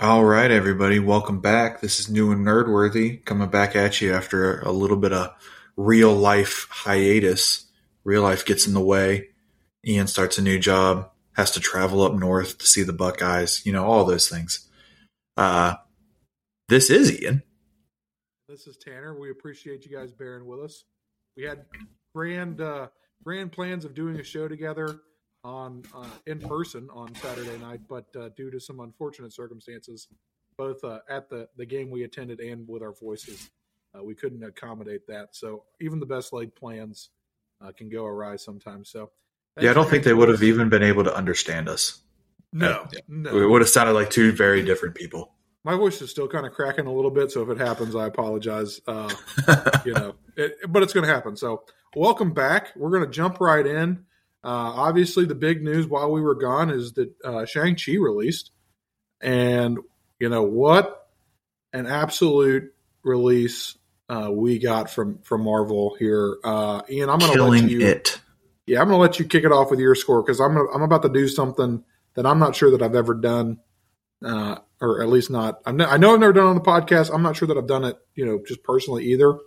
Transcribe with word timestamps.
All 0.00 0.24
right, 0.24 0.48
everybody, 0.48 1.00
welcome 1.00 1.40
back. 1.40 1.80
This 1.80 1.98
is 1.98 2.08
new 2.08 2.30
and 2.30 2.46
nerdworthy 2.46 3.24
coming 3.24 3.48
back 3.48 3.74
at 3.74 4.00
you 4.00 4.14
after 4.14 4.60
a 4.60 4.70
little 4.70 4.96
bit 4.96 5.12
of 5.12 5.34
real 5.76 6.14
life 6.14 6.68
hiatus. 6.70 7.66
Real 8.04 8.22
life 8.22 8.46
gets 8.46 8.68
in 8.68 8.74
the 8.74 8.80
way. 8.80 9.30
Ian 9.84 10.06
starts 10.06 10.38
a 10.38 10.42
new 10.42 10.60
job, 10.60 11.10
has 11.32 11.50
to 11.50 11.60
travel 11.60 12.02
up 12.02 12.14
north 12.14 12.58
to 12.58 12.64
see 12.64 12.84
the 12.84 12.92
Buckeyes, 12.92 13.66
you 13.66 13.72
know, 13.72 13.84
all 13.84 14.04
those 14.04 14.28
things. 14.28 14.68
Uh, 15.36 15.74
this 16.68 16.90
is 16.90 17.20
Ian. 17.20 17.42
This 18.48 18.68
is 18.68 18.76
Tanner. 18.76 19.18
We 19.18 19.32
appreciate 19.32 19.84
you 19.84 19.96
guys 19.96 20.12
bearing 20.12 20.46
with 20.46 20.60
us. 20.60 20.84
We 21.36 21.42
had 21.42 21.64
grand 22.14 22.60
uh, 22.60 22.86
grand 23.24 23.50
plans 23.50 23.84
of 23.84 23.94
doing 23.94 24.20
a 24.20 24.22
show 24.22 24.46
together 24.46 25.00
on 25.44 25.82
uh, 25.94 26.06
in 26.26 26.38
person 26.40 26.88
on 26.92 27.14
Saturday 27.16 27.56
night, 27.58 27.80
but 27.88 28.06
uh, 28.16 28.28
due 28.36 28.50
to 28.50 28.60
some 28.60 28.80
unfortunate 28.80 29.32
circumstances, 29.32 30.08
both 30.56 30.82
uh, 30.84 31.00
at 31.08 31.28
the 31.28 31.48
the 31.56 31.66
game 31.66 31.90
we 31.90 32.04
attended 32.04 32.40
and 32.40 32.66
with 32.68 32.82
our 32.82 32.92
voices, 32.92 33.50
uh, 33.96 34.02
we 34.02 34.14
couldn't 34.14 34.42
accommodate 34.42 35.06
that. 35.06 35.28
So 35.32 35.64
even 35.80 36.00
the 36.00 36.06
best 36.06 36.32
laid 36.32 36.54
plans 36.54 37.10
uh, 37.64 37.72
can 37.72 37.88
go 37.88 38.04
awry 38.04 38.36
sometimes. 38.36 38.90
So 38.90 39.10
yeah, 39.60 39.70
I 39.70 39.74
don't 39.74 39.88
think 39.88 40.04
they 40.04 40.14
would 40.14 40.28
have 40.28 40.42
even 40.42 40.68
been 40.68 40.82
able 40.82 41.04
to 41.04 41.14
understand 41.14 41.68
us. 41.68 42.00
No, 42.52 42.86
no. 43.08 43.36
It 43.36 43.48
would 43.48 43.60
have 43.60 43.68
sounded 43.68 43.92
like 43.92 44.10
two 44.10 44.32
very 44.32 44.62
different 44.62 44.94
people. 44.94 45.34
My 45.64 45.76
voice 45.76 46.00
is 46.00 46.10
still 46.10 46.28
kind 46.28 46.46
of 46.46 46.52
cracking 46.52 46.86
a 46.86 46.92
little 46.92 47.10
bit, 47.10 47.30
so 47.30 47.42
if 47.42 47.50
it 47.50 47.58
happens, 47.58 47.94
I 47.94 48.06
apologize. 48.06 48.80
Uh, 48.86 49.12
you 49.84 49.92
know, 49.92 50.14
it, 50.36 50.56
but 50.68 50.82
it's 50.82 50.94
going 50.94 51.06
to 51.06 51.12
happen. 51.12 51.36
So, 51.36 51.64
welcome 51.94 52.32
back. 52.32 52.68
We're 52.74 52.90
going 52.90 53.04
to 53.04 53.10
jump 53.10 53.40
right 53.40 53.66
in. 53.66 54.06
Uh, 54.44 54.72
obviously, 54.76 55.24
the 55.24 55.34
big 55.34 55.62
news 55.62 55.86
while 55.86 56.12
we 56.12 56.20
were 56.20 56.34
gone 56.34 56.70
is 56.70 56.92
that 56.92 57.12
uh, 57.24 57.44
Shang 57.44 57.76
Chi 57.76 57.92
released, 57.92 58.50
and 59.20 59.78
you 60.20 60.28
know 60.28 60.44
what, 60.44 61.08
an 61.72 61.86
absolute 61.86 62.72
release 63.02 63.76
uh, 64.08 64.30
we 64.30 64.58
got 64.58 64.90
from 64.90 65.18
from 65.22 65.42
Marvel 65.42 65.96
here. 65.98 66.38
Uh, 66.44 66.82
Ian, 66.88 67.10
I'm 67.10 67.18
going 67.18 67.36
to 67.36 67.44
let 67.44 67.70
you. 67.70 67.80
it. 67.80 68.20
Yeah, 68.66 68.80
I'm 68.80 68.88
going 68.88 68.98
to 68.98 69.02
let 69.02 69.18
you 69.18 69.24
kick 69.24 69.44
it 69.44 69.52
off 69.52 69.70
with 69.70 69.80
your 69.80 69.94
score 69.94 70.22
because 70.22 70.40
I'm 70.40 70.54
gonna, 70.54 70.70
I'm 70.74 70.82
about 70.82 71.02
to 71.02 71.08
do 71.08 71.26
something 71.26 71.82
that 72.14 72.26
I'm 72.26 72.38
not 72.38 72.54
sure 72.54 72.70
that 72.72 72.82
I've 72.82 72.94
ever 72.94 73.14
done, 73.14 73.58
uh, 74.24 74.56
or 74.80 75.02
at 75.02 75.08
least 75.08 75.30
not. 75.30 75.60
I'm 75.66 75.80
I 75.80 75.96
know 75.96 76.14
I've 76.14 76.20
never 76.20 76.32
done 76.32 76.46
it 76.46 76.50
on 76.50 76.54
the 76.56 76.62
podcast. 76.62 77.12
I'm 77.12 77.22
not 77.22 77.36
sure 77.36 77.48
that 77.48 77.56
I've 77.56 77.66
done 77.66 77.84
it, 77.84 77.96
you 78.14 78.26
know, 78.26 78.40
just 78.46 78.62
personally 78.62 79.04
either. 79.06 79.38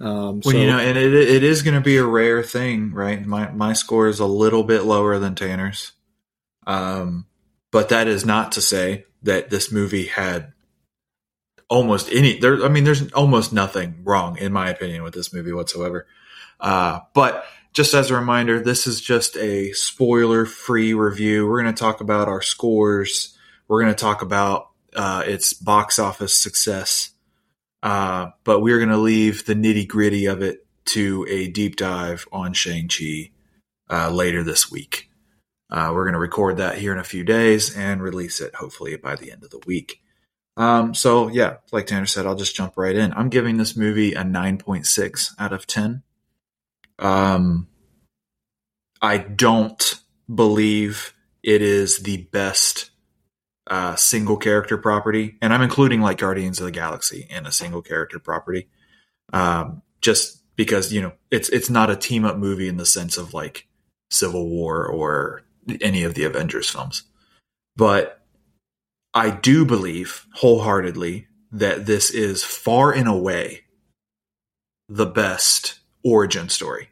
Um, 0.00 0.42
so 0.42 0.50
Well, 0.50 0.58
you 0.58 0.66
know, 0.66 0.78
and 0.78 0.96
it 0.96 1.12
it 1.12 1.42
is 1.42 1.62
going 1.62 1.74
to 1.74 1.80
be 1.80 1.96
a 1.96 2.04
rare 2.04 2.42
thing, 2.42 2.92
right? 2.92 3.24
My 3.24 3.50
my 3.50 3.72
score 3.72 4.08
is 4.08 4.20
a 4.20 4.26
little 4.26 4.62
bit 4.62 4.84
lower 4.84 5.18
than 5.18 5.34
Tanner's, 5.34 5.92
um, 6.66 7.26
but 7.72 7.88
that 7.88 8.06
is 8.06 8.24
not 8.24 8.52
to 8.52 8.60
say 8.60 9.06
that 9.22 9.50
this 9.50 9.72
movie 9.72 10.06
had 10.06 10.52
almost 11.68 12.10
any. 12.12 12.38
There, 12.38 12.64
I 12.64 12.68
mean, 12.68 12.84
there's 12.84 13.10
almost 13.12 13.52
nothing 13.52 14.02
wrong 14.04 14.38
in 14.38 14.52
my 14.52 14.70
opinion 14.70 15.02
with 15.02 15.14
this 15.14 15.32
movie 15.32 15.52
whatsoever. 15.52 16.06
Uh, 16.60 17.00
but 17.12 17.44
just 17.72 17.94
as 17.94 18.10
a 18.10 18.14
reminder, 18.14 18.60
this 18.60 18.86
is 18.86 19.00
just 19.00 19.36
a 19.36 19.72
spoiler-free 19.72 20.94
review. 20.94 21.46
We're 21.46 21.62
going 21.62 21.74
to 21.74 21.78
talk 21.78 22.00
about 22.00 22.28
our 22.28 22.42
scores. 22.42 23.36
We're 23.66 23.82
going 23.82 23.94
to 23.94 24.00
talk 24.00 24.22
about 24.22 24.70
uh, 24.94 25.22
its 25.26 25.52
box 25.52 25.98
office 25.98 26.34
success. 26.34 27.10
Uh, 27.82 28.30
but 28.44 28.60
we're 28.60 28.78
going 28.78 28.90
to 28.90 28.96
leave 28.96 29.46
the 29.46 29.54
nitty 29.54 29.86
gritty 29.86 30.26
of 30.26 30.42
it 30.42 30.66
to 30.86 31.26
a 31.28 31.48
deep 31.48 31.76
dive 31.76 32.26
on 32.32 32.52
Shang-Chi 32.52 33.30
uh, 33.90 34.10
later 34.10 34.42
this 34.42 34.70
week. 34.70 35.10
Uh, 35.70 35.92
we're 35.94 36.04
going 36.04 36.14
to 36.14 36.18
record 36.18 36.56
that 36.56 36.78
here 36.78 36.92
in 36.92 36.98
a 36.98 37.04
few 37.04 37.24
days 37.24 37.76
and 37.76 38.02
release 38.02 38.40
it 38.40 38.54
hopefully 38.54 38.96
by 38.96 39.14
the 39.16 39.30
end 39.30 39.44
of 39.44 39.50
the 39.50 39.60
week. 39.66 40.00
Um, 40.56 40.94
so, 40.94 41.28
yeah, 41.28 41.58
like 41.70 41.86
Tanner 41.86 42.06
said, 42.06 42.26
I'll 42.26 42.34
just 42.34 42.56
jump 42.56 42.74
right 42.76 42.96
in. 42.96 43.12
I'm 43.12 43.28
giving 43.28 43.58
this 43.58 43.76
movie 43.76 44.14
a 44.14 44.22
9.6 44.22 45.34
out 45.38 45.52
of 45.52 45.66
10. 45.66 46.02
Um, 46.98 47.68
I 49.00 49.18
don't 49.18 49.94
believe 50.32 51.14
it 51.42 51.62
is 51.62 51.98
the 51.98 52.16
best 52.16 52.87
uh, 53.68 53.94
single 53.96 54.36
character 54.36 54.78
property, 54.78 55.36
and 55.42 55.52
I'm 55.52 55.62
including 55.62 56.00
like 56.00 56.18
Guardians 56.18 56.58
of 56.58 56.66
the 56.66 56.72
Galaxy 56.72 57.26
in 57.30 57.46
a 57.46 57.52
single 57.52 57.82
character 57.82 58.18
property, 58.18 58.68
um, 59.32 59.82
just 60.00 60.42
because 60.56 60.92
you 60.92 61.02
know 61.02 61.12
it's 61.30 61.48
it's 61.50 61.70
not 61.70 61.90
a 61.90 61.96
team 61.96 62.24
up 62.24 62.36
movie 62.36 62.68
in 62.68 62.78
the 62.78 62.86
sense 62.86 63.16
of 63.18 63.34
like 63.34 63.68
Civil 64.10 64.48
War 64.48 64.86
or 64.86 65.42
any 65.82 66.02
of 66.02 66.14
the 66.14 66.24
Avengers 66.24 66.70
films, 66.70 67.02
but 67.76 68.22
I 69.12 69.30
do 69.30 69.64
believe 69.64 70.26
wholeheartedly 70.34 71.26
that 71.52 71.86
this 71.86 72.10
is 72.10 72.42
far 72.42 72.92
and 72.92 73.08
away 73.08 73.64
the 74.88 75.06
best 75.06 75.80
origin 76.02 76.48
story 76.48 76.88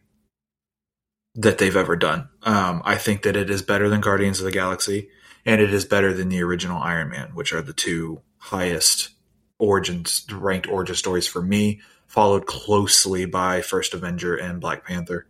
that 1.34 1.58
they've 1.58 1.76
ever 1.76 1.96
done. 1.96 2.28
Um, 2.42 2.82
I 2.84 2.96
think 2.96 3.22
that 3.22 3.36
it 3.36 3.50
is 3.50 3.62
better 3.62 3.88
than 3.88 4.00
Guardians 4.00 4.40
of 4.40 4.44
the 4.44 4.50
Galaxy 4.50 5.08
and 5.46 5.60
it 5.60 5.72
is 5.72 5.84
better 5.84 6.12
than 6.12 6.28
the 6.28 6.42
original 6.42 6.82
Iron 6.82 7.08
Man, 7.08 7.30
which 7.32 7.52
are 7.52 7.62
the 7.62 7.72
two 7.72 8.20
highest 8.38 9.10
origins 9.58 10.26
ranked 10.30 10.68
origin 10.68 10.96
stories 10.96 11.26
for 11.26 11.40
me, 11.40 11.80
followed 12.08 12.46
closely 12.46 13.24
by 13.24 13.62
First 13.62 13.94
Avenger 13.94 14.36
and 14.36 14.60
Black 14.60 14.84
Panther. 14.84 15.26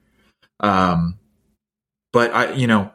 Um, 0.58 1.18
but 2.12 2.34
I, 2.34 2.52
you 2.54 2.66
know, 2.66 2.92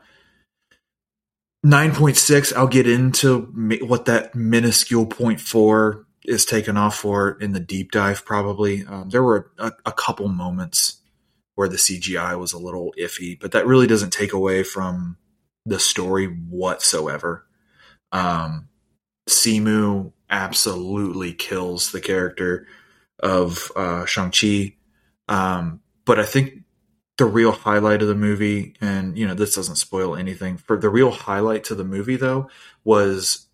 nine 1.64 1.94
point 1.94 2.18
six. 2.18 2.52
I'll 2.52 2.68
get 2.68 2.90
into 2.90 3.42
what 3.84 4.06
that 4.06 4.34
minuscule 4.34 5.06
point 5.06 5.40
four 5.40 6.08
is 6.26 6.44
taken 6.44 6.76
off 6.76 6.96
for 6.96 7.38
in 7.40 7.54
the 7.54 7.60
deep 7.60 7.92
dive. 7.92 8.26
Probably 8.26 8.84
um, 8.86 9.10
there 9.10 9.24
were 9.24 9.52
a, 9.60 9.72
a 9.86 9.92
couple 9.92 10.28
moments 10.28 10.98
where 11.54 11.68
the 11.68 11.78
CGI 11.78 12.38
was 12.40 12.54
a 12.54 12.58
little 12.58 12.94
iffy, 13.00 13.40
but 13.40 13.52
that 13.52 13.68
really 13.68 13.86
doesn't 13.86 14.12
take 14.12 14.34
away 14.34 14.64
from 14.64 15.18
the 15.66 15.80
story 15.80 16.26
whatsoever. 16.26 17.46
Um, 18.12 18.70
Simu 19.30 20.12
absolutely 20.30 21.34
kills 21.34 21.92
the 21.92 22.02
character 22.02 22.68
of 23.20 23.72
uh, 23.76 24.06
Shang-Chi. 24.06 24.76
Um, 25.28 25.82
but 26.06 26.20
I 26.20 26.26
think 26.26 26.64
the 27.18 27.26
real 27.26 27.52
highlight 27.52 28.02
of 28.02 28.08
the 28.08 28.16
movie, 28.16 28.74
and 28.82 29.18
you 29.18 29.28
know, 29.28 29.36
this 29.36 29.56
doesn't 29.56 29.76
spoil 29.76 30.16
anything, 30.16 30.58
for 30.58 30.78
the 30.78 30.90
real 30.90 31.12
highlight 31.12 31.66
to 31.66 31.76
the 31.76 31.84
movie 31.84 32.16
though, 32.16 32.50
was 32.84 33.48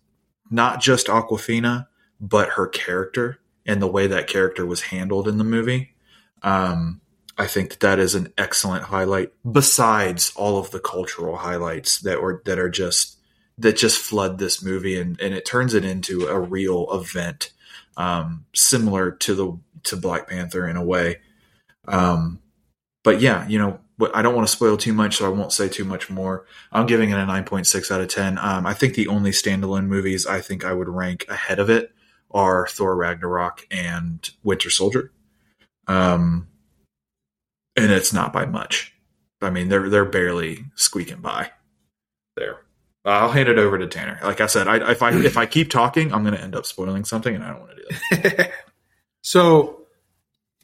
not 0.50 0.80
just 0.80 1.08
Awkwafina, 1.08 1.86
but 2.20 2.50
her 2.50 2.66
character 2.66 3.38
and 3.66 3.82
the 3.82 3.86
way 3.86 4.06
that 4.06 4.26
character 4.26 4.64
was 4.64 4.80
handled 4.80 5.28
in 5.28 5.38
the 5.38 5.44
movie. 5.44 5.94
Um, 6.42 7.00
I 7.38 7.46
think 7.46 7.70
that, 7.70 7.80
that 7.80 7.98
is 8.00 8.14
an 8.14 8.32
excellent 8.36 8.84
highlight. 8.84 9.32
Besides 9.50 10.32
all 10.34 10.58
of 10.58 10.72
the 10.72 10.80
cultural 10.80 11.36
highlights 11.36 12.00
that 12.00 12.20
were 12.20 12.42
that 12.44 12.58
are 12.58 12.68
just 12.68 13.18
that 13.58 13.76
just 13.76 13.98
flood 13.98 14.38
this 14.38 14.62
movie 14.62 14.98
and, 15.00 15.20
and 15.20 15.34
it 15.34 15.44
turns 15.44 15.74
it 15.74 15.84
into 15.84 16.26
a 16.26 16.38
real 16.38 16.86
event, 16.92 17.52
um, 17.96 18.44
similar 18.54 19.12
to 19.12 19.34
the 19.34 19.58
to 19.84 19.96
Black 19.96 20.28
Panther 20.28 20.66
in 20.66 20.76
a 20.76 20.84
way. 20.84 21.18
Um, 21.86 22.40
but 23.04 23.20
yeah, 23.20 23.46
you 23.48 23.58
know, 23.58 23.80
I 24.14 24.22
don't 24.22 24.34
want 24.34 24.46
to 24.46 24.52
spoil 24.52 24.76
too 24.76 24.92
much, 24.92 25.16
so 25.16 25.26
I 25.26 25.28
won't 25.28 25.52
say 25.52 25.68
too 25.68 25.84
much 25.84 26.10
more. 26.10 26.44
I'm 26.70 26.86
giving 26.86 27.10
it 27.10 27.18
a 27.18 27.24
9.6 27.24 27.90
out 27.90 28.00
of 28.00 28.08
10. 28.08 28.38
Um, 28.38 28.66
I 28.66 28.74
think 28.74 28.94
the 28.94 29.08
only 29.08 29.30
standalone 29.30 29.86
movies 29.86 30.26
I 30.26 30.40
think 30.40 30.64
I 30.64 30.72
would 30.72 30.88
rank 30.88 31.26
ahead 31.28 31.58
of 31.58 31.70
it 31.70 31.92
are 32.30 32.66
Thor 32.68 32.94
Ragnarok 32.94 33.66
and 33.70 34.28
Winter 34.42 34.70
Soldier. 34.70 35.10
Um, 35.86 36.48
and 37.82 37.92
it's 37.92 38.12
not 38.12 38.32
by 38.32 38.46
much. 38.46 38.94
I 39.40 39.50
mean, 39.50 39.68
they're 39.68 39.88
they're 39.88 40.04
barely 40.04 40.64
squeaking 40.74 41.20
by. 41.20 41.50
There, 42.36 42.58
I'll 43.04 43.30
hand 43.30 43.48
it 43.48 43.58
over 43.58 43.78
to 43.78 43.86
Tanner. 43.86 44.18
Like 44.22 44.40
I 44.40 44.46
said, 44.46 44.68
I, 44.68 44.90
if 44.90 45.02
I 45.02 45.12
if 45.12 45.36
I 45.36 45.46
keep 45.46 45.70
talking, 45.70 46.12
I'm 46.12 46.22
going 46.22 46.34
to 46.34 46.42
end 46.42 46.56
up 46.56 46.66
spoiling 46.66 47.04
something, 47.04 47.34
and 47.34 47.44
I 47.44 47.50
don't 47.50 47.60
want 47.60 47.72
to 47.76 47.76
do 47.76 48.28
that. 48.36 48.52
so 49.22 49.82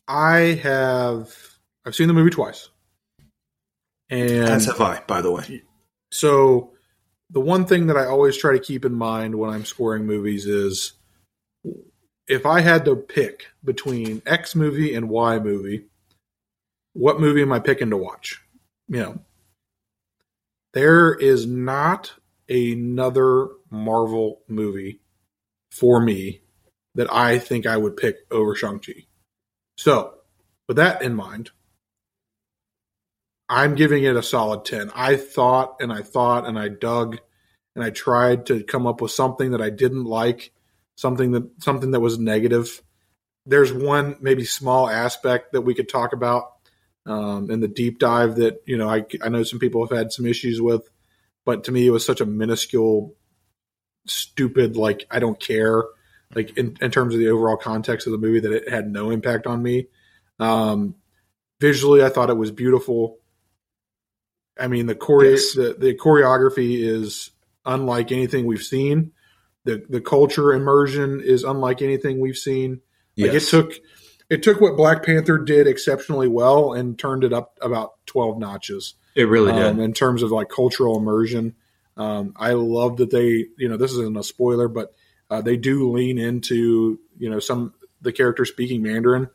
I 0.08 0.60
have 0.62 1.32
I've 1.86 1.94
seen 1.94 2.08
the 2.08 2.14
movie 2.14 2.30
twice, 2.30 2.68
and 4.10 4.48
As 4.48 4.66
have 4.66 4.80
I, 4.80 5.00
by 5.06 5.20
the 5.20 5.30
way. 5.30 5.62
So 6.10 6.72
the 7.30 7.40
one 7.40 7.64
thing 7.64 7.86
that 7.86 7.96
I 7.96 8.06
always 8.06 8.36
try 8.36 8.52
to 8.52 8.60
keep 8.60 8.84
in 8.84 8.94
mind 8.94 9.36
when 9.36 9.50
I'm 9.50 9.64
scoring 9.64 10.06
movies 10.06 10.46
is 10.46 10.92
if 12.26 12.46
I 12.46 12.60
had 12.60 12.84
to 12.86 12.96
pick 12.96 13.46
between 13.64 14.22
X 14.26 14.54
movie 14.54 14.94
and 14.94 15.08
Y 15.08 15.38
movie, 15.38 15.86
what 16.94 17.20
movie 17.20 17.42
am 17.42 17.52
I 17.52 17.58
picking 17.58 17.90
to 17.90 17.96
watch? 17.96 18.40
You 18.88 19.00
know, 19.00 19.18
there 20.72 21.12
is 21.14 21.46
not 21.46 22.14
another 22.48 23.48
Marvel 23.70 24.40
movie 24.48 25.00
for 25.70 26.00
me 26.00 26.40
that 26.94 27.12
I 27.12 27.38
think 27.38 27.66
I 27.66 27.76
would 27.76 27.96
pick 27.96 28.18
over 28.30 28.54
Shang-Chi. 28.54 29.06
So, 29.76 30.14
with 30.68 30.76
that 30.76 31.02
in 31.02 31.14
mind, 31.14 31.50
I'm 33.48 33.74
giving 33.74 34.04
it 34.04 34.16
a 34.16 34.22
solid 34.22 34.64
10. 34.64 34.90
I 34.94 35.16
thought 35.16 35.76
and 35.80 35.92
I 35.92 36.02
thought 36.02 36.46
and 36.46 36.58
I 36.58 36.68
dug 36.68 37.18
and 37.74 37.84
I 37.84 37.90
tried 37.90 38.46
to 38.46 38.62
come 38.62 38.86
up 38.86 39.00
with 39.00 39.10
something 39.10 39.50
that 39.50 39.60
I 39.60 39.70
didn't 39.70 40.04
like, 40.04 40.52
something 40.96 41.32
that 41.32 41.50
something 41.62 41.90
that 41.90 42.00
was 42.00 42.18
negative. 42.18 42.80
There's 43.46 43.72
one 43.72 44.16
maybe 44.20 44.44
small 44.44 44.88
aspect 44.88 45.52
that 45.52 45.62
we 45.62 45.74
could 45.74 45.88
talk 45.88 46.12
about 46.12 46.53
um, 47.06 47.50
in 47.50 47.60
the 47.60 47.68
deep 47.68 47.98
dive 47.98 48.36
that 48.36 48.62
you 48.66 48.76
know 48.76 48.88
I 48.88 49.04
I 49.22 49.28
know 49.28 49.42
some 49.42 49.58
people 49.58 49.86
have 49.86 49.96
had 49.96 50.12
some 50.12 50.26
issues 50.26 50.60
with, 50.60 50.88
but 51.44 51.64
to 51.64 51.72
me 51.72 51.86
it 51.86 51.90
was 51.90 52.04
such 52.04 52.20
a 52.20 52.26
minuscule, 52.26 53.14
stupid 54.06 54.76
like 54.76 55.06
I 55.10 55.18
don't 55.18 55.38
care 55.38 55.84
like 56.34 56.56
in, 56.56 56.76
in 56.80 56.90
terms 56.90 57.14
of 57.14 57.20
the 57.20 57.28
overall 57.28 57.56
context 57.56 58.06
of 58.06 58.12
the 58.12 58.18
movie 58.18 58.40
that 58.40 58.52
it 58.52 58.68
had 58.68 58.90
no 58.90 59.10
impact 59.10 59.46
on 59.46 59.62
me. 59.62 59.86
Um, 60.38 60.96
visually, 61.60 62.02
I 62.02 62.08
thought 62.08 62.30
it 62.30 62.36
was 62.36 62.50
beautiful. 62.50 63.18
I 64.58 64.68
mean 64.68 64.86
the 64.86 64.94
chore- 64.94 65.24
yes. 65.24 65.54
the, 65.54 65.76
the 65.78 65.94
choreography 65.94 66.80
is 66.80 67.30
unlike 67.64 68.12
anything 68.12 68.46
we've 68.46 68.62
seen. 68.62 69.12
The 69.64 69.84
the 69.88 70.00
culture 70.00 70.52
immersion 70.52 71.20
is 71.20 71.42
unlike 71.42 71.82
anything 71.82 72.20
we've 72.20 72.36
seen. 72.36 72.80
Like 73.16 73.32
yes. 73.32 73.46
it 73.46 73.50
took 73.50 73.72
it 74.34 74.42
took 74.42 74.60
what 74.60 74.76
Black 74.76 75.04
Panther 75.04 75.38
did 75.38 75.68
exceptionally 75.68 76.26
well 76.26 76.72
and 76.72 76.98
turned 76.98 77.22
it 77.22 77.32
up 77.32 77.56
about 77.62 78.04
twelve 78.06 78.38
notches. 78.38 78.94
It 79.14 79.28
really 79.28 79.52
um, 79.52 79.76
did 79.76 79.84
in 79.84 79.92
terms 79.92 80.22
of 80.22 80.32
like 80.32 80.48
cultural 80.48 80.98
immersion. 80.98 81.54
Um, 81.96 82.34
I 82.36 82.54
love 82.54 82.96
that 82.96 83.10
they, 83.10 83.46
you 83.56 83.68
know, 83.68 83.76
this 83.76 83.92
isn't 83.92 84.16
a 84.16 84.24
spoiler, 84.24 84.66
but 84.66 84.92
uh, 85.30 85.40
they 85.40 85.56
do 85.56 85.92
lean 85.92 86.18
into, 86.18 86.98
you 87.16 87.30
know, 87.30 87.38
some 87.38 87.74
the 88.00 88.12
character 88.12 88.44
speaking 88.44 88.82
Mandarin. 88.82 89.30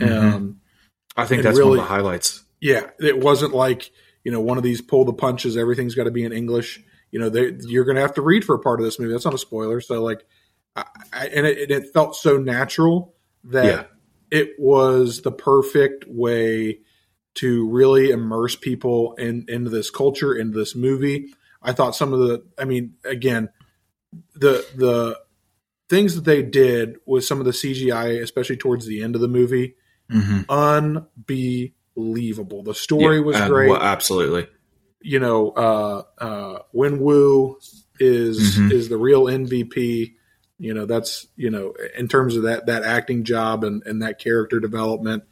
Mm-hmm. 0.00 0.34
Um, 0.34 0.60
I 1.16 1.24
think 1.24 1.44
that's 1.44 1.56
really, 1.56 1.70
one 1.70 1.78
of 1.78 1.84
the 1.84 1.88
highlights. 1.88 2.42
Yeah, 2.60 2.90
it 2.98 3.20
wasn't 3.20 3.54
like 3.54 3.92
you 4.24 4.32
know 4.32 4.40
one 4.40 4.58
of 4.58 4.64
these 4.64 4.80
pull 4.80 5.04
the 5.04 5.12
punches. 5.12 5.56
Everything's 5.56 5.94
got 5.94 6.04
to 6.04 6.10
be 6.10 6.24
in 6.24 6.32
English. 6.32 6.82
You 7.12 7.20
know, 7.20 7.28
they, 7.28 7.52
you're 7.60 7.84
going 7.84 7.96
to 7.96 8.02
have 8.02 8.14
to 8.14 8.22
read 8.22 8.44
for 8.44 8.56
a 8.56 8.58
part 8.58 8.80
of 8.80 8.84
this 8.84 8.98
movie. 8.98 9.12
That's 9.12 9.24
not 9.24 9.34
a 9.34 9.38
spoiler. 9.38 9.80
So 9.80 10.02
like, 10.02 10.24
I, 10.74 10.84
I, 11.12 11.26
and 11.26 11.46
it, 11.46 11.70
it, 11.70 11.92
felt 11.92 12.16
so 12.16 12.38
natural 12.38 13.14
that. 13.44 13.90
It 14.32 14.58
was 14.58 15.20
the 15.20 15.30
perfect 15.30 16.06
way 16.08 16.80
to 17.34 17.68
really 17.68 18.10
immerse 18.10 18.56
people 18.56 19.12
in 19.14 19.44
into 19.46 19.68
this 19.70 19.90
culture, 19.90 20.34
into 20.34 20.58
this 20.58 20.74
movie. 20.74 21.34
I 21.62 21.72
thought 21.72 21.94
some 21.94 22.14
of 22.14 22.20
the, 22.20 22.42
I 22.58 22.64
mean, 22.64 22.94
again, 23.04 23.50
the 24.34 24.66
the 24.74 25.20
things 25.90 26.14
that 26.14 26.24
they 26.24 26.42
did 26.42 26.96
with 27.04 27.26
some 27.26 27.40
of 27.40 27.44
the 27.44 27.52
CGI, 27.52 28.22
especially 28.22 28.56
towards 28.56 28.86
the 28.86 29.02
end 29.02 29.14
of 29.14 29.20
the 29.20 29.28
movie, 29.28 29.76
mm-hmm. 30.10 30.50
unbelievable. 31.96 32.62
The 32.62 32.74
story 32.74 33.16
yeah, 33.16 33.22
was 33.22 33.38
great. 33.42 33.68
Well, 33.68 33.82
absolutely. 33.82 34.48
You 35.02 35.20
know, 35.20 35.50
uh, 35.50 36.02
uh, 36.16 36.60
Wenwu 36.74 37.56
is 38.00 38.56
mm-hmm. 38.56 38.72
is 38.72 38.88
the 38.88 38.96
real 38.96 39.24
MVP. 39.24 40.14
You 40.62 40.74
know, 40.74 40.86
that's 40.86 41.26
you 41.34 41.50
know, 41.50 41.74
in 41.98 42.06
terms 42.06 42.36
of 42.36 42.44
that 42.44 42.66
that 42.66 42.84
acting 42.84 43.24
job 43.24 43.64
and 43.64 43.82
and 43.84 44.02
that 44.02 44.20
character 44.20 44.60
development. 44.60 45.24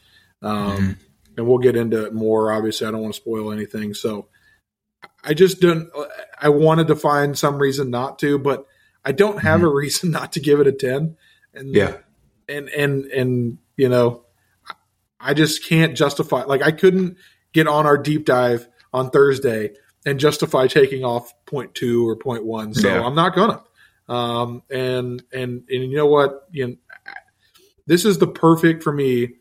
Um, 0.43 0.77
mm-hmm. 0.77 0.91
And 1.37 1.47
we'll 1.47 1.59
get 1.59 1.77
into 1.77 2.05
it 2.05 2.13
more. 2.13 2.51
Obviously, 2.51 2.89
I 2.89 2.91
don't 2.91 3.03
want 3.03 3.15
to 3.15 3.21
spoil 3.21 3.53
anything. 3.53 3.95
So, 3.95 4.27
I 5.23 5.35
just 5.35 5.61
don't. 5.61 5.89
I 6.37 6.49
wanted 6.49 6.89
to 6.89 6.97
find 6.97 7.39
some 7.39 7.59
reason 7.59 7.91
not 7.91 8.19
to, 8.19 8.41
but 8.41 8.67
I 9.05 9.13
don't 9.13 9.39
have 9.39 9.61
mm-hmm. 9.61 9.69
a 9.69 9.73
reason 9.73 10.11
not 10.19 10.33
to 10.33 10.41
give 10.41 10.59
it 10.59 10.67
a 10.67 10.73
ten. 10.73 11.17
And 11.55 11.77
yeah, 11.77 11.99
and 12.49 12.69
and 12.69 13.05
and 13.05 13.59
you 13.77 13.89
know, 13.89 14.25
I 15.21 15.35
just 15.35 15.65
can't 15.65 15.97
justify. 15.97 16.43
Like 16.43 16.63
I 16.63 16.73
couldn't 16.73 17.19
get 17.53 17.69
on 17.69 17.87
our 17.87 17.97
deep 17.97 18.25
dive 18.25 18.67
on 18.93 19.11
Thursday 19.11 19.75
and 20.05 20.19
justify 20.19 20.67
taking 20.67 21.05
off 21.05 21.33
point 21.47 21.77
two 21.77 22.09
or 22.09 22.17
point 22.17 22.45
one. 22.45 22.75
So 22.75 22.89
yeah. 22.89 23.01
I'm 23.01 23.15
not 23.15 23.37
gonna. 23.37 23.63
Um, 24.11 24.63
and 24.71 25.23
and 25.33 25.65
and 25.69 25.91
you 25.91 25.97
know 25.97 26.07
what? 26.07 26.49
You 26.51 26.67
know, 26.67 26.77
this 27.87 28.05
is 28.05 28.19
the 28.19 28.27
perfect 28.27 28.83
for 28.83 28.93
me 28.93 29.37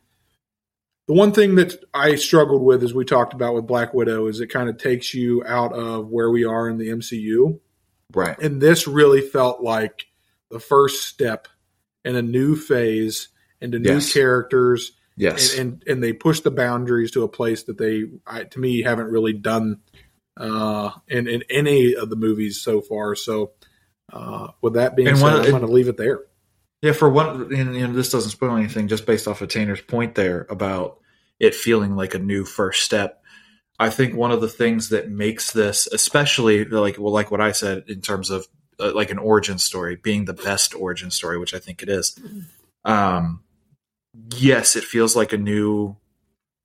the 1.09 1.15
one 1.15 1.31
thing 1.31 1.55
that 1.55 1.83
I 1.91 2.13
struggled 2.17 2.61
with, 2.61 2.83
as 2.83 2.93
we 2.93 3.03
talked 3.03 3.33
about 3.33 3.55
with 3.55 3.65
Black 3.65 3.95
Widow, 3.95 4.27
is 4.27 4.41
it 4.41 4.51
kind 4.51 4.69
of 4.69 4.77
takes 4.77 5.11
you 5.11 5.43
out 5.43 5.73
of 5.73 6.07
where 6.07 6.29
we 6.29 6.45
are 6.45 6.69
in 6.69 6.77
the 6.77 6.89
MCU. 6.89 7.59
Right. 8.13 8.37
And 8.37 8.61
this 8.61 8.85
really 8.85 9.21
felt 9.21 9.59
like 9.59 10.05
the 10.51 10.59
first 10.59 11.07
step 11.07 11.47
in 12.05 12.15
a 12.15 12.21
new 12.21 12.55
phase 12.55 13.29
into 13.59 13.79
new 13.79 13.95
yes. 13.95 14.13
characters. 14.13 14.91
Yes. 15.17 15.57
And, 15.57 15.81
and, 15.81 15.83
and 15.87 16.03
they 16.03 16.13
push 16.13 16.41
the 16.41 16.51
boundaries 16.51 17.09
to 17.11 17.23
a 17.23 17.27
place 17.27 17.63
that 17.63 17.79
they, 17.79 18.03
I, 18.27 18.43
to 18.43 18.59
me, 18.59 18.83
haven't 18.83 19.09
really 19.09 19.33
done 19.33 19.79
uh, 20.37 20.91
in 21.07 21.27
in 21.27 21.43
any 21.49 21.95
of 21.95 22.11
the 22.11 22.17
movies 22.17 22.61
so 22.61 22.81
far. 22.81 23.15
So, 23.15 23.53
uh, 24.11 24.49
with 24.61 24.73
that 24.73 24.95
being 24.95 25.09
and 25.09 25.17
said, 25.17 25.45
I'm 25.45 25.51
going 25.51 25.61
to 25.61 25.67
leave 25.67 25.87
it 25.87 25.97
there. 25.97 26.21
Yeah, 26.81 26.93
for 26.93 27.09
one, 27.09 27.53
and, 27.53 27.75
you 27.75 27.87
know, 27.87 27.93
this 27.93 28.11
doesn't 28.11 28.31
spoil 28.31 28.55
anything. 28.55 28.87
Just 28.87 29.05
based 29.05 29.27
off 29.27 29.41
of 29.41 29.49
Tanner's 29.49 29.81
point 29.81 30.15
there 30.15 30.47
about 30.49 30.99
it 31.39 31.55
feeling 31.55 31.95
like 31.95 32.13
a 32.13 32.19
new 32.19 32.45
first 32.45 32.83
step. 32.83 33.21
I 33.77 33.89
think 33.89 34.15
one 34.15 34.31
of 34.31 34.41
the 34.41 34.49
things 34.49 34.89
that 34.89 35.09
makes 35.09 35.51
this, 35.51 35.87
especially 35.87 36.65
like 36.65 36.97
well, 36.97 37.13
like 37.13 37.31
what 37.31 37.41
I 37.41 37.53
said 37.53 37.85
in 37.87 38.01
terms 38.01 38.29
of 38.29 38.45
uh, 38.79 38.91
like 38.93 39.09
an 39.09 39.17
origin 39.17 39.57
story 39.57 39.95
being 39.95 40.25
the 40.25 40.33
best 40.33 40.75
origin 40.75 41.11
story, 41.11 41.37
which 41.37 41.53
I 41.53 41.59
think 41.59 41.81
it 41.81 41.89
is. 41.89 42.17
Um, 42.83 43.43
yes, 44.35 44.75
it 44.75 44.83
feels 44.83 45.15
like 45.15 45.33
a 45.33 45.37
new 45.37 45.95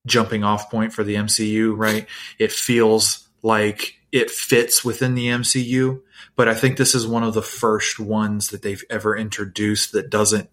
jumping 0.06 0.44
off 0.44 0.70
point 0.70 0.92
for 0.92 1.04
the 1.04 1.14
MCU, 1.14 1.76
right? 1.76 2.06
It 2.38 2.52
feels 2.52 3.28
like 3.42 3.94
it 4.14 4.30
fits 4.30 4.84
within 4.84 5.16
the 5.16 5.26
MCU, 5.26 6.00
but 6.36 6.48
I 6.48 6.54
think 6.54 6.76
this 6.76 6.94
is 6.94 7.04
one 7.04 7.24
of 7.24 7.34
the 7.34 7.42
first 7.42 7.98
ones 7.98 8.48
that 8.48 8.62
they've 8.62 8.84
ever 8.88 9.16
introduced 9.16 9.90
that 9.90 10.08
doesn't 10.08 10.48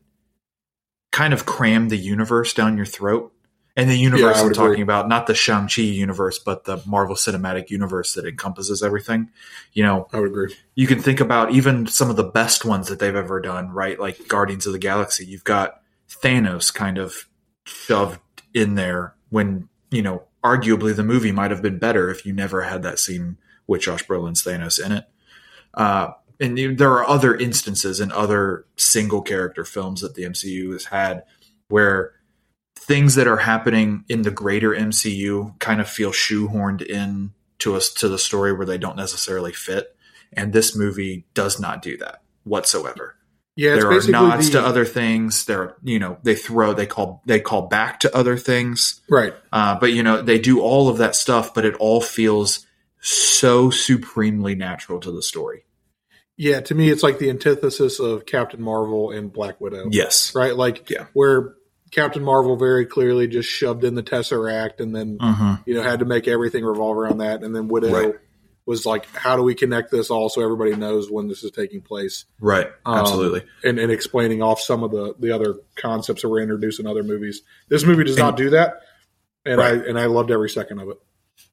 kind 1.12 1.32
of 1.32 1.46
cram 1.46 1.90
the 1.90 1.98
universe 1.98 2.56
down 2.56 2.76
your 2.76 2.88
throat. 2.88 3.32
And 3.76 3.88
the 3.88 3.96
universe 3.96 4.38
yeah, 4.38 4.44
I'm 4.46 4.54
talking 4.54 4.72
agree. 4.72 4.82
about, 4.82 5.08
not 5.08 5.28
the 5.28 5.36
Shang-Chi 5.36 5.84
universe, 5.84 6.40
but 6.40 6.64
the 6.64 6.82
Marvel 6.88 7.16
Cinematic 7.16 7.70
Universe 7.70 8.16
that 8.16 8.26
encompasses 8.26 8.82
everything. 8.82 9.30
You 9.74 9.84
know, 9.84 10.08
I 10.12 10.20
would 10.20 10.30
agree. 10.30 10.56
You 10.74 10.88
can 10.88 11.00
think 11.00 11.20
about 11.20 11.52
even 11.52 11.86
some 11.86 12.10
of 12.10 12.16
the 12.16 12.24
best 12.24 12.66
ones 12.66 12.88
that 12.88 12.98
they've 12.98 13.16
ever 13.16 13.40
done, 13.40 13.70
right? 13.70 14.00
Like 14.00 14.28
Guardians 14.28 14.66
of 14.66 14.74
the 14.74 14.80
Galaxy. 14.80 15.24
You've 15.24 15.44
got 15.44 15.82
Thanos 16.10 16.74
kind 16.74 16.98
of 16.98 17.28
shoved 17.68 18.20
in 18.56 18.74
there 18.74 19.14
when, 19.30 19.70
you 19.92 20.02
know, 20.02 20.24
arguably 20.44 20.96
the 20.96 21.04
movie 21.04 21.32
might 21.32 21.52
have 21.52 21.62
been 21.62 21.78
better 21.78 22.10
if 22.10 22.26
you 22.26 22.34
never 22.34 22.64
had 22.64 22.82
that 22.82 22.98
scene 22.98 23.38
with 23.72 23.82
Josh 23.82 24.06
Brolin's 24.06 24.44
Thanos 24.44 24.86
in 24.86 24.92
it. 24.92 25.06
Uh, 25.74 26.12
and 26.42 26.78
there 26.78 26.92
are 26.92 27.08
other 27.08 27.34
instances 27.34 28.02
in 28.02 28.12
other 28.12 28.66
single 28.76 29.22
character 29.22 29.64
films 29.64 30.02
that 30.02 30.14
the 30.14 30.24
MCU 30.24 30.74
has 30.74 30.86
had 30.86 31.24
where 31.70 32.14
things 32.76 33.16
that 33.16 33.28
are 33.28 33.38
happening 33.38 34.04
in 34.10 34.24
the 34.24 34.32
greater 34.32 34.72
MCU 34.72 35.58
kind 35.60 35.80
of 35.80 35.90
feel 35.90 36.12
shoehorned 36.12 36.82
in 36.82 37.32
to 37.60 37.76
us 37.76 37.94
to 37.94 38.10
the 38.10 38.18
story 38.18 38.52
where 38.52 38.66
they 38.66 38.78
don't 38.78 38.98
necessarily 38.98 39.54
fit. 39.54 39.96
And 40.34 40.52
this 40.52 40.76
movie 40.76 41.26
does 41.34 41.58
not 41.58 41.82
do 41.82 41.96
that 41.98 42.22
whatsoever. 42.44 43.16
Yeah, 43.56 43.76
there 43.76 43.92
are 43.92 44.02
nods 44.10 44.48
the, 44.48 44.60
to 44.60 44.66
other 44.66 44.84
things. 44.84 45.46
There, 45.46 45.62
are, 45.62 45.78
you 45.84 46.00
know, 46.00 46.18
they 46.24 46.36
throw, 46.36 46.74
they 46.74 46.88
call, 46.88 47.22
they 47.26 47.40
call 47.40 47.68
back 47.68 48.02
to 48.02 48.14
other 48.16 48.36
things, 48.36 49.02
right? 49.10 49.34
Uh, 49.52 49.78
but 49.80 49.94
you 49.94 50.04
know, 50.04 50.22
they 50.22 50.40
do 50.40 50.62
all 50.62 50.90
of 50.90 50.98
that 50.98 51.16
stuff, 51.16 51.54
but 51.54 51.66
it 51.66 51.76
all 51.76 52.02
feels 52.02 52.66
so 53.02 53.70
supremely 53.70 54.56
natural 54.56 55.00
to 55.02 55.12
the 55.12 55.22
story. 55.22 55.66
Yeah, 56.38 56.62
to 56.62 56.76
me, 56.76 56.90
it's 56.90 57.04
like 57.04 57.20
the 57.20 57.30
antithesis 57.30 58.00
of 58.00 58.26
Captain 58.26 58.62
Marvel 58.62 59.12
and 59.12 59.32
Black 59.32 59.60
Widow. 59.60 59.90
Yes, 59.92 60.34
right. 60.34 60.56
Like, 60.56 60.90
yeah. 60.90 61.06
where 61.14 61.56
Captain 61.92 62.24
Marvel 62.24 62.56
very 62.56 62.86
clearly 62.86 63.28
just 63.28 63.50
shoved 63.50 63.84
in 63.84 63.96
the 63.96 64.04
Tesseract, 64.04 64.80
and 64.80 64.96
then 64.96 65.18
uh-huh. 65.20 65.58
you 65.66 65.76
know 65.76 65.84
had 65.84 66.00
to 66.00 66.06
make 66.06 66.28
everything 66.28 66.64
revolve 66.64 66.98
around 66.98 67.18
that, 67.20 67.44
and 67.44 67.54
then 67.54 67.68
Widow 67.68 67.92
right. 67.92 68.16
was 68.66 68.86
like, 68.86 69.06
"How 69.08 69.36
do 69.36 69.44
we 69.44 69.56
connect 69.56 69.92
this 69.92 70.10
all 70.10 70.30
so 70.30 70.42
everybody 70.42 70.76
knows 70.76 71.12
when 71.12 71.28
this 71.28 71.44
is 71.44 71.52
taking 71.52 71.82
place?" 71.82 72.26
Right, 72.40 72.68
um, 72.86 73.00
absolutely, 73.00 73.44
and, 73.64 73.78
and 73.78 73.92
explaining 73.92 74.42
off 74.42 74.62
some 74.62 74.84
of 74.84 74.92
the 74.92 75.14
the 75.20 75.32
other 75.32 75.56
concepts 75.76 76.22
that 76.22 76.30
were 76.30 76.40
introduced 76.40 76.80
in 76.80 76.88
other 76.88 77.04
movies. 77.04 77.42
This 77.68 77.86
movie 77.86 78.06
does 78.06 78.16
and, 78.16 78.26
not 78.26 78.38
do 78.38 78.52
that, 78.52 78.80
and 79.46 79.58
right. 79.58 79.74
I 79.74 79.86
and 79.86 80.00
I 80.00 80.06
loved 80.06 80.32
every 80.32 80.50
second 80.50 80.80
of 80.80 80.90
it. 80.90 80.98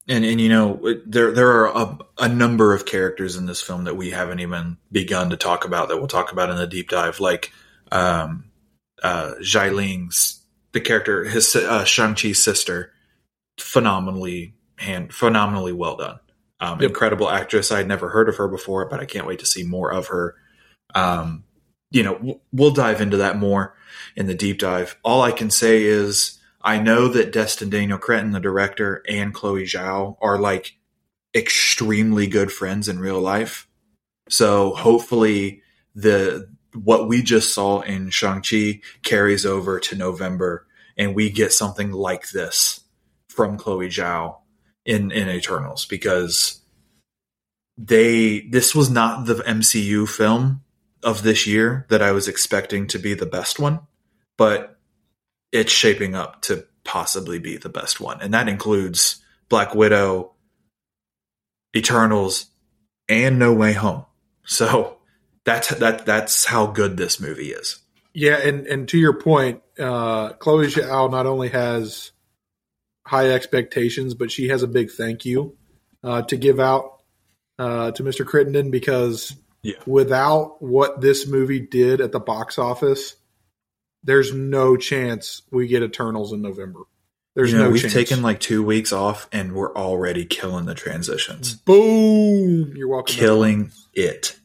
And 0.09 0.25
and 0.25 0.41
you 0.41 0.49
know 0.49 0.81
there 1.05 1.33
there 1.33 1.49
are 1.49 1.67
a, 1.67 1.99
a, 2.19 2.29
number 2.29 2.73
of 2.73 2.87
characters 2.87 3.37
in 3.37 3.45
this 3.45 3.61
film 3.61 3.85
that 3.85 3.97
we 3.97 4.11
haven't 4.11 4.41
even 4.41 4.79
begun 4.91 5.31
to 5.31 5.37
talk 5.37 5.67
about 5.67 5.89
that 5.89 5.99
we'll 5.99 6.07
talk 6.07 6.33
about 6.33 6.49
in 6.49 6.57
the 6.57 6.67
deep 6.67 6.89
dive, 6.89 7.21
like 7.21 7.53
um, 7.93 8.51
uh, 9.03 9.35
Xialing's 9.43 10.43
the 10.73 10.81
character 10.81 11.25
his 11.25 11.55
uh, 11.55 11.85
Shang 11.85 12.15
Chi's 12.15 12.43
sister, 12.43 12.91
phenomenally 13.59 14.55
hand 14.77 15.13
phenomenally 15.13 15.73
well 15.73 15.97
done. 15.97 16.21
Um, 16.61 16.81
yep. 16.81 16.91
Incredible 16.91 17.31
actress. 17.31 17.71
I'd 17.71 17.87
never 17.87 18.09
heard 18.09 18.29
of 18.29 18.37
her 18.37 18.49
before, 18.49 18.87
but 18.87 19.01
I 19.01 19.05
can't 19.05 19.27
wait 19.27 19.41
to 19.41 19.47
see 19.47 19.63
more 19.63 19.93
of 19.93 20.09
her. 20.09 20.35
Um, 20.95 21.45
you 21.91 22.03
know, 22.03 22.41
we'll 22.53 22.73
dive 22.73 23.01
into 23.01 23.19
that 23.19 23.37
more 23.37 23.77
in 24.17 24.27
the 24.27 24.35
deep 24.35 24.59
dive. 24.59 24.97
All 25.05 25.23
I 25.23 25.33
can 25.33 25.51
say 25.51 25.83
is 25.83 26.38
I 26.61 26.79
know 26.81 27.09
that 27.09 27.33
Destin 27.33 27.71
Daniel 27.71 27.99
Cretton, 27.99 28.33
the 28.33 28.41
director, 28.41 29.03
and 29.09 29.33
Chloe 29.33 29.65
Zhao 29.65 30.17
are 30.21 30.39
like 30.39 30.77
extremely 31.35 32.27
good 32.27 32.51
friends 32.51 32.89
in 32.89 32.99
real 32.99 33.21
life. 33.21 33.69
So 34.29 34.75
hopefully 34.75 35.63
the 35.95 36.49
what 36.75 37.09
we 37.09 37.23
just 37.23 37.55
saw 37.55 37.81
in 37.81 38.11
Shang-Chi 38.11 38.81
carries 39.03 39.47
over 39.47 39.81
to 39.81 39.97
November 39.97 40.67
and 40.97 41.15
we 41.15 41.31
get 41.31 41.53
something 41.53 41.93
like 41.93 42.31
this 42.31 42.81
from 43.29 43.57
Chloe 43.57 43.89
Zhao 43.89 44.39
in 44.85 45.11
in 45.11 45.29
Eternals 45.29 45.87
because 45.87 46.61
they 47.77 48.41
this 48.51 48.75
was 48.75 48.91
not 48.91 49.27
the 49.27 49.35
MCU 49.35 50.09
film 50.09 50.63
of 51.03 51.23
this 51.23 51.47
year 51.47 51.87
that 51.89 52.03
I 52.03 52.11
was 52.11 52.27
expecting 52.27 52.89
to 52.89 52.99
be 52.99 53.15
the 53.15 53.27
best 53.27 53.61
one, 53.61 53.81
but 54.37 54.78
it's 55.53 55.73
shaping 55.73 56.15
up 56.15 56.43
to 56.43 56.65
possibly 56.85 57.39
be 57.39 57.57
the 57.57 57.69
best 57.69 58.01
one. 58.01 58.21
And 58.21 58.35
that 58.35 58.49
includes 58.49 59.23
Black 59.49 59.75
Widow, 59.75 60.33
Eternals, 61.77 62.47
and 63.09 63.39
No 63.39 63.53
Way 63.53 63.73
Home. 63.75 64.05
So 64.45 64.99
that's 65.45 65.69
that 65.75 66.07
that's 66.07 66.45
how 66.47 66.67
good 66.67 66.97
this 66.97 67.21
movie 67.21 67.53
is. 67.53 67.79
Yeah, 68.15 68.37
and 68.39 68.67
and 68.67 68.89
to 68.89 68.99
your 68.99 69.15
point, 69.21 69.63
uh, 69.79 70.31
Chloe 70.35 70.67
Zhao 70.67 71.11
not 71.11 71.27
only 71.27 71.49
has 71.51 72.13
high 73.07 73.31
expectations, 73.31 74.15
but 74.15 74.31
she 74.31 74.49
has 74.49 74.63
a 74.63 74.69
big 74.69 74.91
thank 74.91 75.25
you 75.25 75.57
uh, 76.03 76.23
to 76.23 76.37
give 76.37 76.61
out 76.61 77.03
uh, 77.59 77.91
to 77.93 78.03
Mr. 78.03 78.27
Crittenden 78.27 78.71
because 78.71 79.35
Yeah. 79.63 79.77
without 79.87 80.61
what 80.63 81.01
this 81.01 81.27
movie 81.27 81.61
did 81.61 82.01
at 82.01 82.13
the 82.13 82.21
box 82.21 82.59
office, 82.59 83.15
there's 84.03 84.33
no 84.33 84.77
chance 84.77 85.43
we 85.51 85.67
get 85.67 85.83
Eternals 85.83 86.33
in 86.33 86.43
November. 86.43 86.81
There's 87.35 87.53
you 87.53 87.59
know, 87.59 87.65
no 87.65 87.71
we've 87.71 87.83
chance. 87.83 87.95
taken 87.95 88.23
like 88.23 88.41
two 88.41 88.63
weeks 88.65 88.93
off 88.93 89.29
and 89.33 89.53
we're 89.53 89.75
already 89.75 90.25
killing 90.25 90.67
the 90.67 90.75
transitions. 90.75 91.55
Boom! 91.55 92.73
You're 92.77 92.89
welcome. 92.89 93.15
Killing 93.15 93.71
it. 93.95 94.37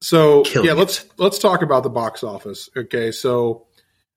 So 0.00 0.42
Killing 0.42 0.66
yeah, 0.66 0.74
let's 0.74 1.04
let's 1.18 1.38
talk 1.38 1.62
about 1.62 1.84
the 1.84 1.90
box 1.90 2.24
office. 2.24 2.68
Okay, 2.76 3.12
so 3.12 3.66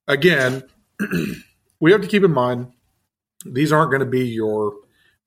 again, 0.08 0.64
we 1.80 1.92
have 1.92 2.02
to 2.02 2.08
keep 2.08 2.24
in 2.24 2.34
mind 2.34 2.72
these 3.46 3.72
aren't 3.72 3.92
going 3.92 4.00
to 4.00 4.08
be 4.08 4.28
your 4.28 4.74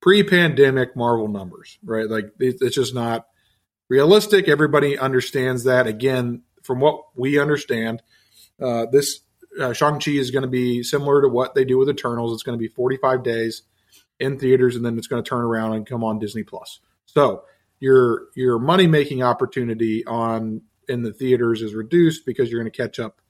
pre-pandemic 0.01 0.97
Marvel 0.97 1.29
numbers, 1.29 1.79
right? 1.85 2.09
Like 2.09 2.33
it's 2.41 2.75
just 2.75 2.95
not 2.95 3.27
realistic. 3.89 4.49
Everybody 4.49 4.99
understands 4.99 5.65
that. 5.65 5.87
Again, 5.87 6.43
from 6.63 6.81
what 6.81 7.03
we 7.17 7.39
understand, 7.39 8.03
uh, 8.61 8.87
this 8.91 9.21
uh, 9.59 9.73
Shang 9.73 9.99
Chi 10.01 10.13
is 10.13 10.31
going 10.31 10.43
to 10.43 10.49
be 10.49 10.83
similar 10.83 11.23
to 11.23 11.29
what 11.29 11.55
they 11.55 11.65
do 11.65 11.79
with 11.79 11.89
Eternals. 11.89 12.33
It's 12.33 12.43
going 12.43 12.59
to 12.59 12.63
be 12.63 12.69
45 12.69 13.23
days 13.23 13.63
in 14.21 14.39
theaters, 14.39 14.77
and 14.77 14.85
then 14.85 14.99
it's 14.99 15.07
going 15.07 15.23
to 15.23 15.29
turn 15.29 15.43
around 15.43 15.75
and 15.75 15.87
come 15.87 16.05
on 16.05 16.19
Disney 16.19 16.43
Plus. 16.43 16.81
So 17.07 17.45
your 17.81 18.27
your 18.35 18.59
money 18.59 18.87
making 18.87 19.23
opportunity 19.23 20.05
on 20.07 20.63
in 20.89 21.03
the 21.03 21.13
theaters 21.13 21.63
is 21.63 21.75
reduced 21.75 22.25
because 22.27 22.51
you're 22.51 22.61
going 22.61 22.71
to 22.71 22.77
catch 22.77 22.99
up 22.99 23.21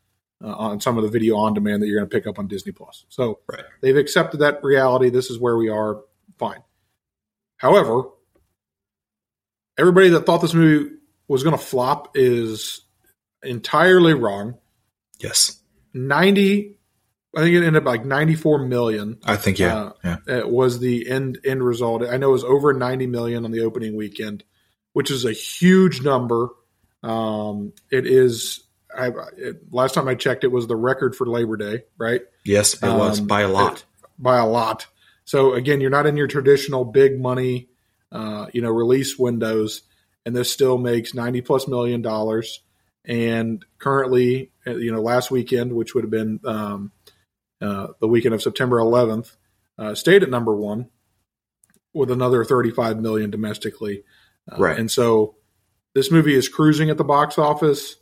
uh, 0.43 0.55
on 0.55 0.81
some 0.81 0.97
of 0.97 1.03
the 1.05 1.11
video 1.11 1.37
on 1.37 1.53
demand 1.55 1.83
that 1.83 1.87
you're 1.89 1.99
going 1.99 2.09
to 2.09 2.15
pick 2.17 2.27
up 2.27 2.39
on 2.39 2.47
Disney 2.47 2.73
Plus. 2.73 3.05
So 3.09 3.41
Right. 3.51 3.65
they've 3.83 3.97
accepted 3.97 4.39
that 4.41 4.63
reality. 4.63 5.11
This 5.11 5.31
is 5.31 5.39
where 5.39 5.57
we 5.57 5.69
are. 5.69 6.01
Fine. 6.39 6.63
However, 7.57 8.05
everybody 9.77 10.11
that 10.11 10.25
thought 10.27 10.39
this 10.41 10.55
movie 10.55 10.95
was 11.27 11.43
going 11.43 11.57
to 11.57 11.63
flop 11.63 12.13
is 12.15 12.83
entirely 13.43 14.15
wrong. 14.15 14.57
Yes. 15.19 15.58
90 15.95 16.79
I 17.37 17.41
think 17.41 17.55
it 17.55 17.59
ended 17.59 17.77
up 17.77 17.85
like 17.85 18.05
94 18.05 18.67
million 18.67 19.19
I 19.25 19.37
think 19.37 19.59
yeah. 19.59 19.77
Uh, 19.77 19.93
yeah. 20.03 20.17
uh, 20.43 20.49
was 20.49 20.81
the 20.81 21.09
end 21.09 21.39
end 21.45 21.63
result. 21.63 22.03
I 22.03 22.17
know 22.17 22.31
it 22.31 22.33
was 22.33 22.45
over 22.45 22.73
90 22.73 23.07
million 23.07 23.45
on 23.45 23.51
the 23.51 23.61
opening 23.61 23.97
weekend, 23.97 24.45
which 24.93 25.11
is 25.11 25.25
a 25.25 25.33
huge 25.33 26.03
number. 26.03 26.49
Um, 27.03 27.73
it 27.91 28.07
is. 28.07 28.65
I, 28.97 29.11
it, 29.37 29.73
last 29.73 29.95
time 29.95 30.09
I 30.09 30.15
checked, 30.15 30.45
it 30.45 30.51
was 30.51 30.67
the 30.67 30.75
record 30.77 31.15
for 31.15 31.27
Labor 31.27 31.57
Day, 31.57 31.85
right? 31.99 32.23
Yes, 32.45 32.75
it 32.75 32.83
was 32.83 33.21
Um, 33.21 33.27
by 33.27 33.43
a 33.43 33.49
lot. 33.49 33.85
By 34.19 34.39
a 34.39 34.47
lot. 34.47 34.87
So 35.25 35.53
again, 35.53 35.81
you're 35.81 35.91
not 35.91 36.07
in 36.07 36.17
your 36.17 36.27
traditional 36.27 36.85
big 36.85 37.21
money, 37.21 37.69
uh, 38.11 38.47
you 38.53 38.63
know, 38.63 38.71
release 38.71 39.19
windows, 39.19 39.83
and 40.25 40.35
this 40.35 40.51
still 40.51 40.79
makes 40.79 41.13
90 41.15 41.43
plus 41.43 41.69
million 41.69 42.01
dollars. 42.01 42.63
And 43.05 43.65
currently, 43.79 44.51
you 44.77 44.93
know, 44.93 45.01
last 45.03 45.31
weekend, 45.31 45.73
which 45.73 45.95
would 45.95 46.05
have 46.05 46.11
been 46.11 46.41
um, 46.45 46.93
uh, 47.61 47.89
the 48.01 48.09
weekend 48.09 48.35
of 48.35 48.43
September 48.43 48.79
11th, 48.79 49.35
uh, 49.79 49.95
stayed 49.95 50.23
at 50.23 50.31
number 50.31 50.55
one 50.55 50.89
with 51.95 52.11
another 52.11 52.45
35 52.45 53.01
million 53.01 53.31
domestically. 53.31 54.05
Uh, 54.51 54.57
Right. 54.59 54.79
And 54.79 54.91
so 54.91 55.37
this 55.95 56.11
movie 56.11 56.35
is 56.35 56.49
cruising 56.49 56.91
at 56.91 56.97
the 56.99 57.05
box 57.05 57.39
office, 57.39 57.97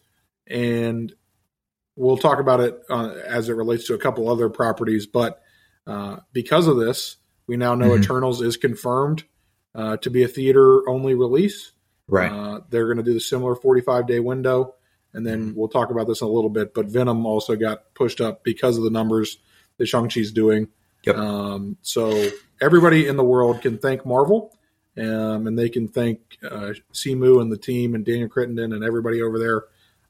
and 0.47 1.13
we'll 1.97 2.19
talk 2.19 2.39
about 2.41 2.61
it 2.61 2.79
uh, 2.91 3.15
as 3.27 3.49
it 3.49 3.55
relates 3.55 3.87
to 3.87 3.95
a 3.95 3.99
couple 3.99 4.29
other 4.29 4.49
properties. 4.49 5.07
But 5.07 5.41
uh, 5.87 6.19
because 6.33 6.67
of 6.69 6.77
this, 6.77 7.17
we 7.47 7.57
now 7.57 7.75
know 7.75 7.91
Mhm. 7.91 8.03
Eternals 8.03 8.43
is 8.43 8.57
confirmed 8.57 9.25
uh, 9.75 9.97
to 9.99 10.11
be 10.11 10.23
a 10.25 10.29
theater 10.29 10.89
only 10.89 11.15
release. 11.15 11.73
right. 12.09 12.31
Uh, 12.31 12.61
they're 12.71 12.87
going 12.87 12.97
to 12.99 13.03
do 13.03 13.15
the 13.15 13.21
similar 13.21 13.55
45 13.57 14.07
day 14.07 14.21
window. 14.21 14.75
And 15.17 15.27
then 15.27 15.49
Mm-hmm. 15.51 15.59
we'll 15.59 15.69
talk 15.69 15.91
about 15.91 16.07
this 16.07 16.21
in 16.21 16.29
a 16.29 16.31
little 16.31 16.51
bit. 16.51 16.75
But 16.75 16.87
Venom 16.87 17.25
also 17.27 17.57
got 17.57 17.95
pushed 17.95 18.21
up 18.21 18.45
because 18.45 18.77
of 18.79 18.85
the 18.85 18.91
numbers 18.91 19.39
that 19.79 19.87
Shang-Chi's 19.87 20.31
doing. 20.31 20.69
Yep. 21.05 21.17
Um, 21.17 21.77
so 21.83 22.29
everybody 22.61 23.07
in 23.09 23.17
the 23.17 23.25
world 23.25 23.63
can 23.63 23.79
thank 23.79 24.05
Marvel. 24.07 24.57
Um, 24.99 25.47
and 25.47 25.59
they 25.59 25.69
can 25.69 25.89
thank 25.89 26.21
uh, 26.43 26.73
Simu 26.93 27.41
and 27.43 27.51
the 27.51 27.59
team 27.59 27.95
and 27.95 28.05
Daniel 28.05 28.29
Crittenden 28.29 28.73
and 28.73 28.83
everybody 28.85 29.21
over 29.23 29.39
there 29.39 29.65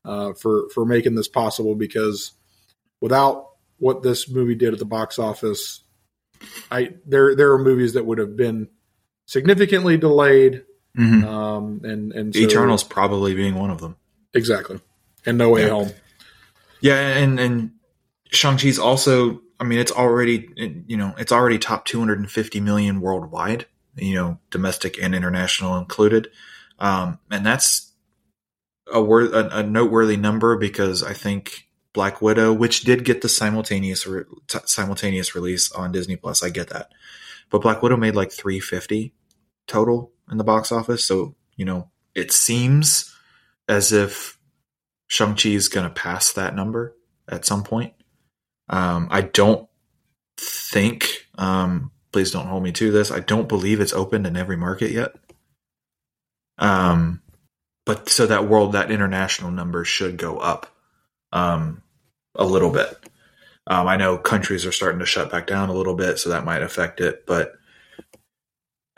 uh, 0.05 0.33
for, 0.35 0.69
for 0.71 0.85
making 0.85 1.15
this 1.17 1.27
possible 1.29 1.75
because 1.75 2.33
without 3.01 3.49
what 3.79 4.03
this 4.03 4.29
movie 4.29 4.55
did 4.55 4.73
at 4.73 4.79
the 4.79 4.85
box 4.85 5.19
office, 5.19 5.83
I 6.71 6.91
there 7.07 7.35
there 7.35 7.53
are 7.53 7.59
movies 7.59 7.95
that 7.95 8.07
would 8.07 8.19
have 8.19 8.37
been 8.37 8.69
significantly 9.27 9.97
delayed 9.97 10.65
Mhm. 10.97 11.25
um, 11.25 11.81
and 11.85 12.13
and 12.13 12.35
so- 12.35 12.41
Eternals 12.41 12.85
probably 12.85 13.35
being 13.35 13.55
one 13.55 13.71
of 13.71 13.81
them. 13.81 13.97
exactly, 14.35 14.81
and 15.27 15.37
No 15.37 15.51
Way 15.51 15.65
Yeah. 15.65 15.71
Home. 15.71 15.91
Yeah, 16.81 16.97
and 16.99 17.41
and 17.41 17.73
Shang 18.31 18.57
Chi's 18.57 18.79
also. 18.79 19.43
I 19.59 19.65
mean, 19.65 19.79
it's 19.79 19.93
already 19.93 20.49
you 20.87 20.97
know 20.97 21.15
it's 21.19 21.33
already 21.33 21.59
top 21.59 21.85
250 21.87 22.61
million 22.61 23.01
worldwide. 23.01 23.67
You 23.97 24.15
know, 24.15 24.39
domestic 24.51 25.03
and 25.03 25.15
international 25.15 25.79
included, 25.79 26.29
um, 26.79 27.19
and 27.31 27.47
that's 27.47 27.93
a 28.93 29.03
word 29.03 29.33
a, 29.33 29.59
a 29.59 29.63
noteworthy 29.63 30.17
number 30.17 30.57
because 30.59 31.03
I 31.03 31.15
think 31.15 31.67
Black 31.95 32.21
Widow, 32.21 32.53
which 32.53 32.83
did 32.83 33.05
get 33.07 33.23
the 33.23 33.29
simultaneous 33.29 34.07
re- 34.07 34.25
t- 34.49 34.59
simultaneous 34.67 35.35
release 35.35 35.73
on 35.73 35.93
Disney 35.93 36.17
Plus, 36.17 36.43
I 36.43 36.51
get 36.51 36.69
that, 36.69 36.93
but 37.49 37.63
Black 37.63 37.83
Widow 37.83 37.97
made 37.97 38.15
like 38.15 38.31
350 38.31 39.15
total 39.67 40.13
in 40.31 40.37
the 40.37 40.45
box 40.45 40.71
office. 40.71 41.05
So 41.05 41.35
you 41.57 41.65
know, 41.65 41.91
it 42.15 42.33
seems 42.33 43.17
as 43.67 43.93
if 43.93 44.36
Shang-Chi 45.09 45.51
is 45.51 45.69
going 45.69 45.87
to 45.87 45.95
pass 45.95 46.33
that 46.33 46.55
number 46.55 46.97
at 47.29 47.45
some 47.45 47.63
point. 47.63 47.95
Um, 48.69 49.09
I 49.11 49.21
don't 49.23 49.69
think, 50.37 51.27
um, 51.39 51.93
please 52.13 52.31
don't 52.31 52.47
hold 52.47 52.63
me 52.63 52.73
to 52.73 52.91
this. 52.91 53.11
I 53.11 53.21
don't 53.21 53.49
believe 53.49 53.81
it's 53.81 53.93
opened 53.93 54.27
in 54.27 54.37
every 54.37 54.57
market 54.57 54.91
yet. 54.91 55.13
Um, 56.59 57.23
but 57.85 58.09
so 58.09 58.27
that 58.27 58.49
world, 58.49 58.73
that 58.73 58.91
international 58.91 59.51
number 59.51 59.85
should 59.85 60.17
go 60.17 60.39
up, 60.39 60.75
um, 61.33 61.83
a 62.35 62.45
little 62.45 62.71
bit. 62.71 62.97
Um, 63.67 63.87
I 63.87 63.97
know 63.97 64.19
countries 64.19 64.67
are 64.67 64.73
starting 64.73 65.01
to 65.01 65.07
shut 65.07 65.31
back 65.31 65.47
down 65.47 65.69
a 65.69 65.75
little 65.75 65.95
bit, 65.95 66.19
so 66.19 66.31
that 66.31 66.45
might 66.45 66.63
affect 66.63 67.01
it, 67.01 67.27
but 67.27 67.55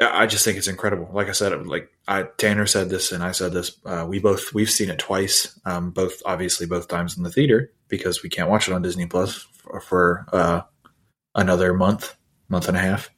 I 0.01 0.27
just 0.27 0.45
think 0.45 0.59
it's 0.59 0.69
incredible. 0.69 1.09
Like 1.13 1.29
I 1.29 1.33
said, 1.33 1.67
like 1.67 1.91
I, 2.07 2.23
Tanner 2.23 2.67
said 2.67 2.89
this 2.89 3.11
and 3.11 3.23
I 3.23 3.33
said 3.33 3.53
this. 3.53 3.77
Uh, 3.85 4.07
we 4.09 4.21
both 4.21 4.55
we've 4.55 4.71
seen 4.71 4.91
it 4.91 4.99
twice. 4.99 5.59
Um, 5.65 5.91
both 5.91 6.23
obviously 6.25 6.67
both 6.67 6.87
times 6.87 7.17
in 7.17 7.25
the 7.25 7.31
theater 7.31 7.73
because 7.89 8.23
we 8.23 8.29
can't 8.29 8.49
watch 8.49 8.69
it 8.69 8.75
on 8.75 8.83
Disney 8.83 9.07
Plus 9.07 9.47
for, 9.55 9.81
for 9.81 10.27
uh, 10.33 10.63
another 11.35 11.75
month, 11.75 12.17
month 12.49 12.69
and 12.69 12.77
a 12.77 12.81
half. 12.81 13.11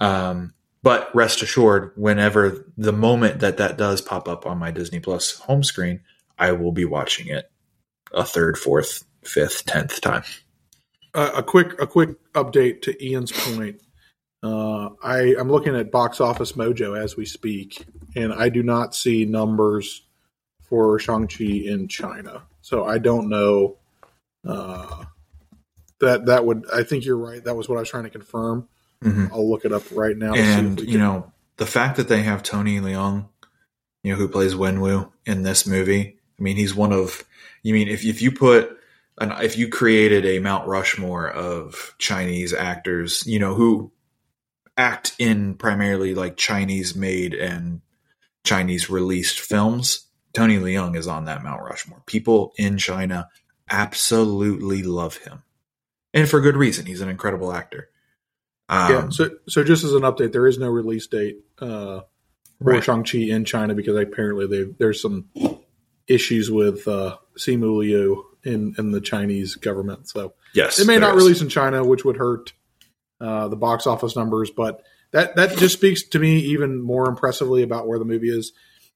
Um, 0.00 0.52
but 0.82 1.14
rest 1.14 1.42
assured, 1.42 1.92
whenever 1.96 2.66
the 2.76 2.92
moment 2.92 3.40
that 3.40 3.56
that 3.58 3.78
does 3.78 4.02
pop 4.02 4.28
up 4.28 4.46
on 4.46 4.58
my 4.58 4.70
Disney 4.70 5.00
Plus 5.00 5.38
home 5.38 5.62
screen, 5.62 6.00
I 6.38 6.52
will 6.52 6.72
be 6.72 6.84
watching 6.84 7.28
it 7.28 7.50
a 8.12 8.24
third, 8.24 8.58
fourth, 8.58 9.04
fifth, 9.24 9.64
tenth 9.64 10.00
time. 10.00 10.24
Uh, 11.14 11.30
a 11.36 11.42
quick 11.42 11.80
a 11.80 11.86
quick 11.86 12.10
update 12.32 12.82
to 12.82 13.04
Ian's 13.04 13.32
point. 13.32 13.80
Uh, 14.42 14.90
I 15.02 15.36
I'm 15.38 15.50
looking 15.50 15.76
at 15.76 15.90
Box 15.90 16.20
Office 16.20 16.52
Mojo 16.52 17.00
as 17.00 17.16
we 17.16 17.24
speak, 17.24 17.84
and 18.16 18.32
I 18.32 18.48
do 18.48 18.62
not 18.62 18.94
see 18.94 19.24
numbers 19.24 20.02
for 20.62 20.98
Shang 20.98 21.28
Chi 21.28 21.44
in 21.44 21.88
China. 21.88 22.42
So 22.60 22.84
I 22.84 22.98
don't 22.98 23.28
know. 23.28 23.76
Uh, 24.46 25.04
that 26.00 26.26
that 26.26 26.44
would 26.44 26.64
I 26.72 26.82
think 26.82 27.04
you're 27.04 27.16
right. 27.16 27.42
That 27.44 27.54
was 27.54 27.68
what 27.68 27.76
I 27.76 27.80
was 27.80 27.90
trying 27.90 28.04
to 28.04 28.10
confirm. 28.10 28.68
Mhm. 29.04 29.30
I'll 29.32 29.48
look 29.48 29.64
it 29.64 29.72
up 29.72 29.84
right 29.92 30.16
now. 30.16 30.32
to 30.32 30.38
see 30.38 30.50
if 30.50 30.58
and 30.58 30.80
you 30.80 30.98
know 30.98 31.32
the 31.56 31.66
fact 31.66 31.96
that 31.96 32.08
they 32.08 32.22
have 32.22 32.42
Tony 32.42 32.80
Leung 32.80 33.26
you 34.02 34.12
know, 34.12 34.18
who 34.18 34.28
plays 34.28 34.54
Wenwu 34.54 35.10
in 35.26 35.42
this 35.42 35.66
movie. 35.66 36.16
I 36.38 36.42
mean, 36.42 36.56
he's 36.56 36.74
one 36.74 36.92
of. 36.92 37.22
You 37.62 37.74
mean 37.74 37.88
if 37.88 38.04
if 38.04 38.20
you 38.20 38.32
put 38.32 38.76
an 39.18 39.32
if 39.42 39.56
you 39.56 39.68
created 39.68 40.26
a 40.26 40.40
Mount 40.40 40.66
Rushmore 40.66 41.30
of 41.30 41.94
Chinese 41.98 42.52
actors, 42.52 43.24
you 43.26 43.38
know, 43.38 43.54
who 43.54 43.92
act 44.76 45.14
in 45.18 45.54
primarily 45.54 46.14
like 46.14 46.36
Chinese 46.36 46.94
made 46.94 47.34
and 47.34 47.80
Chinese 48.44 48.90
released 48.90 49.40
films, 49.40 50.06
Tony 50.32 50.58
Leung 50.58 50.96
is 50.96 51.06
on 51.06 51.26
that 51.26 51.42
Mount 51.42 51.62
Rushmore. 51.62 52.02
People 52.06 52.52
in 52.56 52.78
China 52.78 53.28
absolutely 53.70 54.82
love 54.82 55.18
him, 55.18 55.42
and 56.14 56.28
for 56.28 56.40
good 56.40 56.56
reason. 56.56 56.86
He's 56.86 57.00
an 57.00 57.08
incredible 57.08 57.52
actor. 57.52 57.90
Um, 58.68 58.92
yeah. 58.92 59.08
So, 59.10 59.30
so 59.48 59.64
just 59.64 59.84
as 59.84 59.92
an 59.92 60.02
update, 60.02 60.32
there 60.32 60.46
is 60.46 60.58
no 60.58 60.68
release 60.68 61.06
date 61.06 61.40
uh, 61.58 62.00
for 62.62 62.72
right. 62.72 62.82
Shang 62.82 63.04
Chi 63.04 63.18
in 63.18 63.44
China 63.44 63.74
because 63.74 63.96
apparently 63.96 64.74
there's 64.78 65.00
some 65.00 65.28
issues 66.08 66.50
with 66.50 66.86
uh, 66.88 67.18
Simu 67.36 67.78
Liu 67.78 68.24
in 68.44 68.74
in 68.78 68.90
the 68.92 69.00
Chinese 69.00 69.54
government. 69.56 70.08
So 70.08 70.34
yes, 70.54 70.78
it 70.78 70.86
may 70.86 70.98
not 70.98 71.16
is. 71.16 71.22
release 71.22 71.42
in 71.42 71.48
China, 71.48 71.84
which 71.84 72.04
would 72.04 72.16
hurt 72.16 72.52
uh, 73.22 73.48
the 73.48 73.56
box 73.56 73.86
office 73.86 74.16
numbers. 74.16 74.50
But 74.50 74.82
that 75.12 75.36
that 75.36 75.56
just 75.56 75.74
speaks 75.74 76.02
to 76.08 76.18
me 76.18 76.38
even 76.40 76.82
more 76.82 77.08
impressively 77.08 77.62
about 77.62 77.86
where 77.86 77.98
the 77.98 78.04
movie 78.04 78.30
is 78.30 78.52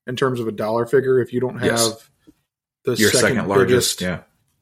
in 0.06 0.16
terms 0.16 0.40
of 0.40 0.48
a 0.48 0.52
dollar 0.52 0.86
figure. 0.86 1.20
If 1.20 1.32
you 1.32 1.40
don't 1.40 1.58
have 1.58 1.70
yes. 1.70 2.10
the 2.84 2.96
your 2.96 3.10
second, 3.10 3.36
second 3.36 3.48
largest, 3.48 4.00
biggest, 4.00 4.00
yeah, 4.00 4.20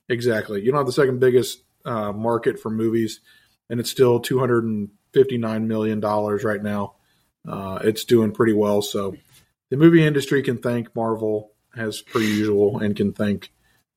exactly, 0.09 0.63
you 0.63 0.71
don't 0.71 0.79
have 0.79 0.87
the 0.87 0.93
second 0.93 1.21
biggest 1.21 1.63
uh, 1.85 2.13
market 2.13 2.61
for 2.61 2.71
movies, 2.71 3.21
and 3.71 3.81
it's 3.81 3.91
still 3.91 4.21
two 4.21 4.39
hundred 4.39 4.65
and 4.65 4.91
fifty 5.13 5.39
nine 5.39 5.67
million 5.67 6.01
dollars 6.01 6.45
right 6.45 6.63
now. 6.63 6.95
Uh, 7.49 7.79
it's 7.83 8.05
doing 8.05 8.33
pretty 8.33 8.53
well. 8.53 8.83
So 8.83 9.17
the 9.71 9.77
movie 9.77 10.05
industry 10.05 10.43
can 10.43 10.59
thank 10.59 10.95
Marvel 10.95 11.53
as 11.77 12.03
per 12.03 12.19
usual, 12.19 12.81
and 12.81 12.95
can 12.95 13.13
thank 13.13 13.51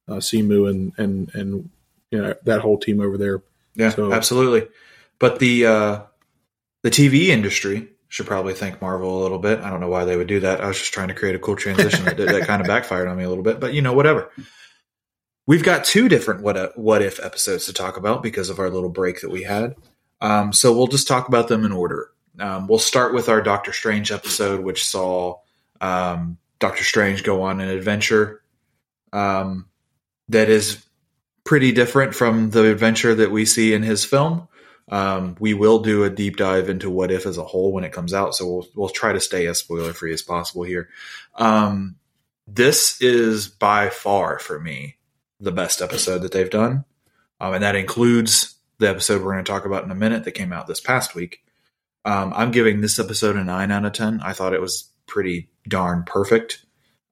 uh, 0.07 0.15
Simu 0.15 0.69
and 0.69 0.93
and 0.97 1.33
and 1.35 1.69
you 2.11 2.21
know 2.21 2.35
that 2.43 2.61
whole 2.61 2.77
team 2.77 3.01
over 3.01 3.17
there. 3.17 3.41
Yeah, 3.75 3.89
so, 3.89 4.11
absolutely. 4.11 4.67
But 5.19 5.39
the 5.39 5.65
uh, 5.65 6.01
the 6.83 6.89
TV 6.89 7.27
industry 7.27 7.89
should 8.09 8.25
probably 8.25 8.53
thank 8.53 8.81
Marvel 8.81 9.19
a 9.19 9.23
little 9.23 9.39
bit. 9.39 9.59
I 9.59 9.69
don't 9.69 9.81
know 9.81 9.89
why 9.89 10.05
they 10.05 10.15
would 10.15 10.27
do 10.27 10.39
that. 10.41 10.61
I 10.61 10.67
was 10.67 10.77
just 10.77 10.93
trying 10.93 11.09
to 11.09 11.13
create 11.13 11.35
a 11.35 11.39
cool 11.39 11.55
transition 11.55 12.05
that, 12.05 12.17
that 12.17 12.47
kind 12.47 12.61
of 12.61 12.67
backfired 12.73 13.07
on 13.07 13.17
me 13.17 13.23
a 13.23 13.29
little 13.29 13.43
bit, 13.43 13.59
but 13.59 13.73
you 13.73 13.81
know, 13.81 13.93
whatever. 13.93 14.31
We've 15.45 15.63
got 15.63 15.85
two 15.85 16.09
different 16.09 16.41
what 16.41 16.77
what 16.77 17.01
if 17.01 17.23
episodes 17.23 17.65
to 17.65 17.73
talk 17.73 17.97
about 17.97 18.23
because 18.23 18.49
of 18.49 18.59
our 18.59 18.69
little 18.69 18.89
break 18.89 19.21
that 19.21 19.31
we 19.31 19.43
had. 19.43 19.75
Um, 20.21 20.51
so 20.53 20.75
we'll 20.75 20.87
just 20.87 21.07
talk 21.07 21.27
about 21.27 21.47
them 21.47 21.65
in 21.65 21.71
order. 21.71 22.11
Um, 22.39 22.67
we'll 22.67 22.79
start 22.79 23.13
with 23.13 23.29
our 23.29 23.41
Doctor 23.41 23.73
Strange 23.73 24.11
episode, 24.11 24.61
which 24.61 24.85
saw 24.85 25.39
um, 25.81 26.37
Doctor 26.59 26.83
Strange 26.83 27.23
go 27.23 27.43
on 27.43 27.59
an 27.61 27.69
adventure 27.69 28.41
um, 29.13 29.67
that 30.29 30.49
is 30.49 30.85
pretty 31.43 31.71
different 31.71 32.13
from 32.13 32.49
the 32.49 32.69
adventure 32.69 33.15
that 33.15 33.31
we 33.31 33.45
see 33.45 33.73
in 33.73 33.83
his 33.83 34.03
film. 34.03 34.47
Um, 34.89 35.35
we 35.39 35.53
will 35.53 35.79
do 35.79 36.03
a 36.03 36.09
deep 36.09 36.37
dive 36.37 36.69
into 36.69 36.89
what 36.89 37.11
if 37.11 37.25
as 37.25 37.37
a 37.37 37.43
whole 37.43 37.73
when 37.73 37.83
it 37.83 37.91
comes 37.91 38.13
out, 38.13 38.35
so 38.35 38.47
we'll 38.47 38.67
we'll 38.73 38.89
try 38.89 39.11
to 39.13 39.19
stay 39.19 39.45
as 39.47 39.59
spoiler 39.59 39.93
free 39.93 40.13
as 40.13 40.21
possible 40.21 40.63
here. 40.63 40.89
Um, 41.35 41.97
this 42.47 43.01
is 43.01 43.49
by 43.49 43.89
far 43.89 44.39
for 44.39 44.59
me 44.59 44.95
the 45.39 45.51
best 45.51 45.81
episode 45.81 46.19
that 46.19 46.31
they've 46.31 46.49
done, 46.49 46.85
um, 47.41 47.53
and 47.53 47.63
that 47.63 47.75
includes 47.75 48.55
the 48.79 48.89
episode 48.89 49.21
we're 49.21 49.33
going 49.33 49.43
to 49.43 49.51
talk 49.51 49.65
about 49.65 49.83
in 49.83 49.91
a 49.91 49.95
minute 49.95 50.23
that 50.23 50.31
came 50.31 50.53
out 50.53 50.67
this 50.67 50.79
past 50.79 51.15
week. 51.15 51.43
Um, 52.05 52.31
I'm 52.33 52.51
giving 52.51 52.79
this 52.79 52.99
episode 52.99 53.35
a 53.35 53.43
nine 53.43 53.71
out 53.71 53.85
of 53.85 53.91
ten. 53.91 54.21
I 54.21 54.31
thought 54.31 54.53
it 54.53 54.61
was 54.61 54.89
pretty 55.05 55.49
darn 55.67 56.03
perfect. 56.03 56.63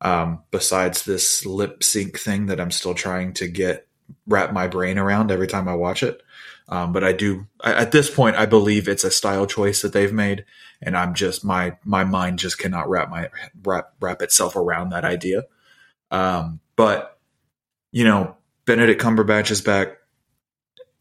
Um, 0.01 0.43
besides 0.51 1.03
this 1.03 1.45
lip 1.45 1.83
sync 1.83 2.19
thing 2.19 2.45
that 2.47 2.59
I'm 2.59 2.71
still 2.71 2.93
trying 2.93 3.33
to 3.33 3.47
get 3.47 3.87
wrap 4.27 4.53
my 4.53 4.67
brain 4.67 4.97
around 4.97 5.31
every 5.31 5.47
time 5.47 5.67
I 5.67 5.75
watch 5.75 6.03
it. 6.03 6.21
Um, 6.67 6.93
but 6.93 7.03
I 7.03 7.13
do 7.13 7.47
at 7.63 7.91
this 7.91 8.09
point 8.09 8.35
I 8.35 8.47
believe 8.47 8.87
it's 8.87 9.03
a 9.03 9.11
style 9.11 9.45
choice 9.45 9.81
that 9.83 9.93
they've 9.93 10.13
made, 10.13 10.45
and 10.81 10.97
I'm 10.97 11.13
just 11.13 11.45
my 11.45 11.77
my 11.83 12.03
mind 12.03 12.39
just 12.39 12.57
cannot 12.57 12.89
wrap 12.89 13.09
my 13.09 13.29
wrap 13.63 13.93
wrap 13.99 14.21
itself 14.21 14.55
around 14.55 14.89
that 14.89 15.05
idea. 15.05 15.43
Um, 16.11 16.59
but 16.75 17.19
you 17.91 18.03
know, 18.03 18.35
Benedict 18.65 19.01
Cumberbatch 19.01 19.51
is 19.51 19.61
back, 19.61 19.97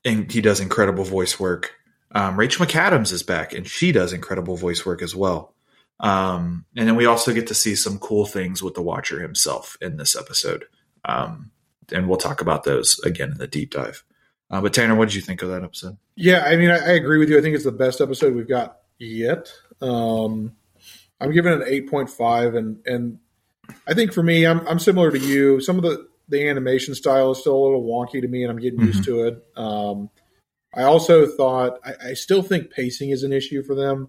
and 0.04 0.30
he 0.30 0.40
does 0.40 0.60
incredible 0.60 1.04
voice 1.04 1.40
work. 1.40 1.72
Um, 2.14 2.38
Rachel 2.38 2.66
McAdams 2.66 3.12
is 3.12 3.22
back, 3.22 3.52
and 3.52 3.66
she 3.66 3.90
does 3.90 4.12
incredible 4.12 4.56
voice 4.56 4.84
work 4.84 5.02
as 5.02 5.16
well. 5.16 5.54
Um, 6.00 6.66
and 6.76 6.86
then 6.86 6.96
we 6.96 7.06
also 7.06 7.32
get 7.32 7.46
to 7.48 7.54
see 7.54 7.74
some 7.74 7.98
cool 7.98 8.26
things 8.26 8.62
with 8.62 8.74
the 8.74 8.82
Watcher 8.82 9.20
himself 9.20 9.76
in 9.80 9.96
this 9.96 10.14
episode. 10.16 10.66
Um, 11.04 11.50
and 11.92 12.08
we'll 12.08 12.18
talk 12.18 12.40
about 12.40 12.64
those 12.64 12.98
again 13.00 13.32
in 13.32 13.38
the 13.38 13.46
deep 13.46 13.70
dive. 13.70 14.04
Uh, 14.50 14.60
but 14.60 14.74
Tanner, 14.74 14.94
what 14.94 15.08
did 15.08 15.14
you 15.14 15.22
think 15.22 15.42
of 15.42 15.48
that 15.48 15.64
episode? 15.64 15.96
Yeah, 16.16 16.44
I 16.44 16.56
mean, 16.56 16.70
I, 16.70 16.76
I, 16.76 16.92
agree 16.92 17.18
with 17.18 17.28
you. 17.28 17.38
I 17.38 17.40
think 17.40 17.54
it's 17.54 17.64
the 17.64 17.72
best 17.72 18.00
episode 18.00 18.34
we've 18.34 18.48
got 18.48 18.78
yet. 18.98 19.50
Um, 19.80 20.52
I'm 21.20 21.32
giving 21.32 21.52
it 21.52 21.62
an 21.62 21.68
eight 21.68 21.88
point 21.88 22.10
five, 22.10 22.54
and 22.54 22.78
and 22.86 23.18
I 23.86 23.94
think 23.94 24.12
for 24.12 24.22
me, 24.22 24.46
I'm 24.46 24.66
I'm 24.68 24.78
similar 24.78 25.10
to 25.10 25.18
you. 25.18 25.60
Some 25.60 25.76
of 25.76 25.82
the 25.82 26.08
the 26.28 26.48
animation 26.48 26.94
style 26.94 27.32
is 27.32 27.38
still 27.38 27.56
a 27.56 27.64
little 27.64 27.84
wonky 27.84 28.20
to 28.20 28.28
me, 28.28 28.42
and 28.42 28.50
I'm 28.50 28.58
getting 28.58 28.78
mm-hmm. 28.78 28.88
used 28.88 29.04
to 29.04 29.26
it. 29.26 29.42
Um, 29.56 30.10
I 30.74 30.82
also 30.82 31.26
thought 31.26 31.78
I, 31.84 32.10
I, 32.10 32.14
still 32.14 32.42
think 32.42 32.70
pacing 32.70 33.10
is 33.10 33.22
an 33.22 33.32
issue 33.32 33.62
for 33.62 33.74
them. 33.74 34.08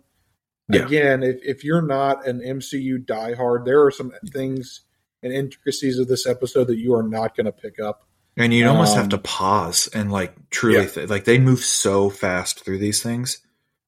Yeah. 0.69 0.85
Again, 0.85 1.23
if 1.23 1.37
if 1.43 1.63
you're 1.63 1.81
not 1.81 2.27
an 2.27 2.39
MCU 2.39 3.05
diehard, 3.05 3.65
there 3.65 3.83
are 3.83 3.91
some 3.91 4.11
things 4.31 4.81
and 5.21 5.31
intricacies 5.31 5.99
of 5.99 6.07
this 6.07 6.25
episode 6.25 6.65
that 6.65 6.77
you 6.77 6.95
are 6.95 7.03
not 7.03 7.35
going 7.35 7.45
to 7.45 7.51
pick 7.51 7.79
up. 7.79 8.07
And 8.37 8.53
you 8.53 8.67
almost 8.67 8.93
um, 8.93 8.97
have 8.97 9.09
to 9.09 9.17
pause 9.17 9.87
and 9.93 10.11
like 10.11 10.35
truly, 10.49 10.79
yeah. 10.79 10.89
th- 10.89 11.09
like 11.09 11.23
they 11.23 11.39
move 11.39 11.59
so 11.59 12.09
fast 12.09 12.65
through 12.65 12.79
these 12.79 13.01
things. 13.01 13.39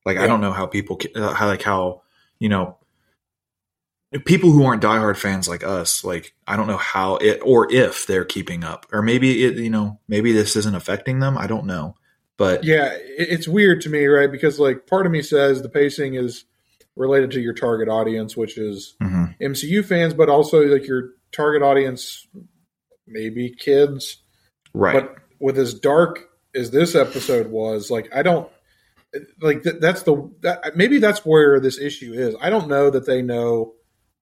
Like 0.06 0.16
yeah. 0.16 0.24
I 0.24 0.28
don't 0.28 0.40
know 0.40 0.54
how 0.54 0.68
people, 0.68 1.00
uh, 1.16 1.34
how 1.34 1.48
like 1.48 1.62
how 1.62 2.04
you 2.40 2.50
know, 2.50 2.78
people 4.26 4.52
who 4.52 4.64
aren't 4.66 4.82
diehard 4.82 5.18
fans 5.18 5.48
like 5.48 5.64
us, 5.64 6.04
like 6.04 6.34
I 6.48 6.56
don't 6.56 6.68
know 6.68 6.78
how 6.78 7.18
it 7.18 7.42
or 7.44 7.72
if 7.72 8.08
they're 8.08 8.26
keeping 8.26 8.64
up, 8.64 8.86
or 8.92 9.02
maybe 9.02 9.44
it, 9.44 9.58
you 9.58 9.70
know, 9.70 10.00
maybe 10.08 10.32
this 10.32 10.56
isn't 10.56 10.76
affecting 10.76 11.20
them. 11.20 11.38
I 11.38 11.48
don't 11.48 11.66
know, 11.66 11.96
but 12.38 12.64
yeah, 12.64 12.92
it's 12.94 13.48
weird 13.48 13.82
to 13.82 13.90
me, 13.90 14.06
right? 14.06 14.32
Because 14.32 14.60
like 14.60 14.88
part 14.88 15.06
of 15.06 15.12
me 15.12 15.22
says 15.22 15.62
the 15.62 15.70
pacing 15.70 16.16
is 16.16 16.46
related 16.96 17.32
to 17.32 17.42
your 17.42 17.54
target 17.54 17.90
audience, 17.90 18.38
which 18.38 18.58
is 18.58 18.96
mm-hmm. 19.02 19.26
MCU 19.44 19.84
fans, 19.86 20.14
but 20.14 20.30
also 20.30 20.62
like 20.62 20.88
your 20.88 21.12
target 21.32 21.62
audience, 21.62 22.28
maybe 23.08 23.50
kids. 23.50 24.24
Right. 24.78 24.94
But 24.94 25.18
with 25.40 25.58
as 25.58 25.74
dark 25.74 26.30
as 26.56 26.72
this 26.72 26.96
episode 26.96 27.48
was, 27.48 27.90
like 27.92 28.10
I 28.16 28.24
don't 28.24 28.50
like 29.42 29.64
that, 29.64 29.82
that's 29.82 30.04
the 30.04 30.32
that, 30.42 30.76
maybe 30.76 31.00
that's 31.00 31.26
where 31.26 31.60
this 31.60 31.80
issue 31.80 32.14
is. 32.14 32.36
I 32.42 32.50
don't 32.50 32.68
know 32.68 32.90
that 32.90 33.06
they 33.06 33.22
know 33.22 33.74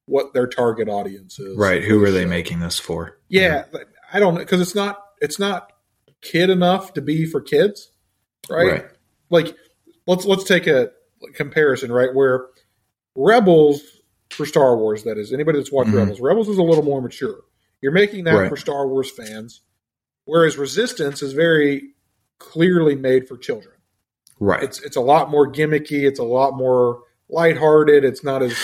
what 0.05 0.33
their 0.33 0.47
target 0.47 0.87
audience 0.87 1.39
is. 1.39 1.57
Right. 1.57 1.83
Who 1.83 2.03
are 2.03 2.11
they 2.11 2.25
making 2.25 2.59
this 2.59 2.79
for? 2.79 3.17
Yeah, 3.27 3.65
yeah. 3.73 3.79
I 4.13 4.19
don't 4.19 4.35
know 4.35 4.39
because 4.39 4.61
it's 4.61 4.75
not 4.75 5.01
it's 5.21 5.39
not 5.39 5.71
kid 6.21 6.49
enough 6.49 6.93
to 6.93 7.01
be 7.01 7.25
for 7.25 7.41
kids, 7.41 7.91
right? 8.49 8.71
right? 8.71 8.85
Like 9.29 9.55
let's 10.07 10.25
let's 10.25 10.43
take 10.43 10.67
a 10.67 10.91
comparison, 11.33 11.91
right? 11.91 12.13
Where 12.13 12.47
Rebels 13.15 13.81
for 14.29 14.45
Star 14.45 14.77
Wars. 14.77 15.03
That 15.03 15.17
is 15.17 15.33
anybody 15.33 15.57
that's 15.57 15.71
watched 15.71 15.89
mm-hmm. 15.89 15.99
Rebels. 15.99 16.19
Rebels 16.19 16.49
is 16.49 16.57
a 16.57 16.63
little 16.63 16.83
more 16.83 17.01
mature. 17.01 17.41
You're 17.81 17.91
making 17.91 18.25
that 18.25 18.33
right. 18.33 18.49
for 18.49 18.57
Star 18.57 18.87
Wars 18.87 19.11
fans, 19.11 19.61
whereas 20.25 20.57
Resistance 20.57 21.21
is 21.21 21.33
very 21.33 21.93
clearly 22.39 22.95
made 22.95 23.27
for 23.27 23.37
children. 23.37 23.75
Right. 24.39 24.63
It's 24.63 24.81
it's 24.81 24.97
a 24.97 25.01
lot 25.01 25.31
more 25.31 25.51
gimmicky. 25.51 26.03
It's 26.03 26.19
a 26.19 26.23
lot 26.23 26.55
more 26.55 27.01
lighthearted. 27.29 28.03
It's 28.03 28.23
not 28.23 28.43
as 28.43 28.57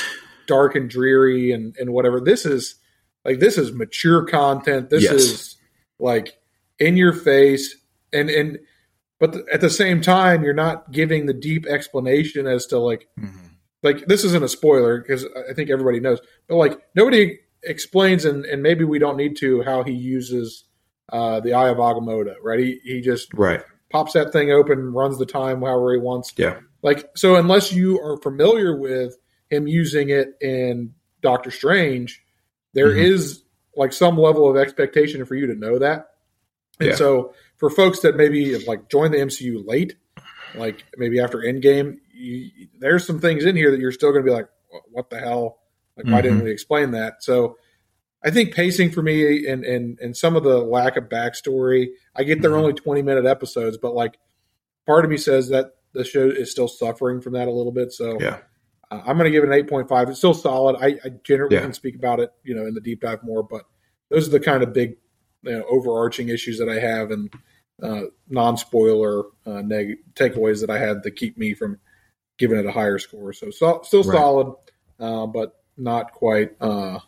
dark 0.47 0.76
and 0.76 0.89
dreary 0.89 1.52
and 1.52 1.76
and 1.78 1.91
whatever. 1.91 2.19
This 2.19 2.45
is 2.45 2.76
like 3.24 3.39
this 3.39 3.58
is 3.58 3.71
mature 3.71 4.24
content. 4.26 4.89
This 4.89 5.04
yes. 5.04 5.13
is 5.13 5.58
like 6.00 6.38
in 6.80 6.97
your 6.97 7.13
face 7.13 7.76
and 8.12 8.30
and 8.30 8.60
but 9.19 9.38
at 9.54 9.62
the 9.62 9.69
same 9.69 10.02
time 10.02 10.43
you're 10.43 10.54
not 10.54 10.91
giving 10.91 11.26
the 11.26 11.34
deep 11.34 11.65
explanation 11.67 12.47
as 12.47 12.65
to 12.67 12.80
like 12.80 13.08
mm-hmm 13.17 13.47
like 13.84 14.06
this 14.06 14.24
isn't 14.24 14.43
a 14.43 14.50
spoiler 14.50 15.00
because 15.00 15.26
I 15.50 15.54
think 15.54 15.69
everybody 15.69 16.00
knows, 16.00 16.19
but 16.47 16.56
like 16.56 16.80
nobody 16.95 17.39
explains, 17.63 18.26
and, 18.26 18.45
and 18.45 18.62
maybe 18.62 18.84
we 18.84 19.00
don't 19.00 19.17
need 19.17 19.38
to 19.38 19.63
how 19.63 19.84
he 19.84 19.93
uses 19.93 20.65
uh, 21.12 21.39
the 21.39 21.54
Eye 21.54 21.69
of 21.69 21.78
Agamotto, 21.78 22.36
right? 22.41 22.60
He 22.60 22.80
he 22.84 23.02
just 23.02 23.34
right 23.34 23.62
pops 23.91 24.13
that 24.13 24.32
thing 24.32 24.52
open, 24.52 24.93
runs 24.93 25.17
the 25.19 25.26
time 25.26 25.62
however 25.62 25.93
he 25.93 26.00
wants. 26.00 26.34
Yeah. 26.38 26.60
Like 26.82 27.10
so, 27.15 27.36
unless 27.36 27.71
you 27.71 28.00
are 28.00 28.17
familiar 28.17 28.76
with 28.76 29.17
him 29.50 29.67
using 29.67 30.10
it 30.10 30.30
in 30.41 30.93
Doctor 31.21 31.52
Strange, 31.52 32.24
there 32.74 32.89
mm-hmm. 32.89 33.13
is 33.13 33.43
like 33.76 33.93
some 33.93 34.17
level 34.17 34.50
of 34.50 34.58
expectation 34.58 35.26
for 35.26 35.36
you 35.36 35.47
to 35.47 35.56
know 35.56 35.80
that. 35.80 36.08
And 36.80 36.89
yeah. 36.89 36.95
so, 36.95 37.34
for 37.58 37.69
folks 37.69 38.00
that 38.00 38.15
maybe 38.15 38.54
have 38.54 38.63
like 38.63 38.89
joined 38.89 39.13
the 39.13 39.19
MCU 39.19 39.65
late, 39.67 39.95
like 40.56 40.84
maybe 40.97 41.19
after 41.19 41.39
Endgame, 41.39 41.97
you, 42.13 42.50
there's 42.80 43.06
some 43.06 43.19
things 43.19 43.45
in 43.45 43.56
here 43.56 43.71
that 43.71 43.80
you're 43.80 43.91
still 43.91 44.12
going 44.12 44.26
to 44.26 44.30
be 44.30 44.36
like, 44.36 44.47
what 44.91 45.10
the 45.10 45.19
hell 45.19 45.60
Like, 45.97 46.08
why 46.08 46.21
didn't 46.21 46.39
Mhm. 46.39 46.45
we 46.45 46.52
explain 46.52 46.91
that? 46.91 47.21
So, 47.21 47.58
I 48.23 48.29
think 48.31 48.53
pacing 48.53 48.91
for 48.91 49.01
me 49.01 49.47
and 49.47 49.63
and 49.65 49.99
and 49.99 50.15
some 50.15 50.36
of 50.36 50.43
the 50.43 50.60
lack 50.60 50.95
of 50.97 51.05
backstory. 51.05 51.88
I 52.15 52.23
get 52.23 52.41
they're 52.41 52.51
Mhm. 52.51 52.57
only 52.60 52.73
twenty 52.73 53.01
minute 53.01 53.25
episodes, 53.25 53.77
but 53.77 53.93
like 53.95 54.17
part 54.86 55.05
of 55.05 55.12
me 55.12 55.17
says 55.17 55.49
that 55.49 55.71
the 55.93 56.03
show 56.03 56.27
is 56.27 56.51
still 56.51 56.67
suffering 56.67 57.19
from 57.21 57.34
that 57.34 57.47
a 57.47 57.51
little 57.51 57.71
bit. 57.71 57.91
So 57.91 58.17
Yeah. 58.19 58.39
uh, 58.91 59.01
I'm 59.05 59.17
going 59.17 59.25
to 59.25 59.31
give 59.31 59.43
it 59.43 59.47
an 59.47 59.53
eight 59.53 59.67
point 59.69 59.89
five. 59.89 60.10
It's 60.10 60.19
still 60.19 60.34
solid. 60.34 60.75
I, 60.79 60.99
I 61.03 61.10
generally 61.23 61.55
Yeah. 61.55 61.62
can 61.63 61.73
speak 61.73 61.95
about 61.95 62.19
it, 62.19 62.31
you 62.43 62.53
know, 62.55 62.65
in 62.65 62.73
the 62.73 62.81
deep 62.81 63.01
dive 63.01 63.23
more, 63.23 63.43
but 63.43 63.63
those 64.10 64.27
are 64.27 64.31
the 64.31 64.39
kind 64.39 64.63
of 64.63 64.71
big, 64.73 64.97
you 65.43 65.51
know, 65.51 65.63
overarching 65.69 66.29
issues 66.29 66.60
that 66.60 66.69
I 66.69 66.79
have 66.79 67.12
and 67.12 67.29
uh, 67.81 68.03
non 68.29 68.55
spoiler 68.57 69.23
uh, 69.45 69.62
neg- 69.62 69.97
takeaways 70.13 70.62
that 70.62 70.69
I 70.69 70.77
had 70.77 71.01
that 71.03 71.15
keep 71.15 71.38
me 71.38 71.53
from 71.55 71.79
giving 72.38 72.57
it 72.60 72.65
a 72.65 72.71
higher 72.71 72.99
score. 72.99 73.34
So, 73.34 73.49
so 73.49 73.81
still 73.84 74.03
Right. 74.03 74.15
solid, 74.17 74.53
uh, 74.99 75.25
but 75.25 75.55
not 75.77 76.12
quite, 76.12 76.51
uh, 76.62 76.99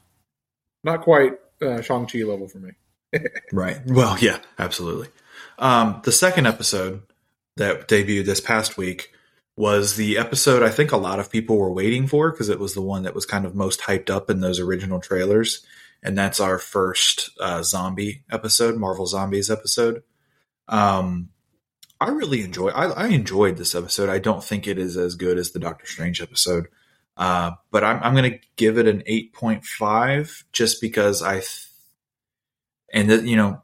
not 0.84 1.02
quite 1.02 1.34
uh, 1.62 1.82
Shang 1.82 2.06
Chi 2.06 2.20
level 2.20 2.48
for 2.48 2.60
me. 2.60 2.72
Right. 3.52 3.80
Well, 3.86 4.18
yeah, 4.18 4.40
absolutely. 4.58 5.08
Um, 5.60 6.02
the 6.04 6.12
second 6.12 6.48
episode 6.48 7.04
that 7.58 7.88
debuted 7.88 8.26
this 8.26 8.42
past 8.42 8.76
week 8.76 9.12
was 9.56 9.96
the 9.96 10.18
episode 10.18 10.64
I 10.64 10.70
think 10.70 10.92
a 10.92 10.98
lot 10.98 11.20
of 11.20 11.32
people 11.32 11.58
were 11.58 11.72
waiting 11.72 12.08
for 12.08 12.32
because 12.32 12.50
it 12.50 12.60
was 12.60 12.74
the 12.74 12.82
one 12.82 13.04
that 13.04 13.14
was 13.14 13.28
kind 13.28 13.46
of 13.46 13.54
most 13.54 13.82
hyped 13.82 14.10
up 14.10 14.32
in 14.32 14.40
those 14.40 14.60
original 14.60 15.00
trailers. 15.00 15.64
And 16.02 16.18
that's 16.18 16.40
our 16.40 16.58
first 16.58 17.30
uh, 17.40 17.62
zombie 17.62 18.24
episode, 18.32 18.78
Marvel 18.78 19.06
Zombies 19.06 19.52
episode. 19.52 20.02
Um, 20.68 21.30
I 22.02 22.10
really 22.10 22.42
enjoy. 22.42 22.70
I, 22.70 22.88
I 22.88 23.08
enjoyed 23.10 23.58
this 23.58 23.76
episode. 23.76 24.10
I 24.10 24.20
don't 24.20 24.44
think 24.44 24.68
it 24.68 24.78
is 24.78 24.98
as 24.98 25.16
good 25.16 25.38
as 25.38 25.52
the 25.52 25.60
Doctor 25.60 25.86
Strange 25.86 26.22
episode, 26.22 26.68
uh, 27.18 27.52
but 27.72 27.84
I'm, 27.84 28.02
I'm 28.04 28.14
going 28.16 28.32
to 28.32 28.40
give 28.56 28.78
it 28.78 28.88
an 28.88 29.04
eight 29.06 29.34
point 29.34 29.66
five 29.66 30.44
just 30.52 30.82
because 30.82 31.22
I, 31.22 31.36
th- 31.36 31.68
and 32.94 33.10
that 33.10 33.24
you 33.24 33.36
know, 33.36 33.62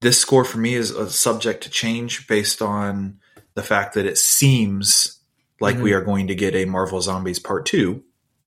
this 0.00 0.20
score 0.20 0.44
for 0.44 0.58
me 0.58 0.74
is 0.74 0.94
uh, 0.94 1.08
subject 1.08 1.64
to 1.64 1.70
change 1.70 2.26
based 2.28 2.62
on 2.62 3.18
the 3.54 3.62
fact 3.62 3.94
that 3.94 4.06
it 4.06 4.18
seems 4.18 5.20
like 5.60 5.78
we 5.78 5.92
are 5.92 6.04
going 6.04 6.28
to 6.28 6.36
get 6.36 6.54
a 6.54 6.64
Marvel 6.64 7.00
Zombies 7.00 7.38
Part 7.40 7.66
Two 7.66 8.04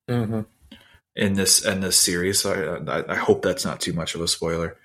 Mm-hmm. 0.09 0.41
in 1.15 1.33
this 1.33 1.65
in 1.65 1.81
this 1.81 1.97
series. 1.97 2.39
So 2.39 2.83
I, 2.87 2.99
I, 2.99 3.13
I 3.13 3.15
hope 3.15 3.41
that's 3.41 3.65
not 3.65 3.79
too 3.81 3.93
much 3.93 4.15
of 4.15 4.21
a 4.21 4.27
spoiler. 4.27 4.77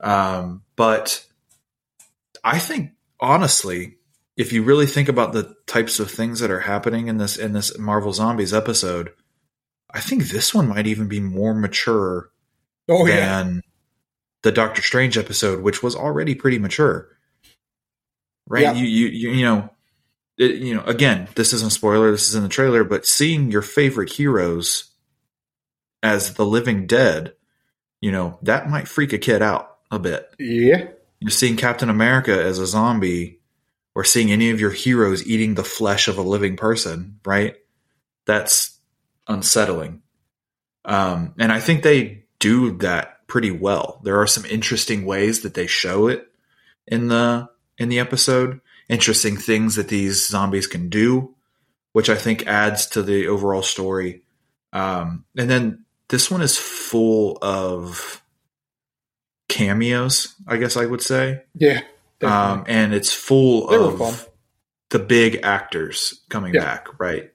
Um, 0.00 0.62
but 0.76 1.26
I 2.44 2.58
think 2.58 2.92
honestly, 3.18 3.96
if 4.40 4.54
you 4.54 4.62
really 4.62 4.86
think 4.86 5.10
about 5.10 5.34
the 5.34 5.54
types 5.66 6.00
of 6.00 6.10
things 6.10 6.40
that 6.40 6.50
are 6.50 6.60
happening 6.60 7.08
in 7.08 7.18
this 7.18 7.36
in 7.36 7.52
this 7.52 7.76
Marvel 7.78 8.14
Zombies 8.14 8.54
episode, 8.54 9.12
I 9.92 10.00
think 10.00 10.24
this 10.24 10.54
one 10.54 10.66
might 10.66 10.86
even 10.86 11.08
be 11.08 11.20
more 11.20 11.52
mature 11.52 12.30
Oh 12.88 13.04
yeah, 13.06 13.16
than 13.16 13.60
the 14.42 14.50
Doctor 14.50 14.80
Strange 14.80 15.18
episode, 15.18 15.62
which 15.62 15.82
was 15.82 15.94
already 15.94 16.34
pretty 16.34 16.58
mature. 16.58 17.08
Right? 18.48 18.62
Yeah. 18.62 18.72
You, 18.72 18.86
you 18.86 19.06
you 19.08 19.30
you 19.30 19.44
know, 19.44 19.70
it, 20.38 20.56
you 20.56 20.74
know. 20.74 20.84
Again, 20.84 21.28
this 21.34 21.52
isn't 21.52 21.68
a 21.70 21.74
spoiler. 21.74 22.10
This 22.10 22.26
is 22.30 22.34
in 22.34 22.42
the 22.42 22.48
trailer, 22.48 22.82
but 22.82 23.04
seeing 23.04 23.50
your 23.50 23.60
favorite 23.62 24.10
heroes 24.10 24.90
as 26.02 26.32
the 26.32 26.46
living 26.46 26.86
dead, 26.86 27.34
you 28.00 28.10
know, 28.10 28.38
that 28.40 28.70
might 28.70 28.88
freak 28.88 29.12
a 29.12 29.18
kid 29.18 29.42
out 29.42 29.76
a 29.90 29.98
bit. 29.98 30.34
yeah, 30.38 30.86
You're 31.20 31.30
seeing 31.30 31.56
Captain 31.58 31.90
America 31.90 32.42
as 32.42 32.58
a 32.58 32.66
zombie, 32.66 33.39
or 33.94 34.04
seeing 34.04 34.30
any 34.30 34.50
of 34.50 34.60
your 34.60 34.70
heroes 34.70 35.26
eating 35.26 35.54
the 35.54 35.64
flesh 35.64 36.08
of 36.08 36.18
a 36.18 36.22
living 36.22 36.56
person. 36.56 37.20
Right? 37.24 37.56
That's 38.26 38.78
unsettling. 39.26 40.02
Um, 40.84 41.34
and 41.38 41.52
I 41.52 41.60
think 41.60 41.82
they 41.82 42.24
do 42.38 42.76
that 42.78 43.26
pretty 43.26 43.50
well. 43.50 44.00
There 44.02 44.20
are 44.20 44.26
some 44.26 44.44
interesting 44.44 45.04
ways 45.04 45.42
that 45.42 45.54
they 45.54 45.66
show 45.66 46.08
it 46.08 46.26
in 46.86 47.08
the 47.08 47.48
in 47.78 47.88
the 47.88 48.00
episode. 48.00 48.60
Interesting 48.88 49.36
things 49.36 49.76
that 49.76 49.88
these 49.88 50.28
zombies 50.28 50.66
can 50.66 50.88
do, 50.88 51.34
which 51.92 52.10
I 52.10 52.16
think 52.16 52.46
adds 52.48 52.86
to 52.88 53.02
the 53.02 53.28
overall 53.28 53.62
story. 53.62 54.22
Um, 54.72 55.24
and 55.36 55.48
then 55.48 55.84
this 56.08 56.28
one 56.28 56.42
is 56.42 56.56
full 56.58 57.38
of 57.40 58.20
cameos, 59.48 60.34
I 60.46 60.56
guess 60.56 60.76
I 60.76 60.86
would 60.86 61.02
say, 61.02 61.42
yeah. 61.54 61.82
Um, 62.22 62.64
and 62.66 62.94
it's 62.94 63.12
full 63.12 63.68
They 63.68 63.76
of 63.76 64.28
the 64.90 64.98
big 64.98 65.40
actors 65.42 66.20
coming 66.28 66.54
Yeah. 66.54 66.64
back, 66.64 67.00
right? 67.00 67.32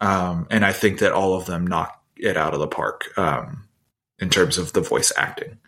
Um, 0.00 0.46
and 0.50 0.64
I 0.64 0.72
think 0.72 0.98
that 0.98 1.12
all 1.12 1.34
of 1.34 1.46
them 1.46 1.66
knock 1.66 2.02
it 2.16 2.36
out 2.36 2.54
of 2.54 2.60
the 2.60 2.68
park 2.68 3.16
um, 3.16 3.68
in 4.18 4.30
terms 4.30 4.58
of 4.58 4.72
the 4.72 4.80
voice 4.80 5.12
acting. 5.16 5.58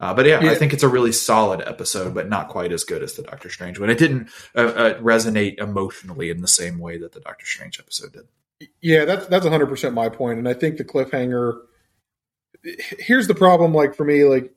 Uh, 0.00 0.12
but 0.14 0.26
yeah, 0.26 0.42
Yeah. 0.42 0.50
I 0.50 0.54
think 0.56 0.72
it's 0.72 0.82
a 0.82 0.88
really 0.88 1.12
solid 1.12 1.60
episode, 1.64 2.12
but 2.14 2.28
not 2.28 2.48
quite 2.48 2.72
as 2.72 2.82
good 2.84 3.02
as 3.02 3.14
the 3.14 3.22
Doctor 3.22 3.48
Strange 3.50 3.78
one. 3.78 3.90
It 3.90 3.98
didn't 3.98 4.30
uh, 4.56 4.60
uh, 4.60 5.00
resonate 5.00 5.58
emotionally 5.60 6.30
in 6.30 6.40
the 6.40 6.48
same 6.48 6.78
way 6.78 6.98
that 6.98 7.12
the 7.12 7.20
Doctor 7.20 7.46
Strange 7.46 7.78
episode 7.78 8.12
did. 8.12 8.68
Yeah, 8.80 9.04
that's 9.04 9.26
that's 9.26 9.46
hundred 9.46 9.66
percent 9.68 9.94
my 9.94 10.08
point, 10.08 10.38
and 10.38 10.48
I 10.48 10.54
think 10.54 10.76
the 10.76 10.84
cliffhanger. 10.84 11.60
Here's 12.98 13.26
the 13.26 13.34
problem, 13.34 13.74
like 13.74 13.94
for 13.96 14.04
me, 14.04 14.24
like 14.24 14.54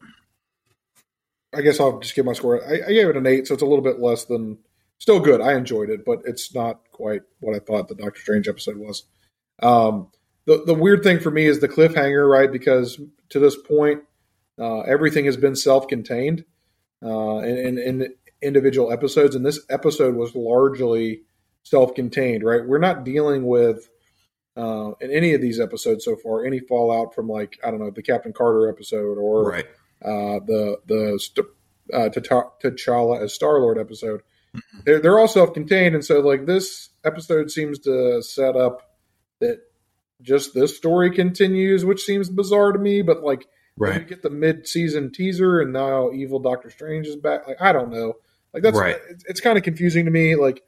I 1.55 1.61
guess 1.61 1.79
I'll 1.79 1.99
just 1.99 2.15
give 2.15 2.25
my 2.25 2.33
score. 2.33 2.63
I, 2.65 2.81
I 2.87 2.93
gave 2.93 3.07
it 3.09 3.17
an 3.17 3.27
eight, 3.27 3.47
so 3.47 3.53
it's 3.53 3.63
a 3.63 3.67
little 3.67 3.83
bit 3.83 3.99
less 3.99 4.25
than 4.25 4.57
still 4.97 5.19
good. 5.19 5.41
I 5.41 5.53
enjoyed 5.53 5.89
it, 5.89 6.05
but 6.05 6.19
it's 6.25 6.53
not 6.53 6.81
quite 6.91 7.21
what 7.39 7.55
I 7.55 7.59
thought 7.59 7.87
the 7.87 7.95
Doctor 7.95 8.19
Strange 8.21 8.47
episode 8.47 8.77
was. 8.77 9.03
Um, 9.61 10.09
the 10.45 10.63
the 10.65 10.73
weird 10.73 11.03
thing 11.03 11.19
for 11.19 11.31
me 11.31 11.45
is 11.45 11.59
the 11.59 11.69
cliffhanger, 11.69 12.29
right? 12.29 12.51
Because 12.51 12.99
to 13.29 13.39
this 13.39 13.55
point, 13.55 14.03
uh, 14.59 14.81
everything 14.81 15.25
has 15.25 15.37
been 15.37 15.55
self 15.55 15.87
contained 15.87 16.45
uh, 17.03 17.37
in, 17.39 17.57
in, 17.57 17.77
in 17.77 18.13
individual 18.41 18.91
episodes, 18.91 19.35
and 19.35 19.45
this 19.45 19.59
episode 19.69 20.15
was 20.15 20.35
largely 20.35 21.23
self 21.63 21.95
contained, 21.95 22.43
right? 22.43 22.65
We're 22.65 22.77
not 22.77 23.03
dealing 23.03 23.45
with 23.45 23.89
uh, 24.57 24.91
in 25.01 25.11
any 25.11 25.33
of 25.33 25.41
these 25.41 25.59
episodes 25.59 26.05
so 26.05 26.15
far 26.15 26.45
any 26.45 26.59
fallout 26.59 27.13
from 27.13 27.27
like 27.27 27.59
I 27.63 27.71
don't 27.71 27.79
know 27.79 27.91
the 27.91 28.03
Captain 28.03 28.33
Carter 28.33 28.69
episode 28.69 29.17
or 29.17 29.49
Right. 29.49 29.65
Uh, 30.03 30.39
the 30.45 30.77
the 30.85 31.19
uh, 31.93 32.09
T'Cha- 32.09 32.51
T'Challa 32.63 33.21
as 33.21 33.33
Star 33.33 33.59
Lord 33.59 33.77
episode. 33.77 34.21
They're 34.85 34.99
they're 34.99 35.19
all 35.19 35.27
self 35.27 35.53
contained, 35.53 35.95
and 35.95 36.03
so 36.05 36.19
like 36.21 36.45
this 36.45 36.89
episode 37.03 37.51
seems 37.51 37.79
to 37.79 38.21
set 38.21 38.55
up 38.55 38.81
that 39.39 39.59
just 40.21 40.53
this 40.53 40.75
story 40.77 41.11
continues, 41.11 41.83
which 41.83 42.01
seems 42.03 42.29
bizarre 42.29 42.71
to 42.71 42.79
me. 42.79 43.01
But 43.01 43.23
like 43.23 43.41
you 43.41 43.47
Right. 43.87 44.07
get 44.07 44.21
the 44.21 44.29
mid 44.29 44.67
season 44.67 45.11
teaser, 45.11 45.59
and 45.59 45.73
now 45.73 46.11
Evil 46.11 46.39
Doctor 46.39 46.69
Strange 46.69 47.07
is 47.07 47.17
back. 47.17 47.45
Like 47.47 47.57
I 47.61 47.73
don't 47.73 47.91
know. 47.91 48.13
Like 48.53 48.63
that's 48.63 48.77
Right. 48.77 48.95
it's, 49.09 49.25
it's 49.27 49.41
kind 49.41 49.57
of 49.57 49.63
confusing 49.65 50.05
to 50.05 50.11
me. 50.11 50.35
Like 50.35 50.63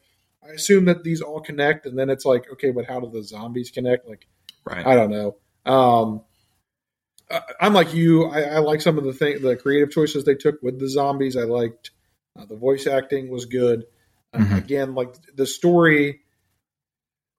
I 0.46 0.52
assume 0.52 0.86
that 0.86 1.04
these 1.06 1.22
all 1.22 1.40
connect, 1.40 1.86
and 1.86 1.98
then 1.98 2.10
it's 2.10 2.26
like 2.26 2.52
okay, 2.54 2.72
but 2.72 2.86
how 2.86 3.00
do 3.00 3.10
the 3.10 3.24
zombies 3.24 3.72
connect? 3.72 4.08
Like 4.08 4.28
Right. 4.66 4.86
I 4.86 4.96
don't 4.96 5.12
know. 5.12 5.38
Um, 5.66 6.22
I'm 7.60 7.74
like 7.74 7.94
you. 7.94 8.26
I, 8.26 8.42
I 8.42 8.58
like 8.60 8.82
some 8.82 8.98
of 8.98 9.04
the 9.04 9.14
thing, 9.14 9.42
the 9.42 9.56
creative 9.56 9.92
choices 9.92 10.24
they 10.24 10.36
took 10.36 10.62
with 10.62 10.80
the 10.80 10.90
zombies. 10.90 11.36
I 11.36 11.44
liked 11.44 11.92
uh, 12.38 12.46
the 12.46 12.56
voice 12.56 12.88
acting 12.88 13.30
was 13.30 13.46
good. 13.46 13.86
Uh, 14.34 14.40
Mhm. 14.40 14.58
Again, 14.58 14.96
like 14.96 15.16
the 15.36 15.46
story 15.46 16.22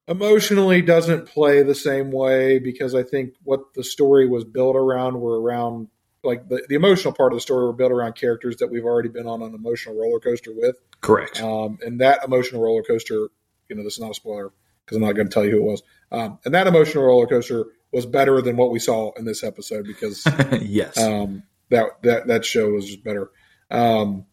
emotionally 0.07 0.81
doesn't 0.81 1.27
play 1.27 1.61
the 1.63 1.75
same 1.75 2.11
way 2.11 2.59
because 2.59 2.95
I 2.95 3.03
think 3.03 3.35
what 3.43 3.73
the 3.75 3.83
story 3.83 4.27
was 4.27 4.43
built 4.43 4.75
around 4.75 5.19
were 5.21 5.39
around 5.39 5.87
like 6.23 6.49
the, 6.49 6.65
the 6.67 6.75
emotional 6.75 7.13
part 7.13 7.31
of 7.31 7.37
the 7.37 7.41
story 7.41 7.65
were 7.65 7.73
built 7.73 7.91
around 7.91 8.13
characters 8.13 8.57
that 8.57 8.69
we've 8.69 8.83
already 8.85 9.09
been 9.09 9.27
on 9.27 9.41
an 9.41 9.53
emotional 9.53 9.95
roller 9.95 10.19
coaster 10.19 10.51
with. 10.53 10.77
Correct. 11.01 11.41
Um, 11.41 11.77
and 11.81 12.01
that 12.01 12.23
emotional 12.25 12.61
roller 12.61 12.83
coaster, 12.83 13.29
you 13.69 13.75
know, 13.75 13.83
this 13.83 13.93
is 13.93 13.99
not 13.99 14.11
a 14.11 14.15
spoiler 14.15 14.51
because 14.83 14.97
I'm 14.97 15.03
not 15.03 15.13
going 15.13 15.29
to 15.29 15.33
tell 15.33 15.45
you 15.45 15.51
who 15.51 15.57
it 15.57 15.71
was. 15.71 15.83
Um, 16.11 16.39
and 16.43 16.53
that 16.55 16.67
emotional 16.67 17.05
roller 17.05 17.27
coaster 17.27 17.65
was 17.91 18.05
better 18.05 18.41
than 18.41 18.57
what 18.57 18.71
we 18.71 18.79
saw 18.79 19.11
in 19.13 19.25
this 19.25 19.43
episode 19.43 19.85
because 19.85 20.23
yes. 20.61 20.97
um, 20.97 21.43
that 21.69 22.01
that 22.03 22.27
that 22.27 22.45
show 22.45 22.69
was 22.69 22.85
just 22.85 23.03
better. 23.03 23.31
Um, 23.71 24.25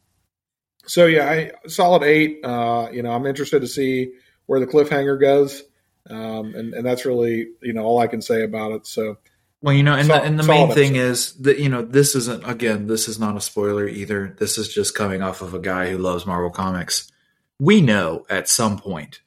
so 0.87 1.07
yeah, 1.07 1.29
I, 1.29 1.69
solid 1.69 2.03
eight. 2.03 2.45
Uh, 2.45 2.89
you 2.93 3.03
know, 3.03 3.13
I'm 3.13 3.27
interested 3.27 3.61
to 3.61 3.67
see 3.67 4.13
where 4.47 4.61
the 4.61 4.67
cliffhanger 4.67 5.21
goes, 5.21 5.63
um, 6.09 6.55
and 6.55 6.75
and 6.75 6.87
that's 6.87 7.05
really 7.05 7.49
you 7.63 7.73
know 7.73 7.85
all 7.85 7.99
I 7.99 8.07
can 8.07 8.23
say 8.23 8.43
about 8.43 8.73
it. 8.73 8.87
So 8.87 9.19
Well, 9.63 9.75
you 9.75 9.83
know, 9.83 9.95
and 9.95 10.09
the, 10.09 10.23
and 10.23 10.39
the 10.39 10.45
main 10.45 10.71
thing 10.73 10.97
episode. 10.97 11.11
is 11.11 11.33
that 11.41 11.59
you 11.59 11.69
know 11.69 11.83
this 11.83 12.15
isn't 12.15 12.49
again 12.49 12.87
this 12.87 13.09
is 13.09 13.19
not 13.19 13.37
a 13.37 13.41
spoiler 13.41 13.87
either. 13.89 14.35
This 14.39 14.59
is 14.59 14.73
just 14.73 14.95
coming 14.95 15.23
off 15.23 15.43
of 15.43 15.55
a 15.55 15.59
guy 15.59 15.91
who 15.91 15.99
loves 15.99 16.27
Marvel 16.27 16.51
comics. 16.51 17.11
We 17.59 17.81
know 17.81 18.27
at 18.29 18.49
some 18.49 18.79
point 18.79 19.21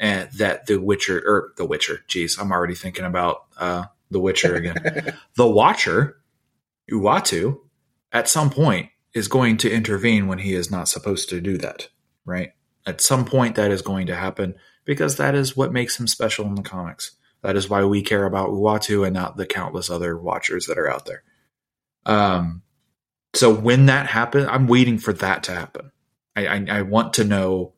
uh, 0.00 0.26
that 0.36 0.66
the 0.66 0.80
Witcher 0.80 1.22
or 1.24 1.52
the 1.56 1.66
Witcher. 1.66 2.00
Geez, 2.08 2.38
I'm 2.38 2.52
already 2.52 2.74
thinking 2.74 3.04
about 3.04 3.44
uh, 3.58 3.84
the 4.10 4.20
Witcher 4.20 4.54
again. 4.54 5.14
the 5.36 5.46
Watcher, 5.46 6.18
Uatu, 6.90 7.60
at 8.12 8.28
some 8.28 8.50
point 8.50 8.90
is 9.14 9.28
going 9.28 9.56
to 9.58 9.70
intervene 9.70 10.26
when 10.26 10.38
he 10.38 10.54
is 10.54 10.70
not 10.70 10.88
supposed 10.88 11.28
to 11.30 11.40
do 11.40 11.58
that. 11.58 11.88
Right? 12.24 12.52
At 12.86 13.00
some 13.00 13.24
point, 13.24 13.56
that 13.56 13.70
is 13.70 13.82
going 13.82 14.06
to 14.06 14.16
happen 14.16 14.54
because 14.84 15.16
that 15.16 15.34
is 15.34 15.56
what 15.56 15.72
makes 15.72 15.98
him 15.98 16.06
special 16.06 16.46
in 16.46 16.54
the 16.54 16.62
comics. 16.62 17.12
That 17.42 17.56
is 17.56 17.68
why 17.68 17.84
we 17.84 18.02
care 18.02 18.24
about 18.24 18.50
Uatu 18.50 19.06
and 19.06 19.14
not 19.14 19.36
the 19.36 19.46
countless 19.46 19.90
other 19.90 20.16
watchers 20.18 20.66
that 20.66 20.78
are 20.78 20.90
out 20.90 21.06
there. 21.06 21.22
Um, 22.04 22.62
so 23.34 23.54
when 23.54 23.86
that 23.86 24.06
happens, 24.06 24.48
I'm 24.50 24.66
waiting 24.66 24.98
for 24.98 25.12
that 25.12 25.44
to 25.44 25.52
happen. 25.52 25.92
I, 26.34 26.46
I, 26.46 26.66
I 26.70 26.82
want 26.82 27.14
to 27.14 27.24
know, 27.24 27.74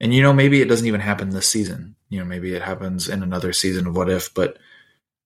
and 0.00 0.14
you 0.14 0.22
know, 0.22 0.32
maybe 0.32 0.62
it 0.62 0.68
doesn't 0.68 0.86
even 0.86 1.00
happen 1.00 1.30
this 1.30 1.48
season. 1.48 1.96
You 2.08 2.20
know, 2.20 2.24
maybe 2.24 2.54
it 2.54 2.62
happens 2.62 3.08
in 3.08 3.22
another 3.22 3.52
season 3.52 3.86
of 3.86 3.96
What 3.96 4.10
If, 4.10 4.32
but 4.34 4.58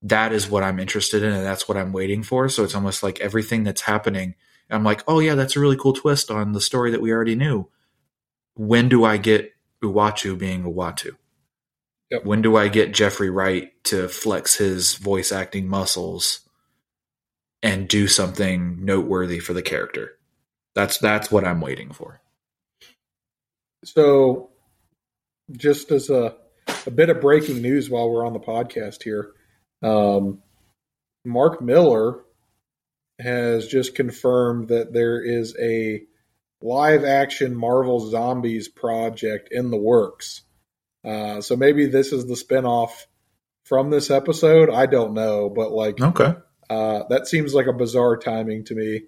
that 0.01 0.33
is 0.33 0.49
what 0.49 0.63
I'm 0.63 0.79
interested 0.79 1.23
in, 1.23 1.31
and 1.31 1.45
that's 1.45 1.67
what 1.67 1.77
I'm 1.77 1.93
waiting 1.93 2.21
for. 2.23 2.49
So 2.49 2.63
it's 2.63 2.75
almost 2.75 3.01
like 3.01 3.19
everything 3.19 3.63
that's 3.63 3.81
happening, 3.81 4.35
I'm 4.69 4.83
like, 4.83 5.03
oh 5.07 5.19
yeah, 5.19 5.35
that's 5.35 5.55
a 5.55 5.59
really 5.59 5.77
cool 5.77 5.93
twist 5.93 6.31
on 6.31 6.51
the 6.51 6.61
story 6.61 6.91
that 6.91 7.01
we 7.01 7.11
already 7.11 7.35
knew. 7.35 7.69
When 8.55 8.89
do 8.89 9.03
I 9.03 9.17
get 9.17 9.53
Uatu 9.83 10.37
being 10.37 10.63
Uatu? 10.63 11.15
Yep. 12.11 12.25
When 12.25 12.41
do 12.41 12.55
I 12.55 12.67
get 12.67 12.93
Jeffrey 12.93 13.29
Wright 13.29 13.71
to 13.85 14.07
flex 14.07 14.55
his 14.55 14.95
voice 14.95 15.31
acting 15.31 15.67
muscles 15.67 16.41
and 17.63 17.87
do 17.87 18.07
something 18.07 18.83
noteworthy 18.85 19.39
for 19.39 19.53
the 19.53 19.61
character? 19.61 20.17
That's 20.75 20.97
that's 20.97 21.31
what 21.31 21.45
I'm 21.45 21.61
waiting 21.61 21.91
for. 21.91 22.21
So, 23.83 24.49
just 25.51 25.91
as 25.91 26.09
a, 26.09 26.35
a 26.85 26.91
bit 26.91 27.09
of 27.09 27.21
breaking 27.21 27.61
news 27.61 27.89
while 27.89 28.09
we're 28.09 28.25
on 28.25 28.33
the 28.33 28.39
podcast 28.39 29.03
here, 29.03 29.31
um, 29.83 30.39
Mark 31.23 31.61
Millar 31.61 32.21
has 33.19 33.67
just 33.67 33.95
confirmed 33.95 34.69
that 34.69 34.93
there 34.93 35.21
is 35.21 35.55
a 35.61 36.03
live 36.61 37.03
action 37.03 37.55
Marvel 37.55 37.99
Zombies 38.09 38.67
project 38.67 39.49
in 39.51 39.69
the 39.71 39.77
works. 39.77 40.41
Uh, 41.03 41.41
so 41.41 41.55
maybe 41.55 41.85
this 41.85 42.11
is 42.11 42.25
the 42.25 42.33
spinoff 42.33 43.05
from 43.63 43.89
this 43.89 44.09
episode. 44.09 44.69
I 44.69 44.85
don't 44.85 45.13
know, 45.13 45.49
but 45.49 45.71
like, 45.71 46.01
Okay. 46.01 46.33
uh, 46.69 47.03
that 47.09 47.27
seems 47.27 47.53
like 47.53 47.67
a 47.67 47.73
bizarre 47.73 48.17
timing 48.17 48.63
to 48.65 48.75
me. 48.75 49.03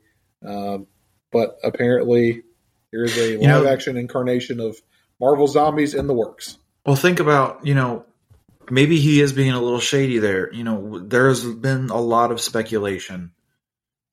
Um, 0.45 0.87
but 1.31 1.57
apparently, 1.63 2.43
here's 2.91 3.17
a 3.17 3.31
You 3.31 3.39
know- 3.39 3.61
live 3.63 3.73
action 3.73 3.97
incarnation 3.97 4.59
of 4.59 4.77
Marvel 5.19 5.47
Zombies 5.47 5.93
in 5.93 6.07
the 6.07 6.13
works. 6.13 6.57
Well, 6.85 6.95
think 6.95 7.19
about, 7.19 7.65
you 7.65 7.75
know, 7.75 8.05
maybe 8.69 8.99
he 8.99 9.21
is 9.21 9.33
being 9.33 9.51
a 9.51 9.61
little 9.61 9.79
shady 9.79 10.19
there. 10.19 10.53
You 10.53 10.63
know, 10.63 10.99
there's 10.99 11.43
been 11.43 11.89
a 11.89 11.99
lot 11.99 12.31
of 12.31 12.41
speculation 12.41 13.31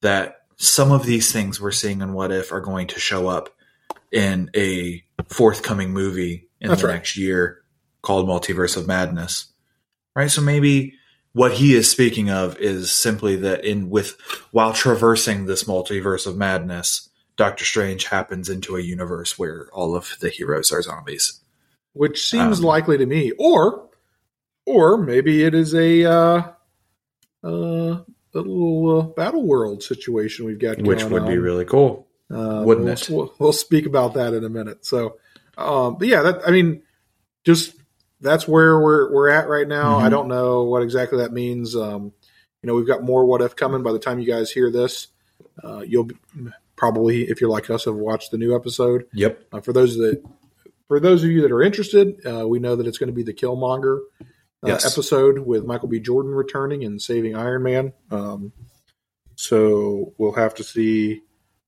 that 0.02 0.38
some 0.56 0.92
of 0.92 1.04
these 1.04 1.32
things 1.32 1.60
we're 1.60 1.72
seeing 1.72 2.00
in 2.00 2.12
What 2.12 2.32
If 2.32 2.52
are 2.52 2.60
going 2.60 2.88
to 2.88 3.00
show 3.00 3.28
up 3.28 3.50
in 4.12 4.50
a 4.54 5.04
forthcoming 5.28 5.92
movie 5.92 6.48
in 6.60 6.68
That's 6.68 6.82
the 6.82 6.88
right. 6.88 6.94
next 6.94 7.16
year 7.16 7.62
called 8.02 8.28
Multiverse 8.28 8.76
of 8.76 8.86
Madness. 8.86 9.52
Right? 10.14 10.30
So 10.30 10.40
maybe 10.40 10.94
what 11.32 11.52
he 11.52 11.74
is 11.74 11.90
speaking 11.90 12.30
of 12.30 12.58
is 12.58 12.92
simply 12.92 13.36
that 13.36 13.64
in 13.64 13.90
with 13.90 14.16
while 14.52 14.72
traversing 14.72 15.46
this 15.46 15.64
multiverse 15.64 16.26
of 16.26 16.36
madness, 16.36 17.08
Doctor 17.36 17.64
Strange 17.64 18.06
happens 18.06 18.48
into 18.48 18.76
a 18.76 18.80
universe 18.80 19.38
where 19.38 19.68
all 19.72 19.96
of 19.96 20.16
the 20.20 20.28
heroes 20.28 20.72
are 20.72 20.82
zombies. 20.82 21.40
which 21.92 22.28
seems 22.28 22.58
Um, 22.58 22.64
likely 22.64 22.98
to 22.98 23.06
me. 23.06 23.32
Or, 23.38 23.88
or 24.66 24.96
maybe 24.96 25.44
it 25.44 25.54
is 25.54 25.74
a 25.74 26.04
uh, 26.04 26.42
uh, 27.44 27.46
a 27.46 28.04
little 28.32 28.98
uh, 28.98 29.02
battle 29.02 29.46
world 29.46 29.82
situation 29.82 30.46
we've 30.46 30.58
got, 30.58 30.78
Which 30.82 31.04
would 31.04 31.26
be 31.26 31.38
really 31.38 31.64
cool. 31.64 32.06
Uh, 32.30 32.62
wouldn't 32.64 32.86
we'll, 32.86 32.94
it? 32.94 33.08
We'll, 33.10 33.34
we'll 33.38 33.52
speak 33.52 33.86
about 33.86 34.14
that 34.14 34.34
in 34.34 34.42
a 34.44 34.48
minute. 34.48 34.84
So, 34.86 35.18
um, 35.56 35.98
but 35.98 36.08
yeah, 36.08 36.22
that 36.22 36.40
I 36.46 36.50
mean, 36.50 36.82
just 37.44 37.74
that's 38.20 38.48
where 38.48 38.80
we're 38.80 39.12
we're 39.12 39.28
at 39.28 39.48
right 39.48 39.68
now. 39.68 39.98
Mhm. 39.98 40.02
I 40.02 40.08
don't 40.08 40.28
know 40.28 40.64
what 40.64 40.82
exactly 40.82 41.18
that 41.18 41.32
means. 41.32 41.76
Um, 41.76 42.12
you 42.62 42.66
know, 42.66 42.74
we've 42.74 42.86
got 42.86 43.04
more 43.04 43.24
what 43.26 43.42
if 43.42 43.54
coming. 43.54 43.82
By 43.82 43.92
the 43.92 43.98
time 44.00 44.18
you 44.18 44.26
guys 44.26 44.50
hear 44.50 44.70
this, 44.70 45.08
uh, 45.62 45.80
you'll 45.86 46.04
be, 46.04 46.16
probably, 46.84 47.22
if 47.30 47.40
you're 47.40 47.48
like 47.50 47.70
us, 47.70 47.86
have 47.86 47.94
watched 47.94 48.30
the 48.30 48.36
new 48.36 48.54
episode. 48.54 49.06
Yep. 49.14 49.42
Uh, 49.52 49.60
for 49.60 49.72
those 49.72 49.96
that, 49.96 50.22
for 50.88 51.00
those 51.00 51.24
of 51.24 51.30
you 51.30 51.40
that 51.42 51.50
are 51.50 51.62
interested, 51.62 52.20
uh, 52.26 52.46
we 52.46 52.58
know 52.58 52.76
that 52.76 52.86
it's 52.86 52.98
going 52.98 53.08
to 53.08 53.14
be 53.14 53.22
the 53.22 53.32
Killmonger 53.32 54.00
uh, 54.22 54.26
Yes. 54.66 54.84
episode 54.92 55.38
with 55.38 55.64
Michael 55.64 55.88
B. 55.88 55.98
Jordan 55.98 56.32
returning 56.32 56.84
and 56.84 57.00
saving 57.00 57.34
Iron 57.36 57.62
Man. 57.62 57.92
Um, 58.10 58.52
so 59.34 60.12
we'll 60.18 60.32
have 60.34 60.54
to 60.56 60.64
see 60.64 61.22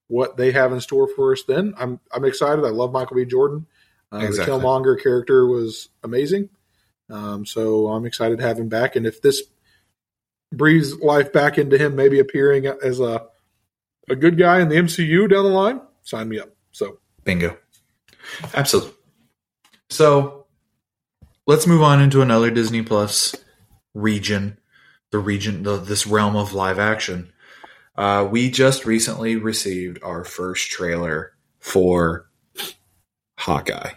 what 0.08 0.36
they 0.36 0.52
have 0.52 0.72
in 0.72 0.80
store 0.80 1.08
for 1.08 1.32
us. 1.32 1.42
Then 1.48 1.72
I'm 1.78 1.98
I'm 2.12 2.24
excited. 2.26 2.64
I 2.64 2.68
love 2.68 2.92
Michael 2.92 3.16
B. 3.16 3.24
Jordan. 3.24 3.66
Uh, 4.12 4.18
Exactly. 4.18 4.54
The 4.54 4.60
Killmonger 4.64 5.02
character 5.02 5.46
was 5.46 5.88
amazing. 6.04 6.50
Um, 7.10 7.46
so 7.46 7.88
I'm 7.88 8.04
excited 8.04 8.38
to 8.38 8.44
have 8.44 8.58
him 8.58 8.68
back. 8.68 8.96
And 8.96 9.06
if 9.06 9.22
this 9.22 9.42
breathes 10.52 10.94
life 11.00 11.32
back 11.32 11.56
into 11.58 11.78
him, 11.78 11.96
maybe 11.96 12.18
appearing 12.18 12.66
as 12.66 13.00
a 13.00 13.26
a 14.08 14.16
good 14.16 14.38
guy 14.38 14.60
in 14.60 14.68
the 14.68 14.76
MCU 14.76 15.28
down 15.30 15.44
the 15.44 15.50
line, 15.50 15.80
sign 16.02 16.28
me 16.28 16.38
up. 16.38 16.50
So 16.72 16.98
Bingo. 17.24 17.56
Absolutely. 18.54 18.92
So 19.90 20.46
let's 21.46 21.66
move 21.66 21.82
on 21.82 22.00
into 22.00 22.22
another 22.22 22.50
Disney 22.50 22.82
Plus 22.82 23.34
region, 23.94 24.58
the 25.10 25.18
region, 25.18 25.62
the, 25.62 25.76
this 25.76 26.06
realm 26.06 26.36
of 26.36 26.52
live 26.52 26.78
action. 26.78 27.32
Uh, 27.96 28.28
we 28.30 28.50
just 28.50 28.84
recently 28.84 29.36
received 29.36 29.98
our 30.02 30.24
first 30.24 30.70
trailer 30.70 31.32
for 31.58 32.28
Hawkeye. 33.38 33.92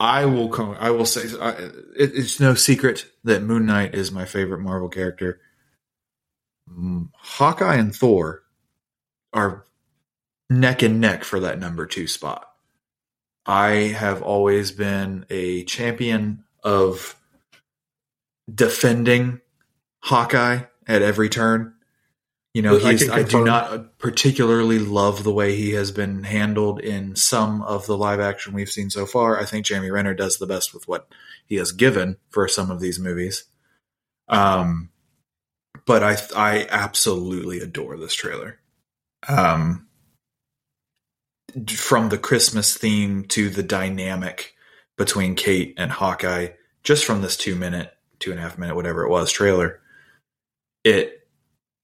I 0.00 0.26
will 0.26 0.48
come. 0.48 0.76
I 0.78 0.90
will 0.90 1.06
say 1.06 1.22
I, 1.40 1.50
it, 1.50 2.12
it's 2.14 2.38
no 2.38 2.54
secret 2.54 3.06
that 3.24 3.42
Moon 3.42 3.66
Knight 3.66 3.94
is 3.94 4.12
my 4.12 4.26
favorite 4.26 4.60
Marvel 4.60 4.88
character. 4.88 5.40
Mm, 6.72 7.10
Hawkeye 7.14 7.76
and 7.76 7.94
Thor 7.94 8.42
are 9.32 9.64
neck 10.50 10.82
and 10.82 11.00
neck 11.00 11.24
for 11.24 11.40
that 11.40 11.58
number 11.58 11.86
two 11.86 12.06
spot. 12.06 12.48
I 13.46 13.70
have 13.96 14.22
always 14.22 14.72
been 14.72 15.24
a 15.30 15.64
champion 15.64 16.44
of 16.62 17.16
defending 18.52 19.40
Hawkeye 20.00 20.60
at 20.86 21.02
every 21.02 21.28
turn. 21.28 21.74
You 22.54 22.62
know, 22.62 22.78
I 22.82 22.98
I, 23.12 23.22
do 23.22 23.44
not 23.44 23.98
particularly 23.98 24.78
love 24.78 25.22
the 25.22 25.32
way 25.32 25.54
he 25.54 25.72
has 25.72 25.92
been 25.92 26.24
handled 26.24 26.80
in 26.80 27.14
some 27.14 27.62
of 27.62 27.86
the 27.86 27.96
live 27.96 28.20
action 28.20 28.52
we've 28.52 28.70
seen 28.70 28.90
so 28.90 29.06
far. 29.06 29.38
I 29.38 29.44
think 29.44 29.66
Jeremy 29.66 29.90
Renner 29.90 30.14
does 30.14 30.38
the 30.38 30.46
best 30.46 30.74
with 30.74 30.88
what 30.88 31.08
he 31.46 31.56
has 31.56 31.72
given 31.72 32.16
for 32.30 32.48
some 32.48 32.70
of 32.70 32.80
these 32.80 32.98
movies. 32.98 33.44
Um, 34.28 34.90
but 35.88 36.04
I 36.04 36.18
I 36.36 36.66
absolutely 36.70 37.60
adore 37.60 37.96
this 37.96 38.12
trailer. 38.14 38.60
Um, 39.26 39.88
from 41.74 42.10
the 42.10 42.18
Christmas 42.18 42.76
theme 42.76 43.24
to 43.28 43.48
the 43.48 43.62
dynamic 43.62 44.54
between 44.98 45.34
Kate 45.34 45.74
and 45.78 45.90
Hawkeye, 45.90 46.50
just 46.84 47.06
from 47.06 47.22
this 47.22 47.38
two 47.38 47.56
minute, 47.56 47.90
two 48.20 48.30
and 48.30 48.38
a 48.38 48.42
half 48.42 48.58
minute, 48.58 48.76
whatever 48.76 49.02
it 49.04 49.10
was, 49.10 49.32
trailer, 49.32 49.80
it 50.84 51.26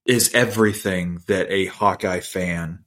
is 0.04 0.34
everything 0.34 1.22
that 1.26 1.50
a 1.50 1.64
Hawkeye 1.64 2.20
fan 2.20 2.84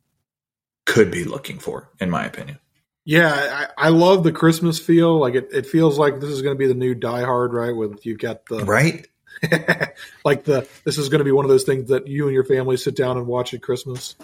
could 0.86 1.10
be 1.10 1.23
looking 1.23 1.58
for, 1.58 1.89
in 1.99 2.12
my 2.12 2.25
opinion. 2.25 2.60
yeah, 3.06 3.67
I, 3.77 3.88
I 3.88 3.89
love 3.89 4.23
the 4.23 4.32
Christmas 4.32 4.80
feel. 4.80 5.17
Like 5.17 5.34
it, 5.34 5.49
it 5.51 5.65
feels 5.65 5.97
like 5.97 6.19
this 6.19 6.30
is 6.30 6.43
going 6.43 6.56
to 6.56 6.60
be 6.60 6.67
the 6.67 6.75
new 6.75 6.93
Die 6.93 7.23
Hard, 7.23 7.53
right? 7.53 7.75
With 7.75 8.06
you've 8.06 8.19
got 8.19 8.45
the 8.45 8.63
Right? 8.63 9.08
like 10.26 10.43
the 10.43 10.67
this 10.84 10.97
is 10.97 11.10
going 11.10 11.19
to 11.19 11.26
be 11.26 11.32
one 11.32 11.45
of 11.45 11.50
those 11.50 11.63
things 11.63 11.89
that 11.89 12.08
you 12.08 12.26
and 12.26 12.34
your 12.34 12.43
family 12.43 12.78
sit 12.78 12.95
down 12.95 13.17
and 13.17 13.28
watch 13.28 13.54
at 13.54 13.62
Christmas. 13.62 14.15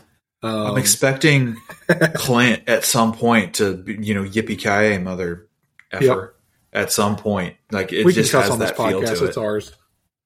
Um, 0.41 0.67
I'm 0.67 0.77
expecting 0.77 1.55
Clint 2.15 2.63
at 2.67 2.83
some 2.83 3.13
point 3.13 3.55
to, 3.55 3.83
you 3.87 4.13
know, 4.13 4.23
yippee 4.23 4.57
ki 4.59 4.97
mother 4.97 5.47
effer 5.91 6.35
at 6.73 6.91
some 6.91 7.15
point. 7.15 7.55
Like 7.71 7.93
it 7.93 8.05
we 8.05 8.13
just 8.13 8.31
has 8.33 8.49
on 8.49 8.59
this 8.59 8.71
that 8.71 8.77
feel 8.77 9.01
podcast. 9.01 9.19
to 9.19 9.25
It's 9.25 9.37
ours. 9.37 9.71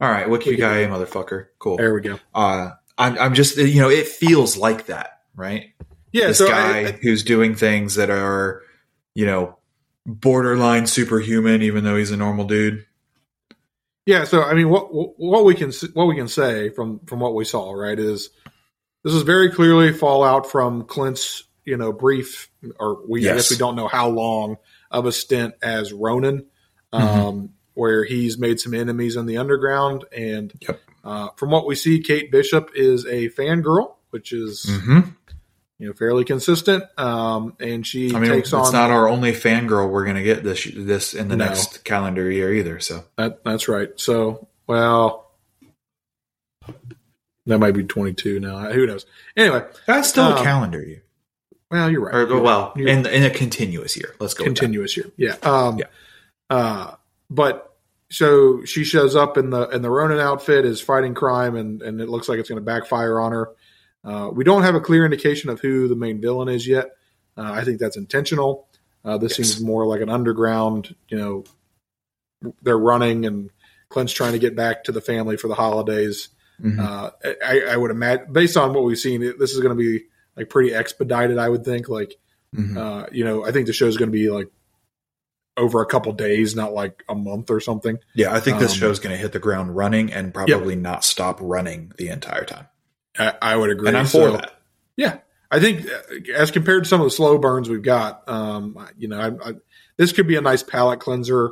All 0.01 0.09
right, 0.09 0.27
yippee 0.27 0.55
ki 0.55 0.61
motherfucker. 0.61 1.47
Cool. 1.59 1.77
There 1.77 1.93
we 1.93 2.01
go. 2.01 2.19
uh, 2.33 2.71
I'm, 2.97 3.17
I'm 3.19 3.33
just 3.35 3.57
you 3.57 3.79
know 3.81 3.89
it 3.89 4.07
feels 4.07 4.57
like 4.57 4.87
that 4.87 5.21
right 5.35 5.75
Yeah. 6.11 6.27
this 6.27 6.39
so 6.39 6.47
guy 6.47 6.79
I, 6.79 6.87
I, 6.87 6.91
who's 6.93 7.21
doing 7.23 7.53
things 7.53 7.93
that 7.95 8.09
are 8.09 8.63
you 9.13 9.27
know 9.27 9.57
borderline 10.07 10.87
superhuman 10.87 11.61
even 11.61 11.83
though 11.83 11.95
he's 11.95 12.09
a 12.09 12.17
normal 12.17 12.45
dude 12.45 12.86
yeah. 14.07 14.23
So 14.23 14.41
I 14.41 14.55
mean, 14.55 14.69
what 14.69 14.87
what 14.91 15.45
we 15.45 15.53
can 15.53 15.71
what 15.93 16.07
we 16.07 16.15
can 16.15 16.27
say 16.27 16.69
from 16.69 16.99
from 17.05 17.19
what 17.19 17.35
we 17.35 17.45
saw, 17.45 17.73
right, 17.73 17.99
is 17.99 18.31
this 19.03 19.13
is 19.13 19.21
very 19.21 19.51
clearly 19.51 19.93
fallout 19.93 20.49
from 20.49 20.85
Clint's 20.85 21.43
you 21.65 21.77
know 21.77 21.91
brief 21.91 22.49
or 22.79 23.05
we 23.07 23.29
I 23.29 23.35
guess 23.35 23.51
we 23.51 23.57
don't 23.57 23.75
know 23.75 23.87
how 23.87 24.09
long 24.09 24.57
of 24.89 25.05
a 25.05 25.11
stint 25.11 25.53
as 25.61 25.93
Ronin, 25.93 26.45
um, 26.93 27.03
Mm-hmm. 27.03 27.45
where 27.73 28.05
he's 28.05 28.37
made 28.37 28.59
some 28.59 28.73
enemies 28.73 29.17
in 29.17 29.25
the 29.25 29.37
underground, 29.37 30.05
and 30.15 30.53
Yep. 30.61 30.79
uh, 31.03 31.27
from 31.35 31.51
what 31.51 31.67
we 31.67 31.75
see, 31.75 32.01
Kate 32.01 32.31
Bishop 32.31 32.71
is 32.73 33.05
a 33.05 33.29
fangirl, 33.29 33.95
which 34.11 34.31
is 34.31 34.65
mm-hmm. 34.67 35.09
You 35.79 35.87
know 35.87 35.93
fairly 35.93 36.23
consistent. 36.25 36.83
Um, 36.97 37.55
and 37.59 37.85
she 37.85 38.13
I 38.15 38.19
mean, 38.19 38.31
takes 38.31 38.49
it's 38.49 38.53
on 38.53 38.71
not 38.73 38.89
our 38.91 39.07
only 39.07 39.31
fangirl 39.33 39.89
we're 39.89 40.03
going 40.05 40.15
to 40.17 40.23
get 40.23 40.43
this 40.43 40.67
this 40.75 41.13
in 41.13 41.27
the 41.27 41.35
No. 41.35 41.45
next 41.45 41.83
calendar 41.83 42.29
year 42.31 42.53
either. 42.53 42.79
So 42.79 43.03
that. 43.17 43.43
That's 43.43 43.67
right. 43.67 43.89
So 43.97 44.47
well, 44.67 45.31
that 47.45 47.59
might 47.59 47.71
be 47.71 47.83
twenty 47.83 48.13
two 48.13 48.39
now. 48.39 48.71
Who 48.71 48.85
knows? 48.87 49.05
Anyway, 49.35 49.63
that's 49.85 50.09
still 50.09 50.25
Um, 50.25 50.37
a 50.37 50.43
calendar 50.43 50.83
year, 50.83 51.03
well, 51.71 51.89
you're 51.89 52.01
right. 52.01 52.15
or 52.15 52.27
You're 52.27 52.41
well, 52.41 52.73
right. 52.75 52.87
In 52.87 53.05
in 53.05 53.23
a 53.23 53.29
continuous 53.29 53.95
year. 53.95 54.15
Let's 54.19 54.33
go. 54.33 54.43
continuous 54.43 54.97
year. 54.97 55.07
Yeah. 55.17 55.35
Um, 55.43 55.77
Yeah. 55.79 55.85
Uh, 56.49 56.95
but 57.29 57.75
so 58.09 58.63
she 58.63 58.83
shows 58.85 59.15
up 59.15 59.37
in 59.37 59.49
the 59.49 59.67
in 59.69 59.81
the 59.81 59.89
Ronin 59.89 60.19
outfit, 60.19 60.65
is 60.65 60.81
fighting 60.81 61.13
crime, 61.13 61.55
and 61.55 61.81
and 61.81 62.01
it 62.01 62.09
looks 62.09 62.27
like 62.29 62.39
it's 62.39 62.49
going 62.49 62.61
to 62.61 62.65
backfire 62.65 63.19
on 63.19 63.31
her. 63.31 63.49
Uh, 64.03 64.29
we 64.33 64.43
don't 64.43 64.63
have 64.63 64.75
a 64.75 64.79
clear 64.81 65.03
indication 65.05 65.49
of 65.49 65.59
who 65.59 65.87
the 65.87 65.95
main 65.95 66.21
villain 66.21 66.47
is 66.49 66.67
yet. 66.67 66.91
Uh, 67.35 67.51
I 67.51 67.63
think 67.63 67.79
that's 67.79 67.97
intentional. 67.97 68.67
Uh, 69.03 69.17
this 69.17 69.37
Yes. 69.37 69.49
seems 69.49 69.61
more 69.63 69.85
like 69.85 70.01
an 70.01 70.09
underground. 70.09 70.95
You 71.09 71.17
know, 71.17 71.43
they're 72.61 72.77
running, 72.77 73.25
and 73.25 73.49
Clint's 73.89 74.13
trying 74.13 74.33
to 74.33 74.39
get 74.39 74.55
back 74.55 74.83
to 74.85 74.91
the 74.91 75.01
family 75.01 75.37
for 75.37 75.47
the 75.47 75.55
holidays. 75.55 76.29
Mhm. 76.61 76.79
Uh, 76.79 77.11
I, 77.45 77.61
I 77.69 77.77
would 77.77 77.91
imagine, 77.91 78.31
based 78.33 78.57
on 78.57 78.73
what 78.73 78.83
we've 78.83 78.97
seen, 78.97 79.21
this 79.21 79.51
is 79.53 79.59
going 79.59 79.75
to 79.77 79.81
be 79.81 80.05
like 80.35 80.49
pretty 80.49 80.73
expedited. 80.73 81.37
I 81.37 81.49
would 81.49 81.63
think, 81.63 81.87
like 81.89 82.15
Mhm. 82.55 82.77
uh, 82.77 83.07
you 83.11 83.23
know, 83.23 83.45
I 83.45 83.51
think 83.51 83.67
the 83.67 83.73
show's 83.73 83.97
going 83.97 84.09
to 84.11 84.17
be 84.17 84.29
like 84.29 84.49
over 85.57 85.81
a 85.81 85.85
couple 85.85 86.11
days, 86.13 86.55
not 86.55 86.73
like 86.73 87.03
a 87.09 87.15
month 87.15 87.49
or 87.49 87.59
something. 87.59 87.97
Yeah, 88.13 88.33
I 88.33 88.39
think 88.39 88.59
this 88.59 88.73
um, 88.73 88.77
show's 88.77 88.99
going 88.99 89.13
to 89.13 89.17
hit 89.21 89.31
the 89.33 89.39
ground 89.39 89.75
running 89.75 90.11
and 90.13 90.33
probably 90.33 90.75
not 90.75 91.03
stop 91.03 91.39
running 91.41 91.91
the 91.97 92.09
entire 92.09 92.45
time. 92.45 92.67
I, 93.17 93.33
I 93.41 93.55
would 93.55 93.69
agree. 93.69 93.87
And 93.89 93.97
I'm 93.97 94.05
So, 94.05 94.31
for 94.31 94.37
that. 94.37 94.53
Yeah, 94.95 95.19
I 95.51 95.59
think 95.59 95.85
uh, 95.87 96.31
as 96.35 96.51
compared 96.51 96.83
to 96.83 96.89
some 96.89 97.01
of 97.01 97.05
the 97.05 97.11
slow 97.11 97.37
burns 97.37 97.69
we've 97.69 97.81
got, 97.81 98.27
um, 98.27 98.77
you 98.97 99.07
know, 99.07 99.19
I, 99.19 99.49
I, 99.49 99.53
this 99.97 100.11
could 100.11 100.27
be 100.27 100.35
a 100.35 100.41
nice 100.41 100.63
palate 100.63 100.99
cleanser, 100.99 101.51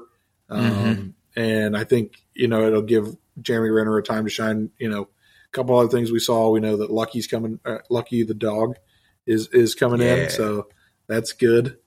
um, 0.50 0.64
Mhm. 0.72 1.14
and 1.36 1.78
I 1.78 1.84
think 1.84 2.14
you 2.34 2.48
know 2.48 2.66
it'll 2.68 2.82
give 2.82 3.16
Jeremy 3.42 3.70
Renner 3.70 3.98
a 3.98 4.04
time 4.04 4.24
to 4.26 4.30
shine. 4.30 4.70
You 4.80 4.90
know, 4.90 5.02
a 5.04 5.52
couple 5.52 5.78
other 5.78 5.90
things 5.90 6.12
we 6.12 6.20
saw. 6.20 6.50
We 6.50 6.60
know 6.60 6.78
that 6.78 6.92
Lucky's 6.92 7.28
coming. 7.28 7.60
Uh, 7.66 7.80
Lucky 7.90 8.24
the 8.24 8.34
dog 8.34 8.76
is 9.26 9.48
is 9.50 9.76
coming 9.76 10.02
Yeah. 10.02 10.16
in, 10.16 10.30
so 10.30 10.68
that's 11.08 11.34
good. 11.34 11.78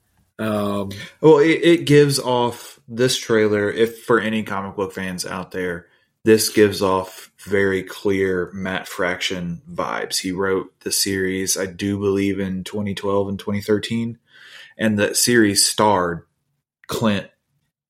Um, 0.40 0.90
Well, 1.20 1.38
it, 1.38 1.60
it 1.64 1.84
gives 1.84 2.20
off 2.20 2.78
this 2.86 3.16
trailer. 3.18 3.70
If 3.70 4.04
for 4.04 4.20
any 4.20 4.44
comic 4.44 4.76
book 4.76 4.92
fans 4.92 5.26
out 5.26 5.50
there, 5.50 5.86
this 6.28 6.50
gives 6.50 6.82
off 6.82 7.32
very 7.38 7.82
clear 7.82 8.50
Matt 8.52 8.86
Fraction 8.86 9.62
vibes. 9.66 10.18
He 10.18 10.30
wrote 10.30 10.78
the 10.80 10.92
series, 10.92 11.56
I 11.56 11.64
do 11.64 11.98
believe, 11.98 12.38
in 12.38 12.64
2012 12.64 13.28
and 13.30 13.38
2013, 13.38 14.18
and 14.76 14.98
that 14.98 15.16
series 15.16 15.64
starred 15.64 16.26
Clint 16.86 17.28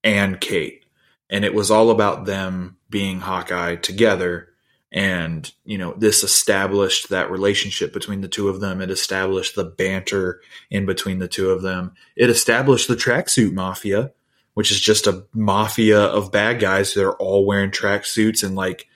and 0.05 0.41
Kate, 0.41 0.85
and 1.29 1.45
it 1.45 1.53
was 1.53 1.73
all 1.73 1.91
about 1.91 2.27
them 2.27 2.77
being 2.89 3.19
Hawkeye 3.19 3.75
together. 3.75 4.51
And 4.93 5.53
you 5.65 5.77
know, 5.77 5.95
this 5.95 6.23
established 6.23 7.09
that 7.09 7.33
relationship 7.33 7.93
between 7.93 8.21
the 8.21 8.29
two 8.29 8.49
of 8.49 8.61
them. 8.61 8.81
It 8.81 8.93
established 8.93 9.57
the 9.57 9.65
banter 9.65 10.41
in 10.71 10.87
between 10.87 11.19
the 11.19 11.27
two 11.27 11.51
of 11.51 11.63
them 11.63 11.93
it 12.15 12.31
established 12.31 12.87
the 12.87 12.95
tracksuit 12.95 13.53
mafia, 13.53 14.13
which 14.59 14.73
is 14.73 14.81
just 14.81 15.07
a 15.07 15.25
mafia 15.33 16.01
of 16.01 16.33
bad 16.33 16.59
guys 16.59 16.93
that 16.93 17.05
are 17.05 17.15
all 17.19 17.47
wearing 17.47 17.71
tracksuits 17.71 18.43
and 18.43 18.57
like 18.57 18.89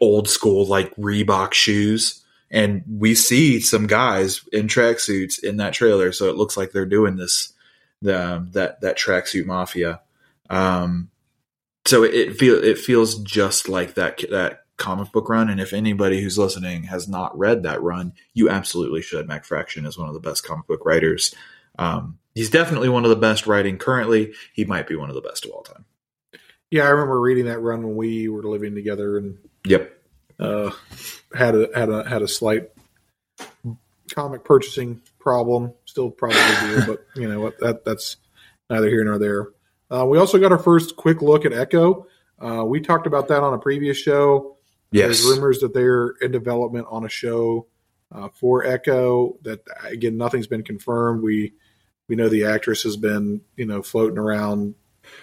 old 0.00 0.26
school 0.26 0.64
like 0.64 0.96
Reebok 0.96 1.52
shoes. 1.52 2.24
And 2.50 2.82
we 2.88 3.14
see 3.14 3.60
some 3.60 3.88
guys 3.88 4.40
in 4.54 4.68
tracksuits 4.68 5.44
in 5.44 5.58
that 5.58 5.74
trailer, 5.74 6.12
so 6.12 6.30
it 6.30 6.36
looks 6.36 6.56
like 6.56 6.72
they're 6.72 6.86
doing 6.86 7.16
this 7.16 7.52
the 8.00 8.48
that 8.52 8.80
that 8.80 8.96
tracksuit 8.96 9.44
mafia. 9.44 10.00
Um, 10.48 11.10
so 11.84 12.02
it, 12.02 12.14
it 12.14 12.36
feel 12.38 12.54
it 12.64 12.78
feels 12.78 13.18
just 13.18 13.68
like 13.68 13.96
that 13.96 14.24
that 14.30 14.60
comic 14.78 15.12
book 15.12 15.28
run. 15.28 15.50
And 15.50 15.60
if 15.60 15.74
anybody 15.74 16.22
who's 16.22 16.38
listening 16.38 16.84
has 16.84 17.06
not 17.06 17.36
read 17.36 17.64
that 17.64 17.82
run, 17.82 18.14
you 18.32 18.48
absolutely 18.48 19.02
should. 19.02 19.28
Matt 19.28 19.44
Fraction 19.44 19.84
is 19.84 19.98
one 19.98 20.08
of 20.08 20.14
the 20.14 20.20
best 20.20 20.42
comic 20.42 20.66
book 20.66 20.86
writers. 20.86 21.34
Um, 21.78 22.18
he's 22.36 22.50
definitely 22.50 22.88
one 22.88 23.02
of 23.02 23.10
the 23.10 23.16
best 23.16 23.48
writing 23.48 23.78
currently. 23.78 24.32
He 24.52 24.64
might 24.64 24.86
be 24.86 24.94
one 24.94 25.08
of 25.08 25.16
the 25.16 25.20
best 25.22 25.44
of 25.44 25.50
all 25.50 25.62
time. 25.62 25.84
yeah, 26.70 26.84
I 26.84 26.90
remember 26.90 27.20
reading 27.20 27.46
that 27.46 27.58
run 27.58 27.82
when 27.82 27.96
we 27.96 28.28
were 28.28 28.44
living 28.44 28.76
together 28.76 29.18
and 29.18 29.38
Yep. 29.64 29.92
uh, 30.38 30.70
had 31.34 31.56
a 31.56 31.68
had 31.74 31.88
a 31.88 32.08
had 32.08 32.22
a 32.22 32.28
slight 32.28 32.70
comic 34.14 34.44
purchasing 34.44 35.00
problem. 35.18 35.72
Still 35.86 36.10
probably 36.10 36.38
do, 36.60 36.86
but 36.86 37.06
you 37.20 37.28
know 37.28 37.40
what? 37.40 37.58
That 37.60 37.84
that's 37.84 38.16
neither 38.70 38.88
here 38.88 39.04
nor 39.04 39.18
there. 39.18 39.48
Uh, 39.90 40.04
we 40.06 40.18
also 40.18 40.38
got 40.38 40.52
our 40.52 40.58
first 40.58 40.96
quick 40.96 41.22
look 41.22 41.44
at 41.44 41.52
Echo. 41.52 42.06
Uh, 42.40 42.64
we 42.64 42.80
talked 42.80 43.06
about 43.06 43.28
that 43.28 43.42
on 43.42 43.54
a 43.54 43.58
previous 43.58 43.96
show. 43.96 44.56
Yes. 44.90 45.06
There's 45.22 45.36
rumors 45.36 45.60
that 45.60 45.72
they're 45.74 46.10
in 46.20 46.30
development 46.32 46.86
on 46.90 47.04
a 47.04 47.08
show 47.08 47.66
uh, 48.12 48.28
for 48.34 48.64
Echo. 48.64 49.38
That 49.42 49.60
again, 49.84 50.16
nothing's 50.16 50.46
been 50.46 50.62
confirmed. 50.62 51.22
We 51.22 51.54
we 52.08 52.16
know 52.16 52.28
the 52.28 52.44
actress 52.44 52.82
has 52.84 52.96
been 52.96 53.40
you 53.56 53.66
know 53.66 53.82
floating 53.82 54.18
around 54.18 54.74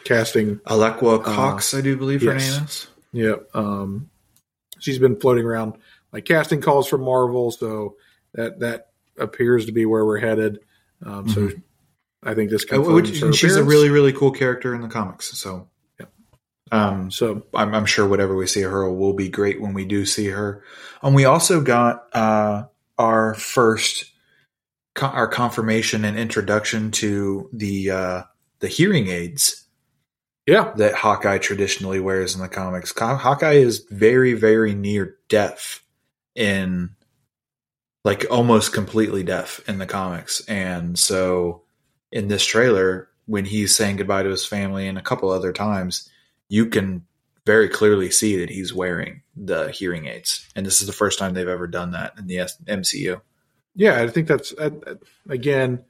casting 0.04 0.58
Alaqua 0.60 1.24
Cox, 1.24 1.74
I 1.74 1.82
do 1.82 1.98
believe 1.98 2.22
her 2.24 2.32
Uh, 2.32 2.34
yes. 2.36 2.56
name 2.56 2.64
is. 2.64 2.88
Yeah. 3.12 3.36
Um, 3.54 4.10
she's 4.80 5.00
been 5.00 5.20
floating 5.20 5.46
around 5.46 5.74
like 6.12 6.26
casting 6.26 6.62
calls 6.62 6.88
from 6.88 7.02
Marvel, 7.02 7.52
so 7.52 7.96
that 8.34 8.60
that 8.60 8.88
appears 9.18 9.66
to 9.66 9.72
be 9.72 9.86
where 9.86 10.06
we're 10.06 10.20
headed. 10.20 10.60
Um, 11.06 11.28
So 11.30 11.42
Mhm. 11.48 11.62
I 12.24 12.34
think 12.34 12.50
this 12.50 12.66
Uh, 12.72 12.80
which- 12.82 13.20
her 13.20 13.34
she's 13.34 13.56
a 13.58 13.64
really, 13.64 13.90
really 13.90 14.14
cool 14.14 14.32
character 14.32 14.74
in 14.74 14.82
the 14.82 14.88
comics. 14.88 15.38
So, 15.38 15.68
Yeah. 16.00 16.06
um, 16.72 17.12
so 17.12 17.44
I'm, 17.54 17.76
I'm 17.76 17.86
sure 17.86 18.08
whatever 18.08 18.36
we 18.36 18.48
see 18.48 18.62
her 18.62 18.90
will 18.90 19.14
be 19.14 19.28
great 19.30 19.60
when 19.62 19.74
we 19.74 19.84
do 19.86 20.06
see 20.06 20.28
her. 20.28 20.64
And 21.02 21.14
we 21.14 21.26
also 21.26 21.60
got 21.62 22.08
uh, 22.16 22.64
our 22.98 23.34
first 23.34 24.06
our 25.02 25.28
confirmation 25.28 26.06
and 26.06 26.18
introduction 26.18 26.92
to 26.92 27.50
the 27.52 27.92
uh, 27.92 28.24
the 28.60 28.68
hearing 28.68 29.08
aids 29.08 29.64
yeah, 30.46 30.74
that 30.76 30.96
Hawkeye 30.96 31.38
traditionally 31.38 32.00
wears 32.00 32.36
in 32.36 32.42
the 32.42 32.50
comics. 32.50 32.94
Hawkeye 32.98 33.54
is 33.54 33.86
very, 33.90 34.34
very 34.34 34.74
near 34.74 35.18
deaf 35.30 35.84
in 36.36 36.96
like 38.04 38.26
almost 38.30 38.74
completely 38.74 39.24
deaf 39.24 39.62
in 39.70 39.78
the 39.78 39.86
comics. 39.86 40.42
And 40.48 41.00
so 41.00 41.64
in 42.12 42.28
this 42.28 42.46
trailer, 42.46 43.08
when 43.26 43.46
he's 43.46 43.74
saying 43.74 43.96
goodbye 43.96 44.24
to 44.24 44.30
his 44.30 44.46
family 44.46 44.88
and 44.88 44.98
a 44.98 45.02
couple 45.02 45.30
other 45.30 45.54
times, 45.54 46.10
you 46.50 46.66
can 46.66 47.06
very 47.46 47.70
clearly 47.70 48.12
see 48.12 48.38
that 48.38 48.50
he's 48.50 48.74
wearing 48.74 49.22
the 49.38 49.72
hearing 49.72 50.08
aids. 50.08 50.46
And 50.58 50.66
this 50.66 50.82
is 50.82 50.88
the 50.88 50.94
first 50.94 51.18
time 51.20 51.34
they've 51.34 51.48
ever 51.48 51.68
done 51.68 51.92
that 51.92 52.14
in 52.18 52.28
the 52.28 52.38
MCU. 52.38 53.22
Yeah. 53.76 54.02
I 54.02 54.08
think 54.08 54.28
that's 54.28 54.54
uh, 54.54 54.70
again. 55.30 55.84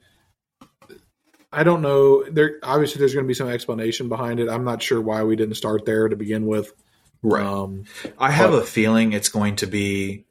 I 1.51 1.63
don't 1.63 1.81
know. 1.81 2.23
There 2.29 2.57
obviously 2.63 2.99
there's 2.99 3.13
going 3.13 3.25
to 3.25 3.27
be 3.27 3.33
some 3.35 3.49
explanation 3.49 4.09
behind 4.09 4.39
it. 4.39 4.49
I'm 4.49 4.63
not 4.63 4.81
sure 4.81 4.99
why 4.99 5.23
we 5.23 5.35
didn't 5.35 5.55
start 5.55 5.85
there 5.85 6.07
to 6.09 6.15
begin 6.15 6.47
with. 6.47 6.73
Um, 7.31 7.85
I 8.17 8.31
have 8.31 8.51
But- 8.51 8.63
a 8.63 8.65
feeling 8.65 9.13
it's 9.13 9.29
going 9.29 9.57
to 9.57 9.67
be 9.67 10.25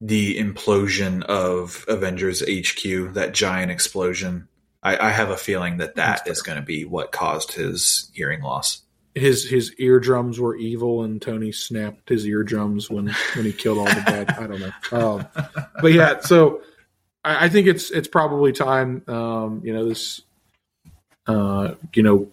the 0.00 0.36
implosion 0.36 1.22
of 1.22 1.84
Avengers 1.88 2.42
HQ, 2.42 3.14
that 3.14 3.32
giant 3.32 3.70
explosion. 3.70 4.48
I, 4.82 4.98
I 4.98 5.10
have 5.10 5.30
a 5.30 5.36
feeling 5.36 5.78
that 5.78 5.94
that 5.94 6.24
That's 6.26 6.42
going 6.42 6.56
to 6.58 6.64
be 6.64 6.84
what 6.84 7.10
caused 7.12 7.52
his 7.52 8.10
hearing 8.12 8.42
loss. 8.42 8.82
his 9.14 9.48
his 9.48 9.72
eardrums 9.78 10.38
were 10.40 10.56
evil, 10.56 11.04
and 11.04 11.22
Tony 11.22 11.52
snapped 11.52 12.08
his 12.10 12.26
eardrums 12.26 12.90
when 12.90 13.06
when 13.36 13.44
he 13.46 13.52
killed 13.52 13.78
all 13.78 13.84
the 13.86 14.02
bad. 14.04 14.30
I 14.30 14.46
don't 14.46 14.60
know, 14.60 14.72
um, 14.92 15.26
but 15.80 15.92
yeah. 15.92 16.18
So 16.20 16.60
I, 17.24 17.46
I 17.46 17.48
think 17.48 17.66
it's 17.66 17.90
it's 17.90 18.08
probably 18.08 18.52
time. 18.52 19.02
Um, 19.08 19.62
you 19.64 19.72
know 19.72 19.88
this. 19.88 20.20
Uh, 21.26 21.74
you 21.94 22.02
know, 22.02 22.28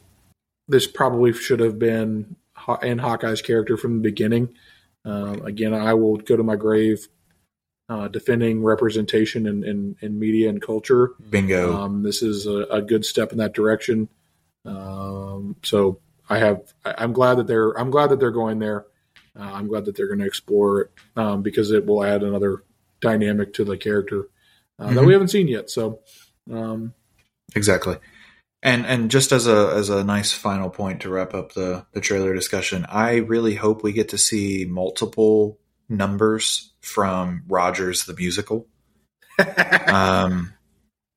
this 0.67 0.86
probably 0.86 1.32
should 1.32 1.62
have 1.62 1.80
been 1.80 2.36
in 2.84 2.97
Hawkeye's 2.97 3.41
character 3.41 3.77
from 3.77 3.95
the 3.95 4.01
beginning. 4.01 4.54
Uh, 5.06 5.37
again, 5.46 5.73
I 5.73 5.94
will 5.94 6.17
go 6.17 6.35
to 6.35 6.44
my 6.44 6.58
grave 6.58 7.08
uh, 7.89 8.10
defending 8.10 8.63
representation 8.63 9.48
in, 9.48 9.63
in, 9.63 9.96
in 10.02 10.19
media 10.19 10.50
and 10.50 10.62
culture. 10.62 11.12
Bingo. 11.29 11.73
Um, 11.73 12.04
this 12.04 12.21
is 12.21 12.46
a, 12.48 12.63
a 12.69 12.81
good 12.81 13.06
step 13.06 13.31
in 13.31 13.37
that 13.37 13.54
direction. 13.54 14.10
Um, 14.65 15.56
so 15.63 16.00
I 16.29 16.37
have, 16.39 16.73
I- 16.85 16.96
I'm 16.98 17.13
glad 17.13 17.35
that 17.35 17.48
they're, 17.48 17.71
I'm 17.79 17.92
glad 17.92 18.10
that 18.12 18.19
they're 18.19 18.31
going 18.31 18.60
there. 18.60 18.85
Uh, 19.39 19.44
I'm 19.54 19.67
glad 19.67 19.85
that 19.85 19.96
they're 19.96 20.08
going 20.08 20.19
to 20.19 20.25
explore 20.25 20.81
it 20.81 20.92
um, 21.15 21.42
because 21.42 21.71
it 21.71 21.85
will 21.85 22.04
add 22.04 22.23
another 22.23 22.63
dynamic 23.00 23.54
to 23.54 23.63
the 23.63 23.77
character 23.77 24.27
uh, 24.80 24.94
that 24.94 25.04
we 25.04 25.13
haven't 25.13 25.30
seen 25.30 25.48
yet. 25.48 25.69
So, 25.69 26.00
um, 26.52 26.94
Exactly. 27.56 27.98
And 28.63 28.86
and 28.86 29.10
just 29.10 29.32
as 29.32 29.48
a 29.48 29.74
as 29.76 29.90
a 29.90 30.04
nice 30.04 30.32
final 30.32 30.69
point 30.69 31.02
to 31.02 31.10
wrap 31.10 31.34
up 31.34 31.54
the 31.54 31.86
the 31.94 32.02
trailer 32.02 32.34
discussion, 32.34 32.86
I 32.88 33.15
really 33.15 33.56
hope 33.56 33.84
we 33.84 33.92
get 33.92 34.10
to 34.10 34.19
see 34.19 34.67
multiple 34.69 35.60
numbers 35.90 36.72
from 36.82 37.44
Rogers 37.48 38.06
the 38.06 38.13
musical. 38.13 38.67
um, 39.88 40.54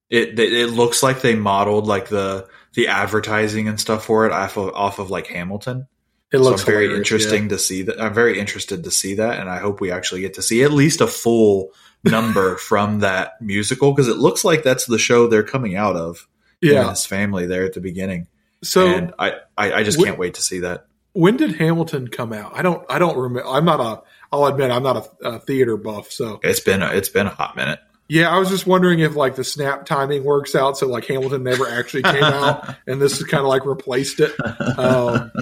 it 0.09 0.39
it 0.39 0.71
looks 0.71 1.03
like 1.03 1.21
they 1.21 1.35
modeled 1.35 1.87
like 1.87 2.09
the 2.09 2.49
the 2.73 2.89
advertising 2.89 3.69
and 3.69 3.79
stuff 3.79 4.07
for 4.07 4.25
it 4.25 4.33
off 4.33 4.57
of, 4.57 4.75
off 4.75 4.99
of 4.99 5.11
like 5.11 5.27
Hamilton. 5.27 5.87
It 6.33 6.39
looks 6.39 6.63
I'm 6.63 6.67
very 6.67 6.97
interesting 6.97 7.51
to 7.51 7.59
see 7.59 7.83
that. 7.83 8.01
I'm 8.01 8.15
very 8.15 8.41
interested 8.41 8.85
to 8.85 8.91
see 8.91 9.17
that, 9.17 9.39
and 9.39 9.51
I 9.51 9.59
hope 9.59 9.83
we 9.83 9.91
actually 9.93 10.23
get 10.23 10.35
to 10.35 10.43
see 10.43 10.65
at 10.65 10.73
least 10.73 11.03
a 11.03 11.07
full 11.07 11.73
number 12.05 12.57
from 12.57 13.01
that 13.01 13.41
musical 13.41 13.93
because 13.93 14.09
it 14.09 14.17
looks 14.19 14.45
like 14.45 14.63
that's 14.63 14.87
the 14.87 14.99
show 14.99 15.27
they're 15.27 15.43
coming 15.43 15.77
out 15.77 15.97
of. 15.97 16.29
Yeah. 16.61 16.89
his 16.91 17.05
family 17.05 17.47
there 17.47 17.65
at 17.65 17.75
the 17.75 17.81
beginning, 17.83 18.27
So 18.63 18.87
and 18.87 19.13
I, 19.19 19.35
I 19.59 19.73
I 19.75 19.83
just 19.83 20.01
Wh- 20.01 20.05
can't 20.05 20.19
wait 20.19 20.35
to 20.35 20.41
see 20.43 20.61
that. 20.61 20.87
when 21.13 21.37
did 21.37 21.57
Hamilton 21.57 22.09
come 22.09 22.33
out? 22.33 22.53
I 22.57 22.63
don't. 22.63 22.83
I 22.89 22.99
don't 22.99 23.19
remember. 23.19 23.47
I'm 23.47 23.67
not 23.67 23.81
a. 23.81 24.03
I'll 24.33 24.47
admit 24.47 24.71
I'm 24.71 24.83
not 24.83 24.97
a, 25.23 25.29
a 25.29 25.39
theater 25.41 25.77
buff. 25.77 26.11
So 26.11 26.41
It's 26.43 26.61
been 26.61 26.83
a, 26.83 26.91
it's 26.93 27.11
been 27.11 27.27
a 27.27 27.31
hot 27.31 27.55
minute. 27.57 27.81
yeah, 28.09 28.35
I 28.35 28.39
was 28.39 28.49
just 28.49 28.67
wondering 28.67 29.01
if 29.01 29.15
like 29.15 29.35
the 29.37 29.45
snap 29.45 29.85
timing 29.85 30.25
works 30.25 30.55
out. 30.55 30.79
So 30.79 30.87
like 30.89 31.05
Hamilton 31.05 31.43
never 31.43 31.69
actually 31.69 32.05
came 32.05 32.23
out, 32.25 32.75
and 32.87 33.01
this 33.03 33.21
is 33.21 33.25
kind 33.25 33.43
of 33.43 33.49
like 33.49 33.67
replaced 33.67 34.21
it. 34.21 34.33
Um, 34.79 35.33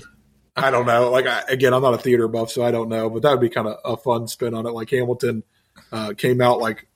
I 0.56 0.70
don't 0.70 0.86
know. 0.86 1.10
Like 1.10 1.26
I, 1.26 1.42
again, 1.48 1.72
I'm 1.72 1.82
not 1.82 1.94
a 1.94 1.98
theater 1.98 2.26
buff, 2.26 2.50
so 2.50 2.64
I 2.64 2.72
don't 2.72 2.88
know. 2.88 3.08
But 3.08 3.22
that 3.22 3.30
would 3.30 3.40
be 3.40 3.48
kind 3.48 3.68
of 3.68 3.76
a 3.84 3.96
fun 3.96 4.26
spin 4.26 4.54
on 4.54 4.66
it. 4.66 4.70
Like 4.70 4.90
Hamilton 4.90 5.44
uh, 5.92 6.14
came 6.16 6.40
out 6.40 6.58
like 6.58 6.86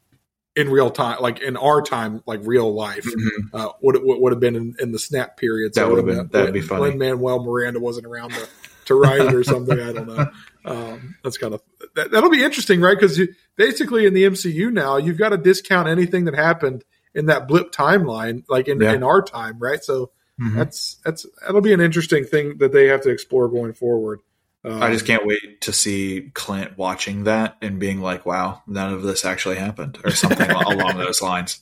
in 0.57 0.71
real 0.71 0.91
time, 0.91 1.19
like 1.21 1.41
in 1.41 1.57
our 1.57 1.83
time, 1.83 2.23
like 2.27 2.41
real 2.43 2.73
life. 2.75 3.05
Mhm. 3.05 3.29
Uh, 3.53 3.69
would 3.83 4.03
would 4.03 4.21
would 4.21 4.33
have 4.33 4.41
been 4.41 4.57
in, 4.57 4.75
in 4.81 4.91
the 4.93 4.99
snap 4.99 5.37
period. 5.37 5.75
That 5.75 5.89
would've 5.89 6.05
would've 6.07 6.31
been- 6.33 6.41
that'd 6.41 6.55
be 6.55 6.63
funny. 6.63 6.81
When 6.83 6.99
Manuel 6.99 7.43
Miranda 7.45 7.79
wasn't 7.79 8.07
around 8.07 8.31
to, 8.33 8.49
to 8.87 8.95
write 8.95 9.21
it 9.21 9.35
or 9.35 9.45
something. 9.53 9.79
I 9.79 9.93
don't 9.93 10.07
know. 10.07 10.27
Um, 10.65 11.15
that's 11.23 11.37
kind 11.39 11.55
of 11.55 11.63
that, 11.95 12.11
that'll 12.11 12.31
be 12.31 12.43
interesting, 12.43 12.81
right? 12.81 12.97
Because 12.99 13.21
basically 13.57 14.07
in 14.07 14.15
the 14.15 14.25
MCU 14.25 14.73
now, 14.73 14.97
you've 14.97 15.19
got 15.19 15.29
to 15.31 15.37
discount 15.37 15.89
anything 15.89 16.25
that 16.25 16.35
happened 16.35 16.85
in 17.15 17.27
that 17.27 17.47
blip 17.49 17.71
timeline, 17.73 18.43
like 18.49 18.67
in, 18.69 18.81
Yeah. 18.81 18.93
in 18.95 19.03
our 19.03 19.23
time, 19.23 19.59
right? 19.59 19.83
So 19.85 20.11
Mhm. 20.41 20.55
that's 20.57 20.97
that's 21.05 21.25
that'll 21.47 21.61
be 21.63 21.73
an 21.73 21.81
interesting 21.81 22.25
thing 22.25 22.59
that 22.59 22.73
they 22.73 22.89
have 22.89 23.01
to 23.03 23.11
explore 23.11 23.49
going 23.49 23.73
forward. 23.75 24.21
Um, 24.67 24.83
I 24.83 24.91
just 24.93 25.07
can't 25.07 25.25
wait 25.25 25.61
to 25.63 25.73
see 25.73 26.33
Clint 26.35 26.77
watching 26.77 27.25
that 27.25 27.57
and 27.63 27.79
being 27.79 28.01
like, 28.01 28.27
"Wow, 28.27 28.63
none 28.67 28.93
of 28.93 29.03
this 29.03 29.25
actually 29.25 29.57
happened," 29.57 29.99
or 30.05 30.11
something 30.11 30.51
along 30.51 30.99
those 30.99 31.23
lines, 31.23 31.61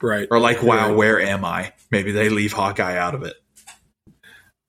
right. 0.00 0.26
or 0.30 0.38
like, 0.40 0.62
"Wow, 0.62 0.88
Right. 0.88 0.96
where 0.96 1.20
am 1.20 1.44
I?" 1.44 1.74
Maybe 1.90 2.12
they 2.12 2.30
leave 2.30 2.54
Hawkeye 2.54 2.96
out 2.96 3.14
of 3.14 3.24
it. 3.24 3.34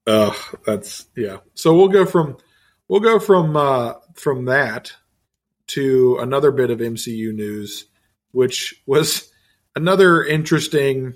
Uh, 0.05 0.33
that's 0.65 1.05
yeah. 1.15 1.37
So 1.53 1.75
we'll 1.77 1.87
go 1.87 2.05
from 2.05 2.37
we'll 2.89 2.99
go 2.99 3.19
from 3.19 3.55
uh, 3.55 3.93
from 4.15 4.45
that 4.45 4.91
to 5.67 6.17
another 6.19 6.51
bit 6.51 6.71
of 6.71 6.79
MCU 6.79 7.33
news, 7.33 7.85
which 8.31 8.81
was 8.85 9.31
another 9.77 10.23
interesting 10.25 11.15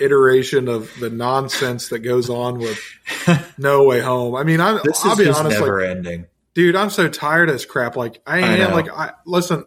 iteration 0.00 0.68
of 0.68 0.92
the 1.00 1.10
nonsense 1.10 1.88
that 1.90 2.00
goes 2.00 2.28
on 2.30 2.58
with 2.58 2.78
No 3.58 3.84
Way 3.84 4.00
Home. 4.00 4.34
I 4.34 4.42
mean, 4.42 4.60
I'm, 4.60 4.80
This 4.84 5.04
I'll 5.04 5.16
be 5.16 5.28
honest, 5.28 5.58
never 5.60 5.80
like, 5.80 5.90
ending. 5.90 6.26
dude, 6.54 6.76
I'm 6.76 6.90
so 6.90 7.08
tired 7.08 7.48
of 7.48 7.54
this 7.54 7.64
crap. 7.64 7.96
Like, 7.96 8.20
I 8.26 8.38
I 8.38 8.40
am 8.56 8.70
know. 8.70 8.76
like, 8.76 8.90
I 8.90 9.12
listen. 9.24 9.64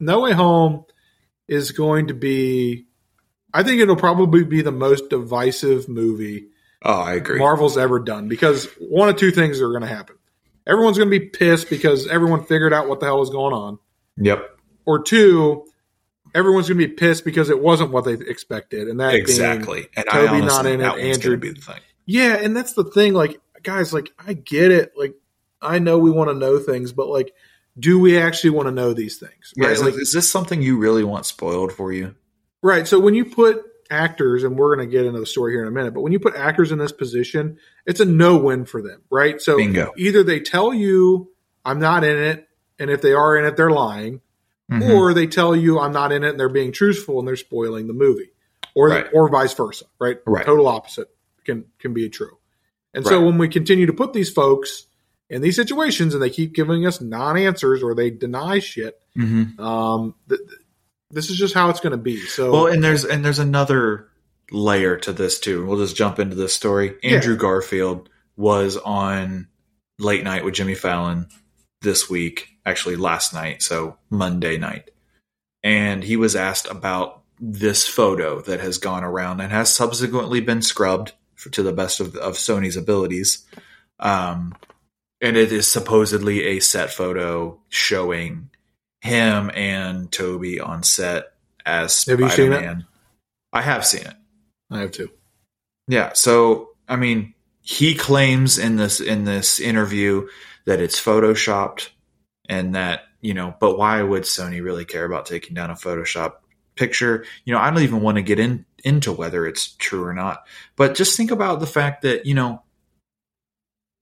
No 0.00 0.20
Way 0.20 0.32
Home 0.32 0.84
is 1.48 1.72
going 1.72 2.08
to 2.08 2.14
be. 2.14 2.86
I 3.54 3.62
think 3.62 3.80
it'll 3.80 3.96
probably 3.96 4.44
be 4.44 4.62
the 4.62 4.72
most 4.72 5.10
divisive 5.10 5.88
movie 5.88 6.48
Oh, 6.84 7.00
I 7.00 7.14
agree. 7.14 7.38
Marvel's 7.38 7.78
ever 7.78 8.00
done 8.00 8.26
because 8.28 8.66
one 8.80 9.08
of 9.08 9.16
two 9.16 9.30
things 9.30 9.60
are 9.60 9.68
going 9.68 9.82
to 9.82 9.86
happen. 9.86 10.16
Everyone's 10.66 10.98
going 10.98 11.10
to 11.10 11.18
be 11.18 11.26
pissed 11.26 11.70
because 11.70 12.08
everyone 12.08 12.44
figured 12.44 12.72
out 12.72 12.88
what 12.88 12.98
the 12.98 13.06
hell 13.06 13.18
was 13.20 13.30
going 13.30 13.52
on, 13.54 13.78
yep, 14.16 14.58
or 14.84 15.02
two, 15.02 15.64
everyone's 16.34 16.68
going 16.68 16.78
to 16.80 16.86
be 16.88 16.92
pissed 16.92 17.24
because 17.24 17.50
it 17.50 17.60
wasn't 17.60 17.90
what 17.90 18.04
they 18.04 18.14
expected, 18.14 18.88
and 18.88 19.00
that 19.00 19.10
being- 19.10 19.20
exactly. 19.22 19.86
And 19.96 20.04
Tobey 20.10 20.28
honestly, 20.42 20.46
not 20.46 20.66
in 20.66 20.80
it, 20.80 21.14
Andrew- 21.14 21.36
be 21.36 21.50
the 21.50 21.60
thing. 21.60 21.80
yeah, 22.06 22.34
and 22.36 22.56
that's 22.56 22.72
the 22.74 22.84
thing. 22.84 23.14
Like, 23.14 23.40
guys, 23.62 23.92
like 23.92 24.10
I 24.18 24.32
get 24.34 24.70
it. 24.70 24.92
Like, 24.96 25.14
I 25.60 25.78
know 25.78 25.98
we 25.98 26.10
want 26.10 26.30
to 26.30 26.34
know 26.34 26.58
things, 26.58 26.92
but 26.92 27.08
like, 27.08 27.34
do 27.78 27.98
we 27.98 28.18
actually 28.18 28.50
want 28.50 28.66
to 28.68 28.72
know 28.72 28.92
these 28.92 29.18
things? 29.18 29.52
Yeah, 29.56 29.64
Right? 29.66 29.72
it's 29.72 29.80
Like, 29.82 29.92
like, 29.94 30.02
is 30.02 30.12
this 30.12 30.30
something 30.30 30.60
you 30.60 30.76
really 30.78 31.04
want 31.04 31.24
spoiled 31.26 31.72
for 31.72 31.92
you? 31.92 32.14
Right. 32.62 32.86
So 32.86 32.98
when 33.00 33.14
you 33.14 33.24
put 33.24 33.62
actors, 33.90 34.42
and 34.44 34.56
we're 34.56 34.74
going 34.74 34.88
to 34.88 34.90
get 34.90 35.04
into 35.06 35.20
the 35.20 35.26
story 35.26 35.52
here 35.52 35.62
in 35.62 35.68
a 35.68 35.70
minute, 35.70 35.92
but 35.94 36.00
when 36.00 36.12
you 36.12 36.18
put 36.20 36.34
actors 36.34 36.72
in 36.72 36.78
this 36.78 36.92
position, 36.92 37.58
it's 37.86 38.00
a 38.00 38.04
no 38.06 38.36
win 38.38 38.64
for 38.64 38.80
them, 38.82 39.02
right? 39.10 39.40
So 39.40 39.56
Bingo. 39.58 39.92
either 39.98 40.22
they 40.22 40.40
tell 40.40 40.72
you, 40.72 41.30
I'm 41.64 41.78
not 41.78 42.02
in 42.02 42.16
it, 42.16 42.48
and 42.78 42.90
if 42.90 43.02
they 43.02 43.12
are 43.12 43.36
in 43.36 43.44
it, 43.44 43.56
they're 43.56 43.70
lying, 43.70 44.20
Mhm. 44.80 44.90
or 44.94 45.14
they 45.14 45.26
tell 45.26 45.54
you, 45.56 45.78
I'm 45.78 45.92
not 45.92 46.12
in 46.12 46.24
it, 46.24 46.30
and 46.30 46.40
they're 46.40 46.48
being 46.48 46.72
truthful 46.72 47.18
and 47.18 47.26
they're 47.28 47.36
spoiling 47.36 47.86
the 47.86 47.92
movie, 47.92 48.30
or, 48.74 48.88
Right. 48.88 49.06
or 49.12 49.28
vice 49.28 49.54
versa, 49.54 49.84
right? 50.00 50.18
Right. 50.26 50.44
Total 50.46 50.66
opposite 50.66 51.08
can, 51.44 51.64
can 51.78 51.92
be 51.92 52.08
true. 52.08 52.38
And 52.94 53.06
so 53.06 53.20
when 53.24 53.38
we 53.38 53.48
continue 53.48 53.86
to 53.86 53.92
put 53.92 54.12
these 54.12 54.30
folks 54.30 54.86
in 55.30 55.40
these 55.40 55.56
situations 55.56 56.12
and 56.14 56.22
they 56.22 56.28
keep 56.30 56.52
giving 56.54 56.86
us 56.86 57.00
non 57.00 57.36
answers 57.38 57.82
or 57.82 57.94
they 57.94 58.10
deny 58.10 58.58
shit, 58.58 59.00
Mhm. 59.16 59.58
um, 59.58 60.14
th- 60.28 60.40
th- 60.46 60.60
this 61.10 61.30
is 61.30 61.38
just 61.38 61.54
how 61.54 61.70
it's 61.70 61.80
going 61.80 61.92
to 61.92 61.96
be. 61.96 62.18
So, 62.20 62.52
Well, 62.52 62.66
and 62.66 62.84
there's 62.84 63.04
and 63.04 63.24
there's 63.24 63.38
another 63.38 64.08
layer 64.50 64.96
to 64.98 65.12
this 65.12 65.40
too. 65.40 65.64
We'll 65.64 65.78
just 65.78 65.96
jump 65.96 66.18
into 66.18 66.36
this 66.36 66.52
story. 66.54 66.94
Yeah. 67.02 67.12
Andrew 67.16 67.36
Garfield 67.36 68.10
was 68.36 68.76
on 68.76 69.48
Late 69.98 70.24
Night 70.24 70.44
with 70.44 70.52
Jimmy 70.54 70.74
Fallon 70.74 71.28
this 71.80 72.10
week, 72.10 72.48
actually 72.64 72.96
last 72.96 73.34
night, 73.34 73.62
so 73.62 73.96
Monday 74.10 74.58
night. 74.58 74.90
And 75.62 76.02
he 76.02 76.16
was 76.16 76.36
asked 76.36 76.66
about 76.66 77.22
this 77.40 77.86
photo 77.86 78.40
that 78.42 78.60
has 78.60 78.78
gone 78.78 79.04
around 79.04 79.40
and 79.40 79.52
has 79.52 79.72
subsequently 79.72 80.40
been 80.40 80.62
scrubbed 80.62 81.12
for, 81.34 81.50
to 81.50 81.62
the 81.62 81.72
best 81.72 82.00
of, 82.00 82.16
of 82.16 82.34
Sony's 82.34 82.76
abilities. 82.76 83.44
Um, 83.98 84.54
and 85.20 85.36
it 85.36 85.52
is 85.52 85.68
supposedly 85.68 86.44
a 86.44 86.60
set 86.60 86.90
photo 86.90 87.60
showing 87.68 88.50
him 89.00 89.50
and 89.54 90.10
Tobey 90.10 90.60
on 90.60 90.82
set 90.82 91.32
as 91.64 92.04
Have 92.04 92.20
you 92.20 92.28
seen 92.28 92.52
it? 92.52 92.56
Spider-Man. 92.56 92.86
I 93.52 93.62
have 93.62 93.84
seen 93.84 94.02
it. 94.02 94.14
I 94.70 94.80
have 94.80 94.92
too. 94.92 95.10
Yeah. 95.88 96.12
So 96.14 96.70
I 96.88 96.96
mean, 96.96 97.34
he 97.60 97.94
claims 97.94 98.58
in 98.58 98.76
this 98.76 99.00
in 99.00 99.24
this 99.24 99.60
interview 99.60 100.28
that 100.64 100.80
it's 100.80 101.00
photoshopped 101.00 101.88
and 102.48 102.74
that 102.74 103.02
you 103.20 103.34
know, 103.34 103.54
but 103.60 103.78
why 103.78 104.02
would 104.02 104.24
Sony 104.24 104.62
really 104.62 104.84
care 104.84 105.04
about 105.04 105.26
taking 105.26 105.54
down 105.54 105.70
a 105.70 105.74
Photoshop 105.74 106.34
picture? 106.74 107.24
You 107.44 107.54
know, 107.54 107.60
I 107.60 107.70
don't 107.70 107.82
even 107.82 108.02
want 108.02 108.16
to 108.16 108.22
get 108.22 108.40
in 108.40 108.64
into 108.84 109.12
whether 109.12 109.46
it's 109.46 109.74
true 109.74 110.04
or 110.04 110.12
not. 110.12 110.46
But 110.76 110.94
just 110.94 111.16
think 111.16 111.30
about 111.30 111.60
the 111.60 111.66
fact 111.66 112.02
that 112.02 112.26
you 112.26 112.34
know, 112.34 112.62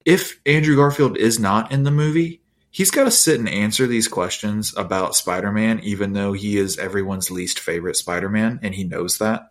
if 0.04 0.40
Andrew 0.46 0.76
Garfield 0.76 1.16
is 1.16 1.38
not 1.38 1.72
in 1.72 1.84
the 1.84 1.90
movie. 1.90 2.38
He's 2.72 2.92
got 2.92 3.02
to 3.02 3.10
sit 3.10 3.40
and 3.40 3.48
answer 3.48 3.88
these 3.88 4.06
questions 4.06 4.72
about 4.76 5.16
Spider 5.16 5.50
Man, 5.50 5.80
even 5.80 6.12
though 6.12 6.32
he 6.32 6.56
is 6.56 6.78
everyone's 6.78 7.28
least 7.28 7.58
favorite 7.58 7.96
Spider 7.96 8.28
Man, 8.28 8.60
and 8.62 8.72
he 8.72 8.84
knows 8.84 9.18
that. 9.18 9.50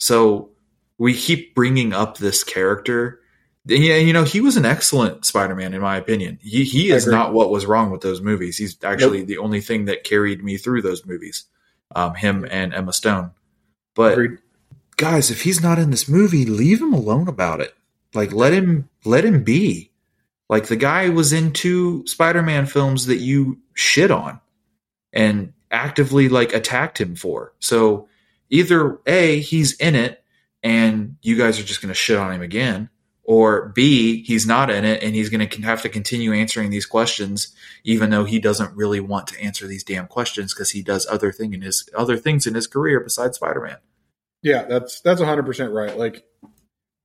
So 0.00 0.50
we 0.98 1.14
keep 1.14 1.54
bringing 1.54 1.92
up 1.92 2.18
this 2.18 2.42
character. 2.42 3.19
Yeah, 3.70 3.96
you 3.96 4.12
know, 4.12 4.24
he 4.24 4.40
was 4.40 4.56
an 4.56 4.64
excellent 4.64 5.24
Spider-Man 5.24 5.74
in 5.74 5.80
my 5.80 5.96
opinion. 5.96 6.38
He 6.42 6.64
he 6.64 6.90
is 6.90 7.06
not 7.06 7.32
what 7.32 7.50
was 7.50 7.66
wrong 7.66 7.90
with 7.90 8.00
those 8.00 8.20
movies. 8.20 8.56
He's 8.56 8.76
actually 8.82 9.22
the 9.22 9.38
only 9.38 9.60
thing 9.60 9.84
that 9.84 10.02
carried 10.04 10.42
me 10.42 10.56
through 10.56 10.82
those 10.82 11.06
movies. 11.06 11.44
Um, 11.94 12.14
him 12.14 12.46
and 12.50 12.74
Emma 12.74 12.92
Stone. 12.92 13.32
But 13.94 14.12
Agreed. 14.12 14.38
guys, 14.96 15.30
if 15.30 15.42
he's 15.42 15.62
not 15.62 15.78
in 15.78 15.90
this 15.90 16.08
movie, 16.08 16.44
leave 16.44 16.80
him 16.80 16.92
alone 16.92 17.28
about 17.28 17.60
it. 17.60 17.74
Like 18.12 18.32
let 18.32 18.52
him 18.52 18.88
let 19.04 19.24
him 19.24 19.44
be. 19.44 19.92
Like 20.48 20.66
the 20.66 20.76
guy 20.76 21.08
was 21.10 21.32
in 21.32 21.52
two 21.52 22.04
Spider-Man 22.06 22.66
films 22.66 23.06
that 23.06 23.18
you 23.18 23.60
shit 23.74 24.10
on 24.10 24.40
and 25.12 25.52
actively 25.70 26.28
like 26.28 26.52
attacked 26.52 27.00
him 27.00 27.14
for. 27.14 27.54
So 27.60 28.08
either 28.48 28.98
A, 29.06 29.38
he's 29.40 29.74
in 29.74 29.94
it 29.94 30.24
and 30.62 31.16
you 31.22 31.36
guys 31.36 31.58
are 31.58 31.64
just 31.64 31.80
going 31.80 31.90
to 31.90 31.94
shit 31.94 32.18
on 32.18 32.32
him 32.32 32.42
again, 32.42 32.90
or 33.30 33.68
B, 33.68 34.24
he's 34.24 34.44
not 34.44 34.70
in 34.70 34.84
it 34.84 35.04
and 35.04 35.14
he's 35.14 35.28
going 35.28 35.48
to 35.48 35.62
have 35.62 35.82
to 35.82 35.88
continue 35.88 36.32
answering 36.32 36.70
these 36.70 36.84
questions 36.84 37.54
even 37.84 38.10
though 38.10 38.24
he 38.24 38.40
doesn't 38.40 38.74
really 38.74 38.98
want 38.98 39.28
to 39.28 39.40
answer 39.40 39.68
these 39.68 39.84
damn 39.84 40.08
questions 40.08 40.52
because 40.52 40.72
he 40.72 40.82
does 40.82 41.06
other 41.08 41.30
thing 41.30 41.54
in 41.54 41.62
his 41.62 41.88
other 41.96 42.16
things 42.16 42.44
in 42.44 42.56
his 42.56 42.66
career 42.66 42.98
besides 42.98 43.36
Spider-Man. 43.36 43.76
Yeah, 44.42 44.64
that's 44.64 45.00
that's 45.02 45.20
100% 45.20 45.72
right. 45.72 45.96
Like 45.96 46.24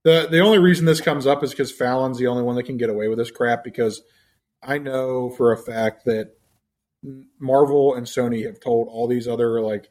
the 0.02 0.26
the 0.28 0.40
only 0.40 0.58
reason 0.58 0.84
this 0.84 1.00
comes 1.00 1.28
up 1.28 1.44
is 1.44 1.54
cuz 1.54 1.70
Fallon's 1.70 2.18
the 2.18 2.26
only 2.26 2.42
one 2.42 2.56
that 2.56 2.66
can 2.66 2.76
get 2.76 2.90
away 2.90 3.06
with 3.06 3.18
this 3.18 3.30
crap 3.30 3.62
because 3.62 4.02
I 4.60 4.78
know 4.78 5.30
for 5.30 5.52
a 5.52 5.56
fact 5.56 6.06
that 6.06 6.32
Marvel 7.38 7.94
and 7.94 8.04
Sony 8.04 8.44
have 8.46 8.58
told 8.58 8.88
all 8.88 9.06
these 9.06 9.28
other 9.28 9.60
like 9.60 9.90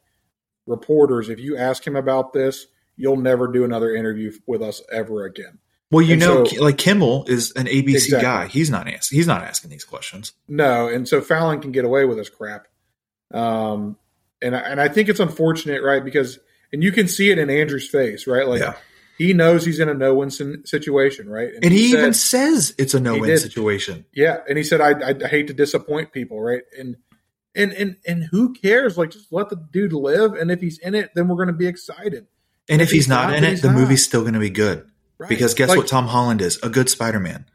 reporters 0.68 1.30
if 1.30 1.40
you 1.40 1.56
ask 1.56 1.88
him 1.88 1.96
about 1.96 2.34
this, 2.34 2.68
you'll 2.98 3.16
never 3.16 3.48
do 3.48 3.64
another 3.64 3.96
interview 3.96 4.34
with 4.46 4.62
us 4.62 4.82
ever 4.92 5.24
again. 5.24 5.60
Well, 5.96 6.06
you 6.06 6.14
And 6.14 6.20
know, 6.22 6.44
so- 6.46 6.62
like 6.64 6.78
Kimmel 6.78 7.26
is 7.28 7.52
an 7.54 7.68
ABC 7.68 7.96
Exactly. 7.96 8.22
guy. 8.22 8.48
He's 8.48 8.70
not 8.70 8.88
asking. 8.88 9.16
He's 9.18 9.28
not 9.28 9.44
asking 9.44 9.70
these 9.72 9.84
questions. 9.86 10.34
No, 10.48 10.88
and 10.88 11.08
so 11.08 11.22
Fallon 11.22 11.62
can 11.62 11.72
get 11.72 11.86
away 11.86 12.06
with 12.06 12.18
this 12.18 12.30
crap. 12.30 12.68
Um, 13.34 13.98
and 14.42 14.56
I, 14.56 14.60
and 14.60 14.82
I 14.82 14.88
think 14.88 15.10
it's 15.10 15.20
unfortunate, 15.20 15.82
right? 15.82 16.04
Because 16.04 16.40
and 16.74 16.84
you 16.84 16.92
can 16.92 17.08
see 17.08 17.32
it 17.32 17.38
in 17.38 17.50
Andrew's 17.50 17.88
face, 17.88 18.28
right? 18.28 18.48
Like 18.48 18.60
Yeah. 18.62 18.74
he 19.18 19.34
knows 19.34 19.66
he's 19.66 19.80
in 19.80 19.88
a 19.90 19.94
no-win 19.94 20.30
situation, 20.66 21.30
right? 21.30 21.52
And 21.64 21.72
he 21.74 21.92
said- 21.92 21.98
even 22.00 22.14
says 22.14 22.76
it's 22.78 22.94
a 22.94 23.00
no-win 23.00 23.30
did. 23.30 23.40
situation. 23.40 24.06
Yeah, 24.14 24.40
and 24.48 24.58
he 24.58 24.64
said, 24.64 24.82
I, 24.82 25.10
I 25.10 25.28
hate 25.28 25.48
to 25.48 25.54
disappoint 25.54 26.12
people, 26.12 26.42
right? 26.42 26.64
And 26.78 26.98
and 27.56 27.72
and 27.72 27.96
and 28.06 28.24
who 28.32 28.54
cares? 28.54 28.98
Like, 28.98 29.12
just 29.12 29.32
let 29.32 29.50
the 29.50 29.56
dude 29.56 29.94
live, 29.94 30.34
and 30.34 30.52
if 30.52 30.60
he's 30.60 30.78
in 30.80 30.94
it, 30.94 31.12
then 31.16 31.28
we're 31.30 31.36
going 31.38 31.48
to 31.48 31.54
be 31.54 31.68
excited, 31.68 32.28
And 32.68 32.82
if, 32.82 32.88
If 32.90 32.92
he's, 32.92 33.04
he's 33.04 33.08
not 33.08 33.30
not, 33.30 33.38
in 33.38 33.44
it, 33.46 33.62
the 33.62 33.70
not. 33.70 33.78
movie's 33.78 34.04
still 34.04 34.22
going 34.22 34.34
to 34.34 34.40
be 34.42 34.50
good. 34.50 34.86
Right? 35.18 35.30
Because 35.30 35.54
guess 35.54 35.70
Like, 35.70 35.78
what 35.78 35.88
Tom 35.88 36.08
Holland 36.08 36.42
is? 36.42 36.60
A 36.64 36.70
good 36.70 36.90
Spider-Man. 36.90 37.46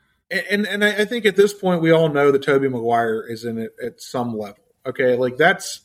And 0.51 0.67
and 0.67 0.85
I 0.85 1.05
think 1.05 1.27
at 1.27 1.35
this 1.35 1.53
point, 1.53 1.83
we 1.83 1.91
all 1.91 2.09
know 2.09 2.31
that 2.31 2.43
Tobey 2.43 2.69
Maguire 2.69 3.27
is 3.29 3.45
in 3.45 3.59
it 3.59 3.73
at 3.85 4.01
some 4.01 4.39
level. 4.39 4.63
Okay, 4.87 5.17
like 5.17 5.37
that's 5.37 5.81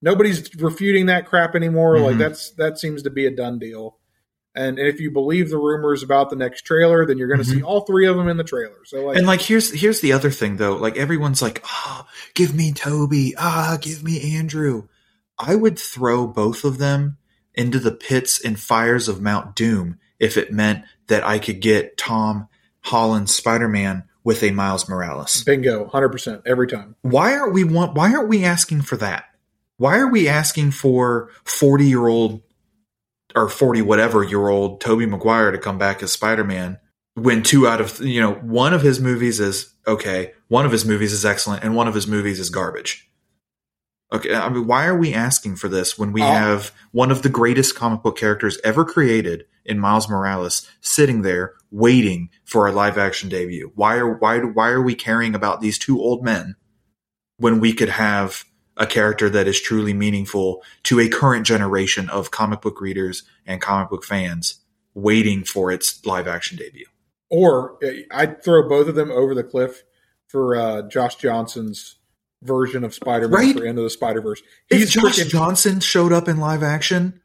nobody's 0.00 0.54
refuting 0.56 1.06
that 1.06 1.26
crap 1.26 1.54
anymore. 1.54 1.98
Like 1.98 2.16
Mhm. 2.16 2.18
that's 2.18 2.50
that 2.52 2.78
seems 2.78 3.02
to 3.02 3.10
be 3.10 3.26
a 3.26 3.30
done 3.30 3.58
deal. 3.58 3.98
And 4.54 4.78
if 4.78 5.00
you 5.00 5.10
believe 5.12 5.50
the 5.50 5.58
rumors 5.58 6.02
about 6.02 6.30
the 6.30 6.36
next 6.36 6.62
trailer, 6.62 7.06
then 7.06 7.18
you're 7.18 7.28
going 7.28 7.38
to 7.38 7.44
see 7.44 7.62
all 7.62 7.82
three 7.82 8.08
of 8.08 8.16
them 8.16 8.26
in 8.26 8.36
the 8.36 8.42
trailer. 8.42 8.84
So 8.84 9.04
like, 9.06 9.16
And 9.18 9.26
like 9.26 9.42
here's 9.42 9.70
here's 9.70 10.00
the 10.00 10.12
other 10.12 10.30
thing 10.30 10.56
though. 10.56 10.76
Like 10.76 10.96
everyone's 10.96 11.40
like, 11.42 11.62
"Ah, 11.64 12.08
give 12.34 12.54
me 12.54 12.72
Tobey. 12.72 13.34
Ah, 13.38 13.78
give 13.80 14.02
me 14.02 14.34
Andrew." 14.36 14.88
I 15.38 15.54
would 15.54 15.78
throw 15.78 16.26
both 16.26 16.64
of 16.64 16.78
them 16.78 17.18
into 17.54 17.78
the 17.78 17.92
pits 17.92 18.42
and 18.44 18.58
fires 18.58 19.08
of 19.08 19.20
Mount 19.22 19.54
Doom 19.54 19.98
if 20.20 20.36
it 20.36 20.52
meant 20.52 20.84
that 21.08 21.26
I 21.26 21.38
could 21.38 21.60
get 21.60 21.96
Tom 21.96 22.48
Holland's 22.82 23.34
Spider-Man 23.34 24.04
with 24.22 24.42
a 24.42 24.50
Miles 24.50 24.88
Morales. 24.88 25.42
bingo, 25.44 25.86
hundred 25.88 26.10
percent 26.10 26.42
every 26.46 26.66
time. 26.66 26.94
Why 27.02 27.36
aren't 27.36 27.54
we 27.54 27.64
want 27.64 27.94
why 27.94 28.14
aren't 28.14 28.28
we 28.28 28.44
asking 28.44 28.82
for 28.82 28.96
that? 28.98 29.24
Why 29.78 29.98
are 29.98 30.08
we 30.08 30.28
asking 30.28 30.72
for 30.72 31.30
40-year-old 31.46 32.42
or 33.34 33.48
40 33.48 33.82
whatever 33.82 34.22
year 34.22 34.48
old 34.48 34.80
Tobey 34.80 35.06
Maguire 35.06 35.52
to 35.52 35.58
come 35.58 35.78
back 35.78 36.02
as 36.02 36.12
Spider-Man 36.12 36.78
when 37.14 37.42
two 37.42 37.66
out 37.66 37.80
of 37.80 38.00
you 38.00 38.20
know 38.20 38.34
one 38.34 38.74
of 38.74 38.82
his 38.82 39.00
movies 39.00 39.40
is 39.40 39.74
okay, 39.86 40.32
one 40.48 40.66
of 40.66 40.72
his 40.72 40.84
movies 40.84 41.12
is 41.12 41.24
excellent 41.24 41.64
and 41.64 41.74
one 41.74 41.88
of 41.88 41.94
his 41.94 42.06
movies 42.06 42.38
is 42.38 42.50
garbage. 42.50 43.09
Okay, 44.12 44.34
I 44.34 44.48
mean 44.48 44.66
why 44.66 44.86
are 44.86 44.96
we 44.96 45.14
asking 45.14 45.56
for 45.56 45.68
this 45.68 45.98
when 45.98 46.12
we 46.12 46.22
Oh. 46.22 46.26
have 46.26 46.72
one 46.92 47.10
of 47.10 47.22
the 47.22 47.28
greatest 47.28 47.76
comic 47.76 48.02
book 48.02 48.18
characters 48.18 48.58
ever 48.64 48.84
created 48.84 49.44
in 49.64 49.78
Miles 49.78 50.08
Morales 50.08 50.66
sitting 50.80 51.22
there 51.22 51.54
waiting 51.70 52.28
for 52.44 52.66
a 52.66 52.72
live 52.72 52.98
action 52.98 53.28
debut? 53.28 53.70
Why 53.74 53.96
are 53.96 54.12
why 54.18 54.38
why 54.40 54.70
are 54.70 54.82
we 54.82 54.94
caring 54.94 55.34
about 55.34 55.60
these 55.60 55.78
two 55.78 56.00
old 56.00 56.24
men 56.24 56.56
when 57.36 57.60
we 57.60 57.72
could 57.72 57.88
have 57.88 58.44
a 58.76 58.86
character 58.86 59.28
that 59.30 59.46
is 59.46 59.60
truly 59.60 59.92
meaningful 59.92 60.62
to 60.84 60.98
a 61.00 61.08
current 61.08 61.46
generation 61.46 62.08
of 62.10 62.30
comic 62.30 62.62
book 62.62 62.80
readers 62.80 63.22
and 63.46 63.60
comic 63.60 63.90
book 63.90 64.04
fans 64.04 64.60
waiting 64.94 65.44
for 65.44 65.70
its 65.70 66.04
live 66.04 66.26
action 66.26 66.56
debut. 66.56 66.86
Or 67.30 67.76
uh, 67.84 67.90
I'd 68.10 68.42
throw 68.42 68.68
both 68.68 68.88
of 68.88 68.96
them 68.96 69.10
over 69.10 69.34
the 69.34 69.44
cliff 69.44 69.84
for 70.26 70.56
uh, 70.56 70.82
Josh 70.88 71.16
Johnson's 71.16 71.96
version 72.42 72.84
of 72.84 72.94
Spider-Man 72.94 73.38
Right? 73.38 73.56
for 73.56 73.64
Into 73.64 73.82
the 73.82 73.90
Spider-Verse. 73.90 74.42
If 74.70 74.90
Josh 74.90 75.18
freaking- 75.18 75.28
Johnson 75.28 75.80
showed 75.80 76.12
up 76.12 76.28
in 76.28 76.38
live 76.38 76.62
action, 76.62 77.20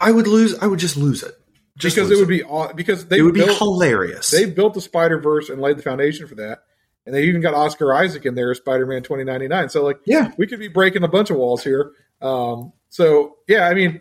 I 0.00 0.10
would 0.12 0.26
lose. 0.26 0.54
I 0.58 0.66
would 0.66 0.78
just 0.78 0.96
lose 0.96 1.22
it. 1.22 1.34
Just 1.78 1.94
because 1.96 2.10
lose 2.10 2.18
it 2.18 2.22
would 2.22 2.28
be 2.28 2.42
aw- 2.42 2.72
because 2.72 3.06
they 3.06 3.18
it 3.18 3.22
would 3.22 3.34
be 3.34 3.46
hilarious. 3.46 4.30
they 4.30 4.44
built 4.46 4.74
the 4.74 4.80
Spider 4.80 5.18
Verse 5.20 5.48
and 5.48 5.60
laid 5.60 5.78
the 5.78 5.82
foundation 5.82 6.26
for 6.26 6.34
that, 6.34 6.58
and 7.06 7.14
they 7.14 7.22
even 7.24 7.40
got 7.40 7.54
Oscar 7.54 7.94
Isaac 7.94 8.26
in 8.26 8.34
there 8.34 8.50
as 8.50 8.58
Spider 8.58 8.84
Man 8.84 9.02
twenty 9.02 9.24
ninety 9.24 9.46
nine. 9.48 9.68
So 9.68 9.84
like 9.84 10.00
yeah, 10.04 10.32
we 10.36 10.46
could 10.46 10.58
be 10.58 10.68
breaking 10.68 11.04
a 11.04 11.08
bunch 11.08 11.30
of 11.30 11.36
walls 11.36 11.62
here. 11.62 11.92
Um, 12.20 12.72
so 12.88 13.36
yeah, 13.46 13.68
I 13.68 13.74
mean, 13.74 14.00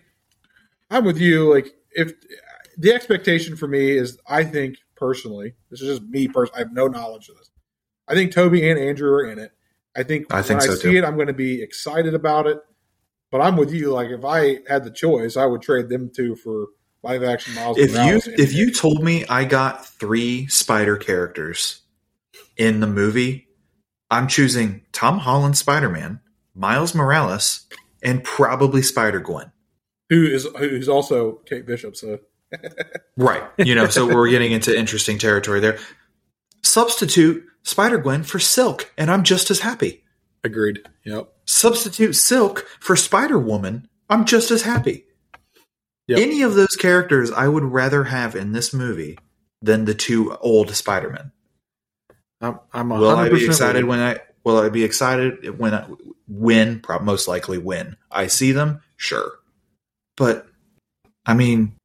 I'm 0.89 1.05
with 1.05 1.19
you. 1.19 1.53
Like 1.53 1.71
if 1.91 2.13
the 2.79 2.93
expectation 2.93 3.55
for 3.55 3.67
me 3.67 3.91
is, 3.91 4.17
I 4.27 4.43
think 4.43 4.77
personally, 4.95 5.53
this 5.69 5.79
is 5.81 5.99
just 5.99 6.09
me 6.09 6.27
personally. 6.27 6.57
I 6.57 6.65
have 6.65 6.73
no 6.73 6.87
knowledge 6.87 7.29
of 7.29 7.37
this. 7.37 7.49
I 8.07 8.15
think 8.15 8.31
Tobey 8.31 8.67
and 8.69 8.79
Andrew 8.79 9.11
are 9.11 9.29
in 9.29 9.37
it. 9.39 9.51
I 9.97 10.03
think 10.03 10.33
I 10.33 10.41
think 10.41 10.61
when 10.61 10.69
I 10.69 10.73
so, 10.73 10.79
see 10.79 10.91
too. 10.91 10.97
it, 10.97 11.03
I'm 11.03 11.15
going 11.15 11.27
to 11.27 11.33
be 11.33 11.61
excited 11.61 12.13
about 12.13 12.47
it. 12.47 12.59
But 13.31 13.41
I'm 13.41 13.57
with 13.57 13.73
you. 13.73 13.91
Like 13.91 14.09
if 14.09 14.23
I 14.23 14.59
had 14.69 14.85
the 14.85 14.91
choice, 14.91 15.35
I 15.35 15.45
would 15.45 15.61
trade 15.61 15.89
them 15.89 16.09
two 16.15 16.35
for 16.35 16.67
live 17.03 17.23
action 17.23 17.55
Miles. 17.55 17.77
if 17.77 17.91
you 17.91 17.97
Morales 17.97 18.27
any 18.27 18.41
if 18.41 18.53
you 18.53 18.71
told 18.71 19.03
me 19.03 19.25
I 19.27 19.43
got 19.43 19.85
three 19.85 20.47
Spider 20.47 20.95
characters 20.95 21.81
in 22.55 22.79
the 22.79 22.87
movie, 22.87 23.47
I'm 24.09 24.27
choosing 24.27 24.83
Tom 24.93 25.17
Holland 25.17 25.57
Spider 25.57 25.89
Man, 25.89 26.21
Miles 26.55 26.95
Morales, 26.95 27.65
and 28.01 28.23
probably 28.23 28.81
Spider 28.81 29.19
Gwen. 29.19 29.51
who 30.09 30.25
is 30.25 30.47
who's 30.57 30.87
also 30.87 31.33
Kate 31.45 31.65
Bishop. 31.65 31.97
So 31.97 32.19
Right. 33.17 33.43
You 33.57 33.75
know, 33.75 33.87
so 33.87 34.07
we're 34.07 34.29
getting 34.29 34.51
into 34.51 34.77
interesting 34.77 35.17
territory 35.17 35.59
there. 35.59 35.79
Substitute 36.63 37.43
Spider 37.67 37.97
Gwen 37.97 38.23
for 38.23 38.39
Silk, 38.39 38.93
and 38.97 39.11
I'm 39.11 39.23
just 39.23 39.51
as 39.51 39.59
happy. 39.59 40.05
agreed. 40.41 40.83
Yep. 41.03 41.33
Substitute 41.43 42.13
Silk 42.13 42.65
for 42.79 42.95
Spider 42.95 43.37
Woman, 43.37 43.89
I'm 44.09 44.23
just 44.23 44.51
as 44.51 44.61
happy. 44.61 45.05
Yep. 46.07 46.19
Any 46.19 46.43
of 46.43 46.53
those 46.55 46.77
characters 46.77 47.29
I 47.29 47.49
would 47.49 47.65
rather 47.65 48.05
have 48.05 48.37
in 48.37 48.53
this 48.53 48.73
movie 48.73 49.19
than 49.61 49.83
the 49.83 49.93
two 49.93 50.33
old 50.37 50.73
Spider 50.73 51.09
Men. 51.09 51.31
I'm, 52.39 52.59
I'm 52.71 52.87
Will 52.87 53.09
I 53.09 53.27
be 53.27 53.45
excited 53.45 53.83
when 53.83 53.99
I 53.99 54.19
will 54.45 54.59
I 54.59 54.69
be 54.69 54.85
excited 54.85 55.59
when 55.59 55.73
I 55.73 55.87
when 56.29 56.81
most 57.01 57.27
likely 57.27 57.57
when 57.57 57.97
I 58.09 58.27
see 58.27 58.53
them? 58.53 58.79
Sure. 58.95 59.33
But 60.15 60.47
I 61.25 61.33
mean, 61.33 61.75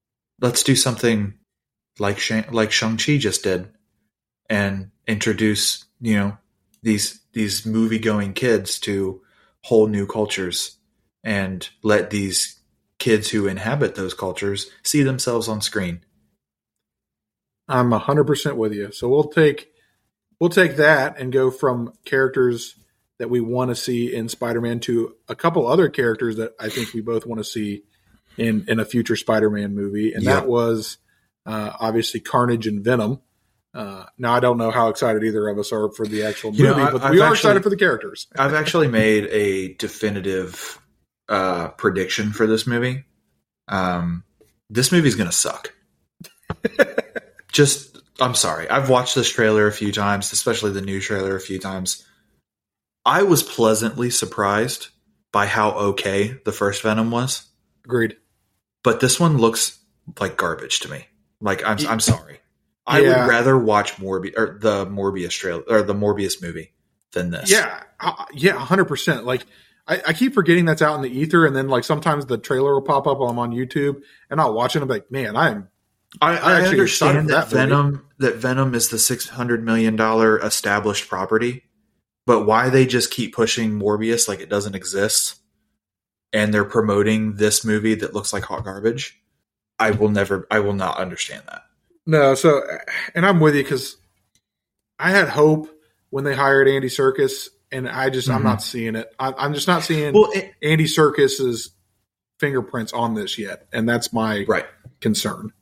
let's 0.41 0.63
do 0.63 0.77
something 0.77 1.35
like 1.99 2.21
Shang, 2.21 2.45
like 2.53 2.71
Shang-Chi 2.71 3.17
just 3.17 3.43
did 3.43 3.69
and 4.49 4.92
introduce, 5.07 5.85
you 6.01 6.17
know, 6.17 6.39
these 6.83 7.21
these 7.33 7.65
movie-going 7.65 8.35
kids 8.35 8.79
to 8.81 9.23
whole 9.63 9.87
new 9.87 10.07
cultures 10.07 10.77
and 11.25 11.69
let 11.83 12.11
these 12.11 12.61
kids 12.99 13.31
who 13.31 13.47
inhabit 13.47 13.95
those 13.95 14.15
cultures 14.15 14.71
see 14.83 15.03
themselves 15.03 15.49
on 15.49 15.61
screen. 15.61 16.01
I'm 17.69 17.91
100% 17.91 18.57
with 18.57 18.73
you. 18.75 18.93
So 18.93 19.09
we'll 19.09 19.25
take 19.25 19.69
we'll 20.41 20.51
take 20.51 20.77
that 20.77 21.19
and 21.19 21.33
go 21.33 21.51
from 21.51 21.93
characters 22.05 22.75
that 23.19 23.31
we 23.31 23.41
want 23.41 23.71
to 23.71 23.77
see 23.77 24.13
in 24.13 24.29
Spider-Man 24.29 24.81
to 24.81 25.15
a 25.29 25.35
couple 25.37 25.67
other 25.67 25.89
characters 25.89 26.37
that 26.37 26.53
I 26.59 26.69
think 26.69 26.93
we 26.93 27.01
both 27.01 27.25
want 27.25 27.39
to 27.39 27.45
see 27.45 27.85
in 28.37 28.65
in 28.69 28.81
a 28.81 28.85
future 28.85 29.17
Spider-Man 29.17 29.75
movie, 29.75 30.13
and 30.13 30.25
Yep. 30.25 30.35
that 30.35 30.49
was 30.49 30.99
uh, 31.47 31.73
obviously 31.79 32.21
Carnage 32.21 32.67
and 32.67 32.85
Venom. 32.85 33.21
Uh, 33.75 34.05
now 34.19 34.35
I 34.35 34.41
don't 34.41 34.59
know 34.59 34.71
how 34.71 34.89
excited 34.89 35.23
either 35.25 35.49
of 35.49 35.59
us 35.59 35.73
are 35.73 35.91
for 35.93 36.07
the 36.07 36.25
actual 36.25 36.51
movie, 36.51 36.63
You 36.65 36.69
know, 36.71 36.91
but 36.93 37.03
I've 37.03 37.11
we 37.11 37.21
are 37.21 37.25
actually- 37.25 37.33
excited 37.37 37.63
for 37.63 37.71
the 37.71 37.77
characters. 37.77 38.27
I've 38.39 38.55
actually 38.55 38.89
made 38.89 39.27
a 39.27 39.75
definitive 39.75 40.79
uh, 41.29 41.69
prediction 41.69 42.33
for 42.33 42.47
this 42.47 42.67
movie. 42.67 43.05
Um, 43.69 44.25
this 44.69 44.93
movie's 44.93 45.15
going 45.15 45.31
to 45.31 45.37
suck. 45.37 45.73
Just, 47.53 47.99
I'm 48.21 48.35
sorry. 48.35 48.69
I've 48.69 48.89
watched 48.89 49.15
this 49.15 49.29
trailer 49.29 49.67
a 49.67 49.73
few 49.73 49.93
times, 49.93 50.33
especially 50.33 50.73
the 50.73 50.81
new 50.81 51.01
trailer 51.01 51.37
a 51.37 51.41
few 51.41 51.59
times. 51.59 52.07
I 53.05 53.23
was 53.25 53.43
pleasantly 53.43 54.11
surprised 54.11 54.89
by 55.33 55.47
how 55.47 55.71
okay 55.73 56.39
the 56.45 56.53
first 56.53 56.83
Venom 56.83 57.11
was, 57.11 57.47
Agreed. 57.85 58.17
but 58.85 59.01
this 59.01 59.19
one 59.19 59.39
looks 59.39 59.79
like 60.21 60.37
garbage 60.37 60.81
to 60.81 60.91
me. 60.91 61.07
Like, 61.41 61.65
I'm, 61.65 61.79
I'm 61.89 62.01
sorry. 62.01 62.39
I 62.87 63.01
Yeah. 63.01 63.23
would 63.23 63.31
rather 63.31 63.57
watch 63.59 63.97
Morbius 63.97 64.37
or 64.37 64.59
the 64.61 64.87
Morbius 64.87 65.31
trailer 65.31 65.63
or 65.69 65.83
the 65.83 65.95
Morbius 65.95 66.43
movie 66.43 66.73
than 67.13 67.31
this. 67.31 67.51
Yeah, 67.51 67.83
uh, 68.01 68.25
yeah, 68.33 68.53
hundred 68.59 68.87
percent. 68.87 69.25
Like 69.25 69.47
I, 69.87 70.03
I 70.09 70.13
keep 70.13 70.35
forgetting 70.35 70.65
that's 70.65 70.83
out 70.83 70.97
in 70.97 71.03
the 71.03 71.11
ether, 71.11 71.47
and 71.47 71.55
then 71.55 71.69
like 71.69 71.85
sometimes 71.85 72.27
the 72.27 72.39
trailer 72.39 72.75
will 72.75 72.83
pop 72.83 73.07
up 73.07 73.19
while 73.19 73.31
I'm 73.31 73.39
on 73.39 73.53
YouTube, 73.53 74.03
and 74.31 74.41
I'll 74.41 74.55
watch 74.55 74.75
it. 74.75 74.83
and 74.83 74.91
I'm 74.91 74.95
like, 74.97 75.11
man, 75.11 75.37
I'm 75.37 75.69
I, 76.21 76.37
I 76.37 76.53
actually 76.61 76.71
understand 76.71 77.29
that, 77.31 77.51
that. 77.51 77.57
Venom 77.57 78.07
that 78.19 78.37
Venom 78.37 78.75
is 78.75 78.89
the 78.89 78.99
six 78.99 79.29
hundred 79.29 79.65
million 79.65 79.97
dollar 79.97 80.39
established 80.41 81.09
property, 81.09 81.65
but 82.27 82.47
why 82.47 82.69
they 82.69 82.87
just 82.87 83.11
keep 83.11 83.35
pushing 83.35 83.79
Morbius 83.79 84.29
like 84.29 84.41
it 84.41 84.49
doesn't 84.49 84.75
exist, 84.75 85.37
and 86.33 86.53
they're 86.53 86.65
promoting 86.65 87.37
this 87.37 87.65
movie 87.65 87.95
that 87.97 88.15
looks 88.15 88.33
like 88.33 88.45
hot 88.45 88.65
garbage. 88.65 89.21
I 89.79 89.91
will 89.93 90.11
never, 90.11 90.47
I 90.51 90.61
will 90.61 90.75
not 90.75 90.99
understand 90.99 91.43
that. 91.49 91.63
No. 92.07 92.35
So, 92.35 92.63
and 93.15 93.25
I'm 93.25 93.41
with 93.41 93.55
you 93.55 93.63
because 93.63 93.97
I 94.99 95.11
had 95.11 95.29
hope 95.29 95.69
when 96.11 96.25
they 96.25 96.35
hired 96.35 96.69
Andy 96.69 96.89
Serkis, 96.89 97.49
and 97.71 97.89
I 97.89 98.11
just 98.11 98.29
I'm 98.29 98.41
Mhm. 98.43 98.45
not 98.45 98.63
seeing 98.63 98.97
it. 98.97 99.13
I, 99.19 99.33
I'm 99.37 99.55
just 99.55 99.67
not 99.67 99.83
seeing 99.83 100.13
Well, 100.13 100.31
it, 100.35 100.53
Andy 100.63 100.85
Serkis's 100.85 101.71
fingerprints 102.39 102.93
on 102.93 103.15
this 103.15 103.39
yet, 103.39 103.67
and 103.73 103.89
that's 103.89 104.13
my 104.13 104.45
right, 104.47 104.67
concern. 105.01 105.53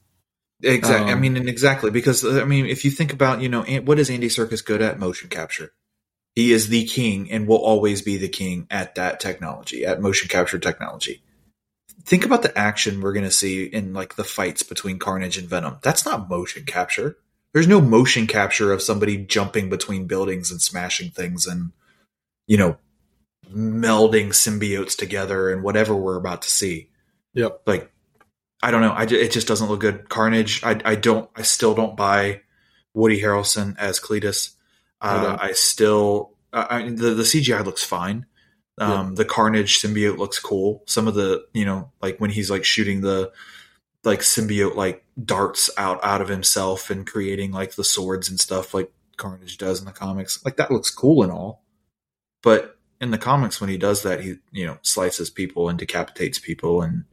exactly. 0.63 1.11
I 1.11 1.15
Um, 1.15 1.21
mean, 1.21 1.37
and 1.37 1.49
exactly 1.49 1.91
because 1.91 2.25
I 2.25 2.45
mean, 2.45 2.67
if 2.67 2.85
you 2.85 2.91
think 2.91 3.13
about, 3.13 3.41
you 3.41 3.49
know, 3.49 3.63
what 3.63 3.99
is 3.99 4.11
Andy 4.11 4.29
Serkis 4.29 4.65
good 4.65 4.83
at? 4.83 4.99
Motion 4.99 5.29
capture. 5.29 5.73
He 6.35 6.53
is 6.53 6.69
the 6.69 6.85
king 6.87 7.31
and 7.31 7.47
will 7.47 7.59
always 7.59 8.03
be 8.03 8.17
the 8.17 8.29
king 8.29 8.67
at 8.71 8.95
that 8.97 9.21
technology, 9.21 9.85
at 9.85 10.01
motion 10.01 10.29
capture 10.29 10.59
technology. 10.59 11.23
Think 12.05 12.25
about 12.25 12.43
the 12.43 12.57
action 12.57 13.01
we're 13.01 13.13
going 13.13 13.25
to 13.25 13.31
see 13.31 13.65
in 13.65 13.93
like 13.93 14.17
the 14.17 14.25
fights 14.25 14.63
between 14.63 14.99
Carnage 14.99 15.39
and 15.39 15.49
Venom. 15.49 15.79
That's 15.83 16.05
not 16.05 16.29
motion 16.29 16.65
capture. 16.65 17.17
There's 17.53 17.69
no 17.69 17.81
motion 17.81 18.27
capture 18.27 18.73
of 18.73 18.83
somebody 18.83 19.17
jumping 19.19 19.69
between 19.71 20.07
buildings 20.07 20.51
and 20.51 20.63
smashing 20.63 21.11
things 21.11 21.47
and 21.47 21.73
you 22.47 22.57
know 22.57 22.77
melding 23.53 24.29
symbiotes 24.29 24.97
together 24.97 25.51
and 25.51 25.63
whatever 25.63 25.95
we're 25.95 26.17
about 26.17 26.43
to 26.43 26.51
see. 26.51 26.91
Yep. 27.35 27.63
Like 27.67 27.93
I 28.63 28.71
don't 28.71 28.83
know. 28.83 28.93
I, 28.93 29.05
it 29.05 29.33
just 29.33 29.49
doesn't 29.49 29.69
look 29.69 29.81
good. 29.81 30.09
Carnage. 30.09 30.63
I, 30.63 30.81
I 30.85 30.95
don't. 30.95 31.31
I 31.35 31.43
still 31.43 31.75
don't 31.75 31.97
buy 31.97 32.43
Woody 32.93 33.21
Harrelson 33.21 33.79
as 33.79 33.99
Cletus. 33.99 34.55
Uh, 35.01 35.37
I, 35.41 35.49
I, 35.49 35.53
still. 35.53 36.35
I, 36.53 36.91
the 36.91 37.15
the 37.15 37.23
CGI 37.23 37.65
looks 37.65 37.83
fine. 37.83 38.27
Um, 38.81 39.15
The 39.15 39.25
Carnage 39.25 39.81
symbiote 39.81 40.17
looks 40.17 40.39
cool. 40.39 40.83
Some 40.87 41.07
of 41.07 41.15
the 41.15 41.47
you 41.53 41.65
know 41.65 41.93
like 42.01 42.19
when 42.19 42.31
he's 42.31 42.51
like 42.51 42.65
shooting 42.65 43.03
the 43.03 43.33
like 44.05 44.21
symbiote 44.21 44.75
like 44.75 45.05
darts 45.23 45.71
out 45.77 46.03
out 46.03 46.23
of 46.23 46.29
himself 46.29 46.91
and 46.91 47.07
creating 47.07 47.53
like 47.53 47.75
the 47.75 47.85
swords 47.85 48.29
and 48.31 48.41
stuff 48.41 48.73
like 48.73 48.91
Carnage 49.17 49.59
does 49.59 49.81
in 49.81 49.87
the 49.87 49.93
comics. 49.93 50.45
Like 50.45 50.57
that 50.57 50.71
looks 50.71 50.91
cool 50.91 51.23
and 51.23 51.31
all, 51.31 51.63
but 52.43 52.79
in 53.01 53.11
the 53.11 53.19
comics 53.19 53.61
when 53.61 53.71
he 53.71 53.77
does 53.77 54.03
that, 54.03 54.21
he 54.23 54.37
you 54.51 54.67
know 54.67 54.79
slices 54.83 55.31
people 55.31 55.69
and 55.69 55.79
decapitates 55.79 56.39
people 56.39 56.83
and 56.83 57.05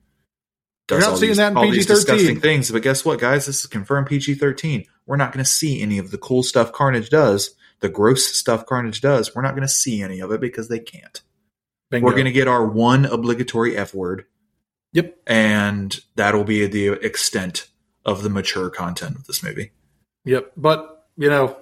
does 0.88 1.04
all, 1.04 1.18
these, 1.18 1.38
all 1.38 1.70
these, 1.70 1.86
disgusting 1.86 2.40
things. 2.40 2.72
But 2.72 2.82
guess 2.82 3.04
what, 3.04 3.20
guys? 3.20 3.46
This 3.46 3.60
is 3.62 3.68
confirmed 3.68 4.08
PG 4.08 4.36
thirteen. 4.36 4.86
We're 5.06 5.18
not 5.18 5.34
going 5.34 5.44
to 5.44 5.50
see 5.50 5.82
any 5.82 5.98
of 5.98 6.12
the 6.12 6.18
cool 6.18 6.44
stuff 6.44 6.72
Carnage 6.72 7.10
does, 7.10 7.56
the 7.82 7.90
gross 7.90 8.26
stuff 8.26 8.66
Carnage 8.66 9.02
does. 9.02 9.36
We're 9.36 9.42
not 9.42 9.52
going 9.52 9.68
to 9.68 9.74
see 9.74 10.02
any 10.02 10.22
of 10.22 10.32
it 10.32 10.42
because 10.42 10.70
they 10.70 10.80
can't. 10.80 11.22
Bingo. 11.90 12.06
We're 12.06 12.14
going 12.14 12.26
to 12.26 12.32
get 12.32 12.48
our 12.48 12.66
one 12.66 13.06
obligatory 13.06 13.78
F 13.78 13.94
word. 13.94 14.26
Yep, 14.94 15.18
and 15.28 16.00
that'll 16.16 16.44
be 16.44 16.66
the 16.66 16.90
extent 17.06 17.68
of 18.06 18.24
the 18.24 18.30
mature 18.30 18.70
content 18.70 19.16
of 19.16 19.26
this 19.26 19.44
movie. 19.44 19.72
Yep, 20.26 20.54
but 20.58 21.06
you 21.18 21.30
know, 21.30 21.58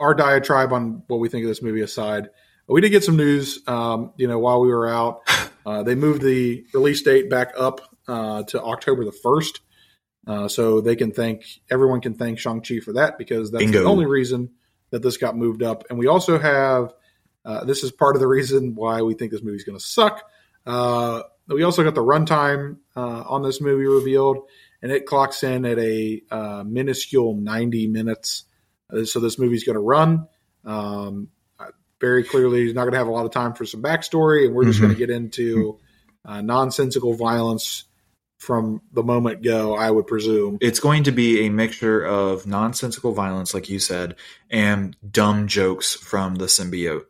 our 0.00 0.14
diatribe 0.14 0.72
on 0.72 1.02
what 1.06 1.20
we 1.20 1.28
think 1.28 1.44
of 1.44 1.48
this 1.48 1.62
movie 1.62 1.82
aside, 1.82 2.30
we 2.66 2.80
did 2.80 2.90
get 2.90 3.04
some 3.04 3.16
news. 3.16 3.60
Um, 3.66 4.12
you 4.16 4.28
know, 4.28 4.38
while 4.38 4.60
we 4.60 4.68
were 4.68 4.88
out, 4.88 5.22
uh, 5.66 5.82
they 5.82 5.94
moved 5.94 6.22
the 6.22 6.64
release 6.72 7.02
date 7.02 7.30
back 7.30 7.52
up 7.56 7.80
uh, 8.08 8.42
to 8.44 8.62
October 8.62 9.04
the 9.04 9.12
first, 9.12 9.60
uh, 10.26 10.48
so 10.48 10.80
they 10.80 10.96
can 10.96 11.12
thank 11.12 11.44
everyone 11.70 12.00
can 12.00 12.14
thank 12.14 12.38
Shang 12.38 12.60
Chi 12.60 12.80
for 12.80 12.94
that 12.94 13.18
because 13.18 13.50
that's 13.50 13.64
Bingo. 13.64 13.80
the 13.80 13.88
only 13.88 14.06
reason 14.06 14.50
that 14.90 15.02
this 15.02 15.16
got 15.16 15.36
moved 15.36 15.62
up. 15.62 15.84
And 15.90 15.98
we 15.98 16.06
also 16.06 16.38
have 16.38 16.94
uh, 17.44 17.64
this 17.64 17.82
is 17.82 17.92
part 17.92 18.16
of 18.16 18.20
the 18.20 18.28
reason 18.28 18.74
why 18.74 19.02
we 19.02 19.14
think 19.14 19.32
this 19.32 19.42
movie's 19.42 19.64
going 19.64 19.78
to 19.78 19.84
suck. 19.84 20.28
Uh, 20.66 21.22
we 21.48 21.62
also 21.62 21.82
got 21.82 21.94
the 21.94 22.02
runtime 22.02 22.76
uh, 22.96 23.24
on 23.26 23.42
this 23.42 23.60
movie 23.60 23.86
revealed, 23.86 24.38
and 24.80 24.92
it 24.92 25.06
clocks 25.06 25.42
in 25.42 25.64
at 25.64 25.78
a 25.78 26.22
minuscule 26.64 27.34
ninety 27.34 27.88
minutes. 27.88 28.44
so 29.04 29.20
this 29.20 29.38
movie's 29.38 29.64
going 29.64 29.74
to 29.74 29.80
run. 29.80 30.28
Um, 30.64 31.28
very 32.02 32.24
clearly 32.24 32.64
he's 32.64 32.74
not 32.74 32.82
going 32.82 32.92
to 32.92 32.98
have 32.98 33.06
a 33.06 33.12
lot 33.12 33.24
of 33.24 33.30
time 33.30 33.54
for 33.54 33.64
some 33.64 33.80
backstory, 33.80 34.44
and 34.44 34.54
we're 34.54 34.64
just 34.64 34.78
mm-hmm. 34.78 34.88
going 34.88 34.98
to 34.98 35.06
get 35.06 35.10
into 35.10 35.78
uh, 36.24 36.42
nonsensical 36.42 37.14
violence 37.14 37.84
from 38.38 38.82
the 38.92 39.04
moment 39.04 39.40
go. 39.42 39.76
I 39.76 39.88
would 39.88 40.08
presume 40.08 40.58
it's 40.60 40.80
going 40.80 41.04
to 41.04 41.12
be 41.12 41.46
a 41.46 41.48
mixture 41.48 42.04
of 42.04 42.44
nonsensical 42.44 43.12
violence, 43.12 43.54
like 43.54 43.70
you 43.70 43.78
said, 43.78 44.16
and 44.50 44.96
dumb 45.08 45.46
jokes 45.46 45.94
from 45.94 46.34
the 46.34 46.46
symbiote. 46.46 47.04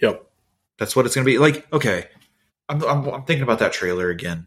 Yep, 0.00 0.26
that's 0.78 0.94
what 0.94 1.06
it's 1.06 1.14
going 1.14 1.24
to 1.24 1.30
be. 1.30 1.38
Like, 1.38 1.70
okay, 1.72 2.06
I'm, 2.68 2.82
I'm, 2.84 3.06
I'm 3.08 3.24
thinking 3.24 3.42
about 3.42 3.58
that 3.60 3.72
trailer 3.72 4.10
again. 4.10 4.46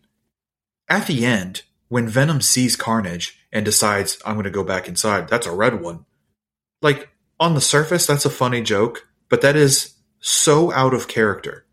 At 0.89 1.07
the 1.07 1.25
end, 1.25 1.63
when 1.89 2.07
Venom 2.07 2.41
sees 2.41 2.75
Carnage 2.75 3.39
and 3.51 3.65
decides 3.65 4.17
I'm 4.25 4.35
going 4.35 4.45
to 4.45 4.49
go 4.49 4.63
back 4.63 4.87
inside, 4.87 5.27
that's 5.27 5.47
a 5.47 5.55
red 5.55 5.81
one. 5.81 6.05
Like 6.81 7.09
on 7.39 7.53
the 7.53 7.61
surface, 7.61 8.05
that's 8.05 8.25
a 8.25 8.29
funny 8.29 8.61
joke 8.61 9.07
but 9.31 9.41
that 9.41 9.55
is 9.55 9.95
so 10.19 10.71
out 10.73 10.93
of 10.93 11.07
character 11.07 11.65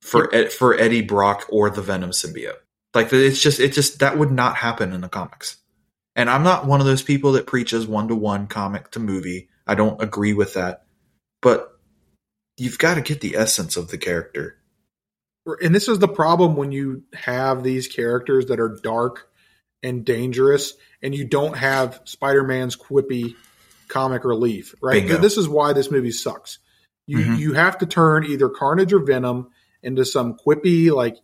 for 0.00 0.32
Ed, 0.32 0.52
for 0.52 0.78
Eddie 0.78 1.02
Brock 1.02 1.44
or 1.50 1.68
the 1.68 1.82
Venom 1.82 2.10
symbiote. 2.10 2.54
Like 2.94 3.12
it's 3.12 3.42
just 3.42 3.58
it 3.58 3.72
just 3.72 3.98
that 3.98 4.16
would 4.16 4.30
not 4.30 4.56
happen 4.56 4.92
in 4.92 5.02
the 5.02 5.08
comics. 5.08 5.58
And 6.14 6.30
I'm 6.30 6.44
not 6.44 6.66
one 6.66 6.80
of 6.80 6.86
those 6.86 7.02
people 7.02 7.32
that 7.32 7.48
preaches 7.48 7.88
one 7.88 8.06
to 8.08 8.14
one 8.14 8.46
comic 8.46 8.92
to 8.92 9.00
movie. 9.00 9.48
I 9.66 9.74
don't 9.74 10.00
agree 10.00 10.32
with 10.32 10.54
that. 10.54 10.84
But 11.42 11.73
you've 12.56 12.78
got 12.78 12.94
to 12.94 13.00
get 13.00 13.20
the 13.20 13.36
essence 13.36 13.76
of 13.76 13.88
the 13.88 13.98
character. 13.98 14.56
And 15.62 15.74
this 15.74 15.88
is 15.88 15.98
the 15.98 16.08
problem 16.08 16.56
when 16.56 16.72
you 16.72 17.02
have 17.12 17.62
these 17.62 17.86
characters 17.86 18.46
that 18.46 18.60
are 18.60 18.78
dark 18.82 19.28
and 19.82 20.04
dangerous 20.04 20.72
and 21.02 21.14
you 21.14 21.26
don't 21.26 21.56
have 21.56 22.00
Spider-Man's 22.04 22.76
quippy 22.76 23.34
comic 23.88 24.24
relief, 24.24 24.74
right? 24.80 25.06
Bingo. 25.06 25.18
This 25.18 25.36
is 25.36 25.48
why 25.48 25.74
this 25.74 25.90
movie 25.90 26.10
sucks. 26.10 26.58
You 27.06 27.18
mm-hmm. 27.18 27.34
you 27.34 27.52
have 27.52 27.78
to 27.78 27.86
turn 27.86 28.24
either 28.24 28.48
Carnage 28.48 28.94
or 28.94 29.04
Venom 29.04 29.50
into 29.82 30.06
some 30.06 30.36
quippy 30.36 30.90
like 30.90 31.18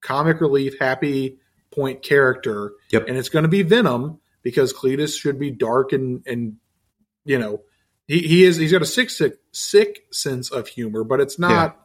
comic 0.00 0.40
relief 0.40 0.78
happy 0.80 1.38
point 1.70 2.02
character. 2.02 2.72
Yep. 2.90 3.08
And 3.08 3.18
it's 3.18 3.28
going 3.28 3.42
to 3.42 3.48
be 3.48 3.62
Venom 3.62 4.20
because 4.42 4.72
Cletus 4.72 5.18
should 5.18 5.38
be 5.38 5.50
dark 5.50 5.92
and 5.92 6.22
and 6.26 6.56
you 7.26 7.38
know 7.38 7.60
he, 8.08 8.20
he 8.20 8.44
is 8.44 8.56
he's 8.56 8.72
got 8.72 8.82
a 8.82 8.86
sick 8.86 9.10
sick 9.10 9.38
sick 9.52 10.06
sense 10.10 10.50
of 10.50 10.66
humor, 10.66 11.04
but 11.04 11.20
it's 11.20 11.38
not 11.38 11.76
yeah. 11.76 11.82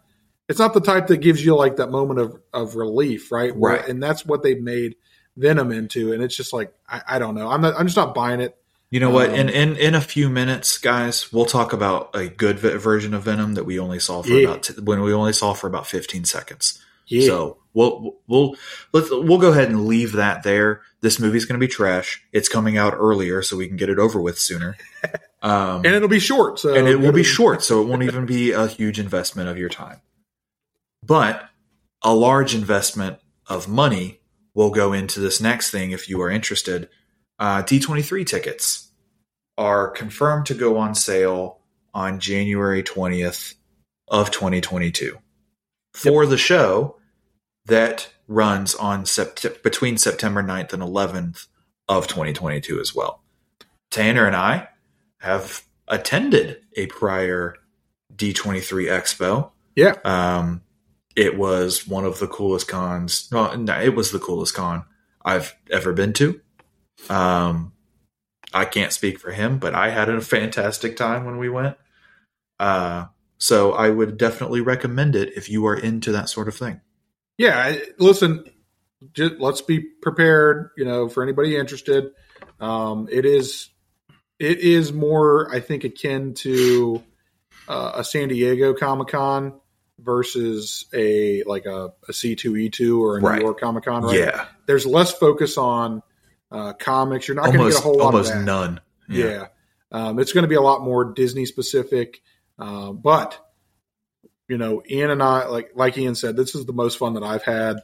it's 0.48 0.60
not 0.60 0.74
the 0.74 0.82
type 0.82 1.08
that 1.08 1.18
gives 1.18 1.46
you 1.46 1.56
like 1.56 1.76
that 1.76 1.92
moment 1.92 2.20
of 2.20 2.42
of 2.54 2.76
relief, 2.76 3.32
right? 3.32 3.56
Where, 3.56 3.76
right. 3.76 3.88
And 3.88 4.02
that's 4.02 4.26
what 4.26 4.42
they've 4.42 4.62
made 4.62 4.96
Venom 5.36 5.72
into, 5.72 6.14
and 6.14 6.24
it's 6.24 6.36
just 6.36 6.54
like 6.54 6.74
I, 6.88 7.02
I 7.08 7.20
don't 7.20 7.36
know. 7.36 7.50
I'm 7.50 7.62
not 7.62 7.76
I'm 7.78 7.86
just 7.86 7.98
not 7.98 8.16
buying 8.16 8.40
it. 8.40 8.58
You 8.90 9.00
know 9.00 9.10
what? 9.10 9.34
In, 9.34 9.50
um, 9.50 9.54
in 9.54 9.76
in 9.76 9.96
a 9.96 10.02
few 10.02 10.30
minutes, 10.30 10.78
guys, 10.78 11.34
we'll 11.34 11.46
talk 11.46 11.74
about 11.74 12.16
a 12.16 12.28
good 12.28 12.60
version 12.60 13.14
of 13.14 13.24
Venom 13.24 13.56
that 13.56 13.66
we 13.66 13.80
only 13.80 14.00
saw 14.00 14.22
for 14.22 14.30
yeah. 14.30 14.48
about 14.48 14.64
t- 14.64 14.82
when 14.82 15.02
we 15.02 15.12
only 15.14 15.34
saw 15.34 15.54
for 15.54 15.68
about 15.68 15.88
15 15.88 16.26
seconds. 16.26 16.80
Yeah. 17.08 17.28
So 17.28 17.58
we'll 17.74 18.18
we'll 18.28 18.56
let's 18.94 19.10
we'll 19.10 19.40
go 19.40 19.52
ahead 19.52 19.70
and 19.70 19.88
leave 19.88 20.14
that 20.14 20.44
there. 20.44 20.82
This 21.02 21.20
movie's 21.20 21.46
going 21.46 21.60
to 21.60 21.66
be 21.66 21.68
trash. 21.68 22.24
It's 22.32 22.48
coming 22.48 22.78
out 22.78 22.94
earlier, 22.96 23.42
so 23.42 23.58
we 23.58 23.68
can 23.68 23.78
get 23.78 23.90
it 23.90 24.00
over 24.00 24.22
with 24.22 24.38
sooner. 24.40 24.78
Um, 25.44 25.86
and 25.86 25.88
it'll 25.88 26.08
be 26.08 26.20
short. 26.20 26.60
So 26.60 26.74
and 26.74 26.88
it 26.88 26.96
will 26.96 27.12
be 27.12 27.24
short, 27.24 27.62
so 27.64 27.82
it 27.82 27.88
won't 27.88 28.04
even 28.04 28.26
be 28.26 28.52
a 28.52 28.66
huge 28.66 29.00
investment 29.00 29.50
of 29.50 29.58
your 29.58 29.70
time. 29.70 30.02
But 31.06 31.48
a 32.02 32.16
large 32.16 32.56
investment 32.56 33.20
of 33.48 33.68
money 33.68 34.22
will 34.56 34.72
go 34.72 34.94
into 34.94 35.20
this 35.20 35.42
next 35.42 35.70
thing 35.70 35.92
if 35.92 36.10
you 36.10 36.22
are 36.22 36.30
interested 36.30 36.90
uh, 37.40 37.64
D23 37.64 38.26
tickets 38.26 38.90
are 39.58 39.90
confirmed 39.90 40.46
to 40.48 40.54
go 40.54 40.78
on 40.78 40.96
sale 40.96 41.60
on 41.94 42.20
January 42.20 42.84
20th 42.84 43.56
of 44.08 44.32
2022 44.32 45.18
for 45.94 46.24
yep. 46.24 46.30
the 46.30 46.38
show 46.38 46.96
that 47.66 48.10
runs 48.28 48.76
on 48.76 49.04
sept- 49.04 49.62
between 49.62 49.98
September 49.98 50.42
9th 50.42 50.74
and 50.74 50.82
11th 50.82 51.48
of 51.88 52.08
2022 52.08 52.80
as 52.80 52.96
well. 52.96 53.22
Tanner 53.92 54.26
and 54.26 54.36
I 54.36 54.70
have 55.24 55.64
attended 55.88 56.58
a 56.76 56.88
prior 56.88 57.56
D23 58.14 58.88
expo. 58.90 59.52
Yeah. 59.74 59.96
Um, 60.04 60.62
it 61.16 61.38
was 61.38 61.88
one 61.88 62.04
of 62.04 62.20
the 62.20 62.28
coolest 62.28 62.68
cons. 62.68 63.30
Well, 63.32 63.58
no, 63.58 63.80
it 63.80 63.96
was 63.96 64.12
the 64.12 64.20
coolest 64.20 64.54
con 64.54 64.84
I've 65.24 65.56
ever 65.72 65.94
been 65.94 66.12
to. 66.14 66.42
Um, 67.10 67.72
I 68.54 68.66
can't 68.66 68.92
speak 68.92 69.18
for 69.18 69.32
him, 69.32 69.60
but 69.60 69.74
I 69.74 69.90
had 69.90 70.10
a 70.10 70.20
fantastic 70.20 70.98
time 70.98 71.24
when 71.24 71.38
we 71.38 71.50
went. 71.50 71.78
Uh, 72.60 73.06
so 73.38 73.72
I 73.72 73.90
would 73.90 74.18
definitely 74.18 74.60
recommend 74.60 75.16
it 75.16 75.38
if 75.38 75.50
you 75.50 75.66
are 75.68 75.76
into 75.76 76.12
that 76.12 76.28
sort 76.28 76.50
of 76.50 76.56
thing. 76.56 76.82
Yeah, 77.38 77.78
listen, 77.98 78.44
just, 79.14 79.36
let's 79.40 79.62
be 79.62 79.80
prepared. 79.80 80.72
You 80.76 80.84
know, 80.84 81.08
for 81.08 81.24
anybody 81.24 81.56
interested, 81.56 82.12
um, 82.60 83.08
it 83.10 83.26
is 83.26 83.70
it 84.40 84.60
is 84.60 84.92
more, 84.92 85.54
I 85.54 85.60
think, 85.60 85.84
akin 85.84 86.34
to 86.36 87.04
uh, 87.68 87.94
a 87.96 88.04
San 88.04 88.30
Diego 88.30 88.74
Comic 88.74 89.10
Con 89.10 89.60
versus 90.00 90.86
a 90.94 91.44
like 91.44 91.66
a 91.66 91.94
a 92.08 92.14
C 92.14 92.36
two 92.36 92.58
E 92.58 92.70
two 92.70 93.04
or 93.04 93.18
a 93.18 93.22
right. 93.22 93.38
New 93.38 93.46
York 93.46 93.60
Comic 93.60 93.86
Con. 93.86 94.04
Right? 94.04 94.20
Yeah, 94.20 94.46
there's 94.66 94.86
less 94.86 95.14
focus 95.14 95.58
on 95.58 96.02
uh, 96.52 96.74
comics. 96.74 97.28
You're 97.28 97.36
not 97.36 97.46
going 97.46 97.60
to 97.60 97.70
get 97.70 97.80
a 97.80 97.82
whole 97.82 97.98
lot 97.98 98.16
of 98.16 98.26
that. 98.26 98.34
Almost 98.34 98.46
none. 98.46 98.82
Yeah, 99.10 99.26
yeah. 99.26 99.48
Um, 99.92 100.20
it's 100.20 100.34
going 100.34 100.44
to 100.44 100.50
be 100.50 100.56
a 100.56 100.62
lot 100.62 100.82
more 100.82 101.14
Disney 101.14 101.46
specific. 101.46 102.22
Uh, 102.58 102.92
but 102.92 103.40
you 104.48 104.58
know, 104.58 104.84
Ian 104.90 105.12
and 105.12 105.24
I, 105.24 105.46
like 105.48 105.72
like 105.76 105.98
Ian 105.98 106.16
said, 106.16 106.36
this 106.36 106.56
is 106.56 106.66
the 106.66 106.74
most 106.74 106.98
fun 106.98 107.14
that 107.14 107.24
I've 107.24 107.44
had 107.44 107.78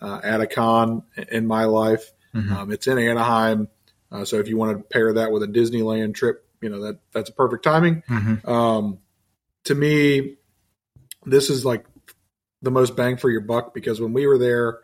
uh, 0.00 0.20
at 0.22 0.40
a 0.40 0.46
con 0.46 1.02
in 1.30 1.46
my 1.46 1.64
life. 1.64 2.12
Mm-hmm. 2.34 2.52
Um, 2.52 2.72
it's 2.72 2.86
in 2.86 2.98
Anaheim, 2.98 3.68
uh, 4.10 4.24
so 4.24 4.38
if 4.38 4.48
you 4.48 4.56
want 4.56 4.78
to 4.78 4.84
pair 4.84 5.12
that 5.14 5.32
with 5.32 5.42
a 5.42 5.46
Disneyland 5.46 6.14
trip, 6.14 6.46
you 6.60 6.68
know 6.68 6.82
that 6.82 6.98
that's 7.12 7.30
a 7.30 7.32
perfect 7.32 7.64
timing. 7.64 8.02
Mm-hmm. 8.08 8.48
Um, 8.48 8.98
to 9.64 9.74
me, 9.74 10.36
this 11.24 11.50
is 11.50 11.64
like 11.64 11.84
the 12.62 12.70
most 12.70 12.96
bang 12.96 13.16
for 13.16 13.30
your 13.30 13.40
buck 13.40 13.74
because 13.74 14.00
when 14.00 14.12
we 14.12 14.26
were 14.26 14.38
there, 14.38 14.78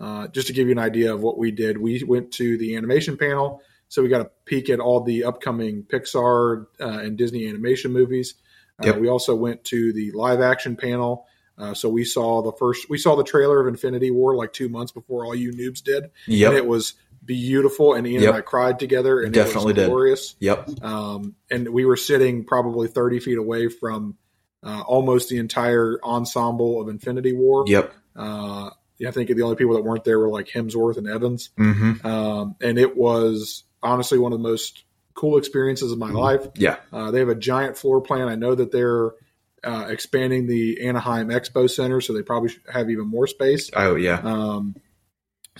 uh, 0.00 0.28
just 0.28 0.46
to 0.48 0.52
give 0.52 0.66
you 0.66 0.72
an 0.72 0.78
idea 0.78 1.14
of 1.14 1.20
what 1.20 1.38
we 1.38 1.50
did, 1.50 1.78
we 1.78 2.02
went 2.04 2.32
to 2.32 2.58
the 2.58 2.76
animation 2.76 3.16
panel. 3.16 3.62
So 3.88 4.02
we 4.02 4.08
got 4.08 4.20
a 4.20 4.30
peek 4.44 4.70
at 4.70 4.80
all 4.80 5.02
the 5.02 5.24
upcoming 5.24 5.82
Pixar 5.82 6.66
uh, 6.80 6.86
and 6.86 7.18
Disney 7.18 7.48
animation 7.48 7.92
movies. 7.92 8.34
Uh, 8.82 8.86
Yep. 8.86 8.98
We 8.98 9.08
also 9.08 9.34
went 9.34 9.64
to 9.64 9.92
the 9.92 10.12
live 10.12 10.40
action 10.40 10.76
panel. 10.76 11.26
Uh, 11.58 11.74
so 11.74 11.90
we 11.90 12.04
saw 12.04 12.40
the 12.40 12.52
first, 12.52 12.88
we 12.88 12.96
saw 12.96 13.14
the 13.16 13.24
trailer 13.24 13.60
of 13.60 13.66
Infinity 13.66 14.10
War 14.10 14.34
like 14.34 14.54
two 14.54 14.70
months 14.70 14.92
before 14.92 15.26
all 15.26 15.34
you 15.34 15.52
noobs 15.52 15.82
did, 15.82 16.04
and 16.48 16.56
it 16.56 16.66
was 16.66 16.94
beautiful. 17.34 17.94
And 17.94 18.06
Ian 18.06 18.22
Yep. 18.22 18.28
and 18.30 18.38
I 18.38 18.40
cried 18.40 18.78
together, 18.80 19.20
and 19.20 19.32
Definitely 19.32 19.72
it 19.72 19.76
was 19.76 19.84
did. 19.84 19.86
glorious. 19.88 20.34
Yep. 20.40 20.82
Um, 20.82 21.34
and 21.50 21.68
we 21.68 21.84
were 21.84 21.96
sitting 21.96 22.44
probably 22.44 22.88
thirty 22.88 23.20
feet 23.20 23.38
away 23.38 23.68
from 23.68 24.16
uh, 24.64 24.82
almost 24.86 25.28
the 25.28 25.38
entire 25.38 25.98
ensemble 26.02 26.80
of 26.80 26.88
Infinity 26.88 27.32
War. 27.32 27.64
Yep. 27.66 27.92
Uh, 28.16 28.70
I 29.06 29.10
think 29.12 29.28
the 29.28 29.42
only 29.42 29.56
people 29.56 29.74
that 29.76 29.82
weren't 29.82 30.04
there 30.04 30.18
were 30.18 30.28
like 30.28 30.48
Hemsworth 30.48 30.98
and 30.98 31.08
Evans. 31.08 31.50
Mm-hmm. 31.58 32.06
Um, 32.06 32.56
and 32.60 32.78
it 32.78 32.96
was 32.96 33.64
honestly 33.82 34.18
one 34.18 34.32
of 34.32 34.38
the 34.42 34.48
most 34.48 34.84
cool 35.14 35.38
experiences 35.38 35.92
of 35.92 35.98
my 35.98 36.10
life. 36.10 36.46
Yeah. 36.56 36.76
Uh, 36.92 37.10
they 37.10 37.20
have 37.20 37.28
a 37.30 37.34
giant 37.34 37.78
floor 37.78 38.00
plan. 38.02 38.28
I 38.28 38.34
know 38.34 38.54
that 38.54 38.72
they're 38.72 39.12
uh, 39.64 39.86
expanding 39.88 40.46
the 40.46 40.86
Anaheim 40.86 41.28
Expo 41.28 41.68
Center, 41.70 42.00
so 42.02 42.12
they 42.12 42.22
probably 42.22 42.50
have 42.70 42.90
even 42.90 43.06
more 43.06 43.26
space. 43.26 43.70
Oh 43.74 43.94
yeah. 43.96 44.20
Um, 44.22 44.76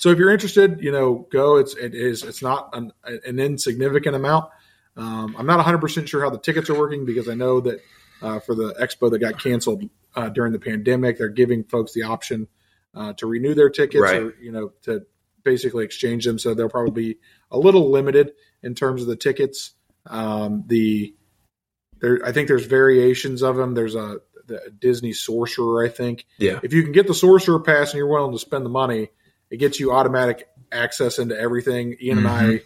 so 0.01 0.11
if 0.11 0.19
you're 0.19 0.31
interested, 0.33 0.81
you 0.81 0.91
know, 0.93 1.27
go. 1.31 1.57
It's 1.57 1.75
it 1.77 1.95
is 1.95 2.25
it's 2.25 2.43
not 2.43 2.71
an, 2.73 2.93
an 3.05 3.39
insignificant 3.39 4.17
amount. 4.17 4.47
Um, 4.97 5.37
I'm 5.39 5.47
not 5.47 5.57
100 5.57 5.79
percent 5.79 6.09
sure 6.09 6.23
how 6.23 6.31
the 6.31 6.39
tickets 6.39 6.69
are 6.71 6.79
working 6.79 7.05
because 7.07 7.29
I 7.29 7.35
know 7.35 7.61
that 7.61 7.81
uh, 8.23 8.41
for 8.41 8.55
the 8.55 8.75
expo 8.81 9.11
that 9.11 9.19
got 9.19 9.41
canceled 9.43 9.85
uh, 10.17 10.29
during 10.31 10.53
the 10.53 10.59
pandemic, 10.59 11.19
they're 11.19 11.29
giving 11.29 11.65
folks 11.65 11.93
the 11.93 12.03
option 12.03 12.49
uh, 12.95 13.13
to 13.15 13.27
renew 13.27 13.55
their 13.55 13.71
tickets 13.71 14.03
Right. 14.03 14.23
or 14.23 14.35
you 14.41 14.53
know 14.53 14.73
to 14.83 15.07
basically 15.45 15.85
exchange 15.85 16.25
them. 16.25 16.39
So 16.39 16.55
they'll 16.55 16.69
probably 16.69 17.13
be 17.13 17.19
a 17.51 17.59
little 17.59 17.91
limited 17.91 18.33
in 18.63 18.75
terms 18.75 19.03
of 19.03 19.09
the 19.09 19.17
tickets. 19.17 19.73
Um, 20.07 20.65
the 20.67 21.15
there, 22.01 22.21
I 22.25 22.33
think 22.33 22.49
there's 22.49 22.65
variations 22.67 23.43
of 23.43 23.57
them. 23.57 23.75
There's 23.75 23.95
a 23.95 24.19
the 24.47 24.73
Disney 24.77 25.13
Sorcerer, 25.13 25.85
I 25.85 25.89
think 25.89 26.27
Yeah. 26.39 26.59
if 26.65 26.73
you 26.73 26.83
can 26.83 26.91
get 26.93 27.07
the 27.07 27.15
sorcerer 27.15 27.61
pass 27.61 27.91
and 27.93 27.99
you're 27.99 28.09
willing 28.09 28.33
to 28.33 28.39
spend 28.39 28.65
the 28.67 28.71
money, 28.71 29.11
it 29.51 29.59
gets 29.59 29.81
you 29.81 29.93
automatic 29.93 30.49
access 30.73 31.19
into 31.19 31.39
everything. 31.39 31.97
Ian 32.01 32.19
and 32.19 32.27
Mm-hmm. 32.27 32.51
I 32.57 32.63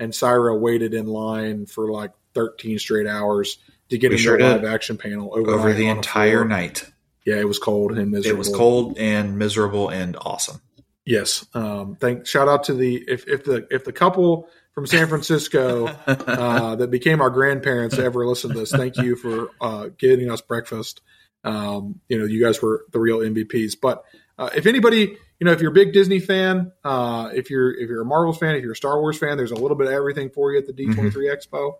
and 0.00 0.14
Syra 0.14 0.56
waited 0.56 0.92
in 0.92 1.06
line 1.06 1.66
for 1.66 1.90
like 1.90 2.12
13 2.34 2.78
straight 2.78 3.06
hours 3.06 3.58
to 3.90 3.98
get 3.98 4.10
We 4.10 4.16
into 4.16 4.24
sure 4.24 4.38
the 4.38 4.44
live 4.44 4.64
action 4.64 4.98
panel 4.98 5.32
Over 5.34 5.72
the 5.72 5.86
entire 5.86 6.44
night. 6.44 6.90
Yeah, 7.24 7.36
it 7.36 7.48
was 7.48 7.58
cold 7.58 7.96
and 7.96 8.10
miserable. 8.10 8.34
It 8.34 8.38
was 8.38 8.48
cold 8.48 8.98
and 8.98 9.38
miserable 9.38 9.88
and 9.88 10.16
awesome. 10.20 10.60
Yes. 11.06 11.46
Um, 11.54 11.96
thank. 11.96 12.26
Shout 12.26 12.48
out 12.48 12.64
to 12.64 12.74
the 12.74 12.96
if 12.96 13.26
if 13.28 13.44
the 13.44 13.66
if 13.70 13.84
the 13.84 13.92
couple 13.92 14.48
from 14.74 14.86
San 14.86 15.06
Francisco 15.06 15.86
uh, 16.06 16.76
that 16.76 16.90
became 16.90 17.20
our 17.20 17.30
grandparents 17.30 17.98
ever 17.98 18.26
listen 18.26 18.50
to 18.50 18.58
this. 18.58 18.72
Thank 18.72 18.96
you 18.96 19.16
for 19.16 19.50
uh, 19.60 19.88
getting 19.96 20.30
us 20.30 20.40
breakfast. 20.40 21.00
Um, 21.44 22.00
you 22.08 22.18
know, 22.18 22.24
you 22.24 22.42
guys 22.42 22.60
were 22.60 22.84
the 22.90 22.98
real 22.98 23.18
MVPs. 23.18 23.76
But 23.80 24.04
uh, 24.38 24.50
if 24.56 24.66
anybody, 24.66 25.16
you 25.40 25.44
know, 25.44 25.52
if 25.52 25.60
you're 25.60 25.70
a 25.70 25.74
big 25.74 25.92
Disney 25.92 26.20
fan, 26.20 26.72
uh, 26.84 27.30
if 27.34 27.50
you're 27.50 27.72
if 27.74 27.88
you're 27.88 28.02
a 28.02 28.06
Marvel 28.06 28.32
fan, 28.32 28.54
if 28.54 28.62
you're 28.62 28.72
a 28.72 28.76
Star 28.76 29.00
Wars 29.00 29.18
fan, 29.18 29.36
there's 29.36 29.50
a 29.50 29.56
little 29.56 29.76
bit 29.76 29.88
of 29.88 29.92
everything 29.92 30.30
for 30.30 30.52
you 30.52 30.58
at 30.58 30.66
the 30.66 30.72
D23 30.72 31.12
Expo. 31.36 31.74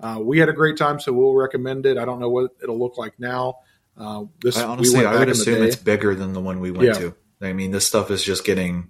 Uh, 0.00 0.18
we 0.20 0.38
had 0.38 0.48
a 0.48 0.52
great 0.52 0.76
time, 0.76 0.98
so 0.98 1.12
we'll 1.12 1.34
recommend 1.34 1.84
it. 1.86 1.98
I 1.98 2.04
don't 2.04 2.20
know 2.20 2.30
what 2.30 2.52
it'll 2.62 2.78
look 2.78 2.96
like 2.96 3.18
now. 3.18 3.56
Uh, 3.96 4.24
this 4.42 4.56
I 4.56 4.64
honestly, 4.64 5.00
we 5.00 5.04
I 5.06 5.18
would 5.18 5.28
assume 5.28 5.62
it's 5.62 5.76
bigger 5.76 6.14
than 6.14 6.32
the 6.32 6.40
one 6.40 6.60
we 6.60 6.70
went 6.70 6.88
Yeah. 6.88 6.98
to. 7.00 7.14
I 7.42 7.52
mean, 7.52 7.70
this 7.70 7.86
stuff 7.86 8.10
is 8.10 8.22
just 8.22 8.44
getting, 8.44 8.88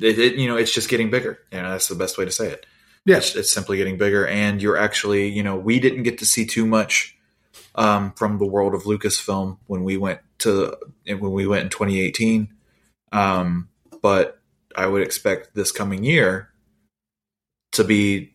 it, 0.00 0.18
it, 0.18 0.34
you 0.36 0.48
know, 0.48 0.56
it's 0.56 0.72
just 0.72 0.88
getting 0.88 1.10
bigger. 1.10 1.38
Know, 1.52 1.70
that's 1.70 1.88
the 1.88 1.94
best 1.94 2.16
way 2.18 2.24
to 2.24 2.30
say 2.30 2.48
it. 2.48 2.66
yes, 3.04 3.28
It's, 3.28 3.36
it's 3.36 3.52
simply 3.52 3.76
getting 3.76 3.98
bigger, 3.98 4.26
and 4.26 4.62
you're 4.62 4.76
actually, 4.76 5.28
you 5.28 5.42
know, 5.42 5.56
we 5.56 5.78
didn't 5.78 6.02
get 6.04 6.18
to 6.18 6.26
see 6.26 6.46
too 6.46 6.66
much 6.66 7.16
um, 7.74 8.12
from 8.12 8.38
the 8.38 8.46
world 8.46 8.74
of 8.74 8.82
Lucasfilm 8.84 9.58
when 9.66 9.84
we 9.84 9.96
went 9.96 10.20
to 10.40 10.76
when 11.06 11.32
we 11.32 11.46
went 11.46 11.64
in 11.64 11.68
2018. 11.70 12.48
Um, 13.12 13.68
but 14.00 14.40
I 14.76 14.86
would 14.86 15.02
expect 15.02 15.54
this 15.54 15.70
coming 15.70 16.02
year 16.04 16.48
to 17.72 17.84
be, 17.84 18.34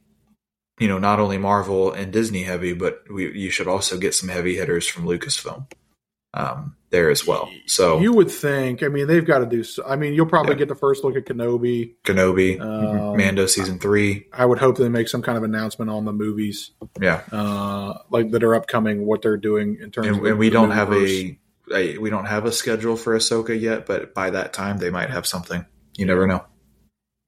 you 0.79 0.87
know, 0.87 0.99
not 0.99 1.19
only 1.19 1.37
Marvel 1.37 1.91
and 1.91 2.13
Disney 2.13 2.43
heavy, 2.43 2.73
but 2.73 3.03
we, 3.11 3.31
you 3.37 3.49
should 3.49 3.67
also 3.67 3.97
get 3.97 4.13
some 4.13 4.29
heavy 4.29 4.55
hitters 4.55 4.87
from 4.87 5.05
Lucasfilm 5.05 5.65
um, 6.33 6.75
there 6.91 7.09
as 7.09 7.25
well. 7.25 7.49
So 7.65 7.99
you 7.99 8.13
would 8.13 8.29
think. 8.29 8.83
I 8.83 8.87
mean, 8.87 9.07
they've 9.07 9.25
got 9.25 9.39
to 9.39 9.45
do. 9.47 9.63
So, 9.63 9.83
I 9.85 9.95
mean, 9.95 10.13
you'll 10.13 10.27
probably 10.27 10.51
Yeah. 10.53 10.59
get 10.59 10.67
the 10.67 10.75
first 10.75 11.03
look 11.03 11.15
at 11.15 11.25
Kenobi. 11.25 11.95
Kenobi, 12.03 12.59
Um, 12.61 13.17
Mando 13.17 13.47
season 13.47 13.79
three, 13.79 14.27
I 14.31 14.45
would 14.45 14.59
hope 14.59 14.77
they 14.77 14.89
make 14.89 15.07
some 15.07 15.23
kind 15.23 15.37
of 15.37 15.43
announcement 15.43 15.89
on 15.89 16.05
the 16.05 16.13
movies, 16.13 16.71
yeah, 17.01 17.23
uh, 17.31 17.97
like 18.11 18.31
that 18.31 18.43
are 18.43 18.53
upcoming, 18.53 19.05
what 19.05 19.23
they're 19.23 19.37
doing 19.37 19.77
in 19.81 19.89
terms 19.89 20.07
and, 20.07 20.17
of. 20.17 20.25
and 20.25 20.37
we 20.37 20.49
don't 20.51 20.71
have 20.71 20.93
a, 20.93 21.37
a 21.73 21.97
we 21.97 22.09
don't 22.09 22.25
have 22.25 22.45
a 22.45 22.51
schedule 22.51 22.95
for 22.97 23.15
Ahsoka 23.17 23.59
yet, 23.59 23.85
but 23.85 24.13
by 24.13 24.31
that 24.31 24.53
time 24.53 24.77
they 24.77 24.89
might 24.89 25.09
have 25.09 25.27
something. 25.27 25.65
You 25.97 26.05
never 26.05 26.27
know. 26.27 26.45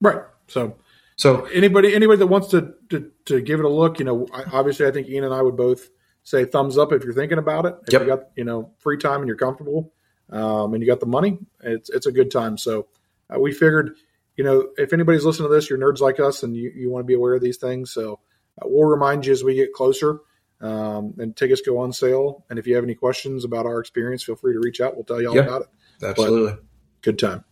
right. 0.01 0.23
So 0.47 0.77
So 1.15 1.45
anybody 1.45 1.93
anybody 1.95 2.19
that 2.19 2.27
wants 2.27 2.49
to, 2.49 2.73
to 2.89 3.11
to 3.25 3.41
give 3.41 3.59
it 3.59 3.65
a 3.65 3.69
look, 3.69 3.99
you 3.99 4.05
know, 4.05 4.27
I, 4.33 4.43
obviously 4.53 4.87
I 4.87 4.91
think 4.91 5.07
Ian 5.07 5.25
and 5.25 5.33
I 5.33 5.41
would 5.41 5.57
both 5.57 5.89
say 6.23 6.45
thumbs 6.45 6.77
up 6.77 6.91
if 6.91 7.03
you're 7.03 7.13
thinking 7.13 7.37
about 7.37 7.65
it. 7.65 7.75
If 7.87 7.93
Yep. 7.93 8.01
you 8.01 8.07
got 8.07 8.19
you 8.35 8.43
know 8.43 8.73
free 8.79 8.97
time 8.97 9.19
and 9.21 9.27
you're 9.27 9.37
comfortable, 9.37 9.93
um, 10.29 10.73
and 10.73 10.81
you 10.83 10.87
got 10.87 10.99
the 10.99 11.05
money, 11.05 11.39
it's 11.63 11.89
it's 11.89 12.05
a 12.05 12.11
good 12.11 12.31
time. 12.31 12.57
So 12.57 12.87
uh, 13.29 13.39
we 13.39 13.51
figured, 13.51 13.95
you 14.37 14.43
know, 14.43 14.69
if 14.77 14.93
anybody's 14.93 15.25
listening 15.25 15.49
to 15.49 15.55
this, 15.55 15.69
you're 15.69 15.79
nerds 15.79 15.99
like 15.99 16.19
us, 16.19 16.43
and 16.43 16.55
you, 16.55 16.71
you 16.75 16.89
want 16.89 17.03
to 17.03 17.07
be 17.07 17.15
aware 17.15 17.35
of 17.35 17.41
these 17.41 17.57
things. 17.57 17.91
So 17.91 18.19
uh, 18.61 18.65
we'll 18.65 18.87
remind 18.89 19.25
you 19.25 19.33
as 19.33 19.43
we 19.43 19.55
get 19.55 19.73
closer. 19.73 20.19
Um, 20.61 21.13
and 21.17 21.35
tickets 21.35 21.61
go 21.61 21.77
on 21.79 21.93
sale. 21.93 22.45
And 22.49 22.59
if 22.59 22.67
you 22.67 22.75
have 22.75 22.83
any 22.83 22.95
questions 22.95 23.45
about 23.45 23.65
our 23.65 23.79
experience, 23.79 24.23
feel 24.23 24.35
free 24.35 24.53
to 24.53 24.59
reach 24.59 24.81
out. 24.81 24.95
We'll 24.95 25.05
tell 25.05 25.21
you 25.21 25.29
all 25.29 25.35
Yeah. 25.35 25.43
about 25.43 25.61
it. 25.63 25.67
absolutely. 26.05 26.57
Good 27.01 27.17
time. 27.19 27.45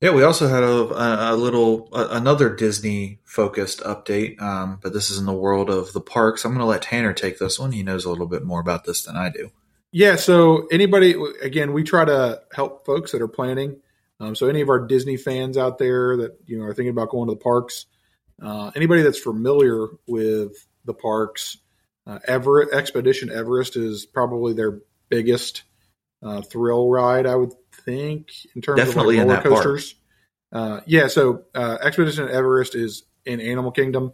Yeah, 0.00 0.10
we 0.10 0.22
also 0.22 0.48
had 0.48 0.62
a, 0.62 0.66
a, 0.66 1.34
a 1.34 1.36
little 1.36 1.88
a, 1.92 2.08
another 2.16 2.50
Disney 2.54 3.20
focused 3.24 3.80
update, 3.80 4.40
um, 4.42 4.78
but 4.82 4.92
this 4.92 5.08
is 5.10 5.18
in 5.18 5.24
the 5.24 5.32
world 5.32 5.70
of 5.70 5.92
the 5.92 6.00
parks. 6.00 6.44
I'm 6.44 6.50
going 6.50 6.58
to 6.60 6.66
let 6.66 6.82
Tanner 6.82 7.12
take 7.14 7.38
this 7.38 7.58
one. 7.58 7.72
He 7.72 7.82
knows 7.82 8.04
a 8.04 8.10
little 8.10 8.26
bit 8.26 8.44
more 8.44 8.60
about 8.60 8.84
this 8.84 9.04
than 9.04 9.16
I 9.16 9.30
do. 9.30 9.50
Yeah. 9.92 10.16
So 10.16 10.66
anybody, 10.66 11.14
again, 11.40 11.72
we 11.72 11.84
try 11.84 12.04
to 12.04 12.42
help 12.52 12.84
folks 12.84 13.12
that 13.12 13.22
are 13.22 13.28
planning. 13.28 13.80
Um, 14.20 14.34
so 14.34 14.48
any 14.48 14.60
of 14.60 14.68
our 14.68 14.80
Disney 14.86 15.16
fans 15.16 15.56
out 15.56 15.78
there 15.78 16.16
that 16.18 16.38
you 16.46 16.58
know 16.58 16.64
are 16.64 16.74
thinking 16.74 16.90
about 16.90 17.10
going 17.10 17.28
to 17.28 17.34
the 17.34 17.40
parks, 17.40 17.86
uh, 18.42 18.72
anybody 18.76 19.02
that's 19.02 19.18
familiar 19.18 19.86
with 20.06 20.66
the 20.84 20.94
parks, 20.94 21.56
uh, 22.06 22.18
Everett 22.26 22.72
Expedition 22.72 23.30
Everest 23.30 23.76
is 23.76 24.06
probably 24.06 24.52
their 24.52 24.80
biggest 25.08 25.62
uh, 26.22 26.42
thrill 26.42 26.88
ride, 26.88 27.26
I 27.26 27.36
would 27.36 27.52
think, 27.84 28.28
in 28.54 28.62
terms 28.62 28.78
Definitely 28.78 29.18
of 29.18 29.28
like 29.28 29.44
roller 29.44 29.56
coasters. 29.56 29.94
Uh, 30.52 30.80
yeah. 30.86 31.08
So 31.08 31.44
uh, 31.54 31.78
Expedition 31.82 32.28
Everest 32.28 32.74
is 32.74 33.04
in 33.24 33.40
Animal 33.40 33.72
Kingdom, 33.72 34.12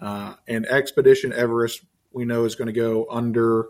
uh, 0.00 0.34
and 0.46 0.66
Expedition 0.66 1.32
Everest 1.32 1.82
we 2.12 2.24
know 2.24 2.44
is 2.44 2.54
going 2.54 2.66
to 2.66 2.72
go 2.72 3.06
under 3.10 3.66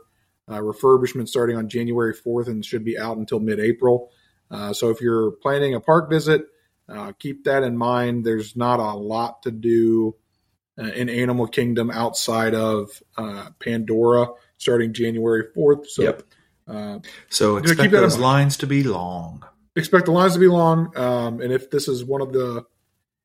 uh, 0.48 0.58
refurbishment 0.58 1.28
starting 1.28 1.56
on 1.56 1.68
January 1.68 2.14
4th 2.14 2.46
and 2.46 2.64
should 2.64 2.84
be 2.84 2.98
out 2.98 3.16
until 3.18 3.40
mid 3.40 3.60
April. 3.60 4.10
Uh, 4.50 4.72
so 4.72 4.90
if 4.90 5.00
you're 5.00 5.32
planning 5.32 5.74
a 5.74 5.80
park 5.80 6.08
visit, 6.08 6.46
uh, 6.88 7.12
keep 7.18 7.44
that 7.44 7.62
in 7.62 7.76
mind. 7.76 8.24
There's 8.24 8.56
not 8.56 8.80
a 8.80 8.94
lot 8.94 9.42
to 9.42 9.50
do 9.50 10.16
uh, 10.78 10.84
in 10.84 11.08
Animal 11.08 11.46
Kingdom 11.46 11.90
outside 11.90 12.54
of 12.54 13.02
uh, 13.16 13.50
Pandora 13.58 14.28
starting 14.58 14.92
January 14.92 15.44
4th. 15.56 15.86
So 15.86 16.02
Yep. 16.02 16.22
uh, 16.68 16.98
So 17.30 17.56
keep 17.56 17.64
expect 17.70 17.94
in 17.94 18.00
those 18.00 18.18
lines 18.18 18.56
to 18.58 18.66
be 18.66 18.82
long. 18.82 19.44
expect 19.76 20.06
the 20.06 20.12
lines 20.12 20.34
to 20.34 20.38
be 20.38 20.48
long. 20.48 20.96
Um, 20.96 21.40
and 21.40 21.52
if 21.52 21.70
this 21.70 21.88
is 21.88 22.04
one 22.04 22.20
of 22.20 22.32
the, 22.32 22.64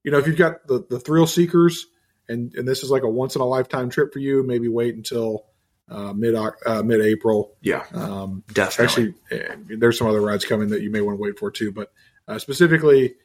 you 0.03 0.11
know, 0.11 0.17
if 0.17 0.27
you've 0.27 0.37
got 0.37 0.67
the, 0.67 0.85
the 0.89 0.99
thrill 0.99 1.27
seekers 1.27 1.85
and, 2.29 2.53
and 2.55 2.67
this 2.67 2.83
is 2.83 2.89
like 2.91 3.03
a 3.03 3.09
once 3.09 3.35
in 3.35 3.41
a 3.41 3.45
lifetime 3.45 3.89
trip 3.89 4.13
for 4.13 4.19
you, 4.19 4.43
maybe 4.43 4.67
wait 4.67 4.95
until 4.95 5.45
uh, 5.89 6.13
mid 6.13 6.33
uh, 6.35 6.81
mid 6.83 7.01
April. 7.01 7.55
Yeah, 7.61 7.83
Um, 7.93 8.43
definitely. 8.53 9.13
actually, 9.31 9.37
eh, 9.37 9.55
there's 9.79 9.97
some 9.97 10.07
other 10.07 10.21
rides 10.21 10.45
coming 10.45 10.69
that 10.69 10.81
you 10.81 10.89
may 10.89 11.01
want 11.01 11.17
to 11.17 11.21
wait 11.21 11.37
for 11.37 11.51
too. 11.51 11.71
But 11.71 11.91
uh, 12.27 12.39
specifically, 12.39 13.15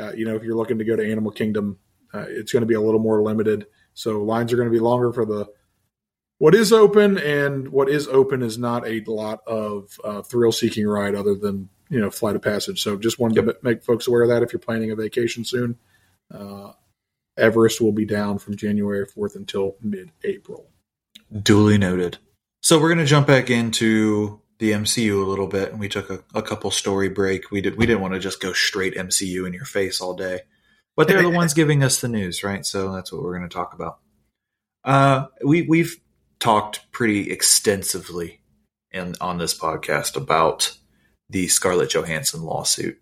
uh, 0.00 0.12
you 0.14 0.24
know, 0.24 0.34
if 0.34 0.42
you're 0.42 0.56
looking 0.56 0.78
to 0.78 0.84
go 0.84 0.96
to 0.96 1.08
Animal 1.10 1.30
Kingdom, 1.32 1.78
uh, 2.14 2.24
it's 2.28 2.52
going 2.52 2.62
to 2.62 2.66
be 2.66 2.74
a 2.74 2.80
little 2.80 3.00
more 3.00 3.22
limited. 3.22 3.66
So 3.94 4.22
lines 4.22 4.52
are 4.52 4.56
going 4.56 4.68
to 4.68 4.72
be 4.72 4.80
longer 4.80 5.12
for 5.12 5.24
the 5.24 5.46
what 6.38 6.54
is 6.54 6.72
open, 6.72 7.16
and 7.18 7.68
what 7.68 7.88
is 7.88 8.08
open 8.08 8.42
is 8.42 8.58
not 8.58 8.86
a 8.86 9.02
lot 9.06 9.40
of 9.46 9.98
uh, 10.04 10.22
thrill 10.22 10.52
seeking 10.52 10.86
ride 10.86 11.14
other 11.14 11.34
than 11.34 11.70
you 11.88 12.00
know 12.00 12.10
Flight 12.10 12.36
of 12.36 12.42
Passage. 12.42 12.82
So 12.82 12.96
just 12.96 13.18
wanted 13.18 13.42
to 13.42 13.56
make 13.62 13.82
folks 13.82 14.06
aware 14.06 14.22
of 14.22 14.28
that 14.28 14.42
if 14.42 14.52
you're 14.52 14.60
planning 14.60 14.90
a 14.90 14.96
vacation 14.96 15.44
soon. 15.44 15.78
Uh, 16.32 16.72
Everest 17.38 17.80
will 17.80 17.92
be 17.92 18.04
down 18.04 18.38
from 18.38 18.56
January 18.56 19.06
4th 19.06 19.36
until 19.36 19.76
mid 19.82 20.10
April. 20.24 20.70
Duly 21.42 21.78
noted. 21.78 22.18
So 22.62 22.80
we're 22.80 22.88
going 22.88 22.98
to 22.98 23.04
jump 23.04 23.26
back 23.26 23.50
into 23.50 24.40
the 24.58 24.72
MCU 24.72 25.22
a 25.22 25.28
little 25.28 25.46
bit, 25.46 25.70
and 25.70 25.80
we 25.80 25.88
took 25.88 26.10
a, 26.10 26.24
a 26.34 26.42
couple 26.42 26.70
story 26.70 27.08
break. 27.08 27.50
We 27.50 27.60
did 27.60 27.76
we 27.76 27.86
didn't 27.86 28.00
want 28.00 28.14
to 28.14 28.20
just 28.20 28.40
go 28.40 28.52
straight 28.52 28.94
MCU 28.94 29.46
in 29.46 29.52
your 29.52 29.64
face 29.64 30.00
all 30.00 30.14
day, 30.14 30.40
but 30.96 31.08
they're 31.08 31.22
the 31.22 31.30
ones 31.30 31.54
giving 31.54 31.82
us 31.82 32.00
the 32.00 32.08
news, 32.08 32.42
right? 32.42 32.64
So 32.64 32.92
that's 32.92 33.12
what 33.12 33.22
we're 33.22 33.36
going 33.36 33.48
to 33.48 33.54
talk 33.54 33.74
about. 33.74 33.98
Uh, 34.84 35.26
we 35.44 35.62
we've 35.62 36.00
talked 36.38 36.90
pretty 36.92 37.30
extensively 37.30 38.40
in 38.90 39.14
on 39.20 39.38
this 39.38 39.58
podcast 39.58 40.16
about 40.16 40.76
the 41.28 41.48
Scarlett 41.48 41.90
Johansson 41.90 42.42
lawsuit. 42.42 43.00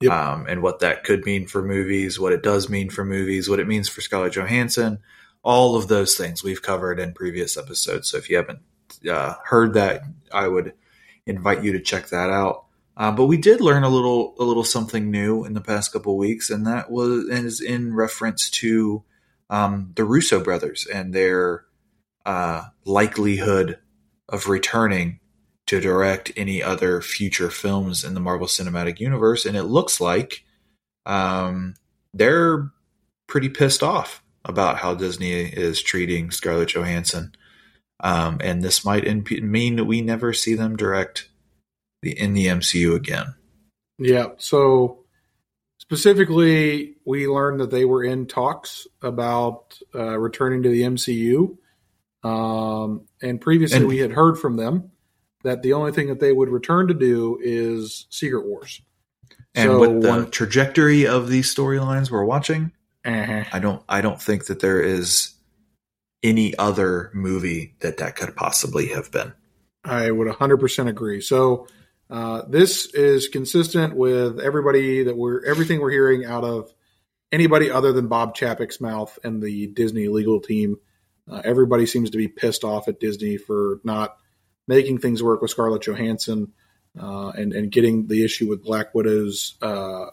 Yep. 0.00 0.12
Um, 0.12 0.46
and 0.48 0.62
what 0.62 0.78
that 0.80 1.02
could 1.02 1.24
mean 1.24 1.46
for 1.48 1.60
movies, 1.60 2.20
what 2.20 2.32
it 2.32 2.42
does 2.42 2.68
mean 2.68 2.88
for 2.88 3.04
movies, 3.04 3.48
what 3.48 3.58
it 3.58 3.66
means 3.66 3.88
for 3.88 4.00
Scarlett 4.00 4.34
Johansson, 4.34 5.00
all 5.42 5.76
of 5.76 5.88
those 5.88 6.16
things 6.16 6.44
we've 6.44 6.62
covered 6.62 7.00
in 7.00 7.12
previous 7.12 7.56
episodes. 7.56 8.08
So 8.08 8.16
if 8.16 8.30
you 8.30 8.36
haven't 8.36 8.60
uh, 9.10 9.34
heard 9.44 9.74
that, 9.74 10.02
I 10.32 10.46
would 10.46 10.74
invite 11.26 11.64
you 11.64 11.72
to 11.72 11.80
check 11.80 12.08
that 12.08 12.30
out. 12.30 12.66
Uh, 12.98 13.12
but 13.12 13.26
we 13.26 13.36
did 13.36 13.60
learn 13.60 13.84
a 13.84 13.88
little 13.88 14.34
a 14.40 14.44
little 14.44 14.64
something 14.64 15.08
new 15.08 15.44
in 15.44 15.54
the 15.54 15.60
past 15.60 15.92
couple 15.92 16.18
weeks, 16.18 16.50
and 16.50 16.66
that 16.66 16.90
was 16.90 17.28
is 17.28 17.60
in 17.60 17.94
reference 17.94 18.50
to 18.50 19.04
um, 19.48 19.92
the 19.94 20.04
Russo 20.04 20.42
brothers 20.42 20.86
and 20.92 21.14
their 21.14 21.64
uh, 22.26 22.64
likelihood 22.84 23.78
of 24.28 24.48
returning 24.48 25.20
to 25.66 25.80
direct 25.80 26.32
any 26.36 26.62
other 26.62 27.00
future 27.00 27.50
films 27.50 28.02
in 28.02 28.14
the 28.14 28.20
Marvel 28.20 28.46
Cinematic 28.46 28.98
Universe. 28.98 29.46
And 29.46 29.56
it 29.56 29.64
looks 29.64 30.00
like 30.00 30.44
um, 31.06 31.74
they're 32.12 32.70
pretty 33.26 33.48
pissed 33.48 33.82
off 33.82 34.22
about 34.44 34.78
how 34.78 34.94
Disney 34.94 35.32
is 35.32 35.82
treating 35.82 36.30
Scarlett 36.30 36.70
Johansson. 36.70 37.32
Um, 38.00 38.38
and 38.42 38.62
this 38.62 38.84
might 38.84 39.06
imp- 39.06 39.42
mean 39.42 39.76
that 39.76 39.84
we 39.84 40.00
never 40.00 40.32
see 40.32 40.54
them 40.54 40.76
direct 40.76 41.27
in 42.02 42.34
the 42.34 42.46
MCU 42.46 42.94
again. 42.94 43.34
Yeah. 43.98 44.28
So 44.38 45.04
specifically, 45.78 46.96
we 47.04 47.26
learned 47.26 47.60
that 47.60 47.70
they 47.70 47.84
were 47.84 48.04
in 48.04 48.26
talks 48.26 48.86
about 49.02 49.78
uh, 49.94 50.18
returning 50.18 50.62
to 50.62 50.68
the 50.68 50.82
MCU. 50.82 51.56
Um, 52.24 53.02
and 53.22 53.40
previously, 53.40 53.78
And- 53.78 53.88
we 53.88 53.98
had 53.98 54.12
heard 54.12 54.36
from 54.38 54.56
them 54.56 54.90
that 55.44 55.62
the 55.62 55.72
only 55.72 55.92
thing 55.92 56.08
that 56.08 56.20
they 56.20 56.32
would 56.32 56.48
return 56.48 56.88
to 56.88 56.94
do 56.94 57.38
is 57.42 58.06
Secret 58.10 58.44
Wars. 58.46 58.80
And 59.54 59.70
So 59.70 59.80
with 59.80 60.02
the 60.02 60.08
one- 60.08 60.30
trajectory 60.30 61.06
of 61.06 61.28
these 61.28 61.52
storylines 61.54 62.10
we're 62.10 62.24
watching, 62.24 62.72
Uh-huh. 63.04 63.44
I 63.52 63.58
don't 63.58 63.82
I 63.88 64.00
don't 64.00 64.20
think 64.20 64.46
that 64.46 64.60
there 64.60 64.80
is 64.82 65.32
any 66.22 66.56
other 66.58 67.10
movie 67.14 67.76
that 67.80 67.96
that 67.98 68.16
could 68.16 68.34
possibly 68.36 68.88
have 68.88 69.10
been. 69.12 69.32
I 69.84 70.10
would 70.10 70.26
100% 70.28 70.88
agree. 70.88 71.20
So 71.20 71.68
uh, 72.10 72.42
this 72.48 72.86
is 72.94 73.28
consistent 73.28 73.94
with 73.94 74.40
everybody 74.40 75.04
that 75.04 75.16
we're 75.16 75.44
everything 75.44 75.80
we're 75.80 75.90
hearing 75.90 76.24
out 76.24 76.44
of 76.44 76.72
anybody 77.30 77.70
other 77.70 77.92
than 77.92 78.08
Bob 78.08 78.34
Chapek's 78.34 78.80
mouth 78.80 79.18
and 79.22 79.42
the 79.42 79.66
Disney 79.66 80.08
legal 80.08 80.40
team. 80.40 80.76
Uh, 81.30 81.42
everybody 81.44 81.84
seems 81.84 82.10
to 82.10 82.18
be 82.18 82.28
pissed 82.28 82.64
off 82.64 82.88
at 82.88 83.00
Disney 83.00 83.36
for 83.36 83.80
not 83.84 84.16
making 84.66 84.98
things 84.98 85.22
work 85.22 85.42
with 85.42 85.50
Scarlett 85.50 85.82
Johansson 85.82 86.52
uh, 86.98 87.28
and 87.30 87.52
and 87.52 87.70
getting 87.70 88.06
the 88.06 88.24
issue 88.24 88.48
with 88.48 88.64
Black 88.64 88.94
Widow's 88.94 89.56
uh, 89.60 90.06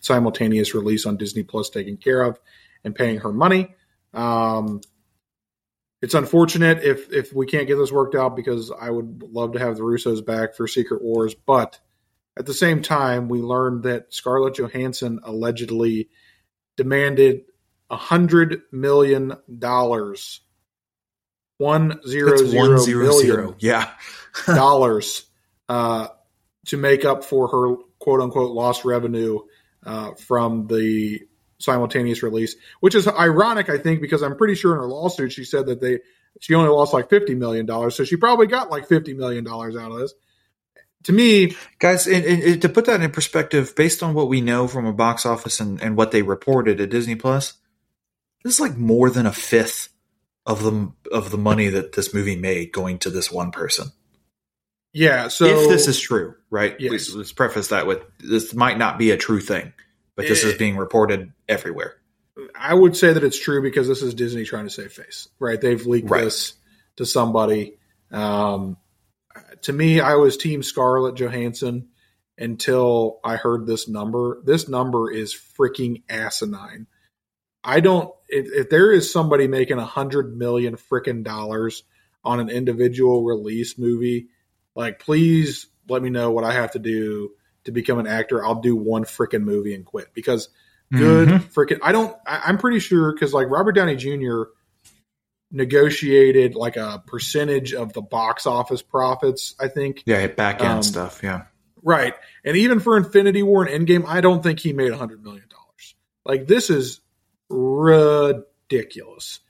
simultaneous 0.00 0.74
release 0.74 1.06
on 1.06 1.16
Disney 1.16 1.42
Plus 1.42 1.70
taken 1.70 1.96
care 1.96 2.22
of 2.22 2.38
and 2.84 2.94
paying 2.94 3.18
her 3.20 3.32
money. 3.32 3.74
Um, 4.12 4.82
it's 6.02 6.14
unfortunate 6.14 6.82
if 6.82 7.10
if 7.12 7.32
we 7.32 7.46
can't 7.46 7.68
get 7.68 7.76
this 7.76 7.92
worked 7.92 8.16
out 8.16 8.36
because 8.36 8.70
I 8.70 8.90
would 8.90 9.22
love 9.22 9.52
to 9.52 9.60
have 9.60 9.76
the 9.76 9.82
Russos 9.82 10.24
back 10.24 10.54
for 10.54 10.66
Secret 10.66 11.00
Wars, 11.02 11.34
but 11.34 11.78
at 12.36 12.44
the 12.46 12.54
same 12.54 12.82
time, 12.82 13.28
we 13.28 13.40
learned 13.40 13.84
that 13.84 14.12
Scarlett 14.12 14.54
Johansson 14.54 15.20
allegedly 15.22 16.08
demanded 16.76 17.42
a 17.88 17.96
hundred 17.96 18.62
million 18.72 19.34
dollars, 19.58 20.40
one 21.58 22.00
zero 22.06 22.30
That's 22.30 22.50
zero 22.50 22.70
one 22.70 22.78
zero 22.80 23.04
million 23.04 23.26
zero. 23.26 23.56
Yeah. 23.60 23.90
dollars 24.46 25.26
uh, 25.68 26.08
to 26.66 26.76
make 26.76 27.04
up 27.04 27.22
for 27.22 27.48
her 27.48 27.76
quote 27.98 28.20
unquote 28.20 28.50
lost 28.50 28.84
revenue 28.84 29.40
uh, 29.84 30.14
from 30.14 30.66
the 30.66 31.20
simultaneous 31.62 32.22
release, 32.22 32.56
which 32.80 32.94
is 32.94 33.06
ironic, 33.06 33.68
I 33.68 33.78
think, 33.78 34.00
because 34.00 34.22
I'm 34.22 34.36
pretty 34.36 34.54
sure 34.54 34.72
in 34.72 34.80
her 34.80 34.86
lawsuit 34.86 35.32
she 35.32 35.44
said 35.44 35.66
that 35.66 35.80
they 35.80 36.00
she 36.40 36.54
only 36.54 36.70
lost 36.70 36.92
like 36.92 37.08
fifty 37.08 37.34
million 37.34 37.66
dollars, 37.66 37.94
so 37.94 38.04
she 38.04 38.16
probably 38.16 38.46
got 38.46 38.70
like 38.70 38.88
fifty 38.88 39.14
million 39.14 39.44
dollars 39.44 39.76
out 39.76 39.92
of 39.92 39.98
this. 39.98 40.14
To 41.04 41.12
me, 41.12 41.56
Guys, 41.80 42.06
and, 42.06 42.24
and, 42.24 42.62
to 42.62 42.68
put 42.68 42.84
that 42.84 43.02
in 43.02 43.10
perspective, 43.10 43.74
based 43.74 44.04
on 44.04 44.14
what 44.14 44.28
we 44.28 44.40
know 44.40 44.68
from 44.68 44.86
a 44.86 44.92
box 44.92 45.26
office 45.26 45.58
and, 45.58 45.82
and 45.82 45.96
what 45.96 46.12
they 46.12 46.22
reported 46.22 46.80
at 46.80 46.90
Disney 46.90 47.16
Plus, 47.16 47.54
this 48.44 48.54
is 48.54 48.60
like 48.60 48.76
more 48.76 49.10
than 49.10 49.26
a 49.26 49.32
fifth 49.32 49.88
of 50.46 50.62
the 50.62 50.92
of 51.10 51.30
the 51.30 51.38
money 51.38 51.68
that 51.68 51.92
this 51.92 52.14
movie 52.14 52.36
made 52.36 52.72
going 52.72 52.98
to 53.00 53.10
this 53.10 53.30
one 53.30 53.50
person. 53.50 53.88
yeah. 54.92 55.28
So 55.28 55.44
if 55.44 55.68
this 55.68 55.88
is 55.88 56.00
true, 56.00 56.34
right? 56.50 56.76
Yes. 56.78 57.12
Let's 57.12 57.32
preface 57.32 57.68
that 57.68 57.86
with 57.86 58.00
this 58.18 58.54
might 58.54 58.78
not 58.78 58.98
be 58.98 59.10
a 59.10 59.16
true 59.16 59.40
thing, 59.40 59.72
but 60.16 60.26
this 60.26 60.44
is 60.44 60.54
Eh. 60.54 60.58
being 60.58 60.76
reported 60.76 61.32
everywhere. 61.48 61.96
I 62.54 62.72
would 62.74 62.96
say 62.96 63.12
that 63.12 63.22
it's 63.24 63.38
true 63.38 63.62
because 63.62 63.88
this 63.88 64.02
is 64.02 64.14
Disney 64.14 64.44
trying 64.44 64.64
to 64.64 64.70
save 64.70 64.92
face, 64.92 65.28
right? 65.38 65.60
They've 65.60 65.84
leaked 65.86 66.10
Right. 66.10 66.24
this 66.24 66.54
to 66.96 67.04
somebody. 67.06 67.78
Um, 68.10 68.76
to 69.62 69.72
me, 69.72 70.00
I 70.00 70.14
was 70.16 70.36
Team 70.36 70.62
Scarlett 70.62 71.14
Johansson 71.16 71.88
until 72.38 73.20
I 73.22 73.36
heard 73.36 73.66
this 73.66 73.88
number. 73.88 74.40
This 74.44 74.68
number 74.68 75.10
is 75.10 75.34
freaking 75.34 76.02
asinine. 76.08 76.86
I 77.64 77.80
don't. 77.80 78.12
If, 78.28 78.46
if 78.52 78.70
there 78.70 78.90
is 78.92 79.12
somebody 79.12 79.46
making 79.46 79.78
a 79.78 79.84
hundred 79.84 80.36
million 80.36 80.76
freaking 80.76 81.22
dollars 81.22 81.84
on 82.24 82.40
an 82.40 82.48
individual 82.50 83.24
release 83.24 83.78
movie, 83.78 84.28
like 84.74 84.98
please 84.98 85.66
let 85.88 86.02
me 86.02 86.10
know 86.10 86.30
what 86.30 86.44
I 86.44 86.52
have 86.52 86.72
to 86.72 86.78
do 86.78 87.32
to 87.64 87.72
become 87.72 87.98
an 87.98 88.06
actor. 88.06 88.44
I'll 88.44 88.60
do 88.60 88.74
one 88.76 89.04
freaking 89.04 89.42
movie 89.42 89.74
and 89.74 89.84
quit 89.84 90.12
because 90.14 90.48
good 90.92 91.28
Mhm. 91.28 91.40
freaking 91.54 91.78
i 91.80 91.90
don't 91.90 92.14
I, 92.26 92.42
i'm 92.44 92.58
pretty 92.58 92.78
sure 92.78 93.14
because 93.14 93.32
like 93.32 93.48
robert 93.48 93.72
downey 93.72 93.96
jr 93.96 94.42
negotiated 95.50 96.54
like 96.54 96.76
a 96.76 97.02
percentage 97.06 97.72
of 97.72 97.94
the 97.94 98.02
box 98.02 98.46
office 98.46 98.82
profits 98.82 99.54
i 99.58 99.68
think 99.68 100.02
Yeah, 100.04 100.26
back 100.26 100.60
end 100.60 100.70
Um, 100.70 100.82
stuff. 100.82 101.20
Yeah. 101.22 101.44
right 101.82 102.14
and 102.44 102.58
even 102.58 102.78
for 102.78 102.98
infinity 102.98 103.42
war 103.42 103.64
and 103.64 103.86
endgame 103.88 104.04
i 104.06 104.20
don't 104.20 104.42
think 104.42 104.60
he 104.60 104.74
made 104.74 104.92
a 104.92 104.96
hundred 104.98 105.22
million 105.22 105.44
dollars 105.48 105.94
like 106.26 106.46
this 106.46 106.68
is 106.68 107.00
ridiculous 107.48 109.40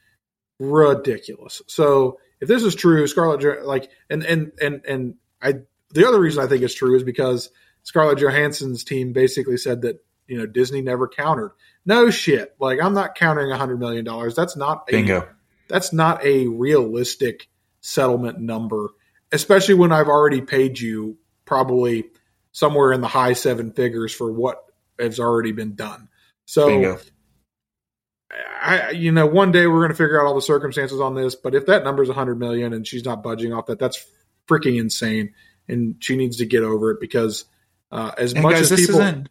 ridiculous 0.60 1.62
so 1.66 2.18
if 2.40 2.46
this 2.48 2.62
is 2.62 2.74
true 2.76 3.06
scarlett 3.08 3.64
like 3.66 3.90
and 4.08 4.22
and 4.24 4.52
and 4.60 4.82
and 4.86 5.14
i 5.42 5.54
the 5.90 6.06
other 6.06 6.20
reason 6.20 6.42
i 6.42 6.46
think 6.46 6.62
it's 6.62 6.74
true 6.74 6.96
is 6.96 7.02
because 7.02 7.50
scarlett 7.82 8.18
johansson's 8.18 8.84
team 8.84 9.12
basically 9.12 9.56
said 9.56 9.82
that 9.82 10.04
you 10.26 10.38
know 10.38 10.46
disney 10.46 10.80
never 10.80 11.08
countered 11.08 11.52
no 11.84 12.10
shit 12.10 12.54
like 12.58 12.80
i'm 12.82 12.94
not 12.94 13.14
countering 13.14 13.50
a 13.50 13.56
hundred 13.56 13.78
million 13.78 14.04
dollars 14.04 14.34
that's 14.34 14.56
not 14.56 14.84
a, 14.88 14.92
Bingo. 14.92 15.28
that's 15.68 15.92
not 15.92 16.24
a 16.24 16.46
realistic 16.46 17.48
settlement 17.82 18.38
number, 18.40 18.88
especially 19.30 19.74
when 19.74 19.92
I've 19.92 20.08
already 20.08 20.40
paid 20.40 20.80
you 20.80 21.18
probably 21.44 22.04
somewhere 22.52 22.92
in 22.92 23.02
the 23.02 23.08
high 23.08 23.34
seven 23.34 23.72
figures 23.72 24.14
for 24.14 24.32
what 24.32 24.64
has 24.98 25.20
already 25.20 25.52
been 25.52 25.74
done. 25.74 26.08
So, 26.46 26.68
Bingo. 26.68 26.98
I, 28.62 28.90
you 28.90 29.12
know, 29.12 29.26
one 29.26 29.52
day 29.52 29.66
we're 29.66 29.80
going 29.80 29.90
to 29.90 29.96
figure 29.96 30.18
out 30.18 30.26
all 30.26 30.34
the 30.34 30.40
circumstances 30.40 31.00
on 31.00 31.14
this. 31.14 31.34
But 31.34 31.54
if 31.54 31.66
that 31.66 31.84
number 31.84 32.02
is 32.02 32.08
100 32.08 32.36
million 32.36 32.72
and 32.72 32.86
she's 32.86 33.04
not 33.04 33.22
budging 33.22 33.52
off 33.52 33.66
that, 33.66 33.78
that's 33.78 34.06
freaking 34.48 34.80
insane, 34.80 35.34
and 35.68 35.96
she 35.98 36.16
needs 36.16 36.38
to 36.38 36.46
get 36.46 36.62
over 36.62 36.92
it 36.92 37.00
because 37.00 37.44
uh, 37.92 38.12
as 38.16 38.32
And 38.32 38.42
much 38.42 38.54
guys, 38.54 38.62
as 38.62 38.68
this 38.70 38.86
people, 38.86 39.00
isn't 39.02 39.28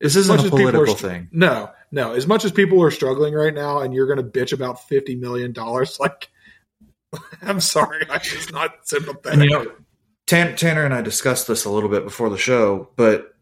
this 0.00 0.16
isn't 0.16 0.40
a 0.40 0.46
are 0.46 0.50
political 0.50 0.86
st- 0.86 0.98
thing. 0.98 1.28
No, 1.30 1.70
no. 1.92 2.14
As 2.14 2.26
much 2.26 2.44
as 2.44 2.52
people 2.52 2.82
are 2.82 2.90
struggling 2.90 3.34
right 3.34 3.54
now, 3.54 3.80
and 3.80 3.92
you're 3.94 4.06
going 4.06 4.18
to 4.18 4.24
bitch 4.38 4.52
about 4.52 4.88
fifty 4.88 5.14
million 5.14 5.52
dollars, 5.52 6.00
like, 6.00 6.30
I'm 7.42 7.60
sorry, 7.60 8.06
I'm 8.10 8.20
just 8.20 8.52
not 8.52 8.88
sympathetic. 8.88 9.44
You 9.44 9.50
know, 9.50 9.72
Tan- 10.26 10.56
Tanner 10.56 10.84
and 10.84 10.94
I 10.94 11.02
discussed 11.02 11.46
this 11.46 11.64
a 11.64 11.70
little 11.70 11.88
bit 11.88 12.04
before 12.04 12.30
the 12.30 12.38
show, 12.38 12.88
but 12.96 13.34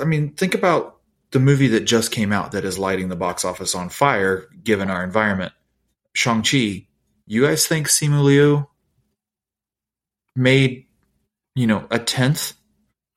I 0.00 0.04
mean, 0.04 0.32
think 0.34 0.54
about 0.54 0.98
the 1.30 1.40
movie 1.40 1.68
that 1.68 1.80
just 1.80 2.10
came 2.10 2.32
out 2.32 2.52
that 2.52 2.64
is 2.64 2.78
lighting 2.78 3.08
the 3.08 3.16
box 3.16 3.44
office 3.44 3.74
on 3.74 3.88
fire, 3.88 4.46
given 4.62 4.90
our 4.90 5.04
environment. 5.04 5.52
Shang 6.14 6.42
Chi. 6.42 6.86
You 7.26 7.44
guys 7.44 7.66
think 7.66 7.88
Simu 7.88 8.22
Liu 8.22 8.66
made, 10.34 10.86
you 11.54 11.66
know, 11.66 11.86
a 11.90 11.98
tenth 11.98 12.54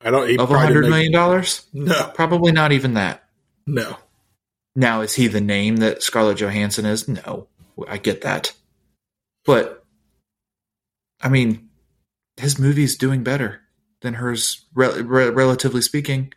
I 0.04 0.10
don't. 0.10 0.40
of 0.40 0.50
a 0.50 0.58
hundred 0.58 0.88
million 0.88 1.12
dollars? 1.12 1.66
No, 1.72 2.10
Probably 2.14 2.52
not 2.52 2.72
even 2.72 2.94
that. 2.94 3.24
no. 3.66 3.96
Now, 4.74 5.02
is 5.02 5.14
he 5.14 5.26
the 5.26 5.40
name 5.42 5.76
that 5.76 6.02
Scarlett 6.02 6.38
Johansson 6.38 6.86
is? 6.86 7.06
No, 7.06 7.46
I 7.86 7.98
get 7.98 8.22
that, 8.22 8.54
but 9.44 9.84
I 11.20 11.28
mean, 11.28 11.68
his 12.38 12.58
movie's 12.58 12.96
doing 12.96 13.22
better 13.22 13.60
than 14.00 14.14
hers, 14.14 14.64
re- 14.74 15.02
re- 15.02 15.28
relatively 15.28 15.82
speaking, 15.82 16.32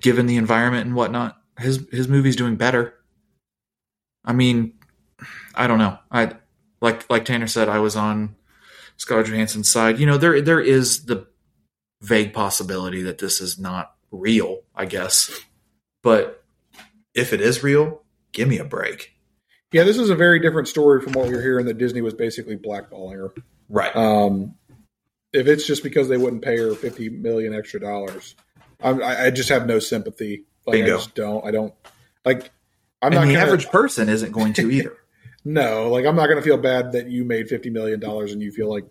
given 0.00 0.26
the 0.26 0.36
environment 0.36 0.86
and 0.86 0.96
whatnot. 0.96 1.40
His 1.58 1.86
his 1.92 2.08
movie's 2.08 2.36
doing 2.36 2.56
better. 2.56 2.94
I 4.24 4.32
mean, 4.32 4.74
I 5.54 5.68
don't 5.68 5.78
know. 5.78 5.98
I 6.10 6.32
like 6.80 7.08
like 7.08 7.24
Tanner 7.24 7.46
said, 7.46 7.68
I 7.68 7.78
was 7.78 7.94
on 7.94 8.34
Scarlett 8.96 9.28
Johansson's 9.28 9.70
side. 9.70 10.00
You 10.00 10.06
know, 10.06 10.18
there 10.18 10.40
there 10.40 10.60
is 10.60 11.04
the 11.06 11.28
vague 12.02 12.32
possibility 12.32 13.02
that 13.02 13.18
this 13.18 13.40
is 13.40 13.58
not 13.58 13.94
real, 14.10 14.60
I 14.74 14.86
guess. 14.86 15.30
But 16.02 16.42
if 17.14 17.32
it 17.32 17.40
is 17.40 17.62
real, 17.62 18.02
give 18.32 18.48
me 18.48 18.58
a 18.58 18.64
break. 18.64 19.12
Yeah, 19.72 19.84
this 19.84 19.98
is 19.98 20.10
a 20.10 20.16
very 20.16 20.40
different 20.40 20.68
story 20.68 21.00
from 21.00 21.12
what 21.12 21.28
we 21.28 21.34
were 21.34 21.42
hearing 21.42 21.66
that 21.66 21.78
Disney 21.78 22.00
was 22.00 22.14
basically 22.14 22.56
blackballing 22.56 23.16
her. 23.16 23.32
Right. 23.68 23.94
Um, 23.94 24.56
if 25.32 25.46
it's 25.46 25.66
just 25.66 25.82
because 25.84 26.08
they 26.08 26.16
wouldn't 26.16 26.42
pay 26.42 26.58
her 26.58 26.74
fifty 26.74 27.08
million 27.08 27.54
extra 27.54 27.78
dollars, 27.78 28.34
I'm, 28.82 29.02
I, 29.02 29.26
I 29.26 29.30
just 29.30 29.48
have 29.50 29.66
no 29.66 29.78
sympathy. 29.78 30.44
Like 30.66 30.74
Bingo. 30.74 30.94
I 30.94 30.96
just 30.96 31.14
don't. 31.14 31.44
I 31.44 31.52
don't 31.52 31.74
like. 32.24 32.50
I'm 33.00 33.12
and 33.12 33.14
not 33.14 33.26
the 33.26 33.34
gonna, 33.34 33.46
average 33.46 33.68
person 33.68 34.08
isn't 34.08 34.32
going 34.32 34.52
to 34.54 34.70
either. 34.70 34.96
No, 35.42 35.88
like 35.88 36.04
I'm 36.04 36.16
not 36.16 36.26
going 36.26 36.36
to 36.36 36.42
feel 36.42 36.58
bad 36.58 36.92
that 36.92 37.08
you 37.08 37.24
made 37.24 37.48
fifty 37.48 37.70
million 37.70 37.98
dollars 37.98 38.32
and 38.32 38.42
you 38.42 38.52
feel 38.52 38.68
like 38.68 38.84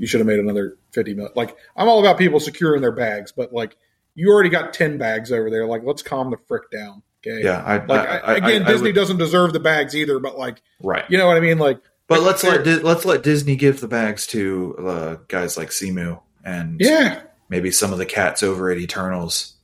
you 0.00 0.06
should 0.08 0.18
have 0.20 0.26
made 0.26 0.40
another 0.40 0.76
fifty 0.92 1.14
million. 1.14 1.32
Like 1.36 1.56
I'm 1.76 1.88
all 1.88 2.00
about 2.00 2.18
people 2.18 2.40
securing 2.40 2.80
their 2.82 2.90
bags, 2.92 3.30
but 3.32 3.52
like 3.52 3.76
you 4.14 4.30
already 4.30 4.48
got 4.50 4.74
ten 4.74 4.98
bags 4.98 5.30
over 5.30 5.50
there. 5.50 5.66
Like 5.66 5.82
let's 5.84 6.02
calm 6.02 6.30
the 6.30 6.38
frick 6.48 6.70
down. 6.70 7.02
Okay. 7.24 7.44
yeah. 7.44 7.62
I, 7.64 7.84
Like 7.84 8.08
I, 8.08 8.16
I, 8.18 8.34
again, 8.36 8.64
Disney 8.64 8.88
would- 8.88 8.94
doesn't 8.94 9.18
deserve 9.18 9.52
the 9.52 9.60
bags 9.60 9.94
either, 9.94 10.18
but 10.18 10.38
like 10.38 10.62
right. 10.82 11.04
you 11.10 11.18
know 11.18 11.26
what 11.26 11.36
I 11.36 11.40
mean. 11.40 11.58
Like, 11.58 11.78
But 12.08 12.22
let's 12.22 12.42
let 12.42 12.64
Di- 12.64 12.76
let's 12.80 13.04
let 13.04 13.22
Disney 13.22 13.56
give 13.56 13.80
the 13.80 13.88
bags 13.88 14.26
to 14.28 14.76
uh, 14.78 15.16
guys 15.28 15.56
like 15.58 15.68
Simu 15.68 16.20
and 16.42 16.80
yeah, 16.80 17.20
maybe 17.50 17.70
some 17.70 17.92
of 17.92 17.98
the 17.98 18.06
cats 18.06 18.42
over 18.42 18.70
at 18.70 18.78
Eternals 18.78 19.54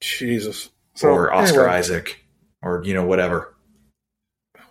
Jesus. 0.00 0.68
or 1.02 1.32
Oscar 1.32 1.60
anyway, 1.62 1.78
Isaac 1.78 2.24
or 2.62 2.82
you 2.84 2.92
know 2.94 3.04
whatever. 3.06 3.54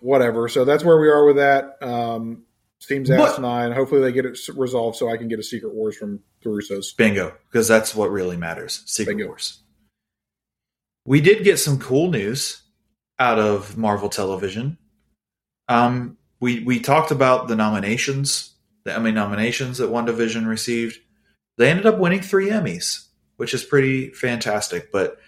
whatever. 0.00 0.48
So 0.48 0.64
that's 0.64 0.84
where 0.84 0.98
we 1.00 1.08
are 1.08 1.24
with 1.26 1.36
that. 1.36 1.78
Um, 1.82 2.44
seems 2.80 3.08
But- 3.08 3.20
asinine. 3.20 3.72
Hopefully 3.72 4.00
they 4.00 4.12
get 4.12 4.26
it 4.26 4.38
resolved 4.56 4.96
so 4.96 5.08
I 5.08 5.16
can 5.16 5.28
get 5.28 5.38
a 5.38 5.42
Secret 5.42 5.74
Wars 5.74 5.96
from 5.96 6.20
the 6.42 6.50
Russos. 6.50 6.96
Bingo, 6.96 7.34
because 7.50 7.68
that's 7.68 7.94
what 7.94 8.10
really 8.10 8.36
matters. 8.36 8.82
Secret 8.86 9.16
Bingo. 9.16 9.28
Wars. 9.28 9.58
We 11.06 11.20
did 11.20 11.44
get 11.44 11.58
some 11.58 11.78
cool 11.78 12.10
news 12.10 12.62
out 13.18 13.38
of 13.38 13.76
Marvel 13.76 14.08
Television. 14.08 14.78
Um, 15.68 16.16
we 16.40 16.60
we 16.64 16.80
talked 16.80 17.10
about 17.10 17.48
the 17.48 17.56
nominations, 17.56 18.54
the 18.84 18.94
Emmy 18.94 19.12
nominations 19.12 19.78
that 19.78 19.90
WandaVision 19.90 20.46
received. 20.46 20.98
They 21.58 21.70
ended 21.70 21.86
up 21.86 21.98
winning 21.98 22.22
three 22.22 22.48
Emmys, 22.48 23.06
which 23.36 23.54
is 23.54 23.62
pretty 23.62 24.10
fantastic. 24.10 24.90
But 24.90 25.18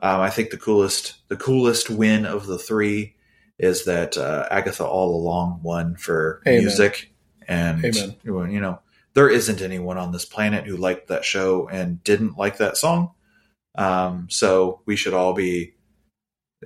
um, 0.00 0.20
I 0.20 0.30
think 0.30 0.50
the 0.50 0.56
coolest 0.56 1.14
the 1.28 1.36
coolest 1.36 1.90
win 1.90 2.24
of 2.24 2.46
the 2.46 2.58
three 2.58 3.16
is 3.60 3.84
that 3.84 4.16
uh, 4.16 4.48
Agatha 4.50 4.84
All 4.84 5.14
Along 5.14 5.60
won 5.62 5.94
for 5.96 6.42
Amen. 6.46 6.60
music, 6.60 7.12
and 7.46 7.84
Amen. 7.84 8.16
you 8.24 8.60
know 8.60 8.80
there 9.14 9.28
isn't 9.28 9.60
anyone 9.60 9.98
on 9.98 10.12
this 10.12 10.24
planet 10.24 10.66
who 10.66 10.76
liked 10.76 11.08
that 11.08 11.24
show 11.24 11.68
and 11.68 12.02
didn't 12.04 12.38
like 12.38 12.58
that 12.58 12.76
song. 12.76 13.12
Um, 13.76 14.28
so 14.30 14.80
we 14.86 14.96
should 14.96 15.14
all 15.14 15.32
be 15.34 15.74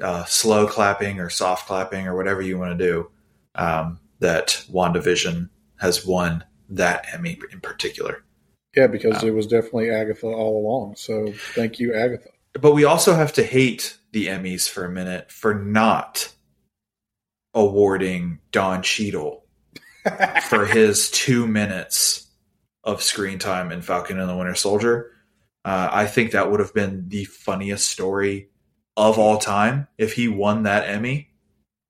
uh, 0.01 0.25
slow 0.25 0.67
clapping 0.67 1.21
or 1.21 1.31
soft 1.31 1.67
clapping 1.67 2.07
or 2.07 2.17
whatever 2.17 2.43
you 2.43 2.59
want 2.59 2.79
to 2.79 2.85
do. 2.85 3.11
Um, 3.55 4.01
that 4.21 4.65
WandaVision 4.73 5.49
has 5.81 6.07
won 6.07 6.45
that 6.71 7.07
Emmy 7.13 7.39
in 7.53 7.61
particular. 7.61 8.25
Yeah, 8.77 8.87
because 8.87 9.23
Wow. 9.23 9.29
it 9.29 9.35
was 9.35 9.47
definitely 9.47 9.91
Agatha 9.91 10.27
all 10.27 10.59
along. 10.65 10.97
So 10.97 11.33
thank 11.55 11.79
you, 11.79 11.95
Agatha. 11.95 12.31
But 12.55 12.73
we 12.73 12.85
also 12.85 13.15
have 13.15 13.33
to 13.35 13.43
hate 13.45 13.99
the 14.13 14.29
Emmys 14.29 14.69
for 14.69 14.85
a 14.85 14.91
minute 14.91 15.31
for 15.31 15.55
not 15.55 16.33
awarding 17.55 18.41
Don 18.53 18.83
Cheadle 18.83 19.45
for 20.49 20.67
his 20.67 21.11
two 21.11 21.47
minutes 21.47 22.27
of 22.83 23.03
screen 23.03 23.39
time 23.39 23.73
in 23.73 23.83
Falcon 23.83 24.19
and 24.19 24.29
the 24.29 24.37
Winter 24.37 24.55
Soldier. 24.55 25.13
Uh, 25.65 25.89
I 25.91 26.07
think 26.07 26.33
that 26.33 26.51
would 26.51 26.61
have 26.61 26.75
been 26.75 27.09
the 27.09 27.25
funniest 27.25 27.89
story 27.89 28.51
of 28.97 29.19
all 29.19 29.39
time 29.39 29.89
if 29.97 30.13
he 30.13 30.29
won 30.29 30.65
that 30.65 30.89
Emmy 30.89 31.31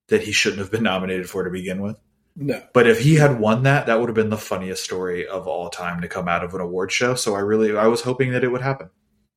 that 0.07 0.23
he 0.23 0.31
shouldn't 0.31 0.59
have 0.59 0.71
been 0.71 0.83
nominated 0.83 1.29
for 1.29 1.43
to 1.43 1.49
begin 1.49 1.81
with. 1.81 1.99
no. 2.35 2.61
But 2.73 2.87
if 2.87 2.99
he 2.99 3.15
had 3.15 3.39
won 3.39 3.63
that, 3.63 3.87
that 3.87 3.99
would 3.99 4.07
have 4.07 4.15
been 4.15 4.29
the 4.29 4.37
funniest 4.37 4.83
story 4.83 5.27
of 5.27 5.47
all 5.47 5.69
time 5.69 6.01
to 6.01 6.07
come 6.07 6.27
out 6.27 6.43
of 6.43 6.53
an 6.53 6.61
award 6.61 6.91
show. 6.91 7.15
So 7.15 7.35
I 7.35 7.39
really, 7.39 7.75
I 7.75 7.87
was 7.87 8.01
hoping 8.01 8.31
that 8.31 8.43
it 8.43 8.49
would 8.49 8.61
happen. 8.61 8.89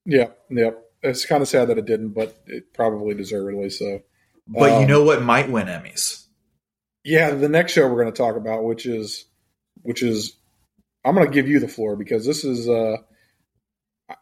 Yeah, 0.05 0.29
yeah. 0.51 0.70
It's 1.03 1.24
kind 1.24 1.43
of 1.43 1.49
sad 1.49 1.68
that 1.68 1.79
it 1.79 1.87
didn't, 1.87 2.11
but 2.11 2.37
it 2.47 2.74
probably 2.74 3.14
deservedly 3.14 3.70
so. 3.70 4.03
But 4.49 4.71
you 4.71 4.77
Um, 4.85 4.87
know 4.87 5.03
what 5.05 5.23
might 5.23 5.51
win 5.51 5.67
Emmys? 5.67 6.25
Yeah, 7.05 7.31
the 7.31 7.49
next 7.49 7.73
show 7.73 7.87
we're 7.89 8.03
going 8.03 8.13
to 8.13 8.17
talk 8.17 8.37
about, 8.37 8.65
which 8.65 8.87
is, 8.87 9.25
which 9.83 10.03
is, 10.03 10.35
I'm 11.05 11.15
going 11.15 11.27
to 11.27 11.33
give 11.33 11.49
you 11.49 11.61
the 11.61 11.69
floor 11.69 11.97
because 11.97 12.27
this 12.27 12.45
is, 12.45 12.69
uh 12.69 12.97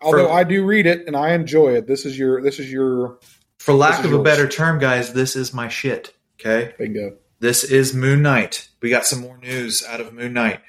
although 0.02 0.26
For- 0.26 0.32
I 0.32 0.44
do 0.44 0.64
read 0.64 0.86
it 0.86 1.06
and 1.06 1.16
I 1.16 1.32
enjoy 1.32 1.74
it. 1.76 1.86
This 1.86 2.04
is 2.04 2.18
your, 2.18 2.42
this 2.42 2.58
is 2.58 2.70
your 2.70 3.18
For 3.58 3.72
lack 3.74 4.04
of 4.04 4.12
a 4.12 4.22
better 4.22 4.48
term, 4.48 4.78
guys, 4.78 5.12
this 5.12 5.36
is 5.36 5.54
my 5.54 5.68
shit. 5.68 6.12
Okay. 6.40 6.74
bingo. 6.78 7.16
This 7.38 7.64
is 7.64 7.94
Moon 7.94 8.22
Knight. 8.22 8.68
We 8.82 8.90
got 8.90 9.06
some 9.06 9.20
more 9.20 9.38
news 9.38 9.84
out 9.86 10.00
of 10.00 10.12
Moon 10.12 10.32
Knight. 10.32 10.60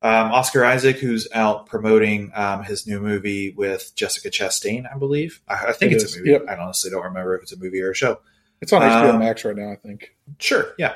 Um, 0.00 0.30
Oscar 0.32 0.64
Isaac, 0.64 0.96
who's 0.98 1.26
out 1.32 1.66
promoting 1.66 2.30
um, 2.34 2.62
his 2.62 2.86
new 2.86 3.00
movie 3.00 3.52
with 3.56 3.92
Jessica 3.96 4.30
Chastain, 4.30 4.84
I 4.92 4.96
believe. 4.96 5.40
I, 5.48 5.66
I 5.68 5.72
think 5.72 5.92
It 5.92 5.96
it's 5.96 6.04
is, 6.04 6.14
a 6.16 6.18
movie. 6.18 6.30
yep. 6.30 6.44
I 6.48 6.56
honestly 6.56 6.90
don't 6.90 7.04
remember 7.04 7.36
if 7.36 7.42
it's 7.42 7.52
a 7.52 7.58
movie 7.58 7.80
or 7.82 7.90
a 7.90 7.94
show. 7.94 8.20
It's 8.60 8.72
on 8.72 8.82
HBO 8.82 9.14
Um, 9.14 9.18
Max 9.20 9.44
right 9.44 9.56
now, 9.56 9.70
I 9.72 9.76
think. 9.76 10.14
Sure, 10.38 10.74
yeah. 10.78 10.94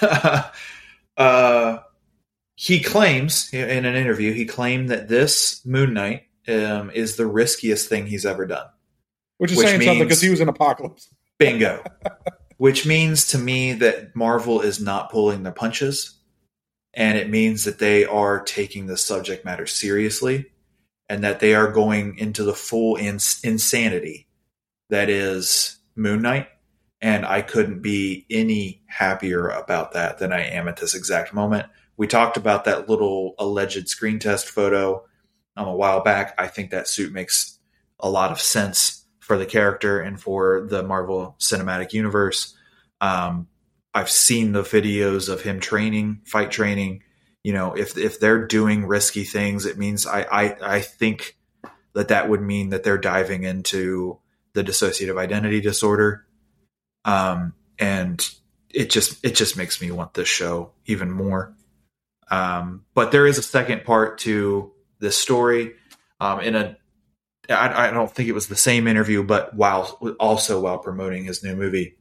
uh, 1.16 1.78
he 2.56 2.80
claims 2.80 3.48
in 3.52 3.84
an 3.84 3.94
interview, 3.94 4.32
he 4.32 4.44
claimed 4.44 4.90
that 4.90 5.08
this 5.08 5.64
Moon 5.64 5.94
Knight 5.94 6.24
um, 6.48 6.90
is 6.90 7.16
the 7.16 7.26
riskiest 7.26 7.88
thing 7.88 8.06
he's 8.06 8.26
ever 8.26 8.46
done. 8.46 8.66
Which 9.38 9.52
is 9.52 9.58
which 9.58 9.68
saying 9.68 9.82
something 9.82 10.04
because 10.04 10.20
he 10.20 10.30
was 10.30 10.40
in 10.40 10.48
Apocalypse. 10.48 11.08
Bingo. 11.38 11.82
Which 12.58 12.84
means 12.84 13.28
to 13.28 13.38
me 13.38 13.72
that 13.72 14.14
Marvel 14.14 14.60
is 14.60 14.78
not 14.78 15.10
pulling 15.10 15.42
their 15.42 15.52
punches. 15.52 16.18
And 16.92 17.16
it 17.16 17.30
means 17.30 17.64
that 17.64 17.78
they 17.78 18.04
are 18.04 18.42
taking 18.42 18.86
the 18.86 18.98
subject 18.98 19.46
matter 19.46 19.66
seriously 19.66 20.52
and 21.08 21.24
that 21.24 21.40
they 21.40 21.54
are 21.54 21.72
going 21.72 22.18
into 22.18 22.44
the 22.44 22.52
full 22.52 22.96
ins- 22.96 23.40
insanity 23.42 24.28
that 24.90 25.08
is 25.08 25.78
Moon 25.96 26.20
Knight. 26.20 26.48
And 27.02 27.24
I 27.24 27.40
couldn't 27.42 27.80
be 27.80 28.26
any 28.30 28.82
happier 28.86 29.48
about 29.48 29.92
that 29.92 30.18
than 30.18 30.32
I 30.32 30.42
am 30.42 30.68
at 30.68 30.76
this 30.76 30.94
exact 30.94 31.32
moment. 31.32 31.66
We 31.96 32.06
talked 32.06 32.36
about 32.36 32.64
that 32.64 32.88
little 32.88 33.34
alleged 33.38 33.88
screen 33.88 34.18
test 34.18 34.48
photo 34.48 35.04
um, 35.56 35.68
a 35.68 35.76
while 35.76 36.02
back. 36.02 36.34
I 36.38 36.46
think 36.46 36.70
that 36.70 36.88
suit 36.88 37.12
makes 37.12 37.58
a 37.98 38.10
lot 38.10 38.32
of 38.32 38.40
sense 38.40 39.04
for 39.20 39.38
the 39.38 39.46
character 39.46 40.00
and 40.00 40.20
for 40.20 40.66
the 40.68 40.82
Marvel 40.82 41.36
Cinematic 41.38 41.92
Universe. 41.92 42.56
Um, 43.00 43.48
I've 43.94 44.10
seen 44.10 44.52
the 44.52 44.62
videos 44.62 45.28
of 45.28 45.42
him 45.42 45.60
training, 45.60 46.22
fight 46.24 46.50
training. 46.50 47.02
You 47.42 47.52
know, 47.52 47.74
if 47.74 47.96
if 47.96 48.20
they're 48.20 48.46
doing 48.46 48.86
risky 48.86 49.24
things, 49.24 49.66
it 49.66 49.78
means 49.78 50.06
I 50.06 50.22
I, 50.22 50.76
I 50.76 50.80
think 50.80 51.36
that 51.94 52.08
that 52.08 52.28
would 52.28 52.42
mean 52.42 52.70
that 52.70 52.82
they're 52.82 52.98
diving 52.98 53.44
into 53.44 54.18
the 54.52 54.62
dissociative 54.64 55.18
identity 55.18 55.60
disorder, 55.60 56.26
um, 57.04 57.54
and 57.78 58.28
it 58.72 58.90
just 58.90 59.24
it 59.24 59.34
just 59.34 59.56
makes 59.56 59.80
me 59.80 59.90
want 59.90 60.14
this 60.14 60.28
show 60.28 60.72
even 60.86 61.10
more. 61.10 61.54
Um, 62.30 62.84
but 62.94 63.10
there 63.10 63.26
is 63.26 63.38
a 63.38 63.42
second 63.42 63.84
part 63.84 64.18
to 64.18 64.72
this 65.00 65.16
story. 65.16 65.74
Um, 66.20 66.40
in 66.40 66.54
a, 66.54 66.76
I, 67.48 67.88
I 67.88 67.90
don't 67.90 68.10
think 68.10 68.28
it 68.28 68.34
was 68.34 68.46
the 68.46 68.56
same 68.56 68.86
interview, 68.86 69.24
but 69.24 69.54
while 69.54 69.98
also 70.20 70.60
while 70.60 70.78
promoting 70.78 71.24
his 71.24 71.42
new 71.42 71.56
movie, 71.56 71.96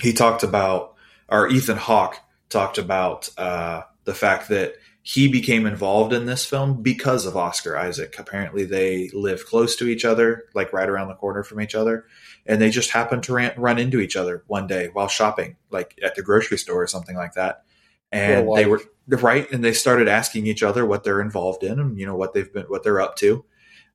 he 0.00 0.12
talked 0.12 0.42
about, 0.42 0.94
or 1.28 1.48
Ethan 1.48 1.76
Hawke 1.76 2.16
talked 2.48 2.78
about 2.78 3.30
uh, 3.38 3.82
the 4.04 4.14
fact 4.14 4.48
that 4.48 4.74
he 5.02 5.28
became 5.28 5.66
involved 5.66 6.12
in 6.12 6.26
this 6.26 6.44
film 6.44 6.82
because 6.82 7.24
of 7.24 7.36
Oscar 7.36 7.76
Isaac. 7.76 8.16
Apparently, 8.18 8.64
they 8.64 9.10
live 9.14 9.46
close 9.46 9.76
to 9.76 9.86
each 9.86 10.04
other, 10.04 10.44
like 10.54 10.72
right 10.72 10.88
around 10.88 11.08
the 11.08 11.14
corner 11.14 11.42
from 11.42 11.60
each 11.60 11.74
other, 11.74 12.04
and 12.46 12.60
they 12.60 12.70
just 12.70 12.90
happened 12.90 13.22
to 13.24 13.32
ran, 13.32 13.52
run 13.56 13.78
into 13.78 14.00
each 14.00 14.16
other 14.16 14.44
one 14.46 14.66
day 14.66 14.90
while 14.92 15.08
shopping, 15.08 15.56
like 15.70 15.98
at 16.02 16.16
the 16.16 16.22
grocery 16.22 16.58
store 16.58 16.82
or 16.82 16.86
something 16.86 17.16
like 17.16 17.34
that. 17.34 17.64
And 18.12 18.54
they 18.54 18.66
were 18.66 18.82
right, 19.08 19.50
and 19.50 19.64
they 19.64 19.72
started 19.72 20.06
asking 20.06 20.46
each 20.46 20.62
other 20.62 20.84
what 20.84 21.04
they're 21.04 21.22
involved 21.22 21.62
in, 21.62 21.80
and 21.80 21.98
you 21.98 22.04
know 22.04 22.16
what 22.16 22.34
they've 22.34 22.52
been, 22.52 22.64
what 22.64 22.82
they're 22.82 23.00
up 23.00 23.16
to. 23.16 23.44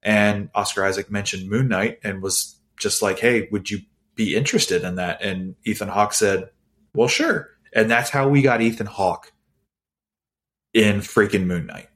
And 0.02 0.50
Oscar 0.56 0.86
Isaac 0.86 1.12
mentioned 1.12 1.50
Moon 1.50 1.68
Knight 1.68 2.00
and 2.04 2.24
was 2.24 2.56
just 2.80 3.02
like, 3.02 3.20
"Hey, 3.20 3.48
would 3.52 3.70
you 3.70 3.80
be 4.16 4.36
interested 4.36 4.84
in 4.84 4.96
that?" 4.96 5.22
And 5.22 5.56
Ethan 5.66 5.90
Hawke 5.90 6.14
said, 6.14 6.50
"Well, 6.96 7.08
sure." 7.08 7.50
And 7.74 7.92
that's 7.92 8.10
how 8.10 8.30
we 8.30 8.42
got 8.42 8.62
Ethan 8.62 8.88
Hawke 8.88 9.34
in 10.76 10.98
freaking 10.98 11.46
Moon 11.46 11.66
Knight. 11.66 11.88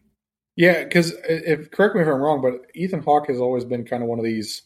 Yeah, 0.55 0.83
because 0.83 1.13
if 1.27 1.69
correct 1.69 1.95
me 1.95 2.01
if 2.01 2.07
I'm 2.07 2.21
wrong, 2.21 2.41
but 2.41 2.65
Ethan 2.73 3.03
Hawke 3.03 3.27
has 3.27 3.39
always 3.39 3.65
been 3.65 3.85
kind 3.85 4.01
of 4.01 4.09
one 4.09 4.17
of 4.17 4.25
these. 4.25 4.63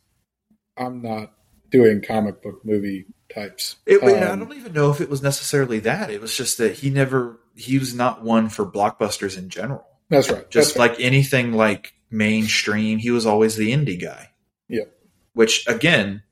I'm 0.78 1.02
not 1.02 1.34
doing 1.70 2.02
comic 2.02 2.42
book 2.42 2.62
movie 2.64 3.06
types. 3.34 3.76
It, 3.86 4.02
Um, 4.02 4.10
I 4.10 4.36
don't 4.36 4.56
even 4.56 4.74
know 4.74 4.92
if 4.92 5.02
it 5.02 5.10
was 5.10 5.22
necessarily 5.22 5.80
that. 5.80 6.10
It 6.10 6.22
was 6.22 6.36
just 6.36 6.58
that 6.60 6.74
he 6.74 6.90
never 6.90 7.40
he 7.56 7.78
was 7.78 7.94
not 7.94 8.24
one 8.24 8.50
for 8.50 8.66
blockbusters 8.66 9.38
in 9.38 9.50
general. 9.50 9.86
That's 10.10 10.30
right. 10.30 10.50
Just 10.50 10.76
That's 10.76 10.80
right. 10.80 10.92
like 10.92 11.00
anything 11.00 11.54
like 11.54 11.94
mainstream, 12.10 13.00
he 13.00 13.12
was 13.12 13.26
always 13.26 13.56
the 13.56 13.72
indie 13.72 14.02
guy. 14.02 14.30
Yep. 14.70 14.94
Which 15.34 15.68
again, 15.68 16.24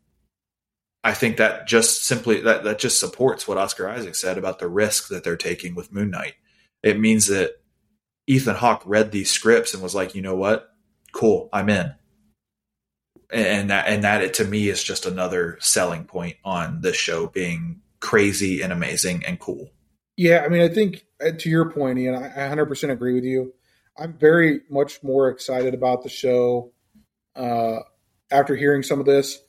I 1.04 1.14
think 1.14 1.38
that 1.38 1.68
just 1.68 2.04
simply 2.04 2.42
that 2.42 2.64
that 2.64 2.80
just 2.80 3.00
supports 3.00 3.48
what 3.48 3.58
Oscar 3.58 3.90
Isaac 3.90 4.16
said 4.16 4.38
about 4.38 4.60
the 4.60 4.68
risk 4.68 5.10
that 5.10 5.24
they're 5.24 5.38
taking 5.38 5.76
with 5.76 5.92
Moon 5.92 6.12
Knight. 6.12 6.34
It 6.84 7.00
means 7.00 7.28
that 7.28 7.61
Ethan 8.32 8.56
Hawke 8.56 8.84
read 8.86 9.12
these 9.12 9.30
scripts 9.30 9.74
and 9.74 9.84
was 9.84 9.94
like, 9.94 10.16
you 10.16 10.22
know 10.22 10.36
what, 10.36 10.74
cool, 11.12 11.50
I'm 11.52 11.68
in. 11.68 11.94
And 13.30 13.70
that 13.70 13.88
and 13.88 14.06
that 14.06 14.22
it, 14.22 14.34
to 14.36 14.46
me 14.46 14.70
is 14.70 14.82
just 14.82 15.06
another 15.06 15.58
selling 15.60 16.06
point 16.06 16.38
on 16.46 16.80
this 16.80 16.96
show 16.96 17.28
being 17.28 17.82
crazy 18.00 18.62
and 18.62 18.72
amazing 18.72 19.26
and 19.26 19.38
cool. 19.38 19.70
Yeah, 20.16 20.44
I 20.46 20.48
mean, 20.48 20.62
I 20.62 20.70
think 20.70 21.06
uh, 21.26 21.32
to 21.40 21.50
your 21.50 21.72
point, 21.72 22.00
Ian, 22.00 22.16
I 22.16 22.28
I 22.28 22.56
100% 22.56 22.90
agree 22.90 23.14
with 23.14 23.26
you. 23.26 23.54
I'm 23.98 24.18
very 24.18 24.62
much 24.70 25.04
more 25.04 25.28
excited 25.30 25.74
about 25.74 26.04
the 26.04 26.10
show 26.10 26.72
uh, 27.36 27.80
after 28.32 28.56
hearing 28.56 28.84
some 28.84 29.02
of 29.02 29.06
this, 29.06 29.40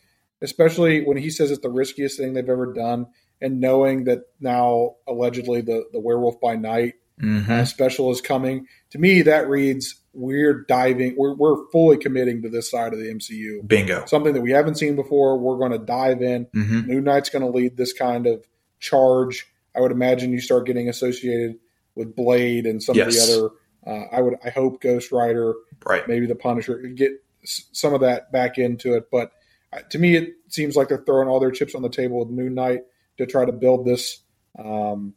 especially 0.41 1.05
when 1.05 1.17
he 1.17 1.31
says 1.31 1.53
it's 1.53 1.63
the 1.63 1.71
riskiest 1.71 2.19
thing 2.19 2.35
they've 2.35 2.49
ever 2.49 2.73
done, 2.73 3.07
and 3.41 3.61
knowing 3.61 4.05
that 4.05 4.23
now 4.41 4.97
allegedly 5.07 5.61
the 5.61 5.85
the 5.93 6.01
Werewolf 6.01 6.41
by 6.41 6.57
Night 6.57 6.95
Mm-hmm. 7.21 7.51
uh, 7.53 7.65
special 7.65 8.11
is 8.11 8.21
coming. 8.21 8.67
To 8.91 8.99
me, 8.99 9.23
that 9.23 9.49
reads 9.49 9.97
we're 10.15 10.65
diving. 10.69 11.15
We're 11.17 11.35
we're 11.35 11.69
fully 11.71 11.97
committing 11.97 12.43
to 12.43 12.49
this 12.49 12.71
side 12.71 12.93
of 12.93 12.99
the 12.99 13.07
MCU. 13.07 13.67
Bingo. 13.67 14.05
Something 14.07 14.35
that 14.35 14.41
we 14.41 14.51
haven't 14.51 14.77
seen 14.77 14.97
before. 14.97 15.39
We're 15.39 15.57
going 15.59 15.73
to 15.73 15.79
dive 15.79 16.23
in. 16.23 16.47
Mm-hmm. 16.47 16.81
Moon 16.89 17.05
Knight's 17.05 17.31
going 17.31 17.45
to 17.45 17.49
lead 17.57 17.77
this 17.77 17.93
kind 17.93 18.27
of 18.27 18.45
charge. 18.81 19.47
I 19.75 19.81
would 19.81 19.93
imagine 19.93 20.33
you 20.33 20.41
start 20.41 20.67
getting 20.67 20.89
associated 20.89 21.59
with 21.95 22.15
Blade 22.17 22.67
and 22.67 22.83
some 22.83 22.97
Yes. 22.97 23.07
of 23.09 23.27
the 23.29 23.33
other. 23.37 23.51
Uh, 23.87 24.07
I 24.17 24.21
would. 24.21 24.35
I 24.45 24.51
hope 24.51 24.81
Ghost 24.81 25.13
Rider, 25.13 25.55
Right. 25.85 26.07
maybe 26.07 26.27
the 26.27 26.35
Punisher, 26.35 26.77
get 26.79 27.13
s- 27.43 27.67
some 27.73 27.95
of 27.95 28.01
that 28.03 28.31
back 28.33 28.59
into 28.59 28.95
it. 28.95 29.09
But 29.11 29.33
uh, 29.73 29.81
to 29.91 29.99
me, 29.99 30.17
it 30.17 30.35
seems 30.49 30.77
like 30.77 30.89
they're 30.89 31.03
throwing 31.05 31.29
all 31.29 31.41
their 31.41 31.51
chips 31.51 31.75
on 31.75 31.83
the 31.83 31.89
table 31.89 32.19
with 32.19 32.29
Moon 32.29 32.55
Knight 32.55 32.83
to 33.19 33.27
try 33.27 33.45
to 33.45 33.53
build 33.53 33.85
this. 33.87 34.19
Um, 34.59 35.15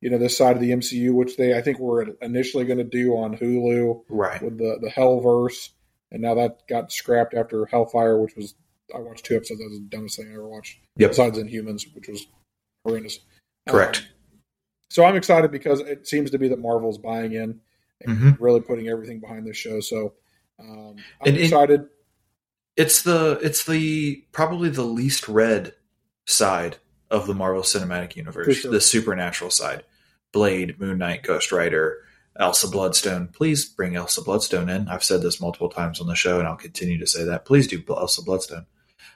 you 0.00 0.08
know, 0.10 0.18
this 0.18 0.36
side 0.36 0.56
of 0.56 0.62
the 0.62 0.70
MCU, 0.70 1.12
which 1.12 1.36
they 1.36 1.56
I 1.56 1.62
think 1.62 1.78
were 1.78 2.16
initially 2.22 2.64
going 2.64 2.78
to 2.78 2.84
do 2.84 3.16
on 3.16 3.36
Hulu 3.36 4.04
Right. 4.08 4.42
with 4.42 4.58
the 4.58 4.78
the 4.80 4.88
Hellverse, 4.90 5.70
and 6.10 6.22
now 6.22 6.34
that 6.34 6.66
got 6.68 6.90
scrapped 6.92 7.34
after 7.34 7.66
Hellfire, 7.66 8.18
which 8.20 8.34
was 8.36 8.54
I 8.94 8.98
watched 8.98 9.24
two 9.24 9.36
episodes. 9.36 9.60
That 9.60 9.68
was 9.70 9.78
the 9.78 9.86
dumbest 9.88 10.16
thing 10.16 10.28
I 10.30 10.34
ever 10.34 10.48
watched. 10.48 10.78
Yep. 10.96 11.10
Besides 11.10 11.38
Inhumans, 11.38 11.94
which 11.94 12.08
was 12.08 12.26
horrendous. 12.84 13.20
Correct. 13.68 13.98
Um, 13.98 14.04
so 14.90 15.04
I'm 15.04 15.14
excited 15.16 15.52
because 15.52 15.80
it 15.80 16.08
seems 16.08 16.30
to 16.32 16.38
be 16.38 16.48
that 16.48 16.58
Marvel's 16.58 16.98
buying 16.98 17.32
in 17.32 17.60
and 18.00 18.18
Mhm. 18.18 18.36
really 18.40 18.60
putting 18.60 18.88
everything 18.88 19.20
behind 19.20 19.46
this 19.46 19.56
show. 19.56 19.78
So 19.80 20.14
um, 20.58 20.96
I'm 21.20 21.28
And 21.28 21.36
it- 21.36 21.42
excited. 21.44 21.88
it's 22.76 23.02
the 23.02 23.38
it's 23.42 23.64
the 23.64 24.24
probably 24.32 24.70
the 24.70 24.82
least 24.84 25.28
read 25.28 25.74
side 26.26 26.78
of 27.10 27.26
the 27.26 27.34
Marvel 27.34 27.62
Cinematic 27.62 28.16
Universe, 28.16 28.56
sure. 28.56 28.70
the 28.72 28.80
supernatural 28.80 29.50
side. 29.50 29.84
Blade, 30.32 30.78
Moon 30.78 30.98
Knight, 30.98 31.22
Ghost 31.22 31.52
Rider, 31.52 31.98
Elsa 32.38 32.68
Bloodstone. 32.68 33.28
Please 33.28 33.64
bring 33.64 33.96
Elsa 33.96 34.22
Bloodstone 34.22 34.68
in. 34.68 34.88
I've 34.88 35.04
said 35.04 35.22
this 35.22 35.40
multiple 35.40 35.68
times 35.68 36.00
on 36.00 36.06
the 36.06 36.14
show, 36.14 36.38
and 36.38 36.46
I'll 36.46 36.56
continue 36.56 36.98
to 36.98 37.06
say 37.06 37.24
that. 37.24 37.44
Please 37.44 37.66
do 37.66 37.82
Elsa 37.88 38.22
Bloodstone. 38.22 38.66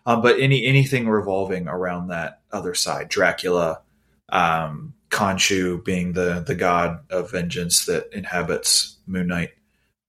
Um, 0.06 0.20
but 0.20 0.38
any 0.38 0.66
anything 0.66 1.08
revolving 1.08 1.68
around 1.68 2.08
that 2.08 2.40
other 2.52 2.74
side, 2.74 3.08
Dracula, 3.08 3.80
um, 4.28 4.94
Khonshu 5.10 5.82
being 5.84 6.12
the 6.12 6.44
the 6.46 6.54
god 6.54 7.00
of 7.10 7.30
vengeance 7.30 7.86
that 7.86 8.12
inhabits 8.12 8.98
Moon 9.06 9.28
Knight, 9.28 9.50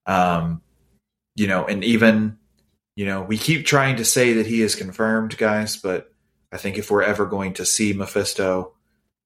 um, 0.04 0.60
you 1.34 1.46
know, 1.46 1.64
and 1.64 1.82
even 1.84 2.38
you 2.96 3.04
know, 3.04 3.22
we 3.22 3.36
keep 3.36 3.66
trying 3.66 3.96
to 3.96 4.04
say 4.04 4.32
that 4.34 4.46
he 4.46 4.62
is 4.62 4.74
confirmed, 4.74 5.36
guys, 5.36 5.76
but 5.76 6.10
I 6.50 6.56
think 6.56 6.78
if 6.78 6.90
we're 6.90 7.02
ever 7.02 7.26
going 7.26 7.52
to 7.54 7.66
see 7.66 7.92
Mephisto, 7.92 8.72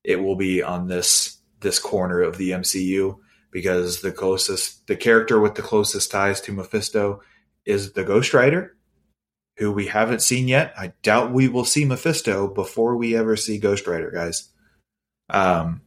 it 0.03 0.17
will 0.17 0.35
be 0.35 0.63
on 0.63 0.89
this 0.89 1.39
this 1.61 1.79
corner 1.79 2.21
of 2.21 2.39
the 2.39 2.51
MCU 2.51 3.19
because 3.51 4.01
the 4.01 4.13
closest 4.13 4.87
the 4.87 4.97
character 4.97 5.41
with 5.41 5.55
the 5.55 5.63
closest 5.63 6.11
ties 6.11 6.41
to 6.43 6.53
Mephisto 6.53 7.23
is 7.65 7.93
the 7.93 8.05
Ghost 8.05 8.33
Rider, 8.33 8.77
who 9.57 9.73
we 9.73 9.87
haven't 9.87 10.23
seen 10.23 10.49
yet. 10.49 10.73
I 10.77 10.93
doubt 11.03 11.33
we 11.33 11.49
will 11.49 11.65
see 11.65 11.85
Mephisto 11.85 12.49
before 12.49 12.97
we 12.97 13.17
ever 13.17 13.37
see 13.37 13.59
Ghost 13.59 13.87
Rider, 13.87 14.11
guys. 14.11 14.49
Um 15.29 15.83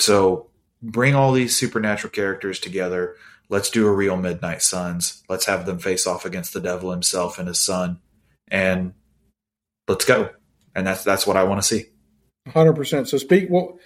so 0.00 0.50
bring 0.82 1.14
all 1.14 1.32
these 1.32 1.56
supernatural 1.56 2.10
characters 2.10 2.58
together. 2.58 3.16
Let's 3.48 3.70
do 3.70 3.86
a 3.86 3.92
real 3.92 4.16
Midnight 4.16 4.62
Suns. 4.62 5.22
Let's 5.28 5.46
have 5.46 5.66
them 5.66 5.78
face 5.78 6.06
off 6.06 6.24
against 6.24 6.52
the 6.52 6.60
devil 6.60 6.90
himself 6.90 7.38
and 7.38 7.46
his 7.46 7.60
son, 7.60 8.00
and 8.48 8.94
let's 9.86 10.04
go. 10.04 10.30
And 10.74 10.86
that's 10.86 11.04
that's 11.04 11.26
what 11.26 11.36
I 11.36 11.44
want 11.44 11.62
to 11.62 11.66
see. 11.66 11.86
Hundred 12.48 12.74
percent. 12.74 13.08
So 13.08 13.18
speak. 13.18 13.48
Well, 13.50 13.78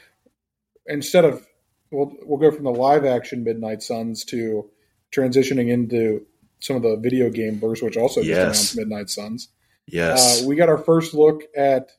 instead 0.89 1.25
of 1.25 1.47
we'll 1.91 2.13
we'll 2.23 2.39
go 2.39 2.51
from 2.55 2.65
the 2.65 2.71
live 2.73 3.05
action 3.05 3.45
Midnight 3.45 3.83
Suns 3.83 4.25
to 4.27 4.69
transitioning 5.13 5.71
into 5.71 6.27
some 6.61 6.77
of 6.77 6.83
the 6.83 6.97
video 6.97 7.31
game 7.31 7.59
verse, 7.61 7.81
which 7.83 7.97
also 7.97 8.21
just 8.21 8.29
Yes. 8.29 8.43
announced 8.43 8.77
Midnight 8.77 9.11
Suns. 9.11 9.49
Yes, 9.87 10.43
Uh, 10.43 10.47
we 10.47 10.57
got 10.57 10.69
our 10.69 10.77
first 10.79 11.15
look 11.15 11.45
at 11.57 11.93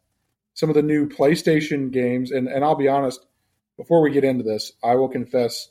some 0.53 0.69
of 0.69 0.75
the 0.75 0.81
new 0.83 1.07
PlayStation 1.07 1.91
games, 1.91 2.31
and 2.31 2.47
and 2.47 2.63
I'll 2.63 2.75
be 2.75 2.87
honest. 2.87 3.25
Before 3.77 4.01
we 4.01 4.11
get 4.11 4.25
into 4.25 4.43
this, 4.43 4.73
I 4.83 4.95
will 4.95 5.07
confess, 5.07 5.69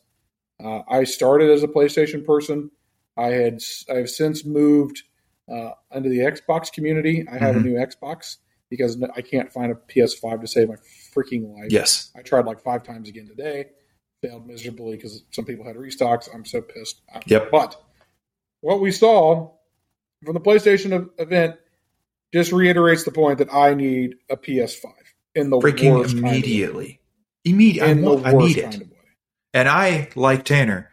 uh, 0.65 0.81
I 0.89 1.05
started 1.05 1.51
as 1.51 1.63
a 1.63 1.69
PlayStation 1.69 2.25
person. 2.25 2.71
I 3.19 3.29
had 3.33 3.61
I 3.91 3.97
have 3.99 4.09
since 4.11 4.45
moved 4.47 5.03
uh, 5.49 5.73
into 5.95 6.09
the 6.09 6.19
Xbox 6.21 6.73
community. 6.73 7.27
I 7.31 7.39
have 7.39 7.55
Mhm. 7.55 7.59
a 7.59 7.61
new 7.63 7.75
Xbox 7.75 8.37
because 8.71 9.01
I 9.17 9.21
can't 9.23 9.51
find 9.53 9.71
a 9.73 9.75
PS5 9.75 10.41
to 10.43 10.47
save 10.47 10.69
my 10.69 10.77
freaking 11.15 11.55
life. 11.55 11.71
yes, 11.71 12.11
I 12.17 12.23
tried 12.23 12.47
like 12.47 12.61
five 12.63 12.83
times 12.83 13.09
again 13.09 13.27
today, 13.27 13.67
failed 14.23 14.47
miserably 14.47 14.97
because 14.97 15.23
some 15.31 15.45
people 15.45 15.65
had 15.65 15.77
restocks. 15.77 16.29
I'm 16.33 16.45
so 16.45 16.61
pissed. 16.61 17.01
Yep. 17.27 17.51
But 17.51 17.81
what 18.61 18.81
we 18.81 18.91
saw 18.91 19.53
from 20.25 20.35
the 20.35 20.41
PlayStation 20.41 21.11
event 21.19 21.57
just 22.33 22.53
reiterates 22.53 23.05
the 23.05 23.13
point 23.13 23.39
that 23.39 23.53
I 23.53 23.75
need 23.75 24.17
a 24.29 24.37
PS5 24.37 24.93
in 25.35 25.51
the 25.51 25.59
freaking 25.59 26.11
immediately, 26.13 27.01
immediate. 27.45 27.85
I, 27.85 27.95
want, 27.95 28.27
I 28.27 28.33
need 28.33 28.59
it. 28.59 28.63
kind 28.71 28.83
of 28.83 28.91
way. 28.91 28.97
And 29.55 29.69
I, 29.69 30.09
like 30.15 30.45
Tanner, 30.45 30.91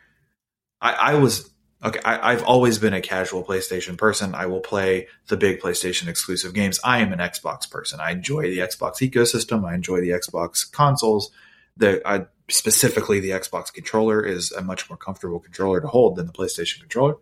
I, 0.79 0.93
I 0.93 1.15
was 1.15 1.49
okay. 1.83 1.99
I, 2.03 2.31
I've 2.31 2.43
always 2.43 2.79
been 2.79 2.93
a 2.93 3.01
casual 3.01 3.43
PlayStation 3.43 3.97
person. 3.97 4.35
I 4.35 4.45
will 4.45 4.61
play 4.61 5.07
the 5.27 5.37
big 5.37 5.59
PlayStation 5.59 6.07
exclusive 6.07 6.53
games. 6.53 6.79
I 6.83 6.99
am 6.99 7.13
an 7.13 7.19
Xbox 7.19 7.69
person. 7.69 7.99
I 7.99 8.11
enjoy 8.11 8.43
the 8.43 8.59
Xbox 8.59 8.97
ecosystem. 9.07 9.65
I 9.65 9.75
enjoy 9.75 10.01
the 10.01 10.09
Xbox 10.09 10.69
consoles. 10.71 11.31
The 11.77 12.01
I, 12.07 12.25
specifically 12.49 13.19
the 13.19 13.31
Xbox 13.31 13.73
controller 13.73 14.23
is 14.23 14.51
a 14.51 14.61
much 14.61 14.89
more 14.89 14.97
comfortable 14.97 15.39
controller 15.39 15.81
to 15.81 15.87
hold 15.87 16.15
than 16.15 16.27
the 16.27 16.33
PlayStation 16.33 16.79
controller. 16.79 17.15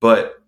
But 0.00 0.40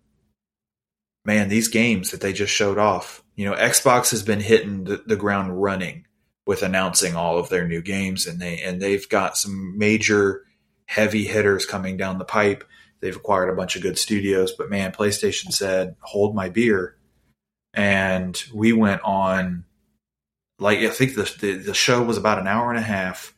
man, 1.24 1.48
these 1.48 1.68
games 1.68 2.10
that 2.10 2.20
they 2.20 2.32
just 2.32 2.52
showed 2.52 2.78
off, 2.78 3.22
you 3.36 3.44
know, 3.44 3.54
Xbox 3.54 4.10
has 4.10 4.22
been 4.22 4.40
hitting 4.40 4.84
the, 4.84 5.02
the 5.06 5.16
ground 5.16 5.60
running 5.62 6.06
with 6.46 6.62
announcing 6.62 7.14
all 7.14 7.38
of 7.38 7.48
their 7.48 7.66
new 7.66 7.82
games 7.82 8.26
and 8.26 8.40
they 8.40 8.60
and 8.60 8.80
they've 8.80 9.08
got 9.08 9.36
some 9.36 9.78
major 9.78 10.44
heavy 10.86 11.24
hitters 11.24 11.66
coming 11.66 11.96
down 11.96 12.18
the 12.18 12.24
pipe. 12.24 12.64
They've 13.00 13.16
acquired 13.16 13.50
a 13.50 13.56
bunch 13.56 13.76
of 13.76 13.82
good 13.82 13.98
studios, 13.98 14.52
but 14.52 14.70
man, 14.70 14.92
PlayStation 14.92 15.52
said, 15.52 15.96
"Hold 16.00 16.34
my 16.34 16.48
beer." 16.48 16.96
And 17.72 18.42
we 18.52 18.72
went 18.72 19.02
on 19.02 19.64
like 20.58 20.78
I 20.80 20.90
think 20.90 21.14
the 21.14 21.32
the, 21.40 21.54
the 21.54 21.74
show 21.74 22.02
was 22.02 22.18
about 22.18 22.38
an 22.38 22.46
hour 22.46 22.70
and 22.70 22.78
a 22.78 22.82
half. 22.82 23.34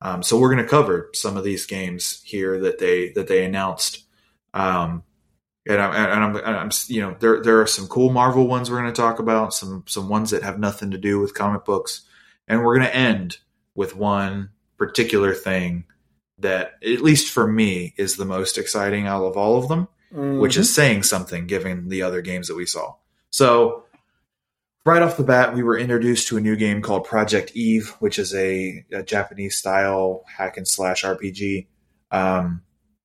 Um, 0.00 0.22
so 0.22 0.38
we're 0.38 0.52
going 0.52 0.64
to 0.64 0.70
cover 0.70 1.10
some 1.14 1.36
of 1.36 1.44
these 1.44 1.66
games 1.66 2.22
here 2.24 2.60
that 2.60 2.78
they 2.78 3.10
that 3.10 3.28
they 3.28 3.44
announced. 3.44 4.04
Um, 4.54 5.04
and 5.68 5.80
I'm, 5.80 5.94
and 5.94 6.24
I'm, 6.24 6.36
and 6.36 6.56
I'm, 6.56 6.70
you 6.88 7.00
know, 7.02 7.16
there 7.20 7.42
there 7.42 7.60
are 7.60 7.66
some 7.66 7.86
cool 7.86 8.10
Marvel 8.10 8.48
ones 8.48 8.70
we're 8.70 8.80
going 8.80 8.92
to 8.92 9.00
talk 9.00 9.18
about, 9.18 9.54
some 9.54 9.84
some 9.86 10.08
ones 10.08 10.30
that 10.30 10.42
have 10.42 10.58
nothing 10.58 10.90
to 10.90 10.98
do 10.98 11.20
with 11.20 11.34
comic 11.34 11.64
books, 11.64 12.02
and 12.48 12.64
we're 12.64 12.76
going 12.76 12.88
to 12.88 12.96
end 12.96 13.38
with 13.74 13.94
one 13.94 14.50
particular 14.76 15.34
thing 15.34 15.84
that, 16.42 16.74
at 16.84 17.00
least 17.00 17.32
for 17.32 17.46
me, 17.46 17.94
is 17.96 18.16
the 18.16 18.24
most 18.24 18.58
exciting 18.58 19.06
out 19.06 19.24
of 19.24 19.36
all 19.36 19.56
of 19.58 19.68
them, 19.68 19.88
which 20.38 20.56
Mhm. 20.56 20.60
is 20.60 20.74
saying 20.74 21.02
something 21.04 21.46
given 21.46 21.88
the 21.88 22.02
other 22.02 22.20
games 22.22 22.48
that 22.48 22.54
we 22.54 22.66
saw. 22.66 22.94
So, 23.30 23.84
right 24.84 25.02
off 25.02 25.16
the 25.16 25.24
bat, 25.24 25.54
we 25.54 25.62
were 25.62 25.78
introduced 25.78 26.28
to 26.28 26.36
a 26.36 26.40
new 26.40 26.56
game 26.56 26.82
called 26.82 27.04
Project 27.04 27.52
Eve, 27.54 27.88
which 28.00 28.18
is 28.18 28.34
a, 28.34 28.84
a 28.92 29.02
Japanese 29.02 29.56
style 29.56 30.24
hack 30.26 30.56
and 30.56 30.66
slash 30.68 31.04
RPG. 31.04 31.68
Um, 32.10 32.62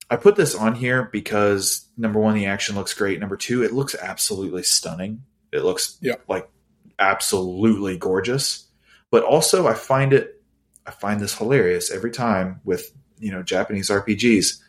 I 0.09 0.15
put 0.15 0.35
this 0.35 0.55
on 0.55 0.75
here 0.75 1.09
because 1.11 1.85
number 1.97 2.19
one, 2.19 2.33
the 2.35 2.45
action 2.47 2.75
looks 2.75 2.93
great. 2.93 3.19
Number 3.19 3.37
two, 3.37 3.63
it 3.63 3.73
looks 3.73 3.95
absolutely 3.95 4.63
stunning. 4.63 5.23
It 5.51 5.63
looks 5.63 5.97
Yeah. 6.01 6.15
like 6.27 6.49
absolutely 6.99 7.97
gorgeous. 7.97 8.65
But 9.11 9.23
also, 9.23 9.67
I 9.67 9.73
find 9.73 10.13
it, 10.13 10.41
I 10.85 10.91
find 10.91 11.19
this 11.21 11.37
hilarious 11.37 11.91
every 11.91 12.11
time 12.11 12.59
with 12.63 12.91
you 13.19 13.31
know 13.31 13.43
Japanese 13.43 13.89
RPGs. 13.89 14.61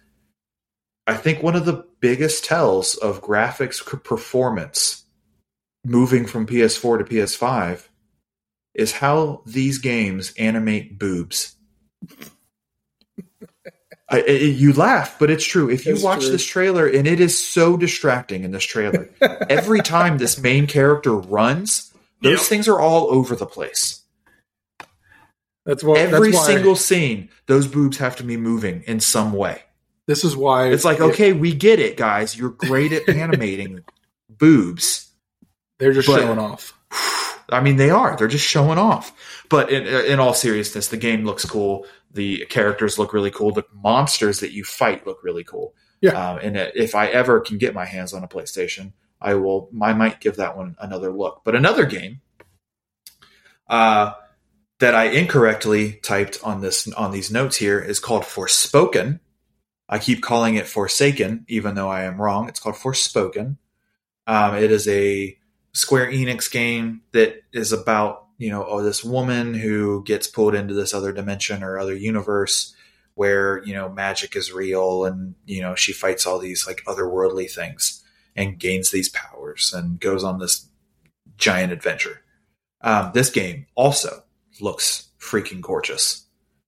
I 1.07 1.15
think 1.17 1.43
one 1.43 1.57
of 1.57 1.65
the 1.65 1.87
biggest 2.01 2.45
tells 2.45 2.95
of 2.97 3.23
graphics 3.23 3.85
performance 4.05 5.05
moving 5.85 6.27
from 6.27 6.47
PS4 6.47 6.99
to 6.99 7.05
PS5 7.05 7.89
is 8.75 8.93
how 8.93 9.43
these 9.47 9.79
games 9.79 10.35
animate 10.39 10.99
boobs. 10.99 11.57
I, 14.11 14.21
I- 14.23 14.27
you 14.31 14.73
laugh, 14.73 15.19
but 15.19 15.31
it's 15.31 15.45
true. 15.45 15.69
If 15.71 15.85
you 15.87 15.93
It's 15.95 16.03
watch 16.03 16.21
true. 16.23 16.31
this 16.31 16.45
trailer, 16.45 16.87
and 16.87 17.07
it 17.07 17.21
is 17.21 17.43
so 17.43 17.77
distracting 17.77 18.43
in 18.45 18.53
this 18.53 18.65
trailer, 18.65 19.09
every 19.51 19.81
time 19.81 20.17
this 20.19 20.39
main 20.41 20.67
character 20.67 21.15
runs, 21.15 21.93
those 22.23 22.39
Yep. 22.41 22.49
things 22.49 22.69
are 22.69 22.81
all 22.81 23.11
over 23.13 23.37
the 23.37 23.47
place. 23.47 23.98
That's 25.69 25.85
what 25.85 25.99
Every 25.99 26.31
that's 26.33 26.43
why, 26.49 26.55
single 26.55 26.77
scene, 26.77 27.29
those 27.45 27.67
boobs 27.67 27.99
have 27.99 28.17
to 28.17 28.23
be 28.25 28.39
moving 28.39 28.83
in 28.87 29.01
some 29.01 29.35
way. 29.35 29.61
This 30.07 30.25
is 30.25 30.35
why 30.35 30.69
It's 30.69 30.83
like, 30.87 30.97
it- 30.99 31.03
okay, 31.03 31.35
we 31.35 31.55
get 31.55 31.79
it, 31.79 31.99
guys. 31.99 32.35
You're 32.35 32.49
great 32.49 32.91
at 32.93 33.07
animating 33.07 33.85
boobs. 34.31 35.13
they're 35.79 35.93
just 35.93 36.09
but- 36.09 36.21
showing 36.23 36.39
off. 36.39 36.73
I 37.51 37.61
mean, 37.61 37.77
they 37.77 37.91
are. 37.91 38.17
They're 38.17 38.29
just 38.29 38.47
showing 38.47 38.79
off. 38.79 39.13
But 39.51 39.71
in, 39.71 39.87
in 39.87 40.21
all 40.21 40.33
seriousness, 40.33 40.89
the 40.89 40.97
game 40.97 41.27
looks 41.27 41.45
cool. 41.45 41.85
The 42.13 42.47
characters 42.47 42.99
look 42.99 43.13
really 43.13 43.31
cool. 43.31 43.53
The 43.53 43.65
monsters 43.75 44.41
that 44.41 44.53
you 44.53 44.65
fight 44.65 45.07
look 45.07 45.23
really 45.23 45.45
cool. 45.45 45.75
Yeah. 46.01 46.13
Um, 46.13 46.39
and 46.43 46.57
if 46.57 46.95
I 46.95 47.09
ever 47.09 47.41
can 47.41 47.59
get 47.59 47.75
my 47.75 47.85
hands 47.85 48.15
on 48.15 48.25
a 48.25 48.29
PlayStation, 48.29 48.93
I 49.21 49.35
will. 49.35 49.69
I 49.83 49.93
might 49.93 50.21
give 50.21 50.37
that 50.37 50.57
one 50.57 50.77
another 50.81 51.11
look. 51.13 51.43
But 51.45 51.55
another 51.55 51.85
game 51.85 52.21
uh, 53.69 54.13
that 54.81 54.95
I 54.95 55.07
incorrectly 55.07 55.95
typed 56.03 56.39
on 56.43 56.61
this 56.61 56.91
on 56.93 57.11
these 57.11 57.31
notes 57.31 57.57
here 57.57 57.81
is 57.81 57.99
called 57.99 58.23
Forspoken. 58.23 59.21
I 59.89 59.99
keep 59.99 60.23
calling 60.23 60.55
it 60.55 60.67
Forsaken, 60.67 61.47
even 61.49 61.75
though 61.75 61.89
I 61.89 62.05
am 62.05 62.21
wrong. 62.21 62.49
It's 62.49 62.61
called 62.61 62.77
Forspoken. 62.77 63.57
Um, 64.27 64.55
it 64.55 64.71
is 64.71 64.87
a 64.87 65.37
Square 65.73 66.13
Enix 66.13 66.51
game 66.51 67.03
that 67.13 67.43
is 67.53 67.73
about 67.73 68.27
you 68.39 68.51
know 68.51 68.65
oh 68.65 68.83
this 68.83 69.03
woman 69.03 69.55
who 69.55 70.03
gets 70.05 70.27
pulled 70.27 70.55
into 70.55 70.75
this 70.75 70.95
other 70.95 71.13
dimension 71.13 71.63
or 71.63 71.79
other 71.79 71.95
universe 71.95 72.75
where 73.15 73.65
you 73.65 73.75
know 73.75 73.89
magic 73.89 74.37
is 74.37 74.53
real 74.53 75.05
and 75.05 75.35
you 75.45 75.61
know 75.61 75.75
she 75.75 75.93
fights 75.93 76.27
all 76.27 76.39
these 76.39 76.67
like 76.67 76.83
otherworldly 76.87 77.51
things 77.51 78.05
and 78.37 78.61
gains 78.61 78.93
these 78.93 79.09
powers 79.09 79.73
and 79.75 79.99
goes 79.99 80.23
on 80.23 80.39
this 80.39 80.69
giant 81.37 81.73
adventure. 81.73 82.23
Um, 82.81 83.11
this 83.13 83.31
game 83.31 83.67
also 83.75 84.23
looks 84.61 85.09
freaking 85.21 85.61
gorgeous. 85.61 86.27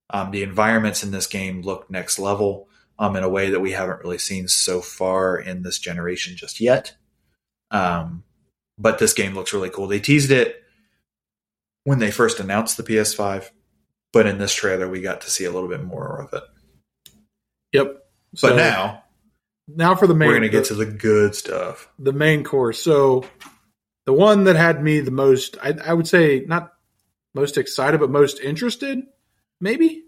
Um, 0.09 0.31
the 0.31 0.43
environments 0.43 1.03
in 1.03 1.11
this 1.11 1.27
game 1.27 1.61
look 1.61 1.89
next 1.89 2.19
level 2.19 2.67
um, 2.99 3.15
in 3.15 3.23
a 3.23 3.29
way 3.29 3.51
that 3.51 3.59
we 3.59 3.71
haven't 3.71 4.01
really 4.03 4.17
seen 4.17 4.47
so 4.47 4.81
far 4.81 5.37
in 5.37 5.63
this 5.63 5.79
generation 5.79 6.35
just 6.35 6.59
yet. 6.59 6.95
Um, 7.71 8.23
but 8.77 8.99
this 8.99 9.13
game 9.13 9.33
looks 9.33 9.53
really 9.53 9.69
cool. 9.69 9.87
They 9.87 9.99
teased 9.99 10.31
it 10.31 10.63
when 11.83 11.99
they 11.99 12.11
first 12.11 12.39
announced 12.39 12.77
the 12.77 12.83
PS5, 12.83 13.49
but 14.11 14.27
in 14.27 14.37
this 14.37 14.53
trailer 14.53 14.89
we 14.89 15.01
got 15.01 15.21
to 15.21 15.31
see 15.31 15.45
a 15.45 15.51
little 15.51 15.69
bit 15.69 15.83
more 15.83 16.21
of 16.21 16.33
it. 16.33 16.43
Yep. 17.71 17.97
But 18.41 18.55
now 18.55 19.03
now 19.67 19.95
for 19.95 20.07
the 20.07 20.15
main 20.15 20.27
we're 20.27 20.39
going 20.39 20.49
to 20.49 20.57
get 20.57 20.65
to 20.65 20.75
the 20.75 20.85
good 20.85 21.35
stuff. 21.35 21.89
the 21.99 22.13
main 22.13 22.43
course. 22.43 22.81
So 22.81 23.25
the 24.05 24.13
one 24.13 24.45
that 24.45 24.55
had 24.55 24.83
me 24.83 24.99
the 24.99 25.11
most, 25.11 25.57
I, 25.61 25.73
I 25.85 25.93
would 25.93 26.07
say, 26.07 26.43
not 26.45 26.73
most 27.33 27.57
excited, 27.57 27.99
but 27.99 28.09
most 28.09 28.39
interested, 28.39 28.99
maybe. 29.59 30.03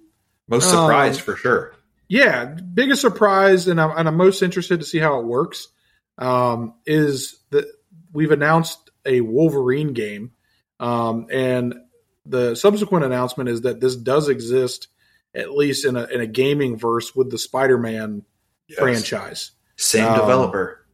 Most 0.47 0.65
Um, 0.65 0.71
surprised 0.71 1.21
for 1.21 1.35
sure. 1.35 1.73
Yeah, 2.09 2.45
biggest 2.45 3.01
surprise, 3.01 3.67
and 3.67 3.79
I'm, 3.79 3.97
and 3.97 4.07
I'm 4.07 4.17
most 4.17 4.41
interested 4.41 4.79
to 4.81 4.85
see 4.85 4.99
how 4.99 5.19
it 5.19 5.25
works. 5.25 5.69
Um, 6.17 6.75
is 6.85 7.39
that 7.51 7.65
we've 8.11 8.31
announced 8.31 8.91
a 9.05 9.21
Wolverine 9.21 9.93
game, 9.93 10.31
um, 10.79 11.27
and 11.31 11.73
the 12.25 12.55
subsequent 12.55 13.05
announcement 13.05 13.49
is 13.49 13.61
that 13.61 13.79
this 13.81 13.95
does 13.95 14.29
exist, 14.29 14.89
at 15.33 15.51
least 15.51 15.85
in 15.85 15.95
a 15.95 16.05
in 16.05 16.21
a 16.21 16.27
gaming 16.27 16.77
verse 16.77 17.15
with 17.15 17.31
the 17.31 17.37
Spider-Man 17.37 18.23
Yes. 18.67 18.79
franchise. 18.79 19.51
Same 19.75 20.05
Um, 20.05 20.19
developer. 20.19 20.85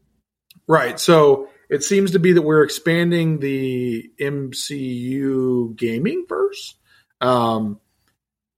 Right. 0.68 1.00
So 1.00 1.50
it 1.70 1.84
seems 1.84 2.12
to 2.12 2.20
be 2.20 2.34
that 2.34 2.42
we're 2.42 2.64
expanding 2.64 3.40
the 3.40 4.12
MCU 4.20 5.76
gaming 5.76 6.26
verse. 6.28 6.76
Um, 7.22 7.80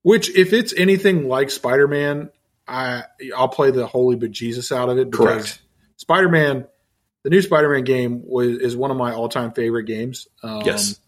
which, 0.04 0.36
if 0.36 0.54
it's 0.54 0.74
anything 0.74 1.28
like 1.28 1.52
Spider 1.52 1.88
Man, 1.88 2.32
I 2.68 3.04
I'll 3.36 3.50
play 3.50 3.72
the 3.72 3.86
holy 3.86 4.16
bejesus 4.16 4.76
out 4.76 4.90
of 4.90 4.98
it 4.98 5.12
because 5.12 5.28
Correct. 5.28 5.62
Spider 5.98 6.30
Man, 6.30 6.68
the 7.24 7.30
new 7.30 7.42
Spider 7.42 7.70
Man 7.70 7.84
game 7.84 8.24
was 8.26 8.58
is 8.58 8.76
one 8.76 8.92
of 8.92 8.98
my 8.98 9.14
all 9.14 9.30
time 9.30 9.52
favorite 9.52 9.84
games. 9.84 10.28
Um, 10.42 10.62
yes. 10.66 11.00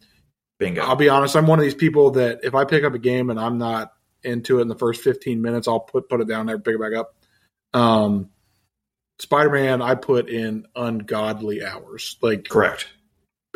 Bingo. 0.60 0.82
I'll 0.82 0.96
be 0.96 1.10
honest. 1.10 1.36
I'm 1.36 1.48
one 1.48 1.60
of 1.60 1.64
these 1.64 1.74
people 1.74 2.12
that 2.12 2.42
if 2.44 2.54
I 2.54 2.66
pick 2.66 2.84
up 2.84 2.94
a 2.94 3.00
game 3.00 3.30
and 3.30 3.40
I'm 3.40 3.58
not 3.58 3.92
into 4.24 4.60
it 4.60 4.62
in 4.64 4.68
the 4.68 4.76
first 4.78 5.02
15 5.02 5.42
minutes, 5.42 5.68
I'll 5.68 5.80
put 5.80 6.10
put 6.10 6.22
it 6.22 6.28
down 6.28 6.46
there, 6.46 6.60
pick 6.60 6.76
it 6.76 6.82
back 6.82 6.94
up. 6.94 7.16
Um, 7.74 8.30
Spider 9.24 9.50
Man, 9.50 9.82
I 9.82 9.96
put 9.96 10.28
in 10.30 10.66
ungodly 10.76 11.64
hours, 11.64 12.18
like 12.22 12.48
Correct. 12.50 12.88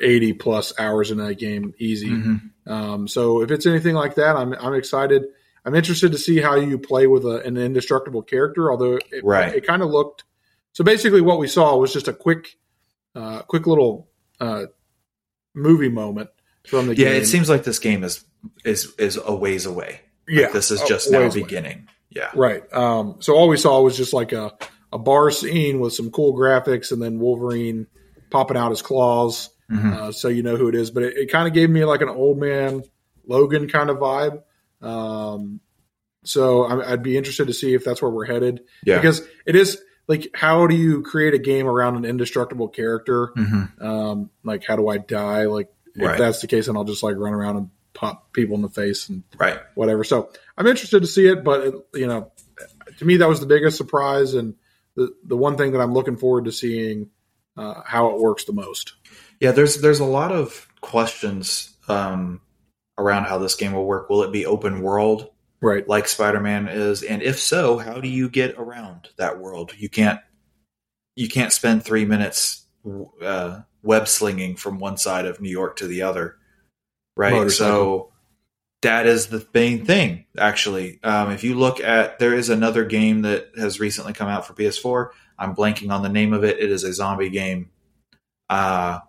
80 0.02 0.34
plus 0.34 0.74
hours 0.80 1.12
in 1.12 1.18
that 1.18 1.36
game, 1.36 1.74
easy. 1.78 2.10
Mhm. 2.10 2.42
Um, 2.66 3.08
so 3.08 3.42
if 3.42 3.52
it's 3.52 3.66
anything 3.66 3.94
like 3.96 4.16
that, 4.16 4.36
I'm 4.38 4.54
I'm 4.54 4.74
excited. 4.74 5.24
I'm 5.66 5.76
interested 5.76 6.14
to 6.14 6.18
see 6.18 6.40
how 6.40 6.56
you 6.56 6.78
play 6.80 7.08
with 7.08 7.26
a, 7.26 7.42
an 7.44 7.58
indestructible 7.58 8.22
character. 8.22 8.72
Although 8.72 8.96
it, 9.12 9.24
Right. 9.24 9.54
it 9.54 9.68
kind 9.68 9.82
of 9.82 9.90
looked. 9.90 10.24
So 10.72 10.84
basically, 10.86 11.20
what 11.22 11.40
we 11.40 11.48
saw 11.48 11.76
was 11.76 11.92
just 11.92 12.08
a 12.08 12.14
quick, 12.14 12.58
uh, 13.16 13.42
quick 13.42 13.68
little 13.68 14.08
uh, 14.40 14.68
movie 15.54 15.90
moment 15.90 16.30
from 16.68 16.88
the 16.88 16.96
Yeah, 16.96 17.10
game. 17.10 17.22
it 17.22 17.26
seems 17.26 17.50
like 17.50 17.64
this 17.66 17.80
game 17.80 18.04
is 18.06 18.24
is 18.64 18.94
is 18.98 19.18
a 19.24 19.36
ways 19.36 19.66
away. 19.66 20.02
Like, 20.30 20.38
yeah, 20.40 20.52
this 20.52 20.72
is 20.72 20.82
just 20.84 21.12
now 21.12 21.22
ways 21.22 21.36
away. 21.36 21.44
beginning. 21.44 21.88
Yeah. 22.10 22.30
Right. 22.36 22.64
Um, 22.74 23.16
so 23.20 23.36
all 23.36 23.48
we 23.50 23.58
saw 23.58 23.82
was 23.82 23.98
just 23.98 24.14
like 24.14 24.32
a, 24.32 24.54
a 24.94 24.98
bar 24.98 25.32
scene 25.32 25.80
with 25.80 25.94
some 25.94 26.12
cool 26.12 26.34
graphics 26.38 26.92
and 26.92 27.02
then 27.02 27.20
Wolverine 27.20 27.88
popping 28.30 28.58
out 28.58 28.70
his 28.72 28.82
claws. 28.82 29.50
Mhm. 29.72 29.94
Uh, 29.94 30.12
so 30.12 30.28
you 30.30 30.44
know 30.44 30.56
who 30.56 30.70
it 30.70 30.76
is. 30.76 30.92
But 30.92 31.04
it, 31.04 31.18
it 31.18 31.32
kind 31.32 31.48
of 31.48 31.54
gave 31.54 31.70
me 31.70 31.84
like 31.86 32.02
an 32.02 32.10
old 32.10 32.38
man 32.38 32.84
Logan 33.26 33.68
kind 33.68 33.90
of 33.90 33.98
vibe. 33.98 34.42
Um, 34.82 35.60
so 36.24 36.64
I, 36.64 36.94
I'd 36.94 37.04
be 37.04 37.18
interested 37.18 37.48
to 37.48 37.54
see 37.54 37.74
if 37.74 37.84
that's 37.84 38.02
where 38.02 38.12
we're 38.12 38.26
headed 38.26 38.62
Yeah. 38.86 38.98
because 38.98 39.22
it 39.46 39.56
is 39.56 39.82
like, 40.08 40.30
how 40.34 40.68
do 40.68 40.76
you 40.76 41.02
create 41.02 41.34
a 41.34 41.38
game 41.40 41.68
around 41.68 41.98
an 41.98 42.06
indestructible 42.06 42.70
character? 42.70 43.32
Mhm. 43.36 43.82
Um, 43.82 44.30
like, 44.44 44.64
how 44.66 44.76
do 44.78 44.88
I 44.88 44.98
die? 44.98 45.46
Like, 45.46 45.70
if 45.96 46.18
that's 46.18 46.42
the 46.42 46.48
case, 46.48 46.68
then 46.68 46.78
I'll 46.78 46.84
just 46.84 47.02
like 47.04 47.16
run 47.18 47.34
around 47.34 47.58
and 47.58 47.70
pop 47.94 48.32
people 48.32 48.56
in 48.56 48.62
the 48.62 48.70
face 48.70 49.10
and 49.10 49.24
Right. 49.40 49.60
whatever. 49.76 50.04
So 50.04 50.30
I'm 50.58 50.68
interested 50.68 51.02
to 51.02 51.08
see 51.08 51.28
it, 51.28 51.44
but 51.44 51.62
it, 51.68 51.74
you 51.96 52.08
know, 52.08 52.32
to 53.00 53.06
me 53.06 53.18
that 53.18 53.28
was 53.28 53.40
the 53.40 53.48
biggest 53.48 53.76
surprise 53.78 54.34
and 54.36 54.54
the 54.98 55.16
the 55.24 55.38
one 55.38 55.56
thing 55.56 55.72
that 55.72 55.80
I'm 55.80 55.94
looking 55.94 56.18
forward 56.18 56.46
to 56.46 56.52
seeing 56.52 57.10
uh, 57.56 57.82
how 57.86 58.10
it 58.10 58.20
works 58.20 58.44
the 58.44 58.54
most. 58.54 58.94
Yeah, 59.40 59.52
there's 59.52 59.78
there's 59.78 60.02
a 60.02 60.06
lot 60.06 60.34
of 60.34 60.68
questions 60.82 61.74
um, 61.88 62.42
around 62.98 63.26
how 63.26 63.38
this 63.38 63.56
game 63.56 63.72
will 63.72 63.86
work. 63.86 64.10
Will 64.10 64.24
it 64.24 64.34
be 64.34 64.46
open 64.46 64.82
world 64.82 65.30
Right. 65.60 65.88
like 65.88 66.08
Spider-Man 66.08 66.68
is, 66.68 67.02
and 67.02 67.24
if 67.24 67.40
so, 67.40 67.80
how 67.80 68.00
do 68.00 68.08
you 68.08 68.30
get 68.30 68.56
around 68.60 69.10
that 69.18 69.40
world? 69.40 69.74
You 69.76 69.90
can't 69.90 70.20
you 71.16 71.28
can't 71.30 71.52
spend 71.52 71.84
three 71.84 72.06
minutes 72.06 72.66
uh, 73.24 73.62
web 73.82 74.08
slinging 74.08 74.56
from 74.56 74.78
one 74.80 74.98
side 74.98 75.26
of 75.26 75.42
New 75.42 75.50
York 75.50 75.78
to 75.78 75.88
the 75.88 76.04
other, 76.04 76.36
right? 77.16 77.34
Motorcycle. 77.34 78.12
So 78.12 78.14
that 78.88 79.06
is 79.06 79.28
the 79.28 79.46
main 79.54 79.86
thing. 79.86 80.26
Actually, 80.38 81.00
um, 81.04 81.32
if 81.32 81.44
you 81.44 81.56
look 81.56 81.82
at 81.82 82.20
there 82.20 82.34
is 82.34 82.50
another 82.50 82.86
game 82.86 83.24
that 83.24 83.52
has 83.58 83.80
recently 83.82 84.14
come 84.14 84.30
out 84.30 84.48
for 84.48 84.54
PS4. 84.54 85.10
I'm 85.38 85.54
blanking 85.56 85.92
on 85.92 86.02
the 86.02 86.10
name 86.10 86.34
of 86.34 86.44
it. 86.44 86.60
It 86.60 86.72
is 86.72 86.84
a 86.84 86.94
zombie 86.94 87.30
game, 87.30 87.70
uh, 88.50 89.00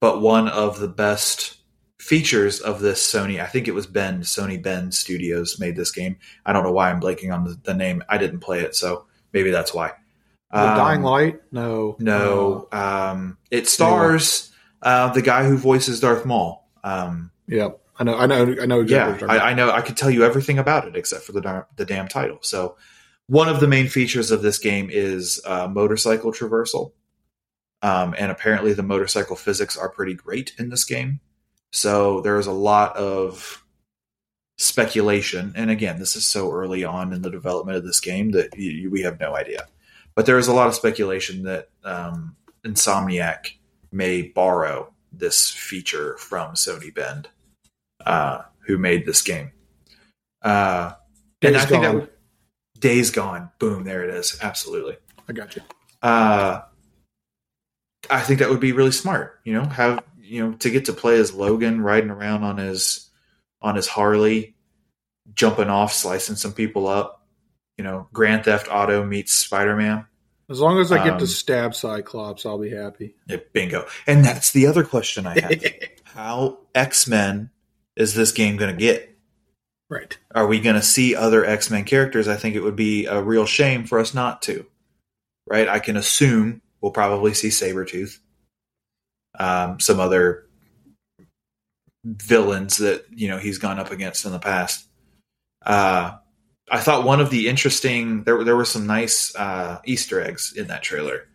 but 0.00 0.20
one 0.20 0.48
of 0.48 0.78
the 0.80 0.88
best 0.88 1.56
features 2.00 2.60
of 2.60 2.80
this 2.80 3.00
Sony, 3.00 3.40
I 3.40 3.46
think 3.46 3.68
it 3.68 3.74
was 3.74 3.86
Bend, 3.86 4.24
Sony 4.24 4.62
Bend 4.62 4.92
Studios 4.92 5.58
made 5.58 5.76
this 5.76 5.90
game. 5.90 6.18
I 6.44 6.52
don't 6.52 6.64
know 6.64 6.72
why 6.72 6.90
I'm 6.90 7.00
blanking 7.00 7.32
on 7.32 7.44
the, 7.44 7.58
the 7.62 7.74
name. 7.74 8.02
I 8.08 8.18
didn't 8.18 8.40
play 8.40 8.60
it, 8.60 8.74
so 8.74 9.06
maybe 9.32 9.50
that's 9.50 9.72
why. 9.72 9.92
The 10.50 10.70
Um, 10.70 10.76
Dying 10.76 11.02
Light? 11.02 11.40
No. 11.52 11.96
No, 11.98 12.68
um, 12.72 13.38
it 13.50 13.68
stars 13.68 14.50
uh, 14.82 15.12
the 15.12 15.22
guy 15.22 15.44
who 15.44 15.56
voices 15.56 16.00
Darth 16.00 16.26
Maul. 16.26 16.68
Um, 16.84 17.30
yeah. 17.46 17.70
I 17.98 18.04
know. 18.04 18.16
I 18.16 18.26
know. 18.26 18.56
I 18.60 18.66
know 18.66 18.80
exactly. 18.80 19.26
yeah, 19.26 19.34
I. 19.34 19.50
I 19.50 19.54
know. 19.54 19.70
I 19.70 19.80
could 19.80 19.96
tell 19.96 20.10
you 20.10 20.24
everything 20.24 20.58
about 20.58 20.86
it 20.86 20.96
except 20.96 21.24
for 21.24 21.32
the 21.32 21.66
the 21.76 21.84
damn 21.84 22.08
title. 22.08 22.38
So, 22.42 22.76
one 23.26 23.48
of 23.48 23.60
the 23.60 23.68
main 23.68 23.88
features 23.88 24.30
of 24.30 24.42
this 24.42 24.58
game 24.58 24.88
is 24.90 25.40
uh, 25.44 25.68
motorcycle 25.68 26.32
traversal. 26.32 26.92
Um, 27.80 28.14
and 28.18 28.30
apparently, 28.32 28.72
the 28.72 28.82
motorcycle 28.82 29.36
physics 29.36 29.76
are 29.76 29.88
pretty 29.88 30.14
great 30.14 30.52
in 30.58 30.68
this 30.68 30.84
game. 30.84 31.20
So 31.70 32.20
there's 32.20 32.46
a 32.46 32.52
lot 32.52 32.96
of 32.96 33.64
speculation. 34.56 35.52
And 35.54 35.70
again, 35.70 35.98
this 35.98 36.16
is 36.16 36.26
so 36.26 36.52
early 36.52 36.84
on 36.84 37.12
in 37.12 37.22
the 37.22 37.30
development 37.30 37.76
of 37.76 37.84
this 37.84 38.00
game 38.00 38.32
that 38.32 38.56
you, 38.56 38.90
we 38.90 39.02
have 39.02 39.20
no 39.20 39.36
idea. 39.36 39.66
But 40.14 40.26
there 40.26 40.38
is 40.38 40.48
a 40.48 40.52
lot 40.52 40.68
of 40.68 40.74
speculation 40.74 41.44
that 41.44 41.68
um, 41.84 42.36
Insomniac 42.64 43.52
may 43.92 44.22
borrow 44.22 44.92
this 45.12 45.50
feature 45.50 46.16
from 46.18 46.54
Sony 46.54 46.92
Bend, 46.92 47.28
uh, 48.04 48.42
who 48.66 48.78
made 48.78 49.06
this 49.06 49.22
game. 49.22 49.52
Uh, 50.42 50.92
and 51.42 51.54
Days 51.54 51.62
I 51.62 51.66
think 51.66 51.82
that 51.82 51.92
Gone. 51.92 52.00
would, 52.00 52.10
Days 52.78 53.10
Gone. 53.10 53.50
Boom, 53.58 53.84
there 53.84 54.04
it 54.04 54.10
is. 54.14 54.38
Absolutely. 54.40 54.96
I 55.28 55.32
got 55.32 55.56
you. 55.56 55.62
Uh, 56.02 56.60
I 58.10 58.20
think 58.20 58.38
that 58.40 58.50
would 58.50 58.60
be 58.60 58.72
really 58.72 58.92
smart. 58.92 59.40
You 59.44 59.54
know, 59.54 59.64
have 59.64 60.02
you 60.20 60.44
know 60.46 60.56
to 60.58 60.70
get 60.70 60.86
to 60.86 60.92
play 60.92 61.18
as 61.18 61.32
Logan 61.34 61.80
riding 61.80 62.10
around 62.10 62.44
on 62.44 62.56
his 62.58 63.10
on 63.60 63.74
his 63.74 63.86
Harley, 63.88 64.54
jumping 65.34 65.68
off, 65.68 65.92
slicing 65.92 66.36
some 66.36 66.52
people 66.52 66.86
up. 66.86 67.26
You 67.76 67.84
know, 67.84 68.08
Grand 68.12 68.44
Theft 68.44 68.68
Auto 68.70 69.04
meets 69.04 69.32
Spider 69.32 69.76
Man. 69.76 70.06
As 70.50 70.60
long 70.60 70.78
as 70.80 70.90
I 70.90 71.04
get 71.04 71.14
Um, 71.14 71.18
to 71.18 71.26
stab 71.26 71.74
Cyclops, 71.74 72.46
I'll 72.46 72.58
be 72.58 72.70
happy. 72.70 73.14
Yeah, 73.26 73.36
bingo. 73.52 73.86
And 74.06 74.24
that's 74.24 74.52
the 74.52 74.66
other 74.66 74.82
question 74.82 75.26
I 75.26 75.38
have: 75.40 75.62
How 76.04 76.58
X 76.74 77.06
Men 77.06 77.50
is 77.98 78.14
this 78.14 78.32
game 78.32 78.56
going 78.56 78.74
to 78.74 78.80
get? 78.80 79.08
right. 79.90 80.18
Are 80.34 80.46
we 80.46 80.60
going 80.60 80.76
to 80.76 80.82
see 80.82 81.14
other 81.14 81.44
X 81.44 81.70
Men 81.70 81.84
characters? 81.84 82.28
I 82.28 82.36
think 82.36 82.54
it 82.54 82.62
would 82.62 82.76
be 82.76 83.06
a 83.06 83.22
real 83.22 83.46
shame 83.46 83.84
for 83.84 83.98
us 83.98 84.14
not 84.14 84.42
to. 84.42 84.66
Right? 85.46 85.68
I 85.68 85.78
can 85.78 85.96
assume 85.96 86.60
we'll 86.80 86.92
probably 86.92 87.34
see 87.34 87.48
Sabretooth, 87.48 88.18
um, 89.38 89.80
some 89.80 89.98
other 89.98 90.46
villains 92.04 92.78
that 92.78 93.06
you 93.10 93.28
know 93.28 93.38
he's 93.38 93.58
gone 93.58 93.78
up 93.78 93.90
against 93.90 94.24
in 94.24 94.32
the 94.32 94.38
past. 94.38 94.86
Uh, 95.64 96.16
I 96.70 96.80
thought 96.80 97.04
one 97.04 97.20
of 97.20 97.30
the 97.30 97.48
interesting 97.48 98.24
there 98.24 98.44
there 98.44 98.56
were 98.56 98.66
some 98.66 98.86
nice 98.86 99.34
uh, 99.34 99.80
Easter 99.86 100.20
eggs 100.20 100.52
in 100.54 100.66
that 100.66 100.82
trailer. 100.82 101.26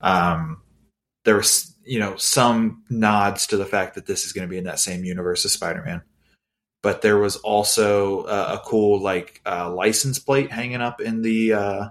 Um, 0.00 0.60
there 1.24 1.36
was 1.36 1.71
you 1.84 1.98
know 1.98 2.16
some 2.16 2.84
nods 2.90 3.46
to 3.48 3.56
the 3.56 3.66
fact 3.66 3.94
that 3.94 4.06
this 4.06 4.24
is 4.24 4.32
going 4.32 4.46
to 4.46 4.50
be 4.50 4.58
in 4.58 4.64
that 4.64 4.78
same 4.78 5.04
universe 5.04 5.44
as 5.44 5.52
Spider 5.52 5.82
Man 5.84 6.02
but 6.82 7.00
there 7.00 7.18
was 7.18 7.36
also 7.36 8.22
uh, 8.22 8.58
a 8.60 8.68
cool 8.68 9.00
like 9.00 9.40
uh, 9.46 9.72
license 9.72 10.18
plate 10.18 10.50
hanging 10.50 10.80
up 10.80 11.00
in 11.00 11.22
the 11.22 11.52
uh, 11.52 11.88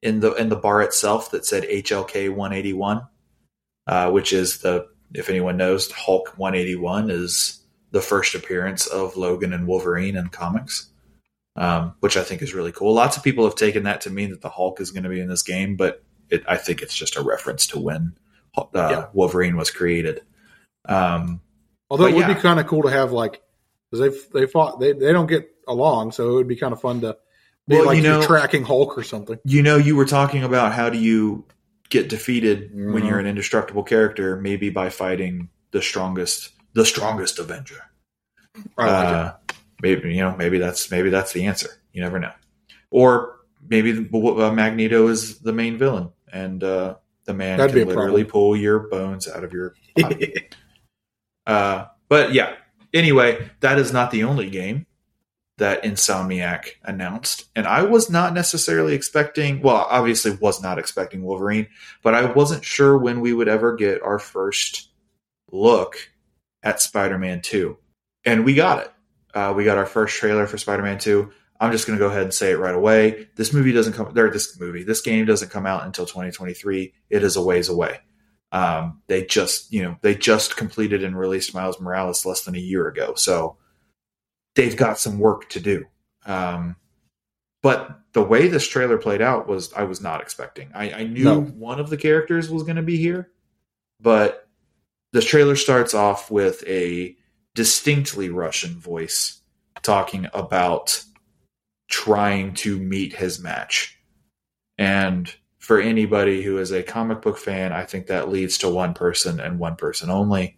in 0.00 0.20
the 0.20 0.32
in 0.34 0.48
the 0.48 0.56
bar 0.56 0.80
itself 0.82 1.32
that 1.32 1.44
said 1.44 1.64
HLK 1.64 2.30
181, 2.30 3.02
uh, 3.88 4.10
which 4.10 4.32
is 4.32 4.58
the 4.58 4.86
if 5.12 5.28
anyone 5.28 5.56
knows 5.56 5.90
Hulk 5.90 6.38
181 6.38 7.10
is 7.10 7.60
the 7.90 8.00
first 8.00 8.34
appearance 8.34 8.86
of 8.86 9.16
Logan 9.16 9.52
and 9.52 9.66
Wolverine 9.66 10.16
in 10.16 10.28
comics, 10.28 10.88
um, 11.56 11.94
which 12.00 12.16
I 12.16 12.22
think 12.22 12.40
is 12.40 12.54
really 12.54 12.72
cool. 12.72 12.94
Lots 12.94 13.16
of 13.16 13.22
people 13.22 13.44
have 13.44 13.56
taken 13.56 13.82
that 13.82 14.00
to 14.02 14.10
mean 14.10 14.30
that 14.30 14.40
the 14.40 14.48
Hulk 14.48 14.80
is 14.80 14.92
going 14.92 15.02
to 15.02 15.10
be 15.10 15.20
in 15.20 15.28
this 15.28 15.42
game, 15.42 15.76
but 15.76 16.02
it, 16.30 16.42
I 16.48 16.56
think 16.56 16.80
it's 16.80 16.96
just 16.96 17.16
a 17.16 17.22
reference 17.22 17.66
to 17.68 17.80
when 17.80 18.14
uh, 18.56 18.68
Yeah. 18.74 19.06
Wolverine 19.12 19.56
was 19.56 19.70
created. 19.70 20.22
Um, 20.86 21.40
Although 21.90 22.06
it 22.06 22.14
would 22.14 22.20
yeah. 22.28 22.34
be 22.34 22.40
kind 22.40 22.58
of 22.58 22.66
cool 22.66 22.82
to 22.82 22.90
have 22.90 23.12
like 23.12 23.42
because 23.90 24.28
they 24.32 24.40
they 24.40 24.46
fought 24.46 24.80
they 24.80 24.92
they 24.92 25.12
don't 25.12 25.26
get 25.26 25.48
along, 25.68 26.12
so 26.12 26.30
it 26.30 26.34
would 26.34 26.48
be 26.48 26.56
kind 26.56 26.72
of 26.72 26.80
fun 26.80 27.02
to 27.02 27.16
be 27.68 27.76
Well, 27.76 27.86
like 27.86 27.96
you 27.98 28.02
know- 28.02 28.22
tracking 28.22 28.64
Hulk 28.64 28.96
or 28.96 29.02
something. 29.02 29.38
you 29.44 29.62
know 29.62 29.76
you 29.76 29.94
were 29.96 30.06
talking 30.06 30.42
about 30.42 30.72
how 30.72 30.88
do 30.90 30.98
you 30.98 31.44
get 31.90 32.08
defeated 32.08 32.70
when 32.74 33.02
Mhm. 33.02 33.08
you're 33.08 33.18
an 33.18 33.26
indestructible 33.26 33.82
character 33.82 34.40
maybe 34.40 34.70
by 34.70 34.88
fighting 34.88 35.50
the 35.72 35.82
strongest 35.82 36.50
the 36.72 36.86
strongest 36.86 37.38
avenger 37.38 37.82
like 38.78 38.88
uh, 38.90 39.34
maybe 39.82 40.14
you 40.14 40.22
know 40.22 40.34
maybe 40.36 40.56
that's 40.58 40.90
maybe 40.90 41.10
that's 41.10 41.32
the 41.34 41.44
answer 41.44 41.68
you 41.92 42.00
never 42.00 42.18
know 42.18 42.32
or 42.90 43.40
maybe 43.68 43.92
the, 43.92 44.18
uh, 44.18 44.50
magneto 44.50 45.06
is 45.08 45.38
the 45.40 45.52
main 45.52 45.76
villain 45.76 46.08
and 46.32 46.64
uh, 46.64 46.94
the 47.24 47.34
man 47.34 47.58
That'd 47.58 47.74
can 47.74 47.88
literally 47.88 48.24
problem. 48.24 48.30
pull 48.30 48.56
your 48.56 48.80
bones 48.88 49.28
out 49.28 49.44
of 49.44 49.52
your 49.52 49.74
body. 49.96 50.48
Uh, 51.44 51.86
but 52.08 52.32
yeah. 52.32 52.54
Anyway, 52.94 53.50
that 53.58 53.76
is 53.76 53.92
not 53.92 54.12
the 54.12 54.22
only 54.22 54.48
game 54.48 54.86
that 55.58 55.82
Insomniac 55.82 56.70
announced, 56.84 57.46
and 57.56 57.66
I 57.66 57.82
was 57.82 58.10
not 58.10 58.34
necessarily 58.34 58.94
expecting. 58.94 59.60
Well, 59.60 59.86
obviously, 59.90 60.32
was 60.40 60.62
not 60.62 60.78
expecting 60.78 61.22
Wolverine, 61.22 61.68
but 62.02 62.14
I 62.14 62.30
wasn't 62.30 62.64
sure 62.64 62.96
when 62.96 63.20
we 63.20 63.32
would 63.32 63.48
ever 63.48 63.74
get 63.74 64.02
our 64.02 64.18
first 64.18 64.90
look 65.50 65.96
at 66.62 66.80
Spider-Man 66.80 67.40
Two, 67.42 67.78
and 68.24 68.44
we 68.44 68.54
got 68.54 68.84
it. 68.84 68.92
Uh, 69.34 69.52
we 69.56 69.64
got 69.64 69.78
our 69.78 69.86
first 69.86 70.16
trailer 70.16 70.46
for 70.46 70.58
Spider-Man 70.58 70.98
Two. 70.98 71.32
I'm 71.62 71.70
just 71.72 71.86
going 71.86 71.96
to 71.98 72.04
go 72.04 72.10
ahead 72.10 72.24
and 72.24 72.34
say 72.34 72.50
it 72.50 72.58
right 72.58 72.74
away. 72.74 73.28
This 73.36 73.52
movie 73.52 73.72
doesn't 73.72 73.92
come. 73.92 74.12
There, 74.12 74.28
this 74.30 74.58
movie, 74.58 74.82
this 74.82 75.00
game 75.00 75.24
doesn't 75.26 75.50
come 75.50 75.64
out 75.64 75.86
until 75.86 76.06
2023. 76.06 76.92
It 77.08 77.22
is 77.22 77.36
a 77.36 77.42
ways 77.42 77.68
away. 77.68 78.00
Um, 78.50 79.00
they 79.06 79.24
just, 79.24 79.72
you 79.72 79.82
know, 79.82 79.96
they 80.02 80.14
just 80.14 80.56
completed 80.56 81.04
and 81.04 81.16
released 81.16 81.54
Miles 81.54 81.80
Morales 81.80 82.26
less 82.26 82.42
than 82.44 82.56
a 82.56 82.58
year 82.58 82.88
ago, 82.88 83.14
so 83.14 83.56
they've 84.56 84.76
got 84.76 84.98
some 84.98 85.18
work 85.18 85.48
to 85.50 85.60
do. 85.60 85.84
Um, 86.26 86.76
but 87.62 88.00
the 88.12 88.22
way 88.22 88.48
this 88.48 88.66
trailer 88.68 88.98
played 88.98 89.22
out 89.22 89.46
was, 89.48 89.72
I 89.72 89.84
was 89.84 90.00
not 90.02 90.20
expecting. 90.20 90.70
I, 90.74 90.92
I 90.92 91.04
knew 91.04 91.24
No. 91.24 91.40
one 91.40 91.80
of 91.80 91.88
the 91.88 91.96
characters 91.96 92.50
was 92.50 92.64
going 92.64 92.76
to 92.76 92.82
be 92.82 92.98
here, 92.98 93.30
but 94.00 94.48
the 95.12 95.22
trailer 95.22 95.56
starts 95.56 95.94
off 95.94 96.30
with 96.30 96.62
a 96.66 97.16
distinctly 97.54 98.28
Russian 98.30 98.78
voice 98.78 99.40
talking 99.82 100.26
about 100.34 101.04
trying 101.92 102.54
to 102.54 102.78
meet 102.78 103.14
his 103.14 103.38
match. 103.38 103.98
And 104.78 105.32
for 105.58 105.78
anybody 105.78 106.42
who 106.42 106.58
is 106.58 106.72
a 106.72 106.82
comic 106.82 107.20
book 107.22 107.36
fan, 107.38 107.72
I 107.72 107.84
think 107.84 108.06
that 108.06 108.30
leads 108.30 108.58
to 108.58 108.68
one 108.70 108.94
person 108.94 109.38
and 109.38 109.58
one 109.58 109.76
person 109.76 110.10
only. 110.10 110.56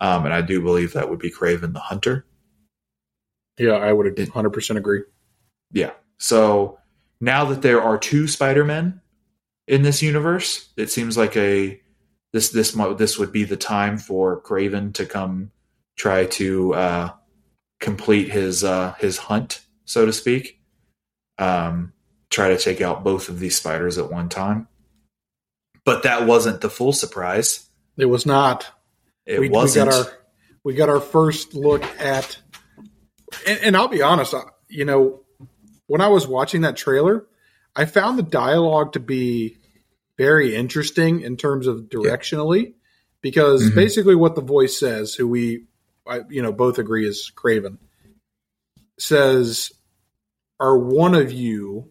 Um, 0.00 0.24
and 0.24 0.34
I 0.34 0.42
do 0.42 0.60
believe 0.60 0.92
that 0.92 1.08
would 1.08 1.20
be 1.20 1.30
Kraven 1.30 1.72
the 1.72 1.78
Hunter. 1.80 2.26
yeah, 3.56 3.74
I 3.74 3.92
would 3.92 4.06
It- 4.18 4.28
100 4.28 4.50
percent 4.50 4.78
agree. 4.78 5.02
Yeah. 5.70 5.92
So 6.18 6.78
now 7.20 7.44
that 7.46 7.62
there 7.62 7.80
are 7.80 7.96
two 7.96 8.26
Spider 8.26 8.64
Men 8.64 9.00
in 9.68 9.82
this 9.82 10.02
universe, 10.02 10.72
it 10.76 10.90
seems 10.90 11.16
like 11.16 11.36
a 11.36 11.80
this 12.32 12.50
this 12.50 12.72
this 12.98 13.16
would 13.18 13.30
be 13.30 13.44
the 13.44 13.56
time 13.56 13.96
for 13.96 14.42
Kraven 14.42 14.92
to 14.94 15.06
come 15.06 15.52
try 15.96 16.26
to 16.26 16.74
uh, 16.74 17.10
complete 17.80 18.30
his 18.32 18.64
uh, 18.64 18.94
his 18.98 19.16
hunt, 19.16 19.60
so 19.84 20.04
to 20.04 20.12
speak. 20.12 20.60
Um, 21.38 21.92
try 22.30 22.48
to 22.48 22.58
take 22.58 22.80
out 22.80 23.04
both 23.04 23.28
of 23.28 23.38
these 23.38 23.56
spiders 23.56 23.98
at 23.98 24.10
one 24.10 24.28
time. 24.28 24.68
But 25.84 26.04
that 26.04 26.26
wasn't 26.26 26.60
the 26.60 26.70
full 26.70 26.92
surprise. 26.92 27.68
It 27.96 28.06
was 28.06 28.26
not. 28.26 28.66
It 29.26 29.40
we, 29.40 29.48
wasn't. 29.48 29.86
We 29.86 29.90
got 29.92 30.06
our 30.06 30.12
we 30.64 30.74
got 30.74 30.88
our 30.88 31.00
first 31.00 31.54
look 31.54 31.84
at, 32.00 32.38
and, 33.46 33.58
and 33.62 33.76
I'll 33.76 33.88
be 33.88 34.02
honest. 34.02 34.34
I- 34.34 34.50
You 34.68 34.84
know, 34.84 35.20
when 35.86 36.00
I 36.00 36.08
was 36.08 36.26
watching 36.26 36.62
that 36.62 36.76
trailer, 36.76 37.26
I 37.76 37.84
found 37.84 38.18
the 38.18 38.22
dialogue 38.22 38.94
to 38.94 39.00
be 39.00 39.58
very 40.16 40.54
interesting 40.56 41.20
in 41.20 41.36
terms 41.36 41.66
of 41.66 41.82
directionally, 41.90 42.74
because 43.20 43.62
Mhm. 43.70 43.74
basically 43.74 44.14
what 44.14 44.34
the 44.34 44.40
voice 44.40 44.78
says, 44.78 45.14
who 45.14 45.28
we, 45.28 45.66
I, 46.06 46.22
you 46.30 46.40
know, 46.40 46.52
both 46.52 46.78
agree 46.78 47.06
is 47.06 47.30
Kraven, 47.36 47.78
says, 48.98 49.72
"Are 50.64 50.78
one 50.78 51.14
of 51.14 51.32
you 51.32 51.90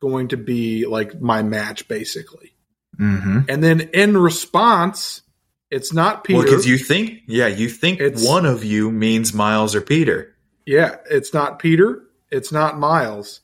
going 0.00 0.28
to 0.28 0.36
be 0.36 0.86
like 0.86 1.20
my 1.20 1.42
match?" 1.42 1.88
Basically, 1.88 2.54
hmm 2.96 3.40
and 3.48 3.62
then 3.62 3.80
in 3.92 4.16
response, 4.16 5.22
it's 5.70 5.92
not 5.92 6.24
Peter. 6.24 6.38
Well, 6.38 6.46
because 6.46 6.66
you 6.66 6.78
think, 6.78 7.22
yeah, 7.26 7.46
you 7.46 7.68
think 7.68 8.00
It's- 8.00 8.26
one 8.26 8.46
of 8.46 8.64
you 8.64 8.90
means 8.90 9.32
Miles 9.34 9.74
or 9.74 9.80
Peter. 9.80 10.34
Yeah, 10.66 10.96
it's 11.10 11.32
not 11.34 11.58
Peter. 11.58 12.02
It's 12.30 12.50
not 12.52 12.78
Miles. 12.78 13.40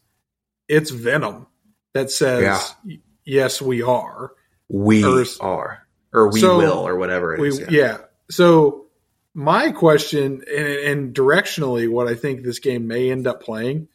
It's 0.68 0.90
Venom 0.90 1.46
that 1.94 2.10
says, 2.10 2.74
Yeah. 2.84 2.96
"Yes, 3.24 3.60
we 3.62 3.82
are." 3.82 4.32
We 4.68 5.02
Or- 5.04 5.24
are, 5.40 5.86
or 6.12 6.30
we 6.32 6.40
So, 6.40 6.56
will, 6.58 6.86
or 6.86 6.96
whatever 6.96 7.34
it 7.34 7.40
We, 7.40 7.48
is. 7.48 7.60
yeah. 7.70 7.98
So 8.30 8.86
my 9.34 9.72
question, 9.72 10.44
and, 10.48 10.66
and 10.66 11.14
directionally, 11.14 11.88
what 11.88 12.06
I 12.06 12.14
think 12.14 12.44
this 12.44 12.60
game 12.60 12.86
may 12.86 13.10
end 13.10 13.26
up 13.26 13.42
playing, 13.42 13.88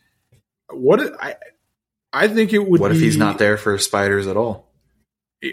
what 0.70 1.22
I, 1.22 1.36
I 2.12 2.28
think 2.28 2.54
it 2.54 2.60
would. 2.60 2.80
What 2.80 2.92
if 2.92 2.98
be- 2.98 3.04
he's 3.04 3.18
not 3.18 3.38
there 3.38 3.58
for 3.58 3.78
spiders 3.78 4.28
at 4.28 4.38
all? 4.38 4.72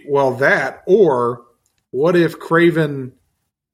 Well, 0.07 0.37
that 0.37 0.83
or 0.87 1.43
what 1.91 2.17
if 2.17 2.39
Kraven 2.39 3.13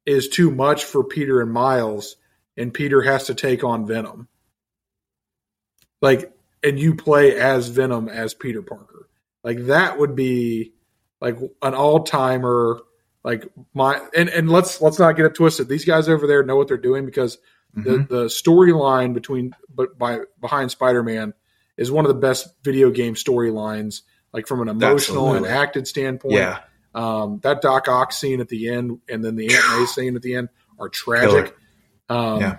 is 0.04 0.28
too 0.28 0.50
much 0.50 0.84
for 0.84 1.04
Peter 1.04 1.40
and 1.40 1.52
Miles, 1.52 2.16
and 2.56 2.72
Peter 2.72 3.02
has 3.02 3.24
to 3.24 3.34
take 3.34 3.62
on 3.62 3.86
Venom? 3.86 4.28
Like 6.00 6.32
and 6.62 6.78
you 6.78 6.94
play 6.94 7.38
as 7.38 7.68
Venom 7.68 8.08
as 8.08 8.34
Peter 8.34 8.62
Parker. 8.62 9.08
Like 9.44 9.66
that 9.66 9.98
would 9.98 10.16
be 10.16 10.72
like 11.20 11.38
an 11.62 11.74
all 11.74 12.02
timer. 12.04 12.80
Like 13.24 13.46
my 13.74 14.00
and 14.16 14.28
and 14.28 14.50
let's 14.50 14.80
let's 14.80 14.98
not 14.98 15.16
get 15.16 15.26
it 15.26 15.34
twisted. 15.34 15.68
These 15.68 15.84
guys 15.84 16.08
over 16.08 16.26
there 16.26 16.42
know 16.42 16.56
what 16.56 16.68
they're 16.68 16.76
doing 16.76 17.04
because 17.04 17.38
Mhm. 17.76 17.84
the 18.08 18.14
the 18.14 18.24
storyline 18.26 19.14
between 19.14 19.52
but 19.74 19.98
by 19.98 20.20
behind 20.40 20.70
Spider 20.70 21.02
Man 21.02 21.34
is 21.76 21.90
one 21.90 22.04
of 22.04 22.08
the 22.08 22.18
best 22.20 22.48
video 22.64 22.90
game 22.90 23.14
storylines. 23.14 24.02
Like 24.32 24.46
from 24.46 24.60
an 24.60 24.68
emotional 24.68 25.28
Absolutely. 25.28 25.36
and 25.38 25.46
acted 25.58 25.88
standpoint. 25.88 26.34
yeah, 26.34 26.58
Um, 26.94 27.40
that 27.42 27.62
Doc 27.62 27.88
Ock 27.88 28.12
scene 28.12 28.40
at 28.40 28.48
the 28.48 28.68
end 28.68 29.00
and 29.08 29.24
then 29.24 29.36
the 29.36 29.54
Aunt 29.54 29.80
May 29.80 29.86
scene 29.94 30.16
at 30.16 30.22
the 30.22 30.34
end 30.34 30.48
are 30.78 30.88
tragic. 30.90 31.56
Um, 32.10 32.40
Yeah. 32.40 32.58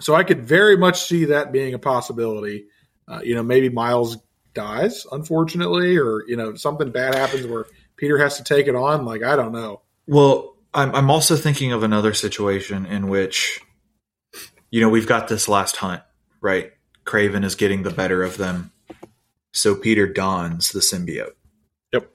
So 0.00 0.14
I 0.14 0.24
could 0.24 0.42
very 0.44 0.76
much 0.76 1.02
see 1.04 1.26
that 1.26 1.52
being 1.52 1.74
a 1.74 1.78
possibility. 1.78 2.66
Uh, 3.08 3.20
you 3.22 3.34
know, 3.36 3.42
maybe 3.44 3.68
Miles 3.68 4.18
dies, 4.52 5.06
unfortunately, 5.12 5.96
or 5.96 6.22
you 6.26 6.36
know 6.36 6.54
something 6.54 6.90
bad 6.90 7.14
happens 7.14 7.46
where 7.46 7.66
Peter 7.96 8.18
has 8.18 8.36
to 8.38 8.44
take 8.44 8.66
it 8.66 8.74
on. 8.74 9.04
Like 9.04 9.22
I 9.22 9.36
don't 9.36 9.52
know. 9.52 9.82
Well, 10.08 10.56
I'm, 10.74 10.94
I'm 10.94 11.10
also 11.10 11.36
thinking 11.36 11.72
of 11.72 11.82
another 11.82 12.14
situation 12.14 12.84
in 12.84 13.08
which, 13.08 13.60
you 14.70 14.80
know, 14.80 14.88
we've 14.88 15.06
got 15.06 15.28
this 15.28 15.48
last 15.48 15.76
hunt, 15.76 16.02
right? 16.40 16.72
Kraven 17.04 17.44
is 17.44 17.54
getting 17.54 17.82
the 17.82 17.90
better 17.90 18.22
of 18.22 18.36
them. 18.36 18.72
So 19.52 19.74
Peter 19.74 20.06
dons 20.06 20.72
the 20.72 20.80
symbiote. 20.80 21.34
Yep. 21.92 22.10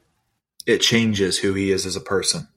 It 0.65 0.79
changes 0.79 1.39
who 1.39 1.53
he 1.53 1.71
is 1.71 1.85
as 1.85 1.95
a 1.95 2.01
person. 2.01 2.47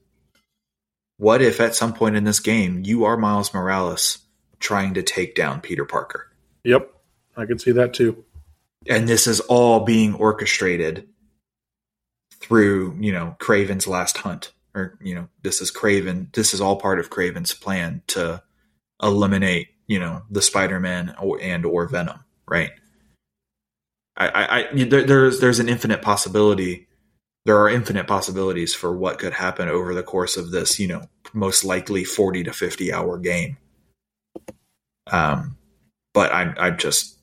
What 1.17 1.41
if 1.41 1.61
at 1.61 1.75
some 1.75 1.93
point 1.93 2.17
in 2.17 2.25
this 2.25 2.39
game 2.39 2.83
you 2.83 3.05
are 3.05 3.17
Miles 3.17 3.53
Morales 3.53 4.19
trying 4.59 4.95
to 4.95 5.03
take 5.03 5.33
down 5.33 5.61
Peter 5.61 5.85
Parker? 5.85 6.29
Yep, 6.65 6.91
I 7.37 7.45
can 7.45 7.57
see 7.57 7.71
that 7.71 7.93
too. 7.93 8.25
And 8.87 9.07
this 9.07 9.27
is 9.27 9.39
all 9.39 9.81
being 9.85 10.13
orchestrated 10.13 11.07
through, 12.31 12.97
you 12.99 13.11
know, 13.11 13.35
Kraven's 13.39 13.87
last 13.87 14.17
hunt. 14.17 14.51
Or, 14.75 14.97
you 15.01 15.15
know, 15.15 15.29
this 15.41 15.61
is 15.61 15.71
Kraven. 15.71 16.33
This 16.33 16.53
is 16.53 16.59
all 16.59 16.75
part 16.75 16.99
of 16.99 17.09
Kraven's 17.09 17.53
plan 17.53 18.01
to 18.07 18.43
eliminate, 19.01 19.69
you 19.87 19.99
know, 19.99 20.23
the 20.29 20.41
Spider-Man 20.41 21.15
or, 21.21 21.39
and 21.41 21.65
or 21.65 21.87
Venom, 21.87 22.19
right? 22.47 22.71
I, 24.17 24.27
I, 24.27 24.59
I 24.59 24.85
there, 24.85 25.03
there's 25.03 25.39
there's 25.39 25.59
an 25.59 25.69
infinite 25.69 26.01
possibility. 26.01 26.87
There 27.45 27.59
are 27.59 27.69
infinite 27.69 28.07
possibilities 28.07 28.73
for 28.73 28.95
what 28.95 29.19
could 29.19 29.33
happen 29.33 29.69
over 29.69 29.93
the 29.93 30.03
course 30.03 30.37
of 30.37 30.51
this, 30.51 30.79
you 30.79 30.87
know, 30.87 31.03
most 31.33 31.63
likely 31.63 32.03
forty 32.03 32.43
to 32.43 32.53
fifty 32.53 32.91
hour 32.91 33.17
game. 33.17 33.57
Um, 35.11 35.57
but 36.13 36.31
I, 36.31 36.53
I 36.57 36.71
just 36.71 37.19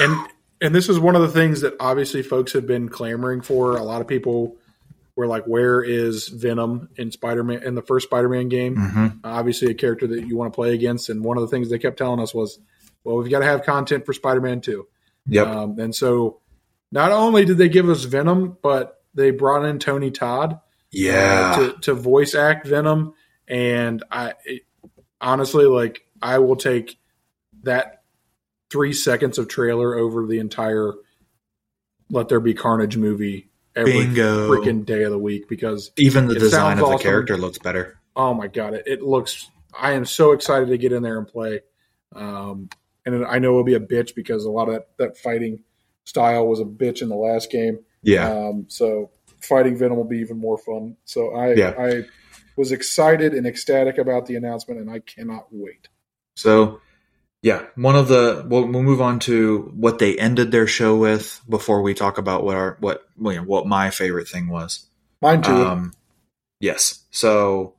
And 0.00 0.28
and 0.60 0.74
this 0.74 0.88
is 0.88 0.98
one 0.98 1.14
of 1.14 1.22
the 1.22 1.28
things 1.28 1.60
that 1.60 1.74
obviously 1.78 2.22
folks 2.22 2.52
have 2.52 2.66
been 2.66 2.88
clamoring 2.88 3.42
for. 3.42 3.76
A 3.76 3.82
lot 3.82 4.00
of 4.00 4.08
people 4.08 4.56
were 5.16 5.26
like, 5.26 5.44
"Where 5.44 5.82
is 5.82 6.28
Venom 6.28 6.88
in 6.96 7.10
Spider 7.12 7.44
Man 7.44 7.62
in 7.62 7.74
the 7.74 7.82
first 7.82 8.06
Spider 8.08 8.28
Man 8.28 8.48
game?" 8.48 8.76
Mhm. 8.76 9.20
obviously 9.24 9.70
a 9.70 9.74
character 9.74 10.06
that 10.08 10.26
you 10.26 10.36
want 10.36 10.52
to 10.52 10.54
play 10.56 10.74
against. 10.74 11.08
And 11.08 11.22
one 11.24 11.36
of 11.36 11.42
the 11.42 11.48
things 11.48 11.70
they 11.70 11.78
kept 11.78 11.98
telling 11.98 12.20
us 12.20 12.34
was, 12.34 12.58
well, 13.04 13.16
we've 13.16 13.30
got 13.30 13.40
to 13.40 13.44
have 13.44 13.62
content 13.64 14.06
for 14.06 14.12
Spider 14.12 14.40
Man 14.40 14.60
2. 14.60 14.86
yep, 15.28 15.46
Um, 15.46 15.78
and 15.78 15.94
so 15.94 16.40
not 16.92 17.12
only 17.12 17.44
did 17.44 17.58
they 17.58 17.68
give 17.68 17.88
us 17.88 18.04
Venom, 18.04 18.56
but 18.62 19.02
they 19.14 19.30
brought 19.30 19.64
in 19.64 19.78
Tony 19.78 20.10
Todd 20.10 20.58
yeah, 20.90 21.54
uh, 21.56 21.58
to, 21.72 21.80
to 21.82 21.94
voice 21.94 22.34
act 22.34 22.66
Venom. 22.66 23.14
And 23.48 24.02
I 24.10 24.34
it, 24.44 24.62
honestly, 25.20 25.64
like, 25.66 26.06
I 26.22 26.38
will 26.38 26.56
take 26.56 26.98
that 27.62 28.02
three 28.70 28.92
seconds 28.92 29.38
of 29.38 29.48
trailer 29.48 29.94
over 29.94 30.26
the 30.26 30.38
entire 30.38 30.92
Let 32.10 32.28
There 32.28 32.40
Be 32.40 32.54
Carnage 32.54 32.96
movie 32.96 33.50
every 33.76 33.92
bingo. 33.92 34.48
freaking 34.48 34.84
day 34.84 35.02
of 35.04 35.10
the 35.10 35.18
week 35.18 35.48
because 35.48 35.90
Even 35.96 36.26
the 36.26 36.34
design 36.34 36.72
of 36.78 36.78
the 36.88 36.94
awesome. 36.94 36.98
character 37.02 37.36
looks 37.36 37.58
better. 37.58 37.98
oh 38.16 38.34
my 38.34 38.46
god, 38.46 38.74
it, 38.74 38.84
it 38.86 39.02
looks. 39.02 39.50
I 39.78 39.92
am 39.92 40.04
so 40.04 40.32
excited 40.32 40.68
to 40.68 40.78
get 40.78 40.92
in 40.92 41.02
there 41.02 41.18
and 41.18 41.26
play. 41.26 41.60
Um, 42.14 42.68
and 43.06 43.24
I 43.26 43.38
know 43.38 43.50
it'll 43.50 43.64
be 43.64 43.74
a 43.74 43.80
bitch 43.80 44.14
because 44.14 44.44
a 44.44 44.50
lot 44.50 44.68
of 44.68 44.74
that, 44.74 44.88
that 44.98 45.18
fighting 45.18 45.62
style 46.04 46.46
was 46.46 46.60
a 46.60 46.64
bitch 46.64 47.02
in 47.02 47.08
the 47.08 47.16
last 47.16 47.50
game. 47.50 47.80
Yeah, 48.02 48.30
Um, 48.30 48.66
so 48.68 49.10
fighting 49.40 49.76
Venom 49.76 49.96
will 49.96 50.04
be 50.04 50.18
even 50.18 50.38
more 50.38 50.58
fun. 50.58 50.96
So 51.04 51.34
I 51.34 51.54
Yeah. 51.54 51.74
I 51.78 52.04
was 52.56 52.70
excited 52.70 53.34
and 53.34 53.46
ecstatic 53.46 53.98
about 53.98 54.26
the 54.26 54.36
announcement, 54.36 54.80
and 54.80 54.88
I 54.90 55.00
cannot 55.00 55.46
wait. 55.50 55.88
So, 56.36 56.80
yeah, 57.44 57.66
one 57.74 57.94
of 57.94 58.08
the 58.08 58.42
we'll, 58.48 58.66
we'll 58.66 58.82
move 58.82 59.02
on 59.02 59.18
to 59.20 59.70
what 59.76 59.98
they 59.98 60.16
ended 60.16 60.50
their 60.50 60.66
show 60.66 60.96
with 60.96 61.42
before 61.46 61.82
we 61.82 61.92
talk 61.92 62.16
about 62.16 62.42
what 62.42 62.56
our 62.56 62.78
what 62.80 63.06
you 63.18 63.34
know, 63.34 63.42
what 63.42 63.66
my 63.66 63.90
favorite 63.90 64.28
thing 64.28 64.48
was. 64.48 64.86
Mine 65.20 65.42
too. 65.42 65.52
Um, 65.52 65.92
yes, 66.58 67.04
so 67.10 67.74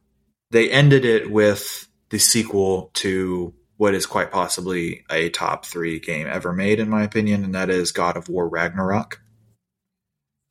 they 0.52 0.70
ended 0.70 1.04
it 1.04 1.32
with 1.32 1.88
the 2.12 2.20
sequel 2.20 2.92
to 2.94 3.56
what 3.78 3.96
is 3.96 4.06
quite 4.06 4.32
possibly 4.32 5.04
a 5.10 5.30
top 5.30 5.66
three 5.66 6.00
game 6.00 6.28
ever 6.28 6.54
made, 6.54 6.80
in 6.80 6.88
my 6.88 7.02
opinion, 7.02 7.44
and 7.44 7.56
that 7.56 7.72
is 7.72 7.92
God 7.92 8.18
of 8.18 8.30
War 8.30 8.48
Ragnarok. 8.48 9.20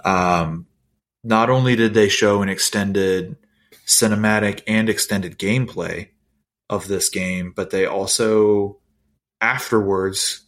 Um, 0.05 0.67
not 1.23 1.51
only 1.51 1.77
did 1.77 1.95
they 1.95 2.09
show 2.09 2.43
an 2.43 2.49
extended 2.49 3.37
cinematic 3.87 4.63
and 4.67 4.89
extended 4.89 5.39
gameplay 5.39 6.09
of 6.69 6.89
this 6.89 7.11
game, 7.11 7.53
but 7.55 7.71
they 7.71 7.87
also 7.87 8.81
afterwards 9.45 10.41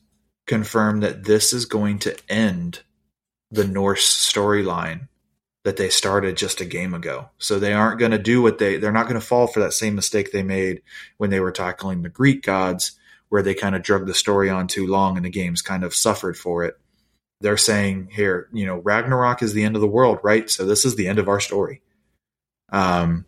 confirmed 0.46 1.02
that 1.02 1.24
this 1.24 1.52
is 1.52 1.66
going 1.66 1.98
to 1.98 2.16
end 2.30 2.80
the 3.50 3.66
Norse 3.66 4.06
storyline 4.06 5.08
that 5.64 5.76
they 5.76 5.90
started 5.90 6.36
just 6.36 6.62
a 6.62 6.64
game 6.64 6.94
ago. 6.94 7.28
So 7.36 7.58
they 7.58 7.74
aren't 7.74 7.98
going 7.98 8.12
to 8.12 8.18
do 8.18 8.40
what 8.40 8.56
they 8.56 8.78
they're 8.78 8.92
not 8.92 9.06
going 9.06 9.20
to 9.20 9.26
fall 9.26 9.48
for 9.48 9.60
that 9.60 9.74
same 9.74 9.94
mistake 9.94 10.32
they 10.32 10.42
made 10.42 10.80
when 11.18 11.28
they 11.28 11.40
were 11.40 11.52
tackling 11.52 12.02
the 12.02 12.08
Greek 12.08 12.42
gods 12.42 12.92
where 13.28 13.42
they 13.42 13.52
kind 13.52 13.74
of 13.74 13.82
drug 13.82 14.06
the 14.06 14.14
story 14.14 14.48
on 14.48 14.66
too 14.66 14.86
long 14.86 15.16
and 15.16 15.26
the 15.26 15.30
games 15.30 15.60
kind 15.60 15.84
of 15.84 15.94
suffered 15.94 16.38
for 16.38 16.64
it. 16.64 16.78
They're 17.42 17.58
saying 17.58 18.08
here, 18.12 18.48
you 18.50 18.64
know, 18.64 18.76
Ragnarok 18.76 19.42
is 19.42 19.52
the 19.52 19.64
end 19.64 19.74
of 19.74 19.82
the 19.82 19.88
world, 19.88 20.20
right? 20.22 20.48
So 20.48 20.64
this 20.64 20.86
is 20.86 20.96
the 20.96 21.08
end 21.08 21.18
of 21.18 21.28
our 21.28 21.40
story. 21.40 21.82
Um 22.72 23.26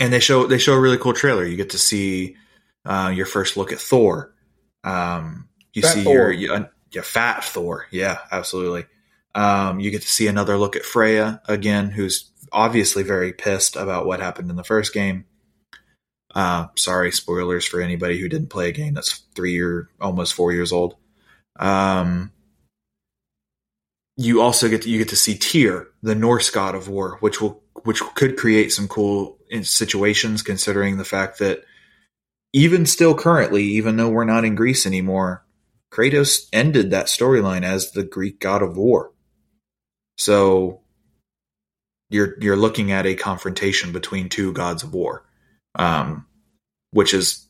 and 0.00 0.12
they 0.12 0.20
show 0.20 0.48
they 0.48 0.58
show 0.58 0.74
a 0.74 0.80
really 0.80 0.98
cool 0.98 1.12
trailer. 1.12 1.44
You 1.44 1.56
get 1.56 1.70
to 1.70 1.78
see 1.78 2.36
uh, 2.84 3.12
your 3.14 3.26
first 3.26 3.56
look 3.56 3.72
at 3.72 3.78
Thor. 3.78 4.34
Um, 4.82 5.48
you 5.72 5.82
Fat 5.82 5.94
see 5.94 6.04
Thor. 6.04 6.14
your 6.14 6.32
you, 6.32 6.52
uh, 6.52 6.68
your 6.92 7.02
fat 7.02 7.44
Thor. 7.44 7.86
Yeah, 7.90 8.18
absolutely. 8.30 8.86
Um, 9.34 9.80
you 9.80 9.90
get 9.90 10.02
to 10.02 10.08
see 10.08 10.28
another 10.28 10.56
look 10.56 10.76
at 10.76 10.84
Freya 10.84 11.40
again, 11.46 11.90
who's 11.90 12.30
obviously 12.52 13.02
very 13.02 13.32
pissed 13.32 13.76
about 13.76 14.06
what 14.06 14.20
happened 14.20 14.50
in 14.50 14.56
the 14.56 14.64
first 14.64 14.94
game. 14.94 15.24
Uh, 16.34 16.66
sorry, 16.76 17.12
spoilers 17.12 17.66
for 17.66 17.80
anybody 17.80 18.18
who 18.18 18.28
didn't 18.28 18.50
play 18.50 18.68
a 18.68 18.72
game 18.72 18.94
that's 18.94 19.22
three 19.34 19.60
or 19.60 19.88
almost 20.00 20.34
four 20.34 20.52
years 20.52 20.72
old. 20.72 20.96
Um, 21.58 22.32
you 24.16 24.40
also 24.42 24.68
get 24.68 24.82
to, 24.82 24.90
you 24.90 24.98
get 24.98 25.08
to 25.10 25.16
see 25.16 25.36
Tyr, 25.36 25.88
the 26.02 26.14
Norse 26.14 26.50
god 26.50 26.74
of 26.74 26.88
war, 26.88 27.18
which 27.20 27.40
will 27.40 27.62
which 27.82 28.00
could 28.14 28.36
create 28.36 28.72
some 28.72 28.88
cool 28.88 29.38
situations 29.62 30.42
considering 30.42 30.96
the 30.96 31.04
fact 31.04 31.38
that 31.38 31.64
even 32.54 32.86
still 32.86 33.16
currently, 33.16 33.64
even 33.64 33.96
though 33.96 34.08
we're 34.08 34.24
not 34.24 34.44
in 34.44 34.54
Greece 34.54 34.86
anymore, 34.86 35.44
Kratos 35.92 36.48
ended 36.52 36.92
that 36.92 37.06
storyline 37.06 37.64
as 37.64 37.90
the 37.90 38.04
Greek 38.04 38.38
god 38.38 38.62
of 38.62 38.76
war. 38.76 39.12
So 40.16 40.80
you're 42.10 42.36
you're 42.40 42.56
looking 42.56 42.92
at 42.92 43.06
a 43.06 43.16
confrontation 43.16 43.90
between 43.90 44.28
two 44.28 44.52
gods 44.52 44.84
of 44.84 44.94
war, 44.94 45.26
um, 45.74 46.26
which 46.92 47.12
is 47.12 47.44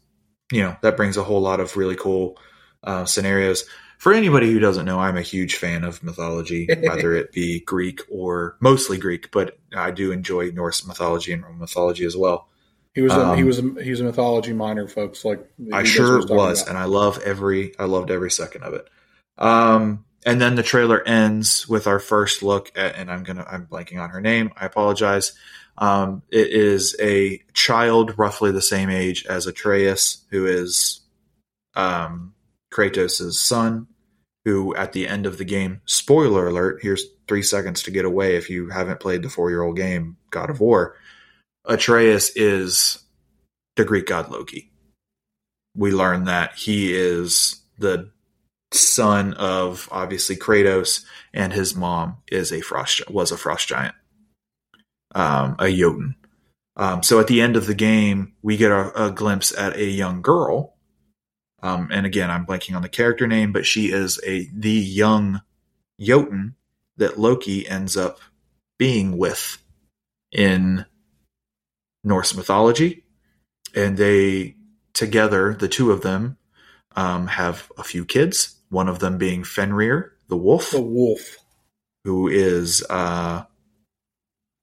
you 0.50 0.62
know 0.62 0.74
that 0.80 0.96
brings 0.96 1.18
a 1.18 1.22
whole 1.22 1.42
lot 1.42 1.60
of 1.60 1.76
really 1.76 1.96
cool 1.96 2.38
uh, 2.82 3.04
scenarios. 3.04 3.64
For 3.98 4.14
anybody 4.14 4.50
who 4.50 4.58
doesn't 4.58 4.86
know, 4.86 5.00
I'm 5.00 5.18
a 5.18 5.22
huge 5.22 5.56
fan 5.56 5.84
of 5.84 6.02
mythology, 6.02 6.66
whether 6.82 7.14
it 7.14 7.30
be 7.30 7.60
Greek 7.60 8.00
or 8.10 8.56
mostly 8.60 8.96
Greek, 8.96 9.30
but 9.32 9.58
I 9.76 9.90
do 9.90 10.12
enjoy 10.12 10.50
Norse 10.50 10.86
mythology 10.86 11.32
and 11.32 11.42
Roman 11.42 11.60
mythology 11.60 12.06
as 12.06 12.16
well. 12.16 12.48
He 12.94 13.02
was 13.02 13.12
a, 13.12 13.26
um, 13.26 13.36
he 13.36 13.44
was 13.44 13.58
a, 13.58 13.82
he 13.82 13.90
was 13.90 14.00
a 14.00 14.04
mythology 14.04 14.52
minor, 14.52 14.86
folks. 14.86 15.24
Like 15.24 15.44
I 15.72 15.82
sure 15.82 16.24
was, 16.26 16.66
and 16.66 16.78
I 16.78 16.84
love 16.84 17.20
every 17.24 17.78
I 17.78 17.84
loved 17.84 18.10
every 18.10 18.30
second 18.30 18.62
of 18.62 18.74
it. 18.74 18.88
Um, 19.36 20.04
and 20.24 20.40
then 20.40 20.54
the 20.54 20.62
trailer 20.62 21.02
ends 21.06 21.68
with 21.68 21.86
our 21.86 21.98
first 21.98 22.42
look 22.42 22.70
at, 22.76 22.94
and 22.94 23.10
I'm 23.10 23.24
gonna 23.24 23.44
I'm 23.50 23.66
blanking 23.66 24.00
on 24.00 24.10
her 24.10 24.20
name. 24.20 24.52
I 24.56 24.66
apologize. 24.66 25.32
Um, 25.76 26.22
it 26.30 26.48
is 26.48 26.94
a 27.00 27.42
child 27.52 28.16
roughly 28.16 28.52
the 28.52 28.62
same 28.62 28.90
age 28.90 29.26
as 29.26 29.48
Atreus, 29.48 30.24
who 30.30 30.46
is 30.46 31.00
um, 31.74 32.32
Kratos' 32.72 33.34
son, 33.34 33.88
who 34.44 34.74
at 34.76 34.92
the 34.92 35.08
end 35.08 35.26
of 35.26 35.38
the 35.38 35.44
game, 35.44 35.80
spoiler 35.84 36.46
alert, 36.46 36.78
here's 36.80 37.06
three 37.26 37.42
seconds 37.42 37.82
to 37.82 37.90
get 37.90 38.04
away 38.04 38.36
if 38.36 38.50
you 38.50 38.68
haven't 38.68 39.00
played 39.00 39.22
the 39.22 39.28
four 39.28 39.50
year 39.50 39.62
old 39.62 39.76
game, 39.76 40.16
God 40.30 40.48
of 40.48 40.60
War. 40.60 40.96
Atreus 41.64 42.30
is 42.36 42.98
the 43.76 43.84
Greek 43.84 44.06
god 44.06 44.30
Loki. 44.30 44.70
We 45.76 45.90
learn 45.92 46.24
that 46.24 46.54
he 46.54 46.94
is 46.94 47.62
the 47.78 48.10
son 48.72 49.34
of 49.34 49.88
obviously 49.90 50.36
Kratos, 50.36 51.04
and 51.32 51.52
his 51.52 51.74
mom 51.74 52.18
is 52.30 52.52
a 52.52 52.60
frost 52.60 53.08
was 53.10 53.32
a 53.32 53.36
frost 53.36 53.68
giant, 53.68 53.94
um, 55.14 55.56
a 55.58 55.70
Jotun. 55.70 56.16
Um, 56.76 57.02
so 57.02 57.20
at 57.20 57.28
the 57.28 57.40
end 57.40 57.56
of 57.56 57.66
the 57.66 57.74
game, 57.74 58.34
we 58.42 58.56
get 58.56 58.72
a, 58.72 59.06
a 59.06 59.10
glimpse 59.10 59.56
at 59.56 59.76
a 59.76 59.84
young 59.84 60.22
girl. 60.22 60.74
Um, 61.62 61.88
and 61.90 62.04
again, 62.04 62.30
I'm 62.30 62.46
blanking 62.46 62.76
on 62.76 62.82
the 62.82 62.88
character 62.88 63.26
name, 63.26 63.52
but 63.52 63.64
she 63.64 63.90
is 63.90 64.20
a 64.24 64.48
the 64.52 64.70
young 64.70 65.40
Jotun 66.00 66.56
that 66.96 67.18
Loki 67.18 67.66
ends 67.66 67.96
up 67.96 68.18
being 68.78 69.16
with 69.16 69.58
in 70.30 70.84
Norse 72.04 72.34
mythology, 72.36 73.04
and 73.74 73.96
they 73.96 74.56
together, 74.92 75.54
the 75.54 75.68
two 75.68 75.90
of 75.90 76.02
them, 76.02 76.36
um, 76.94 77.26
have 77.26 77.72
a 77.78 77.82
few 77.82 78.04
kids. 78.04 78.56
One 78.68 78.88
of 78.88 78.98
them 78.98 79.18
being 79.18 79.42
Fenrir, 79.42 80.12
the 80.28 80.36
wolf, 80.36 80.70
The 80.70 80.80
wolf. 80.80 81.36
who 82.04 82.28
is 82.28 82.84
uh, 82.90 83.44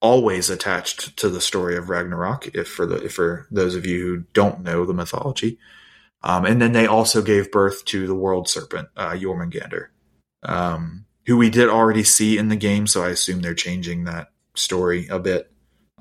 always 0.01 0.49
attached 0.49 1.17
to 1.17 1.29
the 1.29 1.41
story 1.41 1.75
of 1.77 1.89
Ragnarok. 1.89 2.55
If 2.55 2.67
for 2.67 2.85
the 2.85 3.03
if 3.03 3.13
for 3.13 3.47
those 3.51 3.75
of 3.75 3.85
you 3.85 3.99
who 4.01 4.23
don't 4.33 4.61
know 4.61 4.85
the 4.85 4.93
mythology, 4.93 5.59
um, 6.23 6.45
and 6.45 6.61
then 6.61 6.71
they 6.73 6.87
also 6.87 7.21
gave 7.21 7.51
birth 7.51 7.85
to 7.85 8.07
the 8.07 8.15
world 8.15 8.47
serpent, 8.47 8.89
uh, 8.95 9.11
Jormungandr, 9.11 9.87
um, 10.43 11.05
who 11.25 11.37
we 11.37 11.49
did 11.49 11.69
already 11.69 12.03
see 12.03 12.37
in 12.37 12.49
the 12.49 12.55
game. 12.55 12.87
So 12.87 13.03
I 13.03 13.09
assume 13.09 13.41
they're 13.41 13.53
changing 13.53 14.05
that 14.05 14.31
story 14.55 15.07
a 15.07 15.19
bit, 15.19 15.51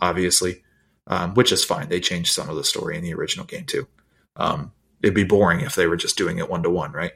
obviously, 0.01 0.62
um, 1.11 1.35
which 1.35 1.53
is 1.53 1.65
fine. 1.65 1.89
They 1.89 2.01
changed 2.01 2.32
some 2.32 2.49
of 2.49 2.57
the 2.57 2.65
story 2.65 2.97
in 2.97 3.03
the 3.03 3.12
original 3.12 3.45
game 3.45 3.65
too. 3.65 3.87
Um, 4.37 4.73
it'd 5.03 5.15
be 5.15 5.24
boring 5.24 5.61
if 5.61 5.74
they 5.74 5.87
were 5.87 5.97
just 5.97 6.16
doing 6.16 6.39
it 6.39 6.49
one 6.49 6.62
to 6.62 6.70
one, 6.70 6.93
right? 6.93 7.12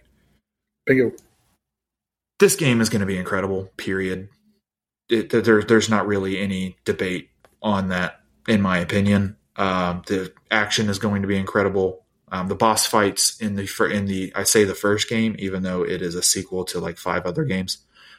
Bingo. 0.85 1.13
this 2.39 2.57
game 2.57 2.83
is 2.83 2.91
going 2.91 3.01
to 3.01 3.07
be 3.07 3.17
incredible. 3.17 3.71
Period. 3.79 4.29
It, 5.09 5.31
there, 5.31 5.63
there's 5.63 5.89
not 5.89 6.07
really 6.07 6.39
any 6.39 6.77
debate 6.85 7.31
on 7.63 7.89
that, 7.89 8.21
in 8.47 8.61
my 8.61 8.79
opinion. 8.79 9.37
Um, 9.57 10.03
the 10.07 10.33
action 10.51 10.91
is 10.91 10.99
going 10.99 11.23
to 11.23 11.29
be 11.29 11.37
incredible. 11.37 12.05
Um, 12.31 12.49
the 12.49 12.57
boss 12.57 12.85
fights 12.87 13.41
in 13.41 13.55
the 13.55 13.67
fir- 13.67 13.91
in 13.91 14.07
the 14.07 14.33
I 14.35 14.43
say 14.43 14.65
the 14.65 14.75
first 14.75 15.09
game, 15.09 15.37
even 15.39 15.63
though 15.63 15.85
it 15.85 16.03
is 16.03 16.17
a 16.17 16.23
sequel 16.23 16.65
to 16.67 16.81
like 16.81 16.99
five 16.99 17.27
other 17.27 17.45
games, 17.45 17.79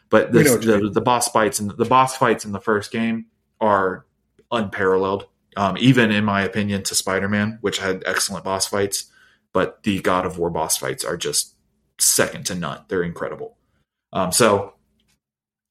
but 0.10 0.32
this, 0.32 0.46
know 0.46 0.54
what 0.54 0.64
you 0.64 0.88
the, 0.88 0.90
the 0.90 1.02
boss 1.02 1.28
fights 1.28 1.60
and 1.60 1.72
the 1.72 1.86
boss 1.86 2.16
fights 2.16 2.46
in 2.46 2.54
the 2.54 2.62
first 2.62 2.92
game 2.92 3.26
are 3.60 4.06
unparalleled. 4.52 5.28
Um, 5.56 5.78
even 5.80 6.12
in 6.12 6.26
my 6.26 6.42
opinion, 6.42 6.84
to 6.84 6.96
Spider-Man, 6.96 7.60
which 7.62 7.78
had 7.80 8.04
excellent 8.06 8.44
boss 8.44 8.68
fights, 8.68 9.10
but 9.54 9.84
the 9.84 10.02
God 10.02 10.26
of 10.26 10.38
War 10.38 10.50
boss 10.50 10.78
fights 10.78 11.06
are 11.06 11.16
just 11.16 11.56
second 11.98 12.46
to 12.48 12.56
none. 12.56 12.82
They're 12.90 13.04
incredible. 13.04 13.56
Um, 14.12 14.32
so 14.32 14.74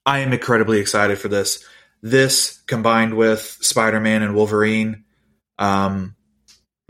I 0.07 0.21
am 0.21 0.33
incredibly 0.33 0.79
excited 0.79 1.19
for 1.19 1.29
this. 1.29 1.65
This 2.03 2.63
combined 2.67 3.15
with 3.15 3.41
Spider 3.41 4.01
Man 4.01 4.23
and 4.23 4.35
Wolverine 4.35 5.05
um, 5.59 6.17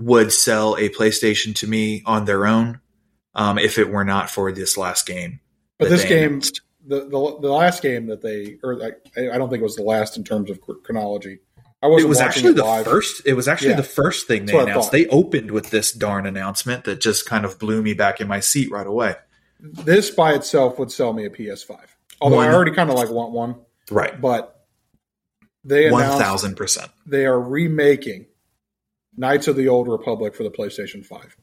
would 0.01 0.33
sell 0.33 0.77
a 0.77 0.89
PlayStation 0.89 1.55
to 1.57 1.67
me 1.67 2.03
on 2.07 2.25
their 2.25 2.47
own 2.47 2.81
um, 3.35 3.59
if 3.59 3.79
it 3.79 3.91
were 3.91 4.05
not 4.05 4.31
for 4.31 4.53
this 4.53 4.77
last 4.77 5.07
game. 5.07 5.41
But 5.79 5.91
this 5.91 6.05
game, 6.05 6.31
announced. 6.31 6.61
the, 6.87 7.01
the 7.01 7.39
the 7.41 7.53
last 7.53 7.83
game 7.83 8.07
that 8.07 8.23
they, 8.23 8.59
or 8.63 8.77
like, 8.77 9.05
I 9.17 9.37
don't 9.37 9.51
think 9.51 9.61
it 9.61 9.65
was 9.65 9.77
the 9.77 9.83
last 9.83 10.17
in 10.17 10.25
terms 10.25 10.51
of 10.51 10.61
chronology. 10.85 11.41
I 11.85 11.89
wasn't 11.89 12.07
it 12.07 12.09
was 12.09 12.21
actually 12.21 12.51
it 12.53 12.57
the 12.57 12.65
live. 12.65 12.85
first. 12.87 13.23
It 13.27 13.35
was 13.35 13.47
actually 13.47 13.71
Yeah. 13.71 13.77
the 13.77 13.83
first 13.83 14.27
thing 14.27 14.47
That's 14.47 14.57
they 14.57 14.63
announced. 14.63 14.91
They 14.93 15.07
opened 15.09 15.51
with 15.51 15.69
this 15.71 15.93
darn 15.93 16.25
announcement 16.27 16.85
that 16.85 17.01
just 17.01 17.27
kind 17.27 17.45
of 17.45 17.59
blew 17.59 17.83
me 17.83 17.93
back 17.93 18.21
in 18.23 18.27
my 18.29 18.41
seat 18.41 18.71
right 18.71 18.87
away. 18.87 19.17
This 19.61 20.11
by 20.11 20.33
itself 20.33 20.79
would 20.79 20.91
sell 20.91 21.13
me 21.13 21.27
a 21.27 21.31
PS5. 21.31 21.77
Although 22.23 22.39
I 22.39 22.53
already 22.53 22.71
kind 22.73 22.89
of 22.91 22.97
like 22.97 23.11
want 23.11 23.33
one, 23.33 23.57
Right, 23.91 24.19
but 24.19 24.67
they 25.63 25.91
one 25.91 26.19
thousand 26.19 26.57
percent. 26.57 26.91
they 27.07 27.27
are 27.27 27.39
remaking 27.39 28.27
Knights 29.17 29.47
of 29.47 29.57
the 29.57 29.69
Old 29.69 29.87
Republic 29.89 30.35
for 30.35 30.43
the 30.43 30.51
PlayStation 30.51 31.05
5. 31.05 31.37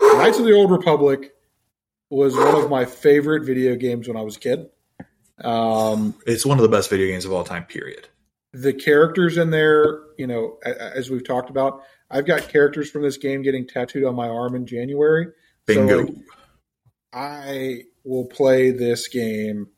Knights 0.00 0.38
of 0.38 0.44
the 0.44 0.52
Old 0.52 0.70
Republic 0.72 1.32
was 2.10 2.34
one 2.34 2.56
of 2.56 2.68
my 2.68 2.84
favorite 2.84 3.44
video 3.44 3.76
games 3.76 4.08
when 4.08 4.16
I 4.16 4.22
was 4.22 4.36
a 4.36 4.40
kid. 4.40 4.68
Um, 5.42 6.14
It's 6.26 6.44
one 6.44 6.58
of 6.58 6.62
the 6.62 6.68
best 6.68 6.90
video 6.90 7.06
games 7.06 7.24
of 7.24 7.32
all 7.32 7.44
time. 7.44 7.64
Period. 7.64 8.08
The 8.52 8.72
characters 8.72 9.36
in 9.36 9.50
there, 9.50 10.00
you 10.18 10.26
know, 10.26 10.58
as 10.64 11.10
we've 11.10 11.26
talked 11.26 11.50
about, 11.50 11.82
I've 12.10 12.26
got 12.26 12.48
characters 12.48 12.90
from 12.90 13.02
this 13.02 13.16
game 13.16 13.42
getting 13.42 13.66
tattooed 13.66 14.04
on 14.04 14.14
my 14.16 14.28
arm 14.28 14.54
in 14.56 14.66
January. 14.66 15.28
Bingo. 15.66 15.98
So, 15.98 16.02
like, 16.02 16.14
I 17.12 17.82
will 18.04 18.26
play 18.26 18.70
this 18.70 19.08
game 19.08 19.68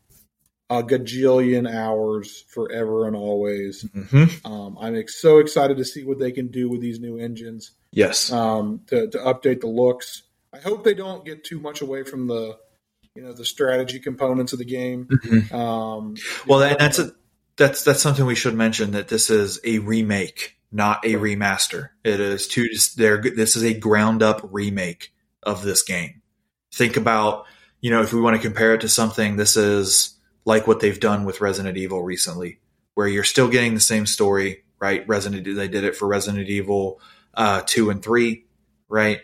a 0.71 0.83
gajillion 0.83 1.71
hours 1.71 2.45
forever 2.49 3.07
and 3.07 3.15
always. 3.15 3.83
hmm 3.93 4.25
Um, 4.45 4.79
I'm 4.81 4.97
ex- 4.97 5.21
so 5.21 5.39
excited 5.39 5.77
to 5.77 5.85
see 5.85 6.05
what 6.05 6.19
they 6.19 6.33
can 6.33 6.49
do 6.49 6.69
with 6.71 6.81
these 6.81 6.99
new 6.99 7.19
engines 7.19 7.73
Yes. 7.91 8.33
um, 8.33 8.81
to, 8.87 9.09
to 9.11 9.19
update 9.19 9.61
the 9.61 9.67
looks. 9.67 10.23
I 10.55 10.59
hope 10.59 10.85
they 10.85 10.95
don't 10.95 11.25
get 11.27 11.45
too 11.45 11.61
much 11.61 11.83
away 11.83 12.05
from 12.05 12.27
the, 12.27 12.57
you 13.15 13.23
know, 13.23 13.35
the 13.35 13.45
strategy 13.45 13.99
components 14.01 14.55
of 14.55 14.59
the 14.59 14.65
game. 14.65 15.09
Mhm. 15.11 15.53
Um, 15.53 16.15
Well, 16.47 16.61
that, 16.61 16.79
that's 16.79 16.99
a 16.99 17.13
that's 17.57 17.85
that's 17.85 18.03
something 18.03 18.27
we 18.27 18.35
should 18.35 18.55
mention 18.55 18.93
that 18.93 19.09
this 19.09 19.31
is 19.31 19.61
a 19.65 19.79
remake, 19.79 20.57
not 20.71 21.05
a 21.05 21.15
remaster. 21.15 21.91
It 22.05 22.21
is 22.21 22.49
two. 22.49 22.69
There, 22.97 23.21
this 23.21 23.57
is 23.57 23.65
a 23.65 23.75
ground 23.75 24.23
up 24.23 24.41
remake 24.51 25.13
of 25.43 25.63
this 25.63 25.83
game. 25.83 26.23
Think 26.73 26.97
about 26.97 27.47
you 27.81 27.91
know 27.91 28.03
if 28.03 28.13
we 28.13 28.21
want 28.21 28.37
to 28.37 28.43
compare 28.43 28.75
it 28.75 28.83
to 28.83 28.89
something, 28.89 29.37
this 29.37 29.57
is 29.57 30.19
like 30.45 30.67
what 30.67 30.81
they've 30.81 30.99
done 30.99 31.25
with 31.25 31.41
Resident 31.41 31.77
Evil 31.77 32.03
recently, 32.03 32.59
where 32.95 33.07
you're 33.07 33.25
still 33.25 33.49
getting 33.49 33.75
the 33.75 33.81
same 33.81 34.07
story, 34.07 34.65
right? 34.79 35.07
Resident 35.07 35.45
they 35.45 35.69
did 35.69 35.85
it 35.85 35.97
for 35.97 36.09
Resident 36.09 36.49
Evil 36.49 37.01
uh, 37.35 37.63
two 37.65 37.91
and 37.91 38.03
three, 38.03 38.47
right? 38.89 39.21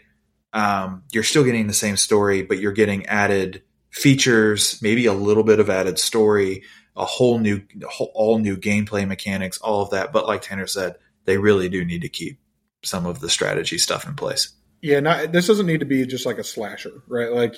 Um, 0.52 1.04
you're 1.12 1.24
still 1.24 1.44
getting 1.44 1.66
the 1.66 1.74
same 1.74 1.96
story, 1.96 2.42
but 2.42 2.58
you're 2.58 2.72
getting 2.72 3.06
added 3.06 3.62
features, 3.90 4.80
maybe 4.82 5.06
a 5.06 5.12
little 5.12 5.44
bit 5.44 5.60
of 5.60 5.70
added 5.70 5.98
story, 5.98 6.64
a 6.98 7.04
whole 7.06 7.38
new, 7.38 7.62
whole, 7.88 8.10
all 8.14 8.38
new 8.38 8.56
gameplay 8.56 9.06
mechanics, 9.08 9.56
all 9.58 9.80
of 9.82 9.90
that. 9.90 10.12
But 10.12 10.26
like 10.26 10.42
Tanner 10.42 10.66
said, 10.66 10.96
they 11.24 11.38
really 11.38 11.68
do 11.70 11.84
need 11.84 12.02
to 12.02 12.08
keep 12.10 12.38
some 12.84 13.06
of 13.06 13.20
the 13.20 13.30
strategy 13.30 13.78
stuff 13.78 14.06
in 14.06 14.14
place. 14.14 14.50
yeah, 14.82 15.00
not, 15.00 15.32
this 15.32 15.46
doesn't 15.46 15.66
need 15.66 15.80
to 15.80 15.86
be 15.86 16.04
just 16.06 16.26
like 16.26 16.38
a 16.38 16.44
slasher, 16.44 17.02
right? 17.08 17.32
Like, 17.32 17.54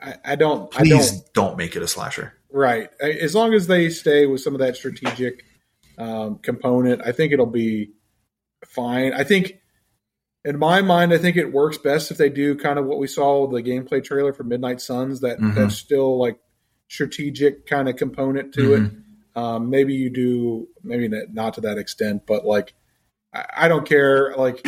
I, 0.00 0.14
I 0.24 0.36
don't, 0.36 0.74
I 0.74 0.80
Please 0.80 1.10
don't, 1.12 1.32
don't 1.34 1.56
make 1.56 1.76
it 1.76 1.82
a 1.82 1.88
slasher. 1.88 2.32
right. 2.50 2.90
As 3.00 3.34
long 3.34 3.54
as 3.54 3.66
they 3.66 3.88
stay 3.90 4.26
with 4.26 4.40
some 4.40 4.54
of 4.54 4.60
that 4.60 4.76
strategic 4.76 5.44
um, 5.98 6.38
component, 6.38 7.00
I 7.04 7.12
think 7.12 7.32
it'll 7.32 7.46
be 7.46 7.92
fine. 8.66 9.12
I 9.14 9.24
think, 9.24 9.54
in 10.44 10.58
my 10.58 10.80
mind, 10.82 11.12
I 11.12 11.18
think 11.18 11.36
it 11.36 11.52
works 11.52 11.78
best 11.78 12.10
if 12.10 12.18
they 12.18 12.28
do 12.28 12.54
kind 12.56 12.78
of 12.78 12.84
what 12.86 12.98
we 12.98 13.06
saw 13.06 13.46
with 13.46 13.64
the 13.64 13.68
gameplay 13.70 14.04
trailer 14.04 14.32
for 14.32 14.44
Midnight 14.44 14.80
Suns. 14.80 15.20
That 15.20 15.38
Mhm. 15.40 15.54
that's 15.54 15.76
still 15.76 16.18
like 16.18 16.38
strategic 16.88 17.66
kind 17.66 17.88
of 17.88 17.96
component 17.96 18.54
to 18.54 18.74
it. 18.74 18.92
Um, 19.34 19.68
maybe 19.70 19.94
you 19.94 20.08
do, 20.10 20.68
maybe 20.82 21.08
not- 21.08 21.54
to 21.54 21.60
that 21.62 21.78
extent, 21.78 22.22
but 22.26 22.44
like, 22.46 22.72
I, 23.34 23.44
I 23.56 23.68
don't 23.68 23.86
care. 23.86 24.34
Like, 24.36 24.66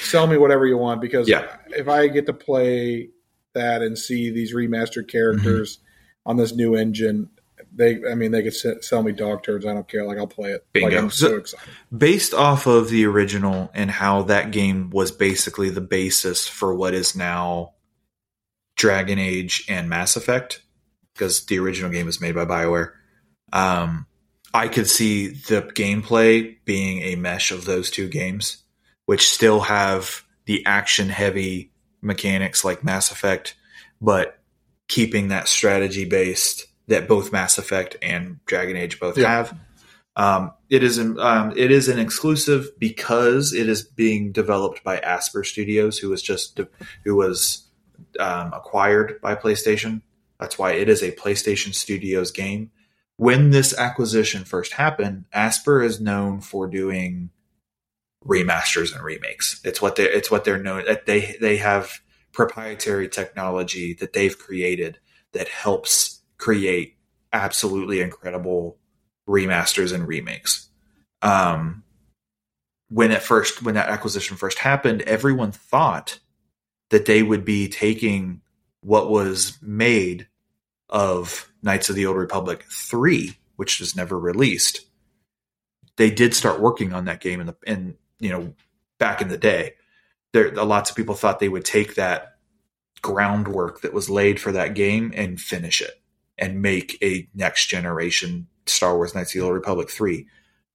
sell 0.00 0.26
me 0.26 0.36
whatever 0.36 0.66
you 0.66 0.78
want 0.78 1.00
because 1.00 1.28
Yeah. 1.28 1.46
if 1.68 1.88
I 1.88 2.08
get 2.08 2.26
to 2.26 2.32
play 2.32 3.10
that 3.54 3.82
and 3.82 3.98
see 3.98 4.30
these 4.30 4.54
remastered 4.54 5.08
characters 5.08 5.76
Mm-hmm. 5.78 6.30
on 6.30 6.36
this 6.36 6.54
new 6.54 6.74
engine, 6.76 7.30
they, 7.74 8.00
I 8.10 8.14
mean, 8.14 8.30
they 8.32 8.42
could 8.42 8.54
sell 8.84 9.02
me 9.02 9.12
dog 9.12 9.42
turds. 9.42 9.66
I 9.66 9.74
don't 9.74 9.86
care. 9.88 10.04
Like, 10.06 10.16
I'll 10.18 10.26
play 10.26 10.50
it. 10.52 10.64
Like, 10.74 10.84
Bingo. 10.84 10.98
I'm 10.98 11.10
so 11.10 11.28
So- 11.28 11.36
excited. 11.36 11.68
Based 11.96 12.32
off 12.32 12.66
of 12.66 12.88
the 12.88 13.04
original 13.06 13.70
and 13.74 13.90
how 13.90 14.22
that 14.22 14.50
game 14.50 14.88
was 14.90 15.10
basically 15.12 15.68
the 15.70 15.80
basis 15.82 16.48
for 16.48 16.74
what 16.74 16.94
is 16.94 17.14
now 17.14 17.74
Dragon 18.76 19.18
Age 19.18 19.64
and 19.68 19.88
Mass 19.88 20.16
Effect, 20.16 20.62
because 21.16 21.46
the 21.46 21.58
original 21.58 21.90
game 21.90 22.06
was 22.06 22.20
made 22.20 22.34
by 22.34 22.44
BioWare. 22.44 22.92
Um, 23.52 24.06
I 24.52 24.68
could 24.68 24.88
see 24.88 25.28
the 25.28 25.62
gameplay 25.62 26.56
being 26.64 27.02
a 27.02 27.16
mesh 27.16 27.50
of 27.50 27.64
those 27.64 27.90
two 27.90 28.08
games, 28.08 28.62
which 29.06 29.28
still 29.28 29.60
have 29.60 30.22
the 30.44 30.64
action 30.66 31.08
heavy 31.08 31.72
mechanics 32.02 32.64
like 32.64 32.84
Mass 32.84 33.10
Effect, 33.10 33.56
but 34.00 34.38
keeping 34.88 35.28
that 35.28 35.48
strategy 35.48 36.04
based 36.04 36.66
that 36.88 37.08
both 37.08 37.32
Mass 37.32 37.58
Effect 37.58 37.96
and 38.02 38.38
Dragon 38.46 38.76
Age 38.76 39.00
both 39.00 39.18
Yeah. 39.18 39.28
have. 39.28 39.58
Um, 40.14 40.52
it 40.70 40.82
is 40.82 40.96
an 40.98 41.18
um, 41.18 41.52
it 41.56 41.70
is 41.70 41.88
an 41.88 41.98
exclusive 41.98 42.70
because 42.78 43.52
it 43.52 43.68
is 43.68 43.82
being 43.82 44.32
developed 44.32 44.82
by 44.82 44.98
Aspyr 44.98 45.44
Studios, 45.44 45.98
who 45.98 46.08
was 46.08 46.22
just 46.22 46.58
who 47.04 47.16
was 47.16 47.66
um, 48.18 48.52
acquired 48.54 49.20
by 49.20 49.34
PlayStation. 49.34 50.00
That's 50.38 50.58
why 50.58 50.72
it 50.72 50.88
is 50.88 51.02
a 51.02 51.12
PlayStation 51.12 51.74
Studios 51.74 52.30
game. 52.30 52.70
When 53.16 53.50
this 53.50 53.76
acquisition 53.76 54.44
first 54.44 54.72
happened, 54.72 55.24
Aspyr 55.34 55.84
is 55.84 56.00
known 56.00 56.40
for 56.40 56.66
doing 56.66 57.30
remasters 58.24 58.94
and 58.94 59.02
remakes. 59.02 59.60
It's 59.64 59.80
what 59.80 59.96
they 59.96 60.04
it's 60.04 60.30
what 60.30 60.44
they're 60.44 60.62
known. 60.62 60.84
They 61.06 61.36
they 61.40 61.56
have 61.56 62.00
proprietary 62.32 63.08
technology 63.08 63.94
that 63.94 64.12
they've 64.12 64.38
created 64.38 64.98
that 65.32 65.48
helps 65.48 66.20
create 66.36 66.96
absolutely 67.32 68.00
incredible 68.00 68.78
remasters 69.28 69.92
and 69.94 70.06
remakes. 70.06 70.68
Um, 71.22 71.84
when 72.88 73.10
it 73.10 73.22
first 73.22 73.62
when 73.62 73.74
that 73.74 73.88
acquisition 73.88 74.36
first 74.36 74.58
happened, 74.58 75.02
everyone 75.02 75.52
thought 75.52 76.18
that 76.90 77.06
they 77.06 77.22
would 77.22 77.44
be 77.44 77.68
taking 77.68 78.42
what 78.86 79.10
was 79.10 79.58
made 79.60 80.28
of 80.88 81.50
Knights 81.60 81.90
of 81.90 81.96
the 81.96 82.06
Old 82.06 82.16
Republic 82.16 82.64
3, 82.70 83.36
which 83.56 83.80
was 83.80 83.96
never 83.96 84.16
released. 84.16 84.86
They 85.96 86.08
did 86.08 86.34
start 86.34 86.60
working 86.60 86.92
on 86.92 87.06
that 87.06 87.20
game 87.20 87.40
in 87.40 87.48
the 87.48 87.56
in 87.66 87.96
you 88.20 88.30
know 88.30 88.54
back 88.98 89.20
in 89.20 89.26
the 89.26 89.38
day. 89.38 89.74
There 90.32 90.54
a 90.54 90.64
lots 90.64 90.90
of 90.90 90.96
people 90.96 91.16
thought 91.16 91.40
they 91.40 91.48
would 91.48 91.64
take 91.64 91.96
that 91.96 92.36
groundwork 93.02 93.80
that 93.80 93.92
was 93.92 94.08
laid 94.08 94.40
for 94.40 94.52
that 94.52 94.74
game 94.74 95.12
and 95.16 95.40
finish 95.40 95.80
it 95.80 96.00
and 96.38 96.62
make 96.62 96.96
a 97.02 97.28
next 97.34 97.66
generation 97.66 98.46
Star 98.66 98.94
Wars 98.94 99.16
Knights 99.16 99.34
of 99.34 99.40
the 99.40 99.46
Old 99.46 99.54
Republic 99.54 99.90
3. 99.90 100.28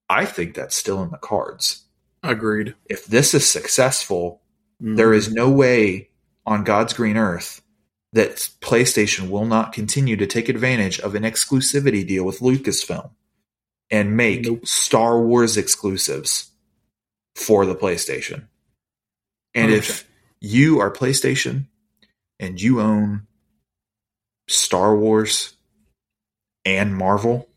I 0.09 0.25
think 0.25 0.53
that's 0.53 0.75
still 0.75 1.01
in 1.01 1.11
the 1.11 1.17
cards. 1.17 1.85
Agreed. 2.23 2.75
If 2.89 3.05
this 3.05 3.33
is 3.33 3.49
successful, 3.49 4.41
mm-hmm. 4.83 4.95
there 4.95 5.13
is 5.13 5.31
no 5.31 5.49
way 5.49 6.09
on 6.45 6.65
God's 6.65 6.93
green 6.93 7.15
earth 7.15 7.61
that 8.13 8.49
PlayStation 8.61 9.29
will 9.29 9.45
not 9.45 9.73
continue 9.73 10.15
to 10.17 10.27
take 10.27 10.49
advantage 10.49 10.99
of 10.99 11.15
an 11.15 11.23
exclusivity 11.23 12.05
deal 12.05 12.25
with 12.25 12.39
Lucasfilm 12.39 13.11
and 13.89 14.17
make 14.17 14.45
nope. 14.45 14.65
Star 14.65 15.19
Wars 15.21 15.57
exclusives 15.57 16.51
for 17.35 17.65
the 17.65 17.75
PlayStation. 17.75 18.47
And 19.53 19.71
100%. 19.71 19.77
if 19.77 20.09
you 20.39 20.79
are 20.79 20.91
PlayStation 20.91 21.67
and 22.39 22.61
you 22.61 22.81
own 22.81 23.27
Star 24.47 24.95
Wars 24.95 25.55
and 26.65 26.95
Marvel, 26.95 27.47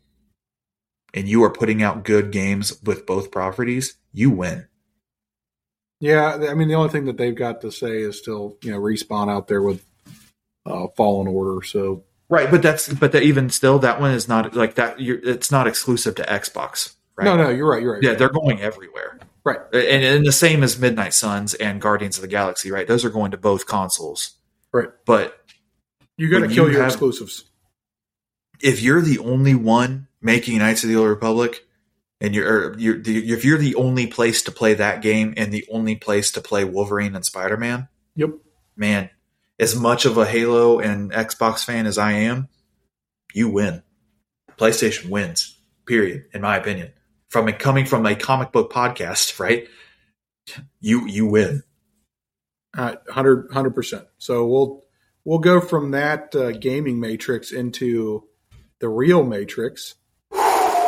and 1.15 1.29
you 1.29 1.43
are 1.43 1.49
putting 1.49 1.81
out 1.81 2.03
good 2.03 2.31
games 2.31 2.79
with 2.83 3.05
both 3.05 3.31
properties, 3.31 3.95
you 4.11 4.29
win. 4.29 4.67
Yeah, 6.01 6.47
I 6.49 6.53
mean 6.53 6.67
the 6.67 6.75
only 6.75 6.89
thing 6.89 7.05
that 7.05 7.17
they've 7.17 7.33
got 7.33 7.61
to 7.61 7.71
say 7.71 7.99
is 7.99 8.17
still 8.17 8.57
you 8.61 8.71
know 8.71 8.79
respawn 8.79 9.31
out 9.31 9.47
there 9.47 9.61
with 9.61 9.83
uh, 10.65 10.87
Fallen 10.95 11.27
Order. 11.27 11.65
So 11.65 12.03
right, 12.29 12.49
but 12.49 12.61
that's 12.61 12.91
but 12.91 13.11
that 13.11 13.23
even 13.23 13.49
still 13.49 13.79
that 13.79 13.99
one 13.99 14.11
is 14.11 14.27
not 14.27 14.55
like 14.55 14.75
that. 14.75 14.95
it's 14.99 15.51
not 15.51 15.67
exclusive 15.67 16.15
to 16.15 16.23
Xbox. 16.23 16.95
Right? 17.15 17.25
No, 17.25 17.37
no, 17.37 17.49
you're 17.49 17.69
right. 17.69 17.81
You're 17.81 17.93
right. 17.93 18.03
Yeah, 18.03 18.13
they're 18.13 18.29
going 18.29 18.61
everywhere. 18.61 19.19
Right, 19.43 19.59
and, 19.73 20.03
and 20.03 20.25
the 20.25 20.31
same 20.31 20.63
as 20.63 20.79
Midnight 20.79 21.13
Suns 21.13 21.53
and 21.53 21.79
Guardians 21.79 22.17
of 22.17 22.23
the 22.23 22.27
Galaxy. 22.27 22.71
Right, 22.71 22.87
those 22.87 23.05
are 23.05 23.11
going 23.11 23.31
to 23.31 23.37
both 23.37 23.67
consoles. 23.67 24.33
Right, 24.73 24.89
but 25.05 25.37
you 26.17 26.29
got 26.29 26.39
to 26.39 26.47
kill 26.47 26.65
you 26.65 26.73
your 26.73 26.81
have, 26.81 26.91
exclusives. 26.91 27.45
If 28.61 28.81
you're 28.81 29.01
the 29.01 29.19
only 29.19 29.53
one 29.53 30.07
making 30.21 30.57
Knights 30.57 30.83
of 30.83 30.89
the 30.89 30.95
Old 30.95 31.09
Republic, 31.09 31.65
and 32.21 32.33
you're, 32.33 32.77
you're 32.79 32.97
the, 32.97 33.31
if 33.31 33.45
you're 33.45 33.57
the 33.57 33.75
only 33.75 34.07
place 34.07 34.41
to 34.43 34.51
play 34.51 34.73
that 34.73 35.01
game 35.01 35.33
and 35.37 35.51
the 35.51 35.65
only 35.69 35.95
place 35.95 36.31
to 36.31 36.41
play 36.41 36.63
Wolverine 36.63 37.15
and 37.15 37.25
Spider 37.25 37.57
Man, 37.57 37.87
yep, 38.15 38.31
man, 38.75 39.09
as 39.59 39.75
much 39.75 40.05
of 40.05 40.17
a 40.17 40.25
Halo 40.25 40.79
and 40.79 41.11
Xbox 41.11 41.63
fan 41.63 41.85
as 41.85 41.97
I 41.97 42.11
am, 42.13 42.49
you 43.33 43.49
win. 43.49 43.83
PlayStation 44.57 45.09
wins. 45.09 45.57
Period. 45.85 46.25
In 46.33 46.41
my 46.41 46.57
opinion, 46.57 46.91
from 47.29 47.47
it 47.47 47.59
coming 47.59 47.85
from 47.85 48.05
a 48.05 48.15
comic 48.15 48.51
book 48.51 48.71
podcast, 48.71 49.39
right? 49.39 49.67
You 50.79 51.05
you 51.07 51.27
win. 51.27 51.63
Uh, 52.75 52.95
100 53.05 53.75
percent. 53.75 54.05
So 54.17 54.47
we'll 54.47 54.83
we'll 55.23 55.39
go 55.39 55.61
from 55.61 55.91
that 55.91 56.35
uh, 56.35 56.51
gaming 56.51 56.99
matrix 56.99 57.51
into 57.51 58.27
the 58.79 58.89
real 58.89 59.23
matrix. 59.23 59.95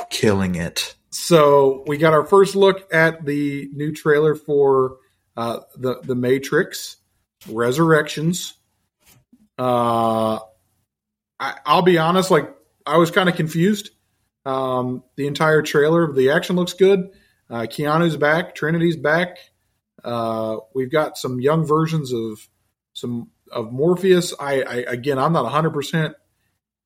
Killing 0.09 0.55
it. 0.55 0.95
So 1.09 1.83
we 1.87 1.97
got 1.97 2.13
our 2.13 2.25
first 2.25 2.55
look 2.55 2.91
at 2.93 3.25
the 3.25 3.69
new 3.73 3.91
trailer 3.91 4.35
for 4.35 4.97
uh, 5.35 5.59
the 5.75 5.99
the 6.03 6.15
Matrix 6.15 6.97
Resurrections. 7.49 8.53
Uh, 9.57 10.39
I, 11.39 11.75
will 11.75 11.81
be 11.81 11.97
honest, 11.97 12.31
like 12.31 12.53
I 12.85 12.97
was 12.97 13.11
kind 13.11 13.29
of 13.29 13.35
confused. 13.35 13.91
Um, 14.45 15.03
the 15.15 15.27
entire 15.27 15.61
trailer, 15.61 16.03
of 16.03 16.15
the 16.15 16.31
action 16.31 16.55
looks 16.55 16.73
good. 16.73 17.09
Uh, 17.49 17.61
Keanu's 17.61 18.17
back, 18.17 18.55
Trinity's 18.55 18.95
back. 18.95 19.37
Uh, 20.03 20.57
we've 20.73 20.91
got 20.91 21.17
some 21.17 21.39
young 21.39 21.65
versions 21.65 22.13
of 22.13 22.47
some 22.93 23.29
of 23.51 23.71
Morpheus. 23.71 24.33
I, 24.39 24.61
I 24.61 24.75
again, 24.87 25.19
I'm 25.19 25.33
not 25.33 25.43
100. 25.43 25.71
percent 25.71 26.15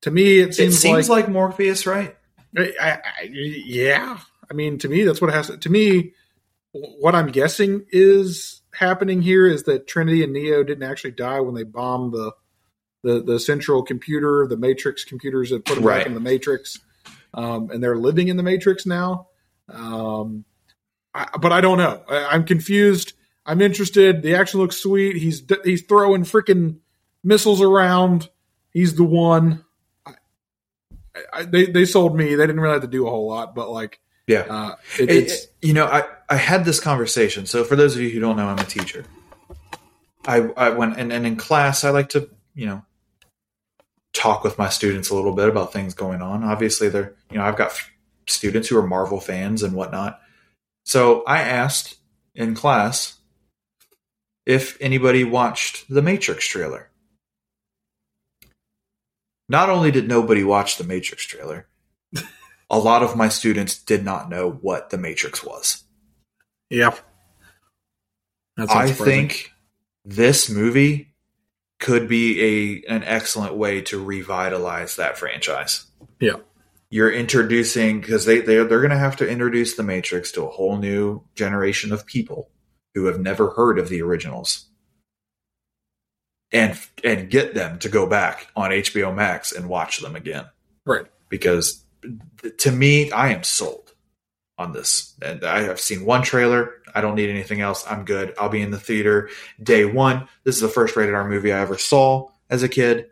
To 0.02 0.10
me, 0.10 0.38
it 0.38 0.54
seems, 0.54 0.74
it 0.74 0.78
seems 0.78 1.08
like, 1.08 1.26
like 1.26 1.32
Morpheus, 1.32 1.86
right? 1.86 2.16
I, 2.56 2.72
I, 2.80 3.30
yeah, 3.32 4.18
I 4.50 4.54
mean, 4.54 4.78
to 4.78 4.88
me, 4.88 5.04
that's 5.04 5.20
what 5.20 5.30
it 5.30 5.34
has 5.34 5.46
to. 5.46 5.56
To 5.56 5.70
me, 5.70 6.12
what 6.72 7.14
I'm 7.14 7.28
guessing 7.28 7.86
is 7.90 8.62
happening 8.74 9.22
here 9.22 9.46
is 9.46 9.64
that 9.64 9.86
Trinity 9.86 10.22
and 10.22 10.32
Neo 10.32 10.62
didn't 10.62 10.88
actually 10.88 11.12
die 11.12 11.40
when 11.40 11.54
they 11.54 11.64
bombed 11.64 12.12
the 12.12 12.32
the, 13.02 13.22
the 13.22 13.38
central 13.38 13.82
computer, 13.82 14.46
the 14.48 14.56
Matrix 14.56 15.04
computers 15.04 15.50
that 15.50 15.64
put 15.64 15.76
them 15.76 15.84
right. 15.84 15.98
back 15.98 16.06
in 16.06 16.14
the 16.14 16.20
Matrix, 16.20 16.78
um, 17.34 17.70
and 17.70 17.82
they're 17.82 17.96
living 17.96 18.28
in 18.28 18.36
the 18.36 18.42
Matrix 18.42 18.86
now. 18.86 19.28
Um, 19.68 20.44
I, 21.14 21.28
but 21.40 21.52
I 21.52 21.60
don't 21.60 21.78
know. 21.78 22.02
I, 22.08 22.34
am 22.34 22.44
confused. 22.44 23.14
I'm 23.44 23.60
interested. 23.60 24.22
The 24.22 24.34
action 24.34 24.60
looks 24.60 24.76
sweet. 24.76 25.16
He's 25.16 25.42
he's 25.64 25.82
throwing 25.82 26.22
freaking 26.22 26.78
missiles 27.22 27.60
around. 27.60 28.28
He's 28.70 28.94
the 28.94 29.04
one. 29.04 29.64
I, 31.32 31.44
they 31.44 31.66
they 31.66 31.84
sold 31.84 32.16
me. 32.16 32.34
They 32.34 32.46
didn't 32.46 32.60
really 32.60 32.74
have 32.74 32.82
to 32.82 32.88
do 32.88 33.06
a 33.06 33.10
whole 33.10 33.28
lot, 33.28 33.54
but 33.54 33.70
like 33.70 34.00
yeah, 34.26 34.40
uh, 34.48 34.74
it, 34.98 35.10
it, 35.10 35.32
you 35.60 35.72
know, 35.72 35.86
I 35.86 36.04
I 36.28 36.36
had 36.36 36.64
this 36.64 36.80
conversation. 36.80 37.46
So 37.46 37.64
for 37.64 37.76
those 37.76 37.96
of 37.96 38.02
you 38.02 38.10
who 38.10 38.20
don't 38.20 38.36
know, 38.36 38.46
I'm 38.46 38.58
a 38.58 38.64
teacher. 38.64 39.04
I 40.26 40.38
I 40.56 40.70
went 40.70 40.98
and, 40.98 41.12
and 41.12 41.26
in 41.26 41.36
class 41.36 41.84
I 41.84 41.90
like 41.90 42.10
to 42.10 42.30
you 42.54 42.66
know 42.66 42.84
talk 44.12 44.44
with 44.44 44.58
my 44.58 44.68
students 44.68 45.10
a 45.10 45.14
little 45.14 45.34
bit 45.34 45.48
about 45.48 45.72
things 45.72 45.94
going 45.94 46.22
on. 46.22 46.44
Obviously, 46.44 46.88
they're 46.88 47.14
you 47.30 47.38
know 47.38 47.44
I've 47.44 47.56
got 47.56 47.72
students 48.26 48.68
who 48.68 48.78
are 48.78 48.86
Marvel 48.86 49.20
fans 49.20 49.62
and 49.62 49.74
whatnot. 49.74 50.20
So 50.84 51.22
I 51.24 51.40
asked 51.42 51.96
in 52.34 52.54
class 52.54 53.18
if 54.46 54.76
anybody 54.80 55.24
watched 55.24 55.88
the 55.88 56.02
Matrix 56.02 56.46
trailer. 56.46 56.90
Not 59.48 59.68
only 59.68 59.90
did 59.90 60.08
nobody 60.08 60.44
watch 60.44 60.78
the 60.78 60.84
Matrix 60.84 61.24
trailer, 61.24 61.68
a 62.70 62.78
lot 62.78 63.02
of 63.02 63.16
my 63.16 63.28
students 63.28 63.78
did 63.78 64.04
not 64.04 64.30
know 64.30 64.50
what 64.50 64.90
the 64.90 64.98
Matrix 64.98 65.44
was. 65.44 65.84
Yep. 66.70 66.98
I 68.58 68.90
think 68.92 69.50
this 70.04 70.50
movie 70.50 71.11
could 71.82 72.06
be 72.08 72.84
a 72.86 72.94
an 72.94 73.02
excellent 73.02 73.56
way 73.56 73.82
to 73.82 74.02
revitalize 74.02 74.96
that 74.96 75.18
franchise. 75.18 75.84
Yeah. 76.20 76.36
You're 76.88 77.12
introducing 77.12 78.00
because 78.00 78.24
they 78.24 78.38
they 78.38 78.54
they're 78.54 78.80
going 78.80 78.90
to 78.90 78.98
have 78.98 79.16
to 79.16 79.28
introduce 79.28 79.74
the 79.74 79.82
Matrix 79.82 80.30
to 80.32 80.44
a 80.44 80.50
whole 80.50 80.78
new 80.78 81.22
generation 81.34 81.92
of 81.92 82.06
people 82.06 82.48
who 82.94 83.06
have 83.06 83.18
never 83.18 83.50
heard 83.50 83.80
of 83.80 83.88
the 83.88 84.00
originals 84.00 84.66
and 86.52 86.78
and 87.02 87.28
get 87.28 87.54
them 87.54 87.80
to 87.80 87.88
go 87.88 88.06
back 88.06 88.46
on 88.54 88.70
HBO 88.70 89.12
Max 89.12 89.50
and 89.50 89.68
watch 89.68 89.98
them 89.98 90.14
again. 90.14 90.44
Right. 90.86 91.06
Because 91.28 91.84
to 92.58 92.70
me, 92.70 93.10
I 93.10 93.32
am 93.32 93.42
sold 93.42 93.81
on 94.58 94.72
this. 94.72 95.14
And 95.22 95.44
I 95.44 95.62
have 95.62 95.80
seen 95.80 96.04
one 96.04 96.22
trailer. 96.22 96.74
I 96.94 97.00
don't 97.00 97.14
need 97.14 97.30
anything 97.30 97.60
else. 97.60 97.84
I'm 97.88 98.04
good. 98.04 98.34
I'll 98.38 98.48
be 98.48 98.62
in 98.62 98.70
the 98.70 98.78
theater 98.78 99.30
day 99.62 99.84
one. 99.84 100.28
This 100.44 100.56
is 100.56 100.60
the 100.60 100.68
first 100.68 100.96
rated 100.96 101.14
R 101.14 101.28
movie 101.28 101.52
I 101.52 101.60
ever 101.60 101.78
saw 101.78 102.28
as 102.50 102.62
a 102.62 102.68
kid. 102.68 103.06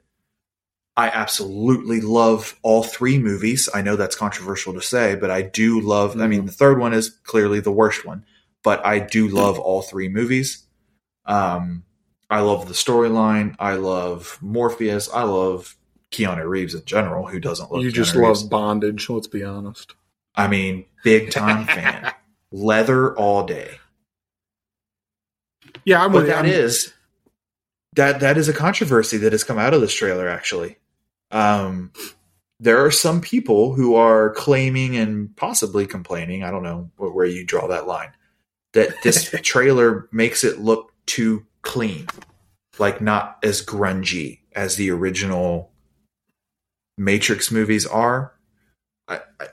I 0.97 1.09
absolutely 1.09 2.01
love 2.01 2.59
all 2.63 2.83
three 2.83 3.19
movies. 3.19 3.69
I 3.73 3.81
know 3.81 3.97
that's 3.97 4.17
controversial 4.17 4.75
to 4.75 4.83
say, 4.83 5.15
but 5.15 5.31
I 5.31 5.43
do 5.43 5.81
love. 5.81 6.13
Mm-hmm. 6.13 6.23
I 6.23 6.27
mean, 6.27 6.47
the 6.47 6.53
third 6.53 6.79
one 6.79 6.93
is 6.93 7.11
clearly 7.25 7.61
the 7.61 7.73
worst 7.73 8.05
one, 8.05 8.25
but 8.63 8.85
I 8.85 8.99
do 8.99 9.29
love 9.29 9.59
all 9.59 9.83
three 9.83 10.09
movies. 10.09 10.67
Um, 11.25 11.85
I 12.29 12.41
love 12.41 12.69
the 12.69 12.75
storyline. 12.75 13.57
I 13.59 13.75
love 13.75 14.39
Morpheus. 14.43 15.09
I 15.13 15.23
love 15.23 15.77
Keanu 16.11 16.47
Reeves 16.47 16.75
in 16.75 16.85
general. 16.85 17.27
Who 17.27 17.41
doesn't 17.41 17.73
love? 17.73 17.83
You 17.83 17.91
Keanu 17.91 17.95
just 17.95 18.15
Reeves. 18.15 18.43
love 18.43 18.51
bondage. 18.51 19.09
Let's 19.09 19.27
be 19.27 19.43
honest. 19.43 19.95
I 20.35 20.49
mean, 20.49 20.87
big 21.05 21.31
time 21.31 21.67
fan. 21.67 22.13
Leather 22.53 23.17
all 23.17 23.47
day. 23.47 23.79
Yeah, 25.85 26.03
I'm 26.03 26.13
but 26.13 26.27
that 26.27 26.47
is 26.47 26.93
that 27.95 28.21
that 28.21 28.37
is 28.37 28.49
a 28.49 28.53
controversy 28.53 29.17
that 29.19 29.33
has 29.33 29.45
come 29.45 29.59
out 29.59 29.75
of 29.75 29.81
this 29.81 29.95
trailer. 29.95 30.29
Actually, 30.29 30.77
um, 31.31 31.93
there 32.59 32.85
are 32.85 32.91
some 32.91 33.21
people 33.21 33.75
who 33.75 33.95
are 33.95 34.31
claiming 34.31 34.97
and 34.97 35.35
possibly 35.37 35.87
complaining. 35.87 36.43
I 36.45 36.51
don't 36.51 36.63
know 36.63 36.91
where 36.97 37.27
you 37.27 37.45
draw 37.45 37.69
that 37.69 37.87
line. 37.87 38.13
That 38.73 39.03
this 39.03 39.31
trailer 39.43 40.09
makes 40.13 40.45
it 40.45 40.61
look 40.61 40.93
too 41.07 41.47
clean. 41.63 42.07
like 42.79 43.01
not 43.01 43.39
as 43.43 43.65
grungy 43.65 44.41
as 44.55 44.77
the 44.77 44.91
original 44.91 45.71
Matrix 46.97 47.51
movies 47.51 47.87
are. 47.87 48.35
I, 49.09 49.21
I, 49.41 49.47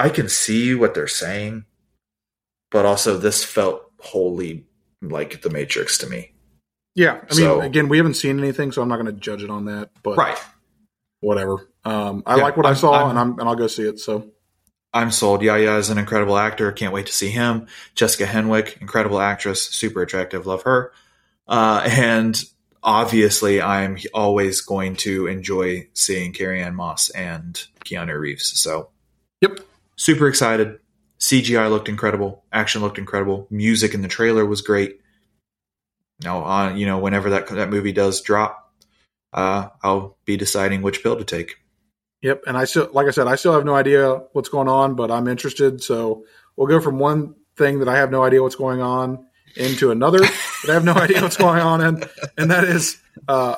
I 0.00 0.08
can 0.08 0.28
see 0.28 0.74
what 0.74 0.94
they're 0.94 1.06
saying, 1.06 1.64
but 2.70 2.86
also 2.86 3.16
this 3.18 3.44
felt 3.44 3.90
wholly 4.00 4.66
like 5.02 5.42
the 5.42 5.50
Matrix 5.50 5.98
to 5.98 6.06
me. 6.08 6.32
Yeah, 6.94 7.12
I 7.30 7.34
mean, 7.34 7.44
So- 7.44 7.60
again, 7.60 7.88
we 7.88 7.98
haven't 7.98 8.14
seen 8.14 8.38
anything, 8.38 8.72
so 8.72 8.82
I'm 8.82 8.88
not 8.88 8.96
going 8.96 9.06
to 9.14 9.20
judge 9.20 9.42
it 9.42 9.50
on 9.50 9.66
that. 9.66 9.90
But 10.02 10.16
Right. 10.16 10.38
whatever. 11.20 11.68
Um, 11.84 12.22
I 12.26 12.36
Yeah, 12.36 12.42
like 12.42 12.56
what 12.56 12.66
i 12.66 12.70
I'm- 12.70 12.76
saw, 12.78 12.92
I'm- 12.92 13.10
and 13.10 13.18
I'm 13.18 13.38
and 13.38 13.48
I'll 13.48 13.54
go 13.56 13.66
see 13.66 13.84
it. 13.84 14.00
So 14.00 14.30
I'm 14.92 15.10
sold. 15.10 15.42
Yahya 15.42 15.76
is 15.76 15.88
an 15.90 15.98
incredible 15.98 16.36
actor. 16.36 16.72
Can't 16.72 16.92
wait 16.92 17.06
to 17.06 17.12
see 17.12 17.30
him. 17.30 17.66
Jessica 17.94 18.24
Henwick, 18.24 18.80
incredible 18.80 19.20
actress, 19.20 19.62
super 19.62 20.02
attractive. 20.02 20.46
Love 20.46 20.62
her. 20.62 20.92
Uh, 21.46 21.82
and 21.86 22.42
obviously, 22.82 23.62
I'm 23.62 23.98
always 24.12 24.60
going 24.62 24.96
to 24.96 25.26
enjoy 25.28 25.88
seeing 25.94 26.32
Carrie 26.32 26.60
Ann 26.62 26.74
Moss 26.74 27.10
and 27.10 27.62
Keanu 27.84 28.18
Reeves. 28.18 28.60
So. 28.60 28.90
Super 30.00 30.26
excited. 30.26 30.78
CGI 31.20 31.68
looked 31.68 31.88
incredible. 31.88 32.42
Action 32.50 32.80
looked 32.80 32.96
incredible. 32.96 33.46
Music 33.50 33.92
in 33.92 34.00
the 34.00 34.08
trailer 34.08 34.46
was 34.46 34.62
great. 34.62 34.98
Now, 36.24 36.74
you 36.74 36.86
know, 36.86 36.98
whenever 36.98 37.30
that 37.30 37.48
that 37.48 37.68
movie 37.68 37.92
does 37.92 38.22
drop, 38.22 38.72
uh, 39.32 39.68
I'll 39.82 40.16
be 40.24 40.38
deciding 40.38 40.80
which 40.80 41.02
pill 41.02 41.16
to 41.16 41.24
take. 41.24 41.56
Yep, 42.22 42.44
and 42.46 42.56
I 42.56 42.64
still, 42.64 42.88
like 42.92 43.06
I 43.06 43.10
said, 43.10 43.26
I 43.26 43.36
still 43.36 43.52
have 43.52 43.64
no 43.64 43.74
idea 43.74 44.22
what's 44.32 44.48
going 44.48 44.68
on, 44.68 44.94
but 44.94 45.10
I'm 45.10 45.28
interested. 45.28 45.82
So 45.82 46.24
we'll 46.56 46.66
go 46.66 46.80
from 46.80 46.98
one 46.98 47.34
thing 47.56 47.78
that 47.80 47.88
I 47.88 47.96
have 47.96 48.10
no 48.10 48.22
idea 48.22 48.42
what's 48.42 48.56
going 48.56 48.80
on 48.80 49.26
into 49.56 49.90
another 49.90 50.18
that 50.18 50.68
I 50.68 50.74
have 50.74 50.84
no 50.84 50.94
idea 50.94 51.20
what's 51.22 51.36
going 51.36 51.60
on 51.60 51.80
in, 51.82 52.04
and 52.38 52.50
that 52.50 52.64
is 52.64 52.98
uh, 53.28 53.56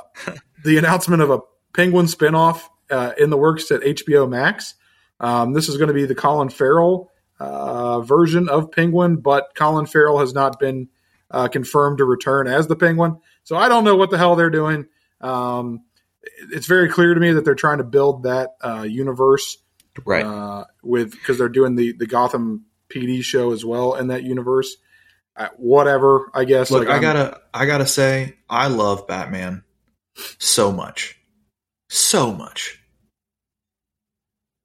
the 0.64 0.78
announcement 0.78 1.22
of 1.22 1.30
a 1.30 1.40
Penguin 1.72 2.06
spinoff 2.06 2.62
uh, 2.90 3.12
in 3.18 3.30
the 3.30 3.36
works 3.36 3.70
at 3.70 3.80
HBO 3.82 4.28
Max. 4.28 4.74
Um, 5.22 5.52
this 5.54 5.68
is 5.68 5.76
going 5.78 5.88
to 5.88 5.94
be 5.94 6.04
the 6.04 6.14
Colin 6.14 6.50
Farrell 6.50 7.10
uh, 7.40 8.00
version 8.00 8.48
of 8.48 8.70
Penguin, 8.72 9.16
but 9.16 9.54
Colin 9.54 9.86
Farrell 9.86 10.18
has 10.18 10.34
not 10.34 10.58
been 10.60 10.88
uh, 11.30 11.48
confirmed 11.48 11.98
to 11.98 12.04
return 12.04 12.46
as 12.46 12.66
the 12.66 12.76
Penguin, 12.76 13.18
so 13.44 13.56
I 13.56 13.68
don't 13.68 13.84
know 13.84 13.96
what 13.96 14.10
the 14.10 14.18
hell 14.18 14.36
they're 14.36 14.50
doing. 14.50 14.86
Um, 15.20 15.84
it's 16.52 16.66
very 16.66 16.88
clear 16.88 17.14
to 17.14 17.20
me 17.20 17.32
that 17.32 17.44
they're 17.44 17.54
trying 17.54 17.78
to 17.78 17.84
build 17.84 18.24
that 18.24 18.50
uh, 18.62 18.82
universe 18.82 19.58
Right. 20.04 20.24
uh, 20.24 20.64
with 20.82 21.12
because 21.12 21.38
they're 21.38 21.48
doing 21.48 21.74
the 21.76 21.92
the 21.92 22.06
Gotham 22.06 22.64
PD 22.88 23.22
show 23.22 23.52
as 23.52 23.64
well 23.64 23.94
in 23.94 24.08
that 24.08 24.22
universe. 24.22 24.76
Uh, 25.36 25.48
whatever, 25.56 26.30
I 26.34 26.44
guess. 26.44 26.70
Look, 26.70 26.86
like, 26.88 26.96
I 26.96 27.00
gotta, 27.00 27.40
I 27.54 27.64
gotta 27.64 27.86
say, 27.86 28.34
I 28.50 28.68
love 28.68 29.06
Batman 29.06 29.64
so 30.38 30.72
much, 30.72 31.18
so 31.88 32.32
much. 32.32 32.81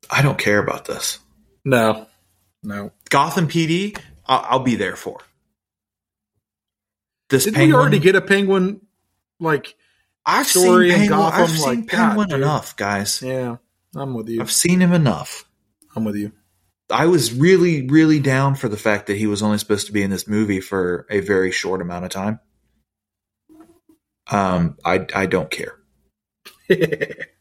I 0.10 0.22
don't 0.22 0.38
care 0.38 0.60
about 0.60 0.86
this. 0.86 1.20
no, 1.66 2.08
no. 2.64 2.92
Gotham 3.10 3.48
PD, 3.48 3.98
I'll, 4.26 4.46
I'll 4.50 4.60
be 4.64 4.76
there 4.76 4.96
for. 4.96 5.20
This 7.30 7.46
Did 7.46 7.56
penguin, 7.56 7.70
we 7.70 7.76
already 7.82 8.00
get 8.00 8.16
a 8.16 8.22
penguin? 8.22 8.82
Like, 9.40 9.76
I've 10.26 10.48
story 10.48 10.90
seen 10.90 11.00
Penguin, 11.00 11.20
Gotham? 11.20 11.42
I've 11.44 11.50
seen 11.52 11.68
Like, 11.82 11.88
God, 11.88 12.08
Penguin 12.10 12.30
dude. 12.30 12.40
enough, 12.42 12.76
guys. 12.78 13.22
yeah, 13.22 13.58
I'm 13.96 14.14
with 14.14 14.30
you. 14.30 14.42
I've 14.42 14.52
seen 14.52 14.82
him 14.82 14.94
enough. 14.94 15.46
I'm 15.96 16.04
with 16.06 16.16
you. 16.16 16.32
I 16.90 17.08
was 17.08 17.34
really, 17.34 17.86
really 17.88 18.20
down 18.22 18.56
for 18.56 18.70
the 18.70 18.78
fact 18.78 19.08
that 19.08 19.18
he 19.18 19.28
was 19.28 19.44
only 19.44 19.58
supposed 19.58 19.88
to 19.88 19.94
be 19.94 20.04
in 20.04 20.10
this 20.10 20.28
movie 20.28 20.62
for 20.62 21.06
a 21.10 21.20
very 21.20 21.52
short 21.52 21.82
amount 21.82 22.06
of 22.06 22.12
time. 22.12 22.40
Um, 24.32 24.78
I, 24.86 25.06
I 25.14 25.26
don't 25.26 25.52
care. 25.52 25.78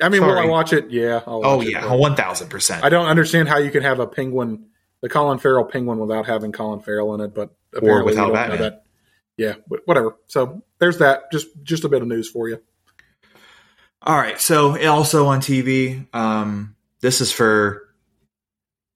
I 0.00 0.08
mean, 0.08 0.22
will 0.22 0.30
I 0.32 0.36
Sorry. 0.36 0.48
watch 0.48 0.72
it? 0.72 0.90
Yeah. 0.90 1.22
Oh 1.26 1.56
watch 1.56 1.66
it, 1.66 1.72
yeah, 1.72 1.88
but 1.88 1.98
one 1.98 2.16
thousand 2.16 2.48
percent. 2.48 2.84
I 2.84 2.88
don't 2.88 3.06
understand 3.06 3.48
how 3.48 3.58
you 3.58 3.70
can 3.70 3.82
have 3.82 3.98
a 4.00 4.06
penguin, 4.06 4.66
the 5.02 5.08
Colin 5.08 5.38
Farrell 5.38 5.64
penguin, 5.64 5.98
without 5.98 6.26
having 6.26 6.52
Colin 6.52 6.80
Farrell 6.80 7.14
in 7.14 7.20
it. 7.20 7.34
But 7.34 7.54
apparently 7.74 8.02
we 8.02 8.10
without 8.12 8.32
Batman. 8.32 8.58
that. 8.60 8.84
Yeah, 9.36 9.54
but 9.68 9.80
whatever. 9.84 10.16
So 10.26 10.62
there's 10.78 10.98
that. 10.98 11.30
Just 11.32 11.48
just 11.62 11.84
a 11.84 11.88
bit 11.88 12.02
of 12.02 12.08
news 12.08 12.28
for 12.30 12.48
you. 12.48 12.60
All 14.02 14.16
right. 14.16 14.40
So 14.40 14.80
also 14.88 15.26
on 15.26 15.40
TV, 15.40 16.06
um, 16.14 16.76
this 17.00 17.20
is 17.20 17.32
for 17.32 17.88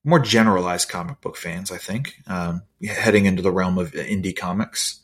more 0.03 0.19
generalized 0.19 0.89
comic 0.89 1.21
book 1.21 1.35
fans, 1.37 1.71
I 1.71 1.77
think, 1.77 2.15
um, 2.27 2.61
heading 2.87 3.25
into 3.25 3.41
the 3.41 3.51
realm 3.51 3.77
of 3.77 3.91
indie 3.91 4.35
comics. 4.35 5.01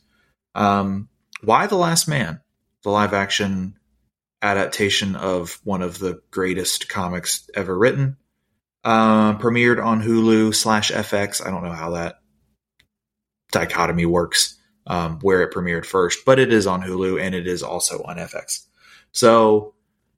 Um, 0.54 1.08
Y: 1.42 1.66
The 1.66 1.76
Last 1.76 2.08
Man, 2.08 2.40
the 2.82 2.90
live 2.90 3.12
action 3.14 3.78
adaptation 4.42 5.14
of 5.16 5.60
one 5.64 5.82
of 5.82 5.98
the 5.98 6.20
greatest 6.30 6.88
comics 6.88 7.48
ever 7.54 7.76
written, 7.76 8.16
uh, 8.84 9.38
premiered 9.38 9.82
on 9.82 10.02
Hulu 10.02 10.54
slash 10.54 10.90
FX. 10.90 11.44
I 11.44 11.50
don't 11.50 11.62
know 11.62 11.72
how 11.72 11.92
that 11.92 12.16
dichotomy 13.52 14.06
works, 14.06 14.58
um, 14.86 15.20
where 15.20 15.42
it 15.42 15.54
premiered 15.54 15.86
first, 15.86 16.24
but 16.26 16.38
it 16.40 16.52
is 16.52 16.66
on 16.66 16.82
Hulu 16.82 17.22
and 17.22 17.34
it 17.34 17.46
is 17.46 17.62
also 17.62 18.02
on 18.02 18.16
FX. 18.16 18.66
So 19.12 19.74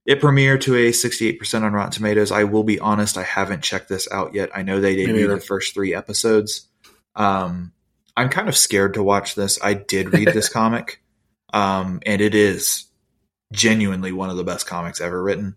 it 0.07 0.21
premiered 0.21 0.63
to 0.63 0.75
a 0.75 0.91
68% 0.91 1.63
on 1.63 1.73
Rotten 1.73 1.93
Tomatoes. 1.93 2.33
I 2.33 2.45
will 2.45 2.65
be 2.65 2.81
honest, 2.81 3.19
I 3.19 3.23
haven't 3.23 3.63
checked 3.63 3.89
this 3.89 4.11
out 4.11 4.35
yet. 4.35 4.51
I 4.55 4.63
know 4.63 4.81
they 4.81 4.97
debuted 4.97 5.35
the 5.35 5.41
first 5.41 5.75
three 5.75 5.95
episodes. 5.95 6.69
Um, 7.15 7.73
I'm 8.17 8.29
kind 8.29 8.49
of 8.49 8.57
scared 8.57 8.95
to 8.95 9.03
watch 9.03 9.35
this. 9.35 9.59
I 9.63 9.75
did 9.75 10.13
read 10.13 10.29
this 10.29 10.49
comic, 10.53 11.03
um, 11.53 12.01
and 12.07 12.21
it 12.21 12.35
is 12.35 12.87
genuinely 13.55 14.13
one 14.13 14.31
of 14.31 14.37
the 14.37 14.45
best 14.45 14.67
comics 14.67 15.01
ever 15.01 15.23
written. 15.23 15.57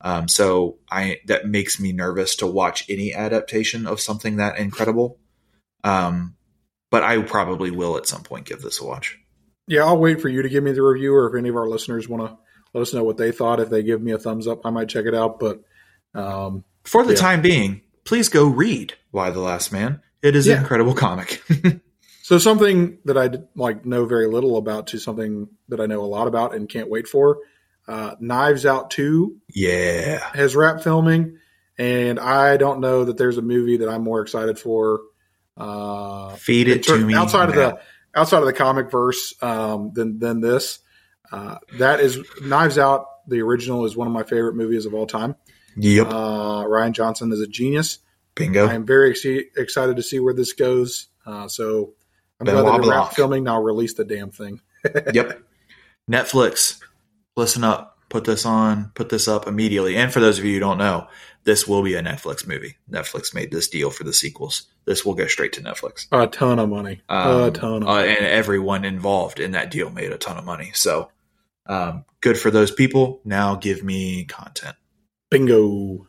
Um, 0.00 0.28
so 0.28 0.78
I 0.90 1.20
that 1.26 1.46
makes 1.46 1.78
me 1.80 1.92
nervous 1.92 2.36
to 2.36 2.46
watch 2.46 2.84
any 2.90 3.14
adaptation 3.14 3.86
of 3.86 4.00
something 4.00 4.36
that 4.36 4.58
incredible. 4.58 5.18
Um, 5.82 6.36
but 6.90 7.02
I 7.02 7.20
probably 7.22 7.70
will 7.70 7.96
at 7.96 8.06
some 8.06 8.22
point 8.22 8.46
give 8.46 8.60
this 8.62 8.80
a 8.80 8.84
watch. 8.84 9.18
Yeah, 9.66 9.84
I'll 9.84 9.98
wait 9.98 10.20
for 10.20 10.28
you 10.28 10.42
to 10.42 10.48
give 10.48 10.62
me 10.62 10.72
the 10.72 10.82
review, 10.82 11.14
or 11.14 11.28
if 11.28 11.38
any 11.38 11.48
of 11.48 11.56
our 11.56 11.68
listeners 11.68 12.08
want 12.08 12.26
to 12.28 12.36
let 12.74 12.82
us 12.82 12.92
know 12.92 13.02
what 13.04 13.16
they 13.16 13.32
thought. 13.32 13.60
If 13.60 13.70
they 13.70 13.82
give 13.82 14.02
me 14.02 14.12
a 14.12 14.18
thumbs 14.18 14.46
up, 14.46 14.66
I 14.66 14.70
might 14.70 14.88
check 14.88 15.06
it 15.06 15.14
out. 15.14 15.40
But 15.40 15.62
um, 16.14 16.64
For 16.84 17.02
the 17.04 17.14
Yeah. 17.14 17.20
time 17.20 17.40
being, 17.42 17.80
please 18.04 18.28
go 18.28 18.46
read 18.46 18.94
Y: 19.12 19.30
The 19.30 19.40
Last 19.40 19.72
Man. 19.72 20.02
It 20.22 20.36
is 20.36 20.46
Yeah. 20.46 20.54
an 20.54 20.60
incredible 20.60 20.94
comic. 20.94 21.42
so 22.24 22.38
something 22.38 22.96
that 23.04 23.18
I 23.18 23.28
like 23.54 23.84
know 23.84 24.06
very 24.06 24.26
little 24.26 24.56
about 24.56 24.86
to 24.88 24.98
something 24.98 25.46
that 25.68 25.78
I 25.78 25.84
know 25.84 26.00
a 26.00 26.06
lot 26.06 26.26
about 26.26 26.54
and 26.54 26.66
can't 26.66 26.88
wait 26.88 27.06
for. 27.06 27.40
Uh, 27.86 28.14
Knives 28.18 28.64
Out 28.64 28.90
Two 28.90 29.36
yeah. 29.54 30.20
has 30.32 30.56
wrapped 30.56 30.82
filming, 30.82 31.36
and 31.76 32.18
I 32.18 32.56
don't 32.56 32.80
know 32.80 33.04
that 33.04 33.18
there's 33.18 33.36
a 33.36 33.42
movie 33.42 33.76
that 33.76 33.90
I'm 33.90 34.02
more 34.02 34.22
excited 34.22 34.58
for. 34.58 35.02
Uh, 35.54 36.34
Feed 36.36 36.68
it 36.68 36.84
to 36.84 36.96
me. 36.96 37.14
outside 37.14 37.50
of 37.50 37.56
the 37.56 37.78
outside 38.14 38.38
of 38.38 38.46
the 38.46 38.54
comic 38.54 38.90
verse 38.90 39.34
um, 39.42 39.92
than 39.92 40.18
than 40.18 40.40
this. 40.40 40.78
Uh, 41.30 41.58
that 41.76 42.00
is 42.00 42.18
Knives 42.40 42.78
Out. 42.78 43.04
The 43.28 43.42
original 43.42 43.84
is 43.84 43.98
one 43.98 44.06
of 44.06 44.14
my 44.14 44.22
favorite 44.22 44.56
movies 44.56 44.86
of 44.86 44.94
all 44.94 45.06
time. 45.06 45.36
Yep. 45.76 46.06
Uh, 46.06 46.64
Rian 46.64 46.92
Johnson 46.92 47.32
is 47.32 47.40
a 47.42 47.46
genius. 47.46 47.98
Bingo. 48.34 48.66
I 48.66 48.72
am 48.72 48.86
very 48.86 49.10
ex- 49.10 49.26
excited 49.58 49.96
to 49.96 50.02
see 50.02 50.20
where 50.20 50.32
this 50.32 50.54
goes. 50.54 51.08
Uh, 51.26 51.48
so 51.48 51.92
I'm 52.40 52.46
glad 52.46 52.82
they 52.82 52.88
wrapped 52.88 53.14
filming. 53.14 53.44
Now 53.44 53.60
release 53.62 53.94
the 53.94 54.04
damn 54.04 54.30
thing. 54.30 54.60
yep. 55.12 55.42
Netflix, 56.10 56.80
listen 57.36 57.64
up. 57.64 57.98
Put 58.10 58.24
this 58.24 58.44
on. 58.46 58.92
Put 58.94 59.08
this 59.08 59.26
up 59.26 59.46
immediately. 59.48 59.96
And 59.96 60.12
for 60.12 60.20
those 60.20 60.38
of 60.38 60.44
you 60.44 60.54
who 60.54 60.60
don't 60.60 60.78
know, 60.78 61.08
this 61.44 61.66
will 61.66 61.82
be 61.82 61.94
a 61.94 62.02
Netflix 62.02 62.46
movie. 62.46 62.76
Netflix 62.90 63.34
made 63.34 63.50
this 63.50 63.68
deal 63.68 63.90
for 63.90 64.04
the 64.04 64.12
sequels. 64.12 64.66
This 64.84 65.04
will 65.04 65.14
go 65.14 65.26
straight 65.26 65.52
to 65.54 65.62
Netflix. 65.62 66.06
A 66.12 66.26
ton 66.26 66.58
of 66.58 66.68
money. 66.68 67.00
a 67.08 67.14
Um, 67.14 67.52
ton 67.52 67.82
of 67.82 67.88
uh, 67.88 67.92
and 68.00 68.24
everyone 68.26 68.84
involved 68.84 69.40
in 69.40 69.52
that 69.52 69.70
deal 69.70 69.90
made 69.90 70.12
a 70.12 70.18
ton 70.18 70.36
of 70.36 70.44
money. 70.44 70.70
So 70.74 71.10
um, 71.66 72.04
good 72.20 72.38
for 72.38 72.50
those 72.50 72.70
people. 72.70 73.20
Now 73.24 73.56
give 73.56 73.82
me 73.82 74.24
content. 74.24 74.76
Bingo. 75.30 76.06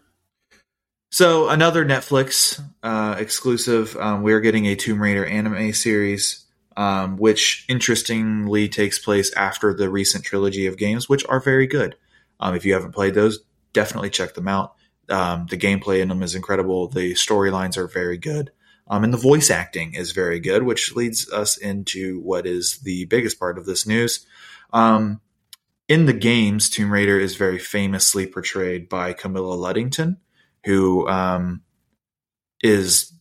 So 1.16 1.48
another 1.48 1.86
Netflix 1.86 2.62
uh, 2.84 3.16
exclusive. 3.18 3.96
Um, 3.96 4.22
we're 4.22 4.42
getting 4.42 4.66
a 4.66 4.76
Tomb 4.76 5.02
Raider 5.02 5.26
anime 5.26 5.72
series, 5.72 6.44
um, 6.76 7.16
which 7.16 7.64
interestingly 7.70 8.68
takes 8.68 9.00
place 9.00 9.34
after 9.34 9.74
the 9.74 9.90
recent 9.90 10.26
trilogy 10.26 10.66
of 10.66 10.76
games, 10.76 11.08
which 11.08 11.26
are 11.28 11.40
very 11.40 11.68
good. 11.68 11.96
Um, 12.42 12.54
if 12.54 12.66
you 12.66 12.74
haven't 12.74 12.92
played 12.92 13.14
those, 13.14 13.40
definitely 13.72 14.10
check 14.10 14.34
them 14.34 14.50
out. 14.50 14.76
Um, 15.08 15.48
the 15.50 15.56
gameplay 15.56 16.02
in 16.02 16.10
them 16.10 16.22
is 16.22 16.36
incredible. 16.36 16.90
The 16.90 17.14
storylines 17.14 17.78
are 17.78 17.88
very 17.88 18.18
good. 18.18 18.52
Um, 18.90 19.06
and 19.06 19.14
the 19.14 19.18
voice 19.18 19.50
acting 19.50 19.94
is 19.94 20.12
very 20.12 20.42
good, 20.42 20.64
which 20.64 20.98
leads 20.98 21.32
us 21.32 21.56
into 21.56 22.20
what 22.20 22.46
is 22.46 22.80
the 22.80 23.06
biggest 23.06 23.40
part 23.40 23.58
of 23.58 23.66
this 23.66 23.88
news. 23.88 24.26
Um, 24.74 25.22
in 25.88 26.08
the 26.08 26.14
games, 26.14 26.70
Tomb 26.70 26.92
Raider 26.92 27.18
is 27.18 27.38
very 27.38 27.58
famously 27.58 28.28
portrayed 28.28 28.90
by 28.90 29.14
Camilla 29.14 29.56
Luddington, 29.56 30.18
who 30.66 31.08
um, 31.08 31.62
is 32.62 33.14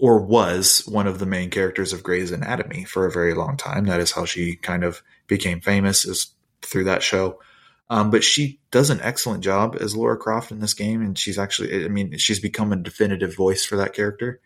or 0.00 0.20
was 0.20 0.82
one 0.86 1.06
of 1.06 1.18
the 1.18 1.26
main 1.26 1.50
characters 1.50 1.92
of 1.92 2.02
Grey's 2.02 2.32
Anatomy 2.32 2.84
for 2.84 3.06
a 3.06 3.12
very 3.12 3.34
long 3.34 3.56
time. 3.56 3.84
That 3.86 4.00
is 4.00 4.12
how 4.12 4.24
she 4.24 4.56
kind 4.56 4.84
of 4.84 5.02
became 5.26 5.60
famous. 5.60 6.04
Is 6.04 6.34
through 6.64 6.84
that 6.84 7.02
show. 7.02 7.40
Um, 7.90 8.10
but 8.10 8.24
she 8.24 8.60
does 8.70 8.90
an 8.90 9.00
excellent 9.02 9.44
job 9.44 9.76
as 9.78 9.94
Laura 9.94 10.16
Croft 10.16 10.50
in 10.50 10.60
this 10.60 10.74
game, 10.74 11.02
and 11.02 11.18
she's 11.18 11.38
actually, 11.38 11.84
I 11.84 11.88
mean, 11.88 12.16
she's 12.16 12.40
become 12.40 12.72
a 12.72 12.76
definitive 12.76 13.36
voice 13.36 13.64
for 13.64 13.76
that 13.76 13.92
character. 13.92 14.40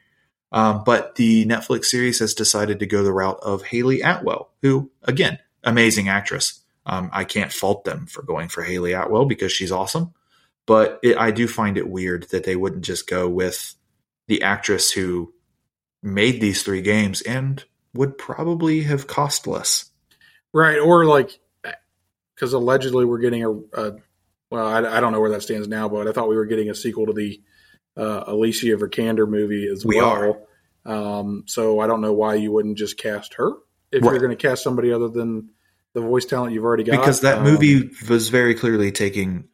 Um, 0.50 0.82
but 0.84 1.14
the 1.14 1.46
Netflix 1.46 1.86
series 1.86 2.18
has 2.18 2.34
decided 2.34 2.80
to 2.80 2.86
go 2.86 3.02
the 3.02 3.12
route 3.12 3.38
of 3.42 3.62
Hayley 3.62 4.00
Atwell, 4.00 4.50
who, 4.62 4.90
again, 5.04 5.38
amazing 5.62 6.08
actress. 6.08 6.60
Um, 6.84 7.10
I 7.12 7.24
can't 7.24 7.52
fault 7.52 7.84
them 7.84 8.06
for 8.06 8.22
going 8.22 8.48
for 8.48 8.62
Hayley 8.62 8.92
Atwell 8.92 9.26
because 9.26 9.52
she's 9.52 9.70
awesome. 9.70 10.14
But 10.68 11.00
it, 11.02 11.16
I 11.16 11.30
do 11.30 11.48
find 11.48 11.78
it 11.78 11.88
weird 11.88 12.24
that 12.24 12.44
they 12.44 12.54
wouldn't 12.54 12.84
just 12.84 13.08
go 13.08 13.26
with 13.26 13.74
the 14.26 14.42
actress 14.42 14.92
who 14.92 15.32
made 16.02 16.42
these 16.42 16.62
three 16.62 16.82
games 16.82 17.22
and 17.22 17.64
would 17.94 18.18
probably 18.18 18.82
have 18.82 19.06
cost 19.06 19.46
less. 19.46 19.90
Right. 20.52 20.78
Or 20.78 21.06
like, 21.06 21.40
because 22.34 22.52
allegedly 22.52 23.06
we're 23.06 23.18
getting 23.18 23.44
a, 23.44 23.50
a 23.50 23.96
well, 24.50 24.66
I, 24.66 24.98
I, 24.98 25.00
don't 25.00 25.12
know 25.12 25.20
where 25.20 25.30
that 25.30 25.42
stands 25.42 25.68
now, 25.68 25.88
but 25.88 26.06
I 26.06 26.12
thought 26.12 26.28
we 26.28 26.36
were 26.36 26.44
getting 26.44 26.68
a 26.68 26.74
sequel 26.74 27.06
to 27.06 27.14
the 27.14 27.40
uh, 27.96 28.24
Alicia 28.26 28.76
Vikander 28.76 29.26
movie 29.26 29.68
as 29.72 29.86
we 29.86 29.96
well. 29.96 30.38
Are. 30.84 31.20
Um, 31.20 31.44
so 31.46 31.80
I 31.80 31.86
don't 31.86 32.02
know 32.02 32.12
why 32.12 32.34
you 32.34 32.52
wouldn't 32.52 32.76
just 32.76 32.98
cast 32.98 33.34
her 33.34 33.52
if 33.90 34.02
right. 34.02 34.10
you're 34.10 34.20
going 34.20 34.36
to 34.36 34.36
cast 34.36 34.62
somebody 34.62 34.92
other 34.92 35.08
than 35.08 35.48
the 35.94 36.02
voice 36.02 36.26
talent 36.26 36.52
you've 36.52 36.64
already 36.64 36.84
got. 36.84 36.98
Because 36.98 37.22
that 37.22 37.38
um, 37.38 37.44
movie 37.44 37.88
was 38.06 38.28
very 38.28 38.54
clearly 38.54 38.92
taking 38.92 39.48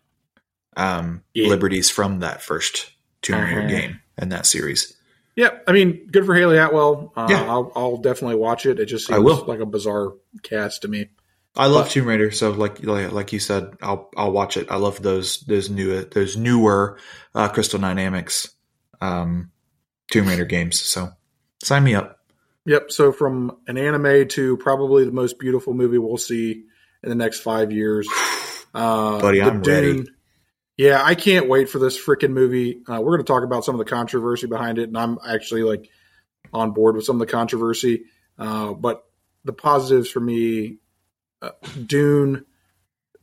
um, 0.76 1.22
yeah. 1.34 1.48
liberties 1.48 1.90
from 1.90 2.20
that 2.20 2.42
first 2.42 2.90
Tomb 3.22 3.40
Raider 3.40 3.60
uh-huh. 3.60 3.68
game 3.68 4.01
and 4.16 4.32
that 4.32 4.46
series. 4.46 4.94
Yeah, 5.36 5.51
I 5.66 5.72
mean, 5.72 6.06
good 6.10 6.26
for 6.26 6.34
Hayley 6.34 6.59
Atwell. 6.59 7.12
Uh, 7.16 7.26
yeah. 7.28 7.42
I'll, 7.42 7.72
I'll, 7.74 7.96
definitely 7.96 8.36
watch 8.36 8.66
it. 8.66 8.78
It 8.78 8.86
just 8.86 9.09
seems 9.09 9.24
like 9.24 9.59
a 9.59 9.66
bizarre 9.66 10.12
cast 10.42 10.82
to 10.82 10.88
me. 10.88 11.09
I 11.56 11.66
love 11.66 11.86
but, 11.86 11.92
Tomb 11.92 12.06
Raider, 12.06 12.30
so 12.32 12.51
like 12.51 12.84
like 12.84 13.32
you 13.32 13.38
said, 13.38 13.76
I'll 13.80 14.10
I'll 14.16 14.32
watch 14.32 14.56
it. 14.56 14.70
I 14.72 14.76
love 14.76 15.01
those 15.01 15.40
those 15.40 15.70
new 15.70 16.05
those 16.05 16.36
newer 16.36 16.98
uh, 17.32 17.48
Crystal 17.48 17.78
Dynamics 17.78 18.48
um, 19.01 19.52
Tomb 20.10 20.26
Raider 20.26 20.44
games. 20.44 20.80
So 20.80 21.10
sign 21.62 21.84
me 21.84 21.94
up. 21.94 22.18
Yep. 22.66 22.90
So 22.90 23.12
from 23.12 23.56
an 23.68 23.78
anime 23.78 24.26
to 24.28 24.56
probably 24.56 25.05
the 25.05 25.12
most 25.12 25.38
beautiful 25.38 25.74
movie 25.74 25.98
we'll 25.98 26.16
see 26.16 26.64
in 27.02 27.09
the 27.09 27.14
next 27.14 27.40
five 27.40 27.72
years. 27.72 28.09
Uh, 28.76 29.20
Buddy, 29.20 29.40
I'm 29.40 29.62
Dune, 29.62 29.98
ready. 29.98 30.09
Yeah, 30.76 31.01
I 31.02 31.14
can't 31.14 31.48
wait 31.48 31.68
for 31.68 31.78
this 31.78 31.98
freaking 31.98 32.32
movie. 32.32 32.82
Uh, 32.88 33.01
we're 33.01 33.16
going 33.16 33.24
to 33.24 33.32
talk 33.32 33.44
about 33.44 33.64
some 33.64 33.76
of 33.76 33.78
the 33.78 33.90
controversy 33.90 34.46
behind 34.48 34.78
it, 34.78 34.88
and 34.88 34.98
I'm 34.98 35.18
actually 35.26 35.62
like 35.62 35.88
on 36.52 36.72
board 36.72 36.96
with 36.96 37.05
some 37.05 37.16
of 37.16 37.20
the 37.26 37.32
controversy. 37.32 38.05
Uh, 38.38 38.72
but 38.72 39.05
the 39.44 39.52
positives 39.52 40.10
for 40.10 40.20
me, 40.20 40.78
uh, 41.42 41.51
Dune, 41.86 42.44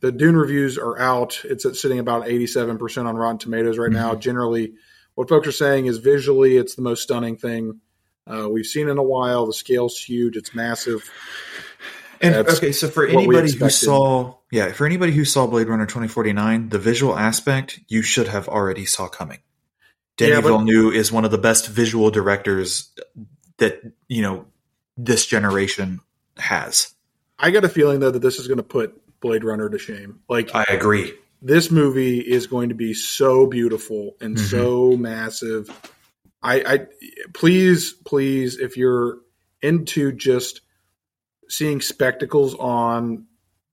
the 0.00 0.12
Dune 0.12 0.36
reviews 0.36 0.78
are 0.78 0.98
out. 0.98 1.42
It's 1.44 1.66
at 1.66 1.76
sitting 1.76 1.98
about 1.98 2.24
87% 2.24 3.06
on 3.06 3.16
Rotten 3.16 3.38
Tomatoes 3.38 3.76
right 3.76 3.90
mm-hmm. 3.90 3.94
now. 3.94 4.14
Generally, 4.14 4.72
what 5.14 5.28
folks 5.28 5.46
are 5.46 5.52
saying 5.52 5.86
is 5.86 5.98
visually, 5.98 6.56
it's 6.56 6.74
the 6.74 6.82
most 6.82 7.02
stunning 7.02 7.36
thing 7.36 7.80
uh, 8.26 8.48
we've 8.48 8.66
seen 8.66 8.88
in 8.88 8.96
a 8.96 9.02
while. 9.02 9.46
The 9.46 9.52
scale's 9.52 9.98
huge. 9.98 10.36
It's 10.36 10.54
massive. 10.54 11.10
And 12.22 12.34
That's 12.34 12.58
okay, 12.58 12.72
so 12.72 12.88
for 12.88 13.04
anybody 13.04 13.52
who 13.52 13.68
saw, 13.68 14.36
yeah, 14.52 14.70
for 14.72 14.84
anybody 14.84 15.12
who 15.12 15.24
saw 15.24 15.46
Blade 15.46 15.66
Runner 15.66 15.86
2049, 15.86 16.68
the 16.68 16.78
visual 16.78 17.18
aspect 17.18 17.80
you 17.88 18.02
should 18.02 18.28
have 18.28 18.48
already 18.48 18.84
saw 18.84 19.08
coming. 19.08 19.38
Denis 20.18 20.34
yeah, 20.34 20.40
but, 20.42 20.48
Villeneuve 20.48 20.94
is 20.94 21.10
one 21.10 21.24
of 21.24 21.30
the 21.30 21.38
best 21.38 21.68
visual 21.68 22.10
directors 22.10 22.92
that 23.56 23.80
you 24.08 24.20
know 24.20 24.44
this 24.98 25.24
generation 25.26 26.00
has. 26.36 26.94
I 27.38 27.50
got 27.50 27.64
a 27.64 27.68
feeling 27.70 28.00
though 28.00 28.10
that 28.10 28.20
this 28.20 28.38
is 28.38 28.46
going 28.46 28.58
to 28.58 28.62
put 28.62 29.20
Blade 29.22 29.42
Runner 29.42 29.70
to 29.70 29.78
shame. 29.78 30.20
Like 30.28 30.54
I 30.54 30.64
agree. 30.64 31.14
This 31.40 31.70
movie 31.70 32.20
is 32.20 32.46
going 32.46 32.68
to 32.68 32.74
be 32.74 32.92
so 32.92 33.46
beautiful 33.46 34.16
and 34.20 34.36
mm-hmm. 34.36 34.46
so 34.46 34.98
massive. 34.98 35.70
I, 36.42 36.60
I 36.60 36.86
please, 37.32 37.94
please, 37.94 38.58
if 38.58 38.76
you're 38.76 39.20
into 39.62 40.12
just 40.12 40.60
seeing 41.48 41.80
spectacles 41.80 42.54
on, 42.54 43.26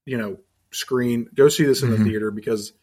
you 0.06 0.18
know, 0.18 0.38
screen, 0.72 1.30
go 1.34 1.50
see 1.50 1.66
this 1.66 1.82
in 1.82 1.90
mm-hmm. 1.90 2.04
the 2.04 2.10
theater 2.10 2.32
because 2.32 2.74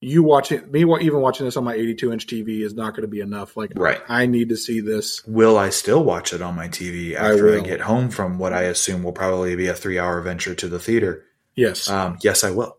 you 0.00 0.22
watching 0.22 0.70
me 0.70 0.80
even 0.80 1.20
watching 1.20 1.44
this 1.44 1.56
on 1.56 1.64
my 1.64 1.74
82 1.74 2.12
inch 2.12 2.26
TV 2.26 2.62
is 2.62 2.74
not 2.74 2.92
going 2.92 3.02
to 3.02 3.08
be 3.08 3.20
enough. 3.20 3.56
Like, 3.56 3.72
right. 3.74 4.00
I 4.08 4.26
need 4.26 4.48
to 4.48 4.56
see 4.56 4.80
this. 4.80 5.22
Will 5.26 5.58
I 5.58 5.70
still 5.70 6.02
watch 6.02 6.32
it 6.32 6.40
on 6.40 6.56
my 6.56 6.68
TV 6.68 7.14
after 7.14 7.54
I, 7.54 7.58
I 7.58 7.60
get 7.60 7.82
home 7.82 8.08
from 8.10 8.38
what 8.38 8.54
I 8.54 8.62
assume 8.62 9.02
will 9.02 9.12
probably 9.12 9.56
be 9.56 9.68
a 9.68 9.74
three 9.74 9.98
hour 9.98 10.20
venture 10.22 10.54
to 10.54 10.68
the 10.68 10.78
theater? 10.78 11.24
Yes. 11.54 11.90
Um, 11.90 12.18
yes, 12.22 12.44
I 12.44 12.50
will. 12.50 12.78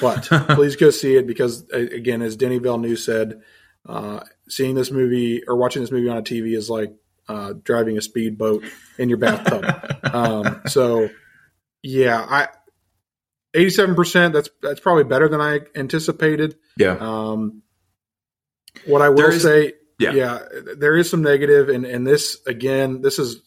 But 0.00 0.22
please 0.50 0.74
go 0.76 0.90
see 0.90 1.14
it 1.14 1.26
because, 1.26 1.68
again, 1.70 2.20
as 2.20 2.36
Denis 2.36 2.60
Villeneuve 2.60 2.98
said, 2.98 3.42
uh, 3.88 4.20
seeing 4.48 4.74
this 4.74 4.90
movie 4.90 5.42
or 5.46 5.56
watching 5.56 5.82
this 5.82 5.92
movie 5.92 6.08
on 6.08 6.16
a 6.16 6.22
TV 6.22 6.56
is 6.56 6.68
like 6.68 6.92
uh, 7.28 7.54
driving 7.62 7.96
a 7.96 8.00
speedboat 8.00 8.64
in 8.98 9.08
your 9.08 9.18
bathtub. 9.18 9.64
um, 10.12 10.62
so, 10.66 11.08
yeah, 11.82 12.26
I 12.28 12.48
eighty-seven 13.56 13.94
percent. 13.94 14.34
That's 14.34 14.50
that's 14.62 14.80
probably 14.80 15.04
better 15.04 15.28
than 15.28 15.40
I 15.40 15.60
anticipated. 15.74 16.56
Yeah. 16.76 16.96
Um, 17.00 17.62
what 18.86 19.02
I 19.02 19.08
will 19.08 19.30
is, 19.30 19.42
say, 19.42 19.72
yeah. 19.98 20.12
yeah, 20.12 20.38
there 20.76 20.96
is 20.96 21.08
some 21.10 21.22
negative, 21.22 21.70
and 21.70 21.84
and 21.86 22.06
this 22.06 22.38
again, 22.46 23.00
this 23.00 23.18
is 23.18 23.40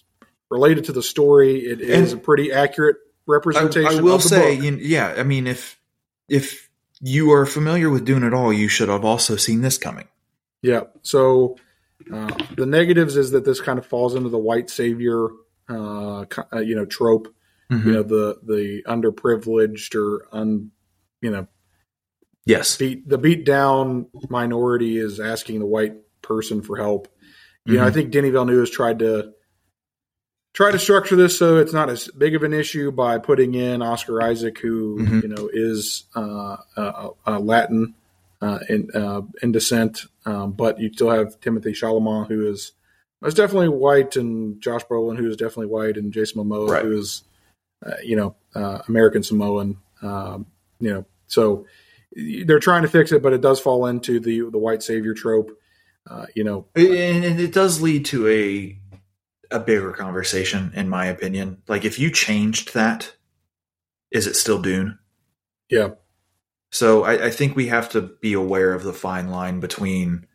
related 0.49 0.85
to 0.85 0.91
the 0.91 1.03
story. 1.03 1.59
It 1.59 1.81
is 1.81 2.11
and 2.11 2.21
a 2.21 2.23
pretty 2.23 2.51
accurate 2.51 2.97
representation. 3.27 3.87
I, 3.87 3.99
I 3.99 4.01
will 4.01 4.19
say, 4.19 4.55
you, 4.55 4.75
yeah. 4.75 5.13
I 5.15 5.23
mean, 5.23 5.47
if 5.47 5.79
if 6.27 6.67
you 6.99 7.31
are 7.31 7.45
familiar 7.45 7.89
with 7.89 8.05
Dune 8.05 8.23
at 8.23 8.33
all, 8.33 8.51
you 8.51 8.67
should 8.67 8.89
have 8.89 9.05
also 9.05 9.35
seen 9.35 9.61
this 9.61 9.77
coming. 9.77 10.07
Yeah. 10.61 10.85
So 11.03 11.57
uh, 12.11 12.35
the 12.57 12.65
negatives 12.65 13.15
is 13.15 13.31
that 13.31 13.45
this 13.45 13.61
kind 13.61 13.79
of 13.79 13.85
falls 13.85 14.15
into 14.15 14.29
the 14.29 14.37
white 14.37 14.69
savior, 14.69 15.27
uh, 15.69 16.25
uh, 16.51 16.59
you 16.59 16.75
know, 16.75 16.85
trope. 16.85 17.33
Mm-hmm. 17.71 17.87
You 17.87 17.95
know, 17.95 18.03
the 18.03 18.39
the 18.43 18.83
underprivileged 18.87 19.95
or 19.95 20.27
un, 20.31 20.71
you 21.21 21.29
know, 21.29 21.47
yes, 22.45 22.77
beat 22.77 23.07
the 23.07 23.17
beat 23.17 23.45
down 23.45 24.07
minority 24.29 24.97
is 24.97 25.19
asking 25.19 25.59
the 25.59 25.65
white 25.65 25.95
person 26.21 26.61
for 26.61 26.77
help. 26.77 27.07
You 27.65 27.73
mm-hmm. 27.73 27.81
know, 27.81 27.87
I 27.87 27.91
think 27.91 28.11
Denny 28.11 28.31
Villeneuve 28.31 28.59
has 28.59 28.69
tried 28.69 28.99
to 28.99 29.33
try 30.53 30.71
to 30.71 30.79
structure 30.79 31.15
this 31.15 31.37
so 31.37 31.57
it's 31.57 31.73
not 31.73 31.89
as 31.89 32.07
big 32.07 32.35
of 32.35 32.43
an 32.43 32.53
issue 32.53 32.91
by 32.91 33.17
putting 33.19 33.53
in 33.53 33.81
Oscar 33.81 34.21
Isaac, 34.21 34.57
who 34.59 34.99
mm-hmm. 34.99 35.19
you 35.19 35.27
know 35.27 35.49
is 35.51 36.05
uh, 36.15 36.57
uh, 36.75 37.09
uh, 37.27 37.39
Latin 37.39 37.93
uh, 38.41 38.59
in 38.67 38.89
uh, 38.93 39.21
in 39.41 39.51
descent, 39.51 40.05
um, 40.25 40.53
but 40.53 40.79
you 40.79 40.91
still 40.91 41.09
have 41.09 41.39
Timothy 41.39 41.71
Chalamet, 41.71 42.27
who 42.27 42.47
is 42.47 42.71
is 43.23 43.33
definitely 43.33 43.69
white, 43.69 44.15
and 44.15 44.61
Josh 44.61 44.85
Brolin, 44.85 45.17
who 45.17 45.27
is 45.27 45.37
definitely 45.37 45.67
white, 45.67 45.97
and 45.97 46.13
Jason 46.13 46.43
Momoa, 46.43 46.69
right. 46.69 46.83
who 46.83 46.97
is 46.97 47.23
you 48.03 48.15
know 48.15 48.35
uh, 48.55 48.79
American 48.87 49.23
Samoan. 49.23 49.77
Um, 50.01 50.45
you 50.79 50.93
know, 50.93 51.05
so 51.27 51.65
they're 52.13 52.59
trying 52.59 52.83
to 52.83 52.87
fix 52.87 53.11
it, 53.11 53.21
but 53.21 53.33
it 53.33 53.41
does 53.41 53.59
fall 53.59 53.85
into 53.85 54.19
the 54.19 54.49
the 54.49 54.57
white 54.57 54.83
savior 54.83 55.13
trope. 55.13 55.51
Uh, 56.09 56.25
you 56.33 56.43
know, 56.43 56.65
and, 56.75 57.23
and 57.23 57.39
it 57.39 57.53
does 57.53 57.81
lead 57.81 58.05
to 58.05 58.27
a 58.27 58.79
a 59.51 59.59
bigger 59.59 59.91
conversation, 59.91 60.71
in 60.75 60.89
my 60.89 61.05
opinion. 61.05 61.61
Like, 61.67 61.85
if 61.85 61.99
you 61.99 62.11
changed 62.11 62.73
that, 62.73 63.13
is 64.11 64.27
it 64.27 64.35
still 64.35 64.61
Dune? 64.61 64.99
Yeah. 65.69 65.89
So 66.71 67.03
I, 67.03 67.25
I, 67.25 67.29
think 67.31 67.55
we 67.55 67.67
have 67.67 67.89
to 67.89 68.01
be 68.01 68.33
aware 68.33 68.73
of 68.73 68.83
the 68.83 68.93
fine 68.93 69.29
line 69.29 69.59
between 69.59 70.27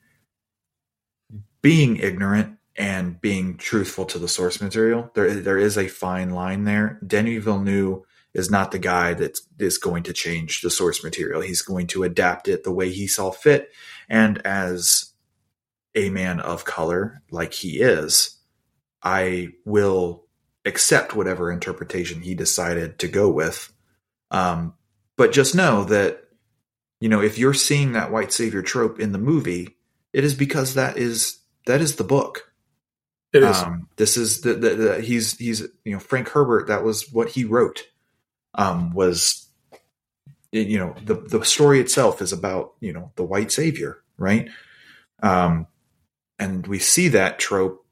being 1.63 1.97
ignorant 1.97 2.54
and 2.77 3.21
being 3.21 3.57
truthful 3.57 4.05
to 4.07 4.19
the 4.19 4.29
source 4.29 4.61
material. 4.61 5.11
There, 5.15 5.35
there 5.35 5.59
is 5.59 5.79
a 5.79 5.89
fine 5.89 6.31
line 6.31 6.65
there. 6.65 6.99
Denis 7.07 7.45
Villeneuve 7.45 8.03
is 8.33 8.51
not 8.51 8.73
the 8.73 8.79
guy 8.79 9.15
that 9.15 9.39
is 9.59 9.79
going 9.79 10.03
to 10.05 10.13
change 10.13 10.61
the 10.61 10.71
source 10.71 11.05
material. 11.05 11.41
He's 11.41 11.63
going 11.63 11.87
to 11.89 12.03
adapt 12.03 12.49
it 12.49 12.65
the 12.65 12.73
way 12.73 12.91
he 12.91 13.07
saw 13.07 13.31
fit. 13.31 13.71
And 14.09 14.45
as 14.45 15.13
a 15.95 16.11
man 16.11 16.41
of 16.41 16.65
color, 16.65 17.23
like 17.31 17.53
he 17.53 17.81
is, 17.81 18.39
I 19.03 19.51
will 19.65 20.25
accept 20.65 21.15
whatever 21.15 21.53
interpretation 21.53 22.23
he 22.23 22.35
decided 22.35 22.99
to 22.99 23.09
go 23.09 23.31
with. 23.31 23.73
Um, 24.33 24.75
but 25.17 25.31
just 25.31 25.55
know 25.55 25.85
that 25.85 26.25
you 27.05 27.11
know, 27.11 27.21
if 27.21 27.37
you're 27.37 27.53
seeing 27.53 27.93
that 27.93 28.11
white 28.11 28.33
savior 28.33 28.63
trope 28.63 28.99
in 28.99 29.13
the 29.13 29.19
movie, 29.19 29.77
it 30.15 30.25
is 30.25 30.33
because 30.33 30.73
that 30.73 30.97
is 30.97 31.39
that 31.67 31.83
is 31.83 31.97
the 31.97 32.05
book. 32.05 32.51
It 33.35 33.43
is. 33.43 33.59
Um, 33.59 33.89
this 33.97 34.17
is 34.17 34.41
the, 34.41 34.55
the, 34.55 34.71
the, 34.71 35.01
he's 35.01 35.37
he's 35.37 35.61
you 35.85 35.93
know 35.93 35.99
Frank 35.99 36.29
Herbert. 36.29 36.69
That 36.69 36.85
was 36.85 37.13
what 37.13 37.29
he 37.29 37.45
wrote. 37.45 37.83
Um, 38.55 38.95
was 38.95 39.49
you 40.53 40.79
know 40.79 40.95
the 41.05 41.15
the 41.15 41.45
story 41.45 41.81
itself 41.81 42.23
is 42.23 42.33
about 42.33 42.75
you 42.81 42.93
know 42.93 43.13
the 43.17 43.25
white 43.25 43.51
savior, 43.53 44.03
right? 44.17 44.49
Um, 45.23 45.67
and 46.39 46.67
we 46.67 46.79
see 46.79 47.09
that 47.09 47.39
trope 47.39 47.85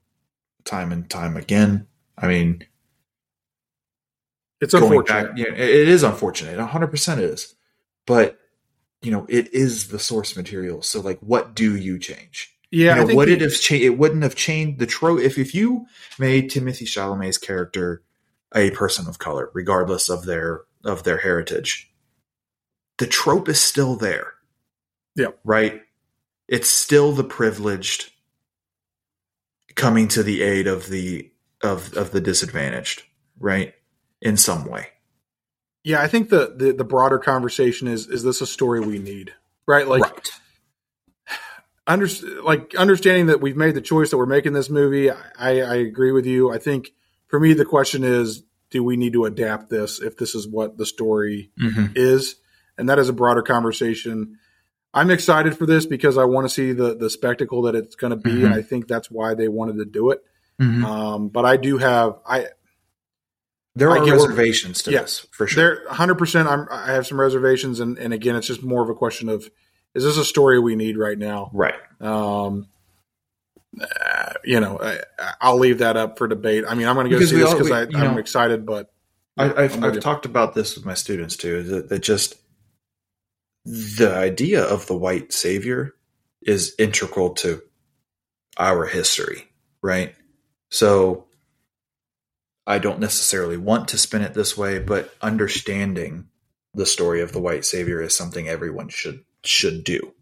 time 0.65 0.91
and 0.91 1.09
time 1.09 1.37
again. 1.37 1.87
I 2.17 2.27
mean, 2.27 2.65
It's 4.61 4.73
unfortunate. 4.73 5.29
back, 5.29 5.37
you 5.37 5.49
know, 5.49 5.55
it 5.55 5.89
is 5.89 6.03
unfortunate. 6.03 6.57
100% 6.57 7.17
it 7.17 7.23
is. 7.23 7.55
But, 8.05 8.37
you 9.01 9.11
know, 9.11 9.25
it 9.29 9.53
is 9.53 9.87
the 9.87 9.99
source 9.99 10.35
material. 10.35 10.81
So, 10.81 11.01
like, 11.01 11.19
what 11.19 11.55
do 11.55 11.75
you 11.75 11.97
change? 11.99 12.52
Yeah, 12.73 12.85
you 12.85 12.91
I 12.91 12.95
know, 13.01 13.07
think 13.07 13.17
would 13.17 13.27
the- 13.29 13.33
it 13.33 13.41
have? 13.41 13.53
It 13.71 13.97
wouldn't 13.97 14.23
have 14.23 14.35
changed 14.35 14.79
the 14.79 14.85
trope 14.85 15.19
if 15.19 15.37
if 15.37 15.53
you 15.55 15.85
made 16.17 16.49
Timothy 16.49 16.85
Chalamet's 16.85 17.37
character 17.37 18.01
a 18.55 18.71
person 18.71 19.07
of 19.07 19.19
color, 19.19 19.49
regardless 19.53 20.09
of 20.09 20.25
their 20.25 20.61
of 20.83 21.03
their 21.03 21.17
heritage. 21.17 21.89
The 22.97 23.07
trope 23.07 23.47
is 23.49 23.59
still 23.59 23.95
there. 23.95 24.33
Yep. 25.15 25.39
Right. 25.43 25.81
It's 26.47 26.69
still 26.69 27.11
the 27.13 27.23
privileged 27.23 28.11
coming 29.75 30.07
to 30.09 30.23
the 30.23 30.41
aid 30.43 30.67
of 30.67 30.87
the 30.89 31.31
of 31.63 31.93
of 31.95 32.11
the 32.11 32.21
disadvantaged. 32.21 33.03
Right. 33.39 33.73
In 34.21 34.37
some 34.37 34.65
way. 34.65 34.87
yeah, 35.83 36.01
I 36.01 36.07
think 36.07 36.29
the, 36.29 36.53
the 36.55 36.71
the 36.71 36.83
broader 36.85 37.19
conversation 37.19 37.87
is 37.87 38.07
is 38.07 38.23
this 38.23 38.39
a 38.41 38.47
story 38.47 38.79
we 38.79 38.99
need? 38.99 39.33
Right? 39.67 39.87
Like 39.87 40.03
right. 40.03 40.29
Under, 41.85 42.07
like 42.43 42.75
understanding 42.75 43.25
that 43.27 43.41
we've 43.41 43.57
made 43.57 43.75
the 43.75 43.81
choice 43.81 44.11
that 44.11 44.17
we're 44.17 44.25
making 44.25 44.53
this 44.53 44.69
movie, 44.69 45.09
I, 45.11 45.17
I 45.39 45.75
agree 45.75 46.11
with 46.11 46.25
you. 46.25 46.51
I 46.51 46.57
think 46.57 46.91
for 47.27 47.39
me 47.39 47.53
the 47.53 47.65
question 47.65 48.03
is, 48.03 48.43
do 48.69 48.83
we 48.83 48.97
need 48.97 49.13
to 49.13 49.25
adapt 49.25 49.69
this 49.69 49.99
if 50.01 50.17
this 50.17 50.33
is 50.35 50.47
what 50.47 50.77
the 50.77 50.85
story 50.85 51.51
Mhm. 51.59 51.91
is? 51.95 52.35
And 52.77 52.89
that 52.89 52.97
is 52.99 53.07
a 53.09 53.13
broader 53.13 53.41
conversation. 53.43 54.39
I'm 54.95 55.11
excited 55.11 55.57
for 55.57 55.65
this 55.65 55.85
because 55.85 56.17
I 56.17 56.23
want 56.25 56.45
to 56.45 56.53
see 56.53 56.71
the 56.71 56.95
the 56.95 57.09
spectacle 57.09 57.63
that 57.63 57.75
it's 57.75 57.95
going 57.95 58.11
to 58.11 58.17
be, 58.17 58.31
Mhm. 58.31 58.45
and 58.45 58.53
I 58.53 58.61
think 58.63 58.87
that's 58.87 59.11
why 59.11 59.33
they 59.35 59.47
wanted 59.47 59.77
to 59.77 59.85
do 59.85 60.09
it. 60.11 60.23
Mhm. 60.61 60.83
Um, 60.83 61.27
but 61.29 61.45
I 61.45 61.57
do 61.57 61.77
have 61.77 62.15
I 62.25 62.47
There 63.75 63.89
I 63.91 63.97
are 63.97 64.01
what- 64.01 64.11
reservations 64.11 64.83
to 64.83 64.91
Yeah. 64.91 65.01
this 65.01 65.25
for 65.31 65.45
sure. 65.47 65.63
there 65.63 65.83
100. 65.89 66.15
percent 66.15 66.47
I'm 66.47 66.67
I 66.71 66.93
have 66.93 67.05
some 67.07 67.19
reservations, 67.19 67.79
and 67.79 67.97
and 67.99 68.13
again, 68.13 68.35
it's 68.35 68.47
just 68.47 68.63
more 68.63 68.81
of 68.83 68.89
a 68.89 68.95
question 68.95 69.29
of 69.29 69.49
is 69.95 70.03
this 70.03 70.17
a 70.17 70.25
story 70.25 70.59
we 70.59 70.75
need 70.75 70.97
right 70.97 71.17
now? 71.17 71.49
Right. 71.53 71.75
Um, 72.01 72.67
uh, 73.81 74.33
you 74.43 74.59
know, 74.59 74.79
I, 74.81 74.99
I'll 75.41 75.57
leave 75.57 75.79
that 75.79 75.97
up 75.97 76.17
for 76.17 76.27
debate. 76.27 76.63
I 76.67 76.75
mean, 76.75 76.87
I'm 76.87 76.95
going 76.95 77.05
to 77.05 77.09
go 77.09 77.17
Because 77.17 77.29
see 77.31 77.37
this 77.37 77.51
because 77.53 77.71
I 77.71 77.81
you 77.83 77.97
I'm 77.97 78.13
know- 78.13 78.17
excited, 78.19 78.65
but 78.65 78.91
I, 79.37 79.45
I've, 79.45 79.75
I'm 79.75 79.81
with 79.81 79.95
I've 79.95 79.99
talked 80.01 80.25
about 80.25 80.53
this 80.53 80.75
with 80.75 80.85
my 80.85 80.93
students 80.93 81.37
too. 81.37 81.63
That, 81.63 81.89
that 81.89 81.99
just 81.99 82.35
the 83.65 84.13
idea 84.13 84.63
of 84.63 84.85
the 84.87 84.95
white 84.97 85.33
savior 85.33 85.93
is 86.41 86.75
integral 86.77 87.31
to 87.35 87.61
our 88.57 88.85
history, 88.85 89.47
right? 89.81 90.13
So 90.69 91.25
I 92.67 92.77
don't 92.77 92.99
necessarily 92.99 93.57
want 93.57 93.87
to 93.89 93.97
spin 93.97 94.21
it 94.21 94.33
this 94.33 94.55
way, 94.57 94.79
but 94.79 95.13
understanding 95.21 96.27
the 96.75 96.85
story 96.85 97.21
of 97.21 97.31
the 97.31 97.39
white 97.39 97.65
savior 97.65 98.01
is 98.01 98.15
something 98.15 98.47
everyone 98.47 98.89
should 98.89 99.23
should 99.43 99.83
do. 99.83 100.13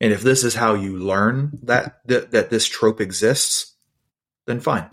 And 0.00 0.12
if 0.12 0.20
this 0.22 0.44
is 0.44 0.54
how 0.54 0.74
you 0.74 0.98
learn 0.98 1.58
that 1.64 2.00
that, 2.06 2.30
that 2.32 2.50
this 2.50 2.66
trope 2.66 3.00
exists, 3.00 3.74
then 4.46 4.60
fine. 4.60 4.88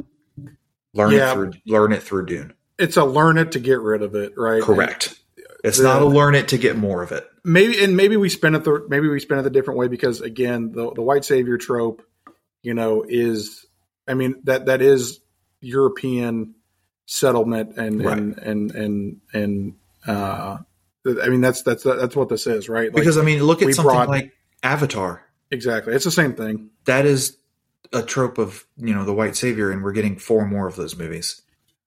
Learn 0.93 1.11
Yeah. 1.11 1.31
it 1.31 1.33
through 1.33 1.51
learn 1.65 1.91
it 1.91 2.03
through 2.03 2.25
Dune. 2.27 2.53
it's 2.79 2.97
a 2.97 3.03
learn 3.05 3.37
it 3.37 3.51
to 3.53 3.59
get 3.59 3.79
rid 3.79 4.01
of 4.01 4.15
it, 4.15 4.33
right? 4.37 4.61
Correct. 4.63 5.19
It's 5.63 5.77
The- 5.77 5.83
not 5.83 6.01
a 6.01 6.05
learn 6.05 6.35
it 6.35 6.49
to 6.49 6.57
get 6.57 6.77
more 6.77 7.03
of 7.03 7.11
it. 7.11 7.27
maybe 7.43 7.83
and 7.83 7.95
maybe 7.97 8.15
we 8.17 8.29
spin 8.29 8.55
it 8.55 8.63
the 8.63 8.85
maybe 8.89 9.07
we 9.09 9.19
spin 9.19 9.39
it 9.39 9.45
a 9.45 9.49
different 9.49 9.77
way 9.79 9.87
because 9.89 10.21
again 10.21 10.71
the 10.71 10.91
the 10.93 11.01
white 11.01 11.25
savior 11.25 11.57
trope 11.57 12.01
you 12.61 12.73
know 12.73 13.03
is 13.07 13.65
i 14.07 14.13
mean 14.13 14.35
that 14.45 14.67
that 14.67 14.81
is 14.81 15.19
european 15.59 16.55
settlement 17.05 17.77
and 17.77 18.03
Right. 18.03 18.17
and 18.17 18.37
and 18.39 18.71
and 18.71 19.21
and 19.33 19.73
uh 20.07 20.57
i 21.05 21.27
mean 21.29 21.41
that's 21.41 21.61
that's 21.63 21.83
that's 21.83 22.15
what 22.15 22.29
this 22.29 22.47
is 22.47 22.69
right 22.69 22.85
Like, 22.93 22.95
because 22.95 23.17
I 23.17 23.21
mean, 23.23 23.43
look 23.43 23.61
at 23.61 23.73
something 23.73 23.91
brought- 23.91 24.09
like 24.09 24.31
Avatar. 24.63 25.23
exactly 25.51 25.93
it's 25.93 26.05
the 26.05 26.11
same 26.11 26.33
thing 26.33 26.69
That 26.85 27.05
is 27.05 27.37
a 27.91 28.01
trope 28.01 28.37
of 28.37 28.65
you 28.77 28.93
know 28.95 29.05
the 29.05 29.13
white 29.13 29.35
savior, 29.35 29.69
and 29.71 29.83
we're 29.83 29.91
getting 29.91 30.17
four 30.17 30.45
more 30.47 30.67
of 30.67 30.75
those 30.75 30.95
movies. 30.97 31.41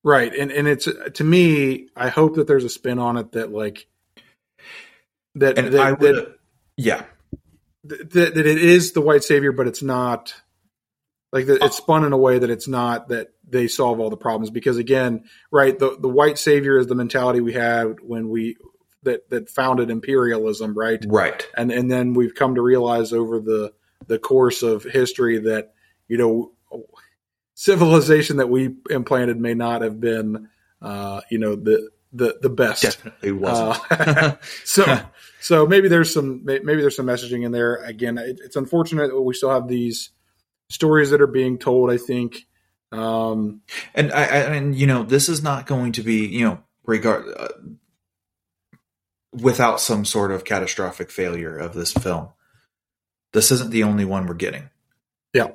right 0.05 0.33
and 0.35 0.51
and 0.53 0.69
it's 0.69 0.87
to 1.15 1.25
me 1.25 1.89
i 1.97 2.09
hope 2.09 2.35
that 2.37 2.47
there's 2.47 2.65
a 2.65 2.69
spin 2.69 2.99
on 2.99 3.17
it 3.17 3.33
that 3.33 3.51
like 3.53 3.87
that 5.35 5.59
And 5.59 5.73
that, 5.75 5.81
I 5.81 5.91
that, 5.95 6.37
yeah, 6.77 7.05
that, 7.85 8.11
that 8.13 8.37
it 8.47 8.47
is 8.59 8.93
the 8.93 9.01
white 9.03 9.23
savior, 9.25 9.53
but 9.53 9.67
it's 9.67 9.83
not 9.83 10.35
like 11.33 11.45
that. 11.47 11.63
It's 11.63 11.77
spun 11.77 12.05
in 12.05 12.13
a 12.15 12.17
way 12.19 12.39
that 12.39 12.49
it's 12.51 12.67
not 12.69 13.09
that 13.09 13.29
they 13.47 13.69
solve 13.69 14.01
all 14.01 14.09
the 14.11 14.17
problems 14.17 14.49
because 14.51 14.79
again, 14.79 15.25
right? 15.53 15.79
The 15.79 15.97
the 16.01 16.09
white 16.09 16.39
savior 16.39 16.79
is 16.79 16.87
the 16.87 16.95
mentality 16.95 17.41
we 17.41 17.53
had 17.53 18.01
when 18.01 18.29
we 18.31 18.57
that 19.07 19.31
that 19.31 19.49
founded 19.49 19.91
imperialism, 19.91 20.79
right? 20.79 21.05
right, 21.09 21.47
And 21.57 21.73
and 21.73 21.91
then 21.91 22.15
we've 22.15 22.35
come 22.35 22.55
to 22.55 22.63
realize 22.63 23.13
over 23.13 23.41
the 23.41 23.73
the 24.07 24.19
course 24.19 24.63
of 24.63 24.85
history 24.85 25.39
that 25.39 25.73
you 26.07 26.19
know 26.19 26.53
civilization 27.55 28.37
that 28.37 28.49
we 28.49 28.77
implanted 28.91 29.41
may 29.41 29.55
not 29.55 29.83
have 29.83 29.99
been 29.99 30.49
uh, 30.83 31.23
you 31.31 31.39
know 31.39 31.57
the 31.57 31.91
the 32.13 32.39
the 32.41 32.51
best. 32.51 32.83
definitely 32.83 33.33
wasn't. 33.33 33.91
Uh, 33.91 34.37
so 34.65 35.01
so 35.41 35.67
maybe 35.67 35.89
there's 35.89 36.13
some 36.13 36.45
maybe 36.45 36.81
there's 36.81 36.97
some 36.97 37.07
messaging 37.07 37.45
in 37.45 37.53
there 37.53 37.77
again 37.77 38.19
it, 38.19 38.41
it's 38.43 38.57
unfortunate 38.57 39.09
that 39.09 39.21
we 39.21 39.35
still 39.35 39.51
have 39.51 39.69
these 39.69 40.11
stories 40.69 41.11
that 41.11 41.21
are 41.21 41.29
being 41.29 41.59
told 41.59 41.91
i 41.91 41.97
think 41.97 42.47
um 42.91 43.61
and 43.95 44.13
I, 44.13 44.23
I 44.23 44.39
and 44.57 44.75
you 44.75 44.87
know 44.87 45.05
this 45.05 45.29
is 45.29 45.43
not 45.43 45.67
going 45.67 45.93
to 45.93 46.03
be 46.03 46.27
you 46.27 46.45
know 46.45 46.59
regard 46.85 47.27
uh, 47.37 47.49
without 49.41 49.81
some 49.81 50.05
sort 50.05 50.33
of 50.33 50.45
catastrophic 50.45 51.11
failure 51.11 51.57
of 51.57 51.75
this 51.75 51.93
film. 51.93 52.29
This 53.33 53.51
isn't 53.51 53.71
the 53.71 53.83
only 53.83 54.05
one 54.05 54.27
we're 54.27 54.35
getting. 54.35 54.71
Yeah. 55.35 55.49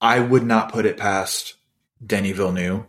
I 0.00 0.20
would 0.20 0.44
not 0.44 0.72
put 0.72 0.86
it 0.86 0.96
past 0.96 1.54
Denny 2.04 2.32
Villeneuve 2.32 2.86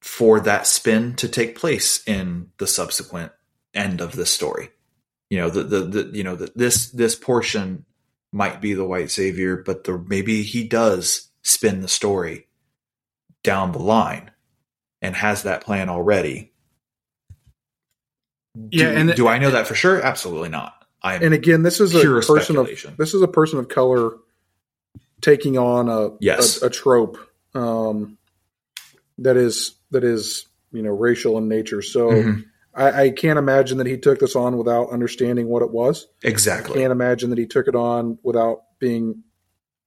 for 0.00 0.40
that 0.40 0.66
spin 0.66 1.14
to 1.16 1.28
take 1.28 1.56
place 1.56 2.02
in 2.06 2.50
the 2.58 2.66
subsequent 2.66 3.32
end 3.74 4.00
of 4.00 4.12
this 4.12 4.30
story. 4.30 4.70
You 5.30 5.38
know, 5.38 5.50
the 5.50 5.62
the, 5.62 5.80
the 5.80 6.10
you 6.12 6.24
know 6.24 6.36
that 6.36 6.56
this 6.56 6.90
this 6.90 7.14
portion 7.14 7.84
might 8.32 8.60
be 8.60 8.74
the 8.74 8.84
white 8.84 9.10
savior, 9.10 9.56
but 9.56 9.84
the 9.84 9.98
maybe 9.98 10.42
he 10.42 10.66
does 10.66 11.28
spin 11.42 11.80
the 11.80 11.88
story 11.88 12.48
down 13.42 13.72
the 13.72 13.78
line 13.78 14.30
and 15.00 15.16
has 15.16 15.42
that 15.42 15.64
plan 15.64 15.88
already. 15.88 16.51
Yeah, 18.54 18.90
do, 18.92 18.96
and- 18.98 19.14
do 19.14 19.28
I 19.28 19.38
know 19.38 19.50
that 19.52 19.66
for 19.66 19.74
sure? 19.74 20.00
Absolutely 20.00 20.48
not. 20.50 20.74
I 21.04 21.16
am 21.16 21.22
and 21.24 21.34
again 21.34 21.62
this 21.64 21.80
is 21.80 21.94
a 21.96 22.20
person 22.20 22.56
of 22.56 22.68
this 22.96 23.12
is 23.14 23.22
a 23.22 23.28
person 23.28 23.58
of 23.58 23.68
color 23.68 24.12
taking 25.20 25.58
on 25.58 25.88
a 25.88 26.10
Yes. 26.20 26.62
a, 26.62 26.66
a 26.66 26.70
trope 26.70 27.18
um 27.54 28.18
that 29.18 29.36
is 29.36 29.74
that 29.90 30.04
is 30.04 30.46
you 30.72 30.82
know 30.82 30.90
racial 30.90 31.38
in 31.38 31.48
nature 31.48 31.82
so 31.82 32.08
Mhm. 32.10 32.44
I, 32.74 33.02
I 33.06 33.10
can't 33.10 33.38
imagine 33.38 33.78
that 33.78 33.86
he 33.86 33.98
took 33.98 34.20
this 34.20 34.34
on 34.36 34.56
without 34.56 34.90
understanding 34.90 35.48
what 35.48 35.62
it 35.62 35.70
was 35.70 36.06
exactly. 36.22 36.78
I 36.78 36.82
can't 36.82 36.92
imagine 36.92 37.30
that 37.30 37.38
he 37.38 37.46
took 37.46 37.66
it 37.68 37.74
on 37.74 38.18
without 38.22 38.60
being 38.78 39.24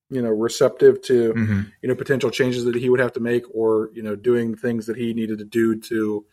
you 0.09 0.21
know 0.21 0.29
receptive 0.31 1.01
to 1.03 1.33
Mhm. 1.33 1.71
you 1.81 1.87
know 1.89 1.95
potential 1.95 2.29
changes 2.29 2.65
that 2.65 2.75
he 2.75 2.89
would 2.89 2.99
have 2.99 3.13
to 3.13 3.19
make 3.21 3.43
or 3.53 3.89
you 3.93 4.03
know 4.03 4.15
doing 4.17 4.55
things 4.55 4.85
that 4.87 4.97
he 4.97 5.13
needed 5.13 5.39
to 5.39 5.45
do 5.45 5.79
to 5.79 6.25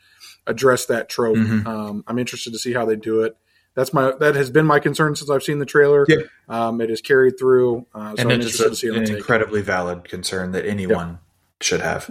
address 0.47 0.86
that 0.86 1.09
trope 1.09 1.36
Mhm. 1.36 1.66
um, 1.66 2.05
i'm 2.06 2.19
interested 2.19 2.52
to 2.52 2.59
see 2.59 2.73
how 2.73 2.85
they 2.85 2.97
do 2.97 3.23
it 3.23 3.36
that's 3.74 3.93
my 3.94 4.12
that 4.20 4.35
has 4.35 4.51
been 4.51 4.66
my 4.66 4.78
concern 4.81 5.14
since 5.14 5.31
i've 5.31 5.43
seen 5.43 5.59
the 5.59 5.66
trailer 5.66 6.05
Yeah. 6.09 6.16
um, 6.48 6.81
it 6.81 6.90
is 6.90 7.01
carried 7.01 7.39
through 7.39 7.86
uh, 7.94 8.14
so 8.16 8.20
and 8.20 8.20
i'm 8.20 8.31
interested 8.32 8.66
a- 8.66 8.70
to 8.70 8.77
see 8.77 8.89
an 8.89 8.94
they 8.94 9.01
take 9.01 9.10
it. 9.10 9.16
incredibly 9.19 9.62
valid 9.62 10.05
concern 10.09 10.52
that 10.52 10.66
anyone 10.66 11.19
should 11.60 11.81
have. 11.81 12.10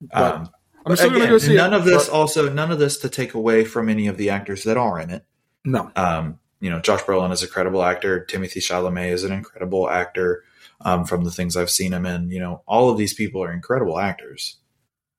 But 0.00 0.34
Um, 0.34 0.50
i'm 0.86 0.96
still 0.96 1.10
going 1.10 1.20
to 1.20 1.24
again, 1.26 1.34
go 1.34 1.38
see 1.38 1.54
none 1.54 1.72
it, 1.72 1.76
of 1.76 1.84
this 1.84 2.08
but- 2.08 2.12
also 2.14 2.52
none 2.52 2.72
of 2.72 2.78
this 2.80 2.98
to 2.98 3.08
take 3.08 3.34
away 3.34 3.64
from 3.64 3.88
any 3.88 4.08
of 4.08 4.16
the 4.16 4.30
actors 4.30 4.64
that 4.64 4.76
are 4.76 4.98
in 4.98 5.10
it. 5.10 5.24
no 5.64 5.90
Um, 5.94 6.38
you 6.60 6.70
know, 6.70 6.80
Josh 6.80 7.02
Brolin 7.02 7.32
is 7.32 7.42
a 7.42 7.48
credible 7.48 7.82
actor. 7.82 8.24
Timothy 8.24 8.60
Chalamet 8.60 9.10
is 9.12 9.24
an 9.24 9.32
incredible 9.32 9.88
actor. 9.90 10.44
Um, 10.84 11.04
from 11.04 11.22
the 11.24 11.30
things 11.30 11.56
I've 11.56 11.70
seen 11.70 11.92
him 11.92 12.04
in, 12.06 12.28
you 12.30 12.40
know, 12.40 12.62
all 12.66 12.90
of 12.90 12.98
these 12.98 13.14
people 13.14 13.42
are 13.42 13.52
incredible 13.52 13.98
actors. 14.00 14.56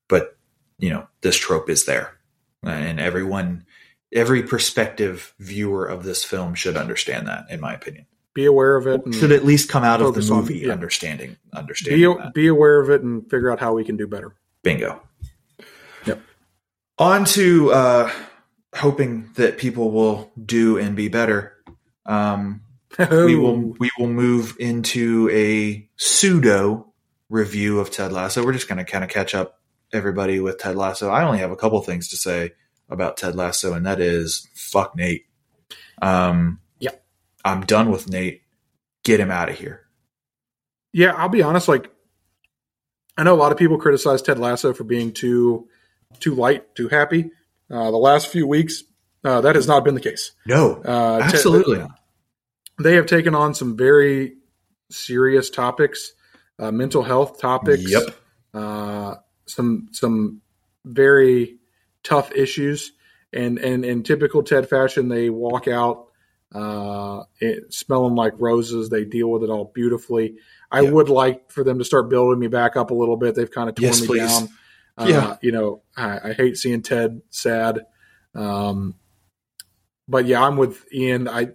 But 0.10 0.38
you 0.78 0.90
know, 0.90 1.08
this 1.22 1.38
trope 1.38 1.70
is 1.70 1.86
there, 1.86 2.18
and 2.64 3.00
everyone, 3.00 3.66
every 4.12 4.44
prospective 4.44 5.34
viewer 5.40 5.86
of 5.86 6.04
this 6.04 6.24
film 6.24 6.56
should 6.56 6.78
understand 6.78 7.28
that. 7.28 7.46
In 7.50 7.60
my 7.60 7.74
opinion, 7.74 8.06
be 8.34 8.46
aware 8.46 8.76
of 8.76 8.88
it 8.88 9.06
and 9.06 9.14
should 9.14 9.32
at 9.32 9.46
least 9.46 9.70
come 9.70 9.84
out 9.84 10.02
of 10.02 10.08
the 10.08 10.22
Focus 10.22 10.32
on- 10.32 10.38
movie 10.38 10.60
yeah. 10.60 10.72
understanding 10.72 11.38
understanding 11.54 12.18
be, 12.34 12.42
be 12.44 12.48
aware 12.48 12.80
of 12.80 12.90
it 12.90 13.02
and 13.02 13.30
figure 13.30 13.52
out 13.52 13.60
how 13.60 13.74
we 13.74 13.84
can 13.84 13.98
do 13.98 14.08
better 14.08 14.36
Bingo. 14.64 15.02
Yep. 16.06 16.22
On 16.98 17.26
to 17.26 17.72
uh, 17.72 18.12
hoping 18.74 19.30
that 19.36 19.58
people 19.58 19.92
will 19.92 20.32
do 20.44 20.78
and 20.78 20.96
be 20.96 21.10
better. 21.10 21.54
Um, 22.06 22.62
we 22.98 23.36
will 23.36 23.76
we 23.78 23.90
will 24.00 24.08
move 24.08 24.56
into 24.60 25.30
a 25.32 25.88
pseudo 25.98 26.94
review 27.30 27.80
of 27.80 27.92
Ted 27.92 28.12
Lasso. 28.12 28.44
We're 28.44 28.54
just 28.54 28.68
going 28.68 28.84
to 28.84 28.90
kind 28.90 29.04
of 29.04 29.10
catch 29.10 29.36
up 29.36 29.60
everybody 29.94 30.40
with 30.40 30.58
Ted 30.58 30.76
Lasso. 30.76 31.10
I 31.10 31.24
only 31.24 31.40
have 31.40 31.52
a 31.52 31.56
couple 31.56 31.80
things 31.82 32.10
to 32.10 32.18
say 32.18 32.52
about 32.90 33.18
Ted 33.18 33.36
Lasso, 33.36 33.74
and 33.74 33.86
that 33.86 34.00
is 34.00 34.48
fuck 34.54 34.96
Nate. 34.96 35.26
Um, 36.02 36.60
Yeah. 36.80 36.92
I'm 37.46 37.62
done 37.62 37.92
with 37.92 38.10
Nate. 38.10 38.42
Get 39.04 39.20
him 39.20 39.32
out 39.32 39.50
of 39.50 39.58
here. 39.58 39.82
Yeah, 40.92 41.14
I'll 41.16 41.30
be 41.30 41.42
honest. 41.44 41.68
Like, 41.68 41.90
I 43.18 43.24
know 43.24 43.34
a 43.34 43.38
lot 43.38 43.52
of 43.52 43.58
people 43.58 43.78
criticize 43.78 44.22
Ted 44.22 44.40
Lasso 44.40 44.74
for 44.74 44.84
being 44.84 45.12
too 45.12 45.68
too 46.20 46.36
light, 46.36 46.76
too 46.76 46.88
happy. 46.88 47.32
Uh, 47.72 47.90
the 47.90 47.98
last 47.98 48.28
few 48.28 48.46
weeks, 48.46 48.84
uh, 49.24 49.42
that 49.42 49.56
has 49.56 49.68
not 49.68 49.84
been 49.84 49.96
the 49.96 50.02
case. 50.02 50.32
No, 50.46 50.82
Uh, 50.86 51.20
absolutely 51.24 51.80
not. 51.80 52.00
they 52.80 52.96
have 52.96 53.08
taken 53.08 53.34
on 53.34 53.56
some 53.56 53.76
very 53.76 54.36
serious 54.92 55.50
topics, 55.50 56.14
uh, 56.60 56.72
mental 56.72 57.02
health 57.02 57.40
topics. 57.42 57.90
Yep. 57.90 58.16
Some 59.46 59.90
some 59.92 60.42
very 60.86 61.58
tough 62.04 62.32
issues, 62.34 62.92
and 63.32 63.58
and 63.60 63.84
in 63.86 64.04
typical 64.04 64.44
Ted 64.44 64.70
fashion, 64.70 65.08
they 65.10 65.30
walk 65.30 65.68
out 65.68 66.08
uh, 66.54 67.24
it, 67.40 67.74
smelling 67.74 68.16
like 68.16 68.34
roses. 68.38 68.90
They 68.90 69.06
deal 69.06 69.30
with 69.30 69.44
it 69.44 69.50
all 69.50 69.72
beautifully. 69.74 70.36
I 70.72 70.82
Yep. 70.82 70.94
would 70.94 71.10
like 71.10 71.52
for 71.52 71.64
them 71.64 71.80
to 71.80 71.86
start 71.86 72.10
building 72.10 72.40
me 72.40 72.48
back 72.48 72.76
up 72.76 72.92
a 72.92 72.94
little 72.94 73.18
bit. 73.18 73.36
They've 73.36 73.50
kind 73.50 73.70
of 73.70 73.76
torn 73.76 73.86
Yes, 73.88 74.02
me 74.02 74.08
please. 74.08 74.20
down. 74.40 74.50
Uh, 74.98 75.06
Yeah. 75.10 75.38
you 75.42 75.52
know, 75.52 75.82
I, 75.98 76.30
I 76.30 76.34
hate 76.34 76.58
seeing 76.58 76.82
Ted 76.84 77.22
sad. 77.32 77.82
Um, 78.36 78.96
but 80.08 80.26
yeah, 80.26 80.42
I'm 80.46 80.58
with 80.58 80.86
Ian. 80.94 81.28
I 81.28 81.50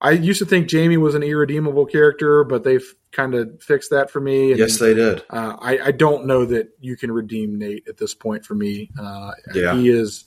I 0.00 0.12
used 0.12 0.38
to 0.38 0.46
think 0.46 0.68
Jamie 0.68 0.96
was 0.96 1.14
an 1.14 1.22
irredeemable 1.22 1.84
character, 1.86 2.42
but 2.44 2.64
they've 2.64 2.94
kind 3.12 3.34
of 3.34 3.62
fixed 3.62 3.90
that 3.90 4.10
for 4.10 4.20
me. 4.20 4.50
And, 4.52 4.58
Yes, 4.58 4.78
they 4.78 4.94
did. 4.94 5.22
uh, 5.30 5.56
I, 5.60 5.78
I 5.86 5.90
don't 5.92 6.26
know 6.26 6.44
that 6.44 6.70
you 6.80 6.96
can 6.96 7.10
redeem 7.10 7.58
Nate 7.58 7.88
at 7.88 7.96
this 7.96 8.14
point 8.14 8.44
for 8.44 8.54
me. 8.54 8.90
Uh, 9.00 9.32
Yeah. 9.54 9.74
He 9.76 9.88
is, 9.88 10.24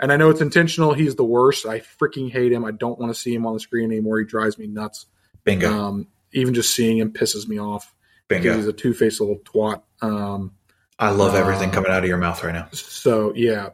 and 0.00 0.12
I 0.12 0.16
know 0.16 0.30
it's 0.30 0.40
intentional. 0.40 0.92
He's 0.94 1.14
the 1.14 1.24
worst. 1.24 1.66
I 1.66 1.80
freaking 1.80 2.30
hate 2.30 2.52
him. 2.52 2.64
I 2.64 2.70
don't 2.70 2.98
want 2.98 3.12
to 3.14 3.18
see 3.20 3.34
him 3.34 3.46
on 3.46 3.54
the 3.54 3.60
screen 3.60 3.90
anymore. 3.90 4.18
He 4.18 4.24
drives 4.26 4.58
me 4.58 4.66
nuts. 4.66 5.06
Bingo. 5.44 5.70
Um, 5.72 6.06
even 6.32 6.54
just 6.54 6.74
seeing 6.74 6.98
him 6.98 7.12
pisses 7.12 7.46
me 7.48 7.58
off 7.58 7.94
Bingo. 8.28 8.56
he's 8.56 8.66
a 8.66 8.72
two 8.72 8.92
faced 8.92 9.20
little 9.20 9.38
twat. 9.38 9.82
Um, 10.02 10.52
I 10.98 11.10
love 11.10 11.34
everything 11.34 11.70
uh, 11.70 11.72
coming 11.72 11.90
out 11.90 12.02
of 12.02 12.08
your 12.08 12.18
mouth 12.18 12.42
right 12.42 12.52
now. 12.54 12.68
so 12.72 13.32
yeah, 13.34 13.70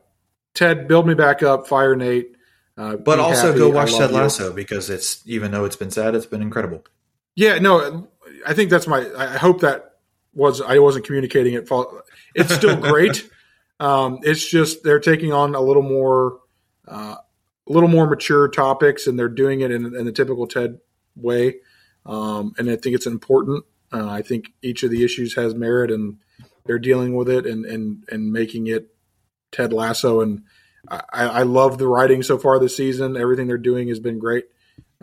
Ted, 0.54 0.86
build 0.88 1.06
me 1.06 1.14
back 1.14 1.42
up. 1.42 1.66
Fire 1.66 1.96
Nate. 1.96 2.36
Uh, 2.76 2.96
But 2.96 3.18
also 3.20 3.48
happy. 3.48 3.58
go 3.58 3.68
watch 3.70 3.92
Ted 3.94 4.10
you. 4.10 4.16
Lasso 4.16 4.52
because 4.52 4.90
it's 4.90 5.22
even 5.26 5.50
though 5.52 5.64
it's 5.64 5.76
been 5.76 5.90
sad, 5.90 6.14
it's 6.14 6.26
been 6.26 6.42
incredible. 6.42 6.84
Yeah, 7.34 7.58
no, 7.58 8.08
I 8.46 8.54
think 8.54 8.70
that's 8.70 8.86
my. 8.86 9.06
I 9.16 9.38
hope 9.38 9.60
that 9.60 9.92
was 10.34 10.60
I 10.60 10.78
wasn't 10.78 11.06
communicating 11.06 11.54
it. 11.54 11.68
It's 12.34 12.54
still 12.54 12.76
great. 12.80 13.28
um, 13.80 14.20
it's 14.22 14.46
just 14.46 14.82
they're 14.82 15.00
taking 15.00 15.32
on 15.32 15.54
a 15.54 15.60
little 15.60 15.82
more, 15.82 16.38
uh, 16.88 17.16
a 17.68 17.72
little 17.72 17.88
more 17.88 18.08
mature 18.08 18.48
topics, 18.48 19.06
and 19.06 19.18
they're 19.18 19.28
doing 19.28 19.60
it 19.60 19.70
in, 19.70 19.94
in 19.94 20.04
the 20.04 20.12
typical 20.12 20.46
Ted 20.46 20.78
way. 21.16 21.56
Um, 22.06 22.54
and 22.58 22.68
I 22.70 22.76
think 22.76 22.96
it's 22.96 23.06
important. 23.06 23.64
Uh, 23.92 24.08
I 24.08 24.22
think 24.22 24.52
each 24.62 24.82
of 24.82 24.90
the 24.90 25.04
issues 25.04 25.34
has 25.34 25.54
merit, 25.54 25.90
and 25.90 26.18
they're 26.64 26.78
dealing 26.78 27.14
with 27.14 27.28
it 27.28 27.46
and 27.46 27.64
and 27.64 28.04
and 28.10 28.32
making 28.32 28.66
it 28.66 28.94
Ted 29.50 29.72
Lasso. 29.72 30.20
And 30.20 30.42
I, 30.88 31.00
I 31.12 31.42
love 31.42 31.78
the 31.78 31.86
writing 31.86 32.22
so 32.22 32.38
far 32.38 32.58
this 32.58 32.76
season. 32.76 33.16
Everything 33.16 33.46
they're 33.46 33.58
doing 33.58 33.88
has 33.88 34.00
been 34.00 34.18
great. 34.18 34.46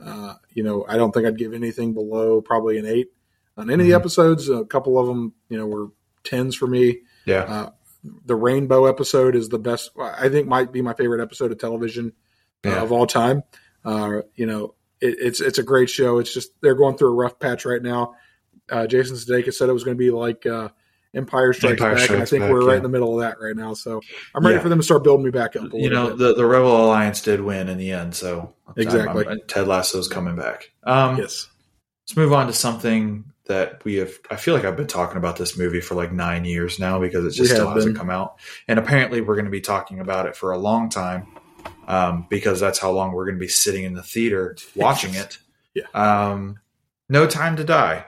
Uh, 0.03 0.35
you 0.53 0.63
know, 0.63 0.85
I 0.87 0.97
don't 0.97 1.13
think 1.13 1.25
I'd 1.25 1.37
give 1.37 1.53
anything 1.53 1.93
below 1.93 2.41
probably 2.41 2.77
an 2.77 2.85
eight 2.85 3.11
on 3.59 3.69
any 3.69 3.83
of 3.83 3.87
the 3.89 3.93
Mhm. 3.93 3.99
episodes. 3.99 4.49
A 4.49 4.63
couple 4.65 4.97
of 4.99 5.07
them, 5.07 5.33
you 5.49 5.57
know, 5.57 5.67
were 5.67 5.87
tens 6.23 6.55
for 6.55 6.67
me. 6.67 6.99
Yeah. 7.25 7.43
Uh, 7.43 7.69
the 8.25 8.35
Rainbow 8.35 8.85
episode 8.85 9.35
is 9.35 9.49
the 9.49 9.59
best. 9.59 9.91
I 9.99 10.29
think 10.29 10.47
might 10.47 10.71
be 10.71 10.81
my 10.81 10.93
favorite 10.93 11.21
episode 11.21 11.51
of 11.51 11.57
television 11.57 12.13
uh, 12.65 12.69
of 12.81 12.91
all 12.91 13.05
time. 13.05 13.43
Uh, 13.83 14.21
you 14.35 14.45
know, 14.45 14.75
it, 15.01 15.15
it's 15.19 15.41
it's 15.41 15.57
a 15.59 15.63
great 15.63 15.89
show. 15.89 16.19
It's 16.19 16.33
just 16.33 16.51
they're 16.61 16.75
going 16.75 16.97
through 16.97 17.09
a 17.09 17.15
rough 17.15 17.39
patch 17.39 17.65
right 17.65 17.81
now. 17.81 18.15
Uh, 18.69 18.87
Jason 18.87 19.15
Sudeikis 19.15 19.53
said 19.55 19.67
it 19.69 19.73
was 19.73 19.83
going 19.83 19.97
to 19.97 19.99
be 19.99 20.11
like 20.11 20.45
uh, 20.45 20.69
Empire 21.13 21.53
Strikes 21.53 21.73
Empire 21.81 21.95
Back, 21.95 22.09
and 22.11 22.21
I 22.21 22.25
think 22.25 22.43
Back, 22.43 22.51
we're 22.51 22.61
right 22.65 22.71
yeah. 22.73 22.77
in 22.77 22.83
the 22.83 22.89
middle 22.89 23.15
of 23.15 23.21
that 23.21 23.41
right 23.41 23.55
now. 23.55 23.73
So 23.73 23.99
I'm 24.35 24.43
ready 24.45 24.55
Yeah. 24.57 24.61
for 24.61 24.69
them 24.69 24.79
to 24.79 24.83
start 24.83 25.03
building 25.03 25.25
me 25.25 25.31
back 25.31 25.55
up. 25.55 25.61
A 25.61 25.65
little 25.65 25.79
you 25.79 25.89
know 25.89 26.09
bit. 26.09 26.17
the 26.19 26.33
the 26.35 26.45
Rebel 26.45 26.85
Alliance 26.85 27.21
did 27.21 27.41
win 27.41 27.67
in 27.67 27.77
the 27.77 27.91
end, 27.91 28.15
so 28.15 28.53
I'm- 28.67 28.75
Exactly. 28.77 29.25
I'm- 29.27 29.39
Ted 29.47 29.67
Lasso's 29.67 30.07
coming 30.07 30.35
back. 30.35 30.71
Um, 30.83 31.17
yes, 31.17 31.47
Let's 32.03 32.15
move 32.17 32.31
on 32.33 32.47
to 32.47 32.53
something 32.53 33.25
that 33.49 33.83
we 33.83 33.95
have. 33.95 34.13
I 34.29 34.35
feel 34.35 34.53
like 34.53 34.63
I've 34.63 34.77
been 34.77 34.87
talking 34.87 35.17
about 35.17 35.35
this 35.35 35.57
movie 35.57 35.81
for 35.81 35.95
like 35.95 36.13
nine 36.13 36.45
years 36.45 36.79
now 36.79 36.99
because 36.99 37.25
it 37.25 37.35
just 37.35 37.51
still 37.51 37.67
have 37.67 37.75
hasn't 37.75 37.97
come 37.97 38.09
out, 38.09 38.39
and 38.67 38.79
apparently 38.79 39.21
we're 39.21 39.35
going 39.35 39.45
to 39.45 39.51
be 39.51 39.59
talking 39.59 39.99
about 39.99 40.27
it 40.27 40.35
for 40.35 40.51
a 40.51 40.57
long 40.57 40.89
time 40.89 41.27
um, 41.87 42.27
because 42.29 42.59
that's 42.59 42.79
how 42.79 42.91
long 42.91 43.11
we're 43.11 43.25
going 43.25 43.37
to 43.37 43.41
be 43.41 43.47
sitting 43.47 43.83
in 43.83 43.95
the 43.95 44.03
theater 44.03 44.55
watching 44.75 45.15
it. 45.15 45.39
Yeah. 45.73 45.87
Um, 45.93 46.59
no 47.09 47.25
Time 47.25 47.55
to 47.57 47.63
Die. 47.63 48.05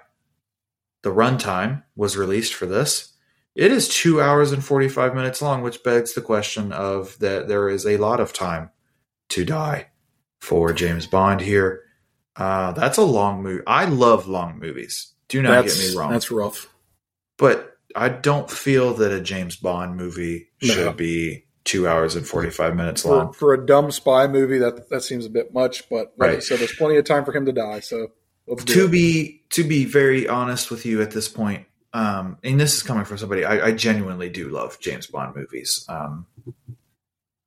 The 1.01 1.09
runtime 1.09 1.83
was 1.95 2.15
released 2.15 2.53
for 2.53 2.67
this. 2.67 3.13
It 3.55 3.71
is 3.71 3.89
two 3.89 4.21
hours 4.21 4.51
and 4.51 4.63
forty 4.63 4.87
five 4.87 5.15
minutes 5.15 5.41
long, 5.41 5.63
which 5.63 5.83
begs 5.83 6.13
the 6.13 6.21
question 6.21 6.71
of 6.71 7.17
that 7.19 7.47
there 7.47 7.67
is 7.67 7.85
a 7.85 7.97
lot 7.97 8.19
of 8.19 8.31
time 8.31 8.69
to 9.29 9.43
die 9.43 9.87
for 10.39 10.71
James 10.71 11.07
Bond 11.07 11.41
here. 11.41 11.83
Uh, 12.35 12.71
that's 12.73 12.97
a 12.97 13.03
long 13.03 13.41
movie. 13.41 13.63
I 13.65 13.85
love 13.85 14.27
long 14.27 14.59
movies. 14.59 15.13
Do 15.31 15.41
not 15.41 15.63
that's 15.63 15.79
get 15.81 15.91
me 15.91 15.97
wrong. 15.97 16.11
That's 16.11 16.29
rough. 16.31 16.67
but 17.37 17.77
I 17.95 18.09
don't 18.09 18.49
feel 18.49 18.93
that 18.95 19.11
a 19.11 19.19
James 19.21 19.55
Bond 19.55 19.97
movie 19.97 20.49
No. 20.61 20.73
should 20.73 20.97
be 20.97 21.45
two 21.63 21.87
hours 21.87 22.15
and 22.15 22.25
45 22.25 22.75
minutes 22.75 23.01
For, 23.03 23.15
long. 23.17 23.33
for 23.33 23.53
a 23.53 23.65
dumb 23.65 23.91
spy 23.91 24.27
movie, 24.27 24.57
that 24.59 24.89
that 24.89 25.01
seems 25.03 25.25
a 25.25 25.29
bit 25.29 25.53
much. 25.53 25.89
But 25.89 26.13
like 26.17 26.29
Right. 26.31 26.43
said, 26.43 26.59
there's 26.59 26.73
plenty 26.75 26.97
of 26.97 27.05
time 27.05 27.25
for 27.25 27.31
him 27.35 27.45
to 27.45 27.51
die. 27.51 27.79
So 27.81 28.11
To 28.65 28.85
it. 28.85 28.91
be, 28.91 29.43
to 29.51 29.63
be 29.63 29.85
very 29.85 30.27
honest 30.27 30.71
with 30.71 30.85
you 30.85 31.01
at 31.01 31.11
this 31.11 31.27
point, 31.29 31.65
um, 31.93 32.37
and 32.43 32.59
this 32.59 32.75
is 32.75 32.83
coming 32.83 33.03
from 33.05 33.17
somebody, 33.17 33.43
I, 33.45 33.67
I 33.67 33.71
genuinely 33.73 34.29
do 34.29 34.49
love 34.49 34.79
James 34.79 35.07
Bond 35.07 35.35
movies. 35.35 35.85
Um, 35.89 36.25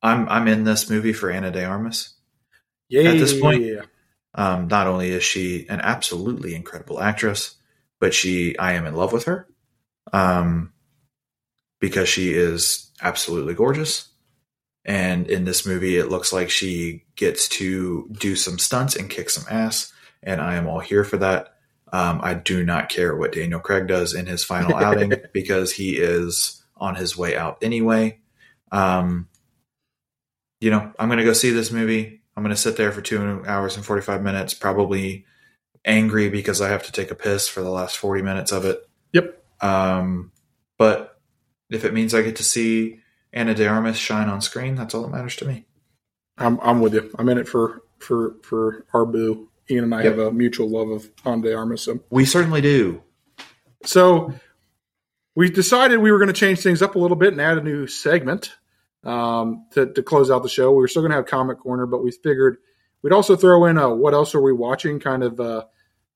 I'm, 0.02 0.28
I'm 0.28 0.48
in 0.48 0.65
this 0.65 0.90
movie 0.90 1.12
for 1.15 1.31
Ana 1.31 1.51
de 1.51 1.65
Armas. 1.65 2.15
yeah, 2.89 3.11
at 3.11 3.19
this 3.19 3.39
point- 3.39 3.65
Um, 4.36 4.66
not 4.69 4.86
only 4.89 5.11
is 5.11 5.23
she 5.23 5.66
an 5.69 5.81
absolutely 5.81 6.55
incredible 6.56 7.01
actress, 7.01 7.55
but 8.05 8.12
she, 8.12 8.55
I 8.59 8.74
am 8.74 8.85
in 8.85 8.94
love 8.94 9.14
with 9.14 9.24
her. 9.24 9.48
Um, 10.12 10.74
because 11.81 12.06
she 12.06 12.35
is 12.35 12.93
absolutely 13.01 13.55
gorgeous. 13.55 14.10
And 14.85 15.26
in 15.26 15.47
this 15.47 15.64
movie, 15.64 15.97
it 15.97 16.10
looks 16.10 16.31
like 16.31 16.51
she 16.51 17.05
gets 17.16 17.48
to 17.48 18.06
do 18.12 18.36
some 18.36 18.59
stunts 18.59 18.94
and 18.94 19.09
kick 19.09 19.31
some 19.31 19.47
ass. 19.51 19.90
And 20.22 20.43
I 20.43 20.56
am 20.56 20.68
all 20.68 20.81
here 20.81 21.02
for 21.02 21.16
that. 21.16 21.55
Um, 21.94 22.20
I 22.22 22.35
do 22.35 22.62
not 22.62 22.90
care 22.90 23.16
what 23.16 23.32
Daniel 23.32 23.59
Craig 23.59 23.86
does 23.86 24.12
in 24.12 24.26
his 24.26 24.44
final 24.44 24.76
outing 24.85 25.14
because 25.32 25.72
he 25.72 25.93
is 25.93 26.62
on 26.76 26.97
his 26.97 27.16
way 27.16 27.39
out 27.39 27.56
anyway. 27.62 28.20
Um, 28.70 29.31
you 30.60 30.70
know, 30.70 30.93
I'm 30.98 31.09
going 31.09 31.20
to 31.20 31.24
go 31.24 31.32
see 31.32 31.52
this 31.52 31.72
movie. 31.72 32.20
I'm 32.36 32.43
going 32.43 32.55
to 32.55 32.60
sit 32.60 32.76
there 32.76 32.93
for 32.93 33.01
two 33.01 33.43
hours 33.47 33.76
and 33.76 33.86
45 33.86 34.22
minutes, 34.22 34.52
probably 34.52 35.24
angry 35.85 36.28
because 36.31 36.61
I 36.61 36.69
have 36.69 36.85
to 36.85 36.93
take 36.93 37.11
a 37.11 37.15
piss 37.15 37.48
for 37.48 37.62
the 37.62 37.70
last 37.70 37.97
40 37.98 38.23
minutes 38.23 38.52
of 38.52 38.65
it. 38.65 38.81
Yep. 39.12 39.43
Um, 39.61 40.32
but 40.78 41.19
if 41.70 41.85
it 41.85 41.93
means 41.94 42.15
I 42.15 42.23
get 42.23 42.36
to 42.36 42.44
see 42.44 43.01
Ana 43.32 43.55
de 43.55 43.66
Armas 43.66 43.97
shine 43.97 44.28
on 44.28 44.40
screen, 44.40 44.74
that's 44.74 44.94
all 44.94 45.02
that 45.02 45.11
matters 45.12 45.36
to 45.36 45.44
me. 45.44 45.66
I'm 46.39 46.59
I'm 46.62 46.81
with 46.81 46.94
you. 46.94 47.12
I'm 47.19 47.28
in 47.28 47.39
it 47.39 47.48
for 47.48 47.82
for 47.98 48.36
for 48.43 48.85
our 48.93 49.06
boo. 49.06 49.48
Ian 49.70 49.85
and 49.85 49.94
I 49.94 50.02
Yep. 50.02 50.16
have 50.16 50.27
a 50.27 50.32
mutual 50.32 50.69
love 50.69 50.90
of 50.90 51.11
Ana 51.24 51.43
de 51.43 51.55
Armas. 51.55 51.82
So 51.82 52.01
We 52.11 52.24
certainly 52.24 52.61
do. 52.61 53.02
So 53.85 54.32
we 55.35 55.51
decided 55.51 55.98
we 55.98 56.12
were 56.12 56.19
going 56.19 56.28
to 56.28 56.32
change 56.35 56.61
things 56.61 56.82
up 56.82 56.94
a 56.94 56.98
little 56.98 57.16
bit 57.16 57.32
and 57.32 57.40
add 57.40 57.59
a 57.59 57.62
new 57.62 57.86
segment 57.86 58.55
um, 59.05 59.66
to, 59.73 59.86
to 59.93 60.02
close 60.02 60.31
out 60.31 60.43
the 60.43 60.48
show. 60.48 60.70
We 60.70 60.78
were 60.78 60.89
still 60.89 61.02
going 61.02 61.11
to 61.11 61.16
have 61.16 61.27
Comic 61.27 61.61
Corner, 61.61 61.86
but 61.86 62.02
we 62.02 62.11
figured 62.11 62.59
we'd 63.02 63.12
also 63.12 63.36
throw 63.36 63.65
in 63.66 63.78
a 63.78 63.94
"What 63.94 64.15
else 64.15 64.35
are 64.35 64.40
we 64.40 64.52
watching?" 64.52 65.01
kind 65.01 65.23
of 65.23 65.40
uh, 65.40 65.65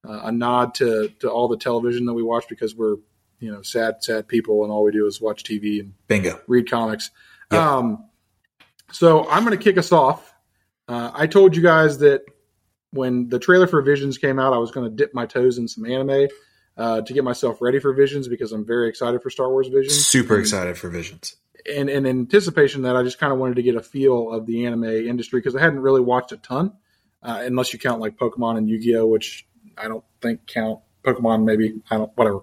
uh, 0.07 0.20
a 0.25 0.33
nod 0.33 0.75
to 0.77 1.09
to 1.20 1.31
all 1.31 1.49
the 1.49 1.57
television 1.57 2.07
that 2.07 2.15
we 2.15 2.23
watch 2.23 2.45
because 2.49 2.75
we're 2.75 2.97
you 3.41 3.51
know 3.53 3.62
sad 3.62 4.03
sad 4.03 4.29
people 4.29 4.62
and 4.65 4.73
all 4.73 4.83
we 4.85 4.93
do 4.93 5.07
is 5.07 5.20
watch 5.20 5.45
TV 5.45 5.81
and 5.81 5.95
Bingo. 6.07 6.41
read 6.47 6.70
comics. 6.70 7.11
Yeah. 7.53 7.77
Um, 7.77 8.05
so 8.93 9.29
I'm 9.29 9.45
going 9.45 9.57
to 9.57 9.62
kick 9.62 9.79
us 9.79 9.93
off. 9.93 10.35
Uh, 10.87 11.11
I 11.15 11.27
told 11.27 11.55
you 11.57 11.62
guys 11.62 11.99
that 11.99 12.23
when 12.91 13.29
the 13.29 13.39
trailer 13.39 13.66
for 13.66 13.83
Visions 13.83 14.16
came 14.19 14.39
out, 14.39 14.53
I 14.55 14.59
was 14.59 14.70
going 14.70 14.89
to 14.91 14.95
dip 14.97 15.12
my 15.15 15.27
toes 15.27 15.59
in 15.59 15.69
some 15.69 15.85
anime 15.85 16.29
uh, 16.77 17.03
to 17.03 17.12
get 17.12 17.23
myself 17.25 17.61
ready 17.61 17.79
for 17.81 17.93
Visions 17.93 18.29
because 18.29 18.53
I'm 18.53 18.65
very 18.65 18.89
excited 18.89 19.23
for 19.23 19.29
Star 19.31 19.51
Wars 19.51 19.69
Visions. 19.69 20.07
Super 20.07 20.35
And- 20.37 20.41
excited 20.43 20.79
for 20.79 20.89
Visions. 20.89 21.37
And 21.70 21.91
in 21.91 22.07
anticipation 22.07 22.83
that 22.83 22.97
I 22.97 23.03
just 23.03 23.19
kind 23.19 23.31
of 23.33 23.39
wanted 23.39 23.57
to 23.57 23.62
get 23.62 23.75
a 23.75 23.83
feel 23.83 24.33
of 24.33 24.47
the 24.47 24.65
anime 24.65 24.85
industry 24.85 25.41
because 25.41 25.55
I 25.55 25.61
hadn't 25.61 25.81
really 25.81 26.01
watched 26.01 26.33
a 26.33 26.39
ton, 26.39 26.73
uh, 27.23 27.43
unless 27.45 27.73
you 27.75 27.79
count 27.79 28.01
like 28.01 28.16
Pokemon 28.16 28.57
and 28.57 28.69
Yu 28.70 28.79
Gi 28.79 28.97
Oh, 28.97 29.07
which 29.07 29.47
I 29.80 29.88
don't 29.88 30.05
think 30.20 30.46
count. 30.46 30.80
Pokemon 31.05 31.44
maybe 31.44 31.80
I 31.90 31.96
don't 31.96 32.10
whatever. 32.16 32.40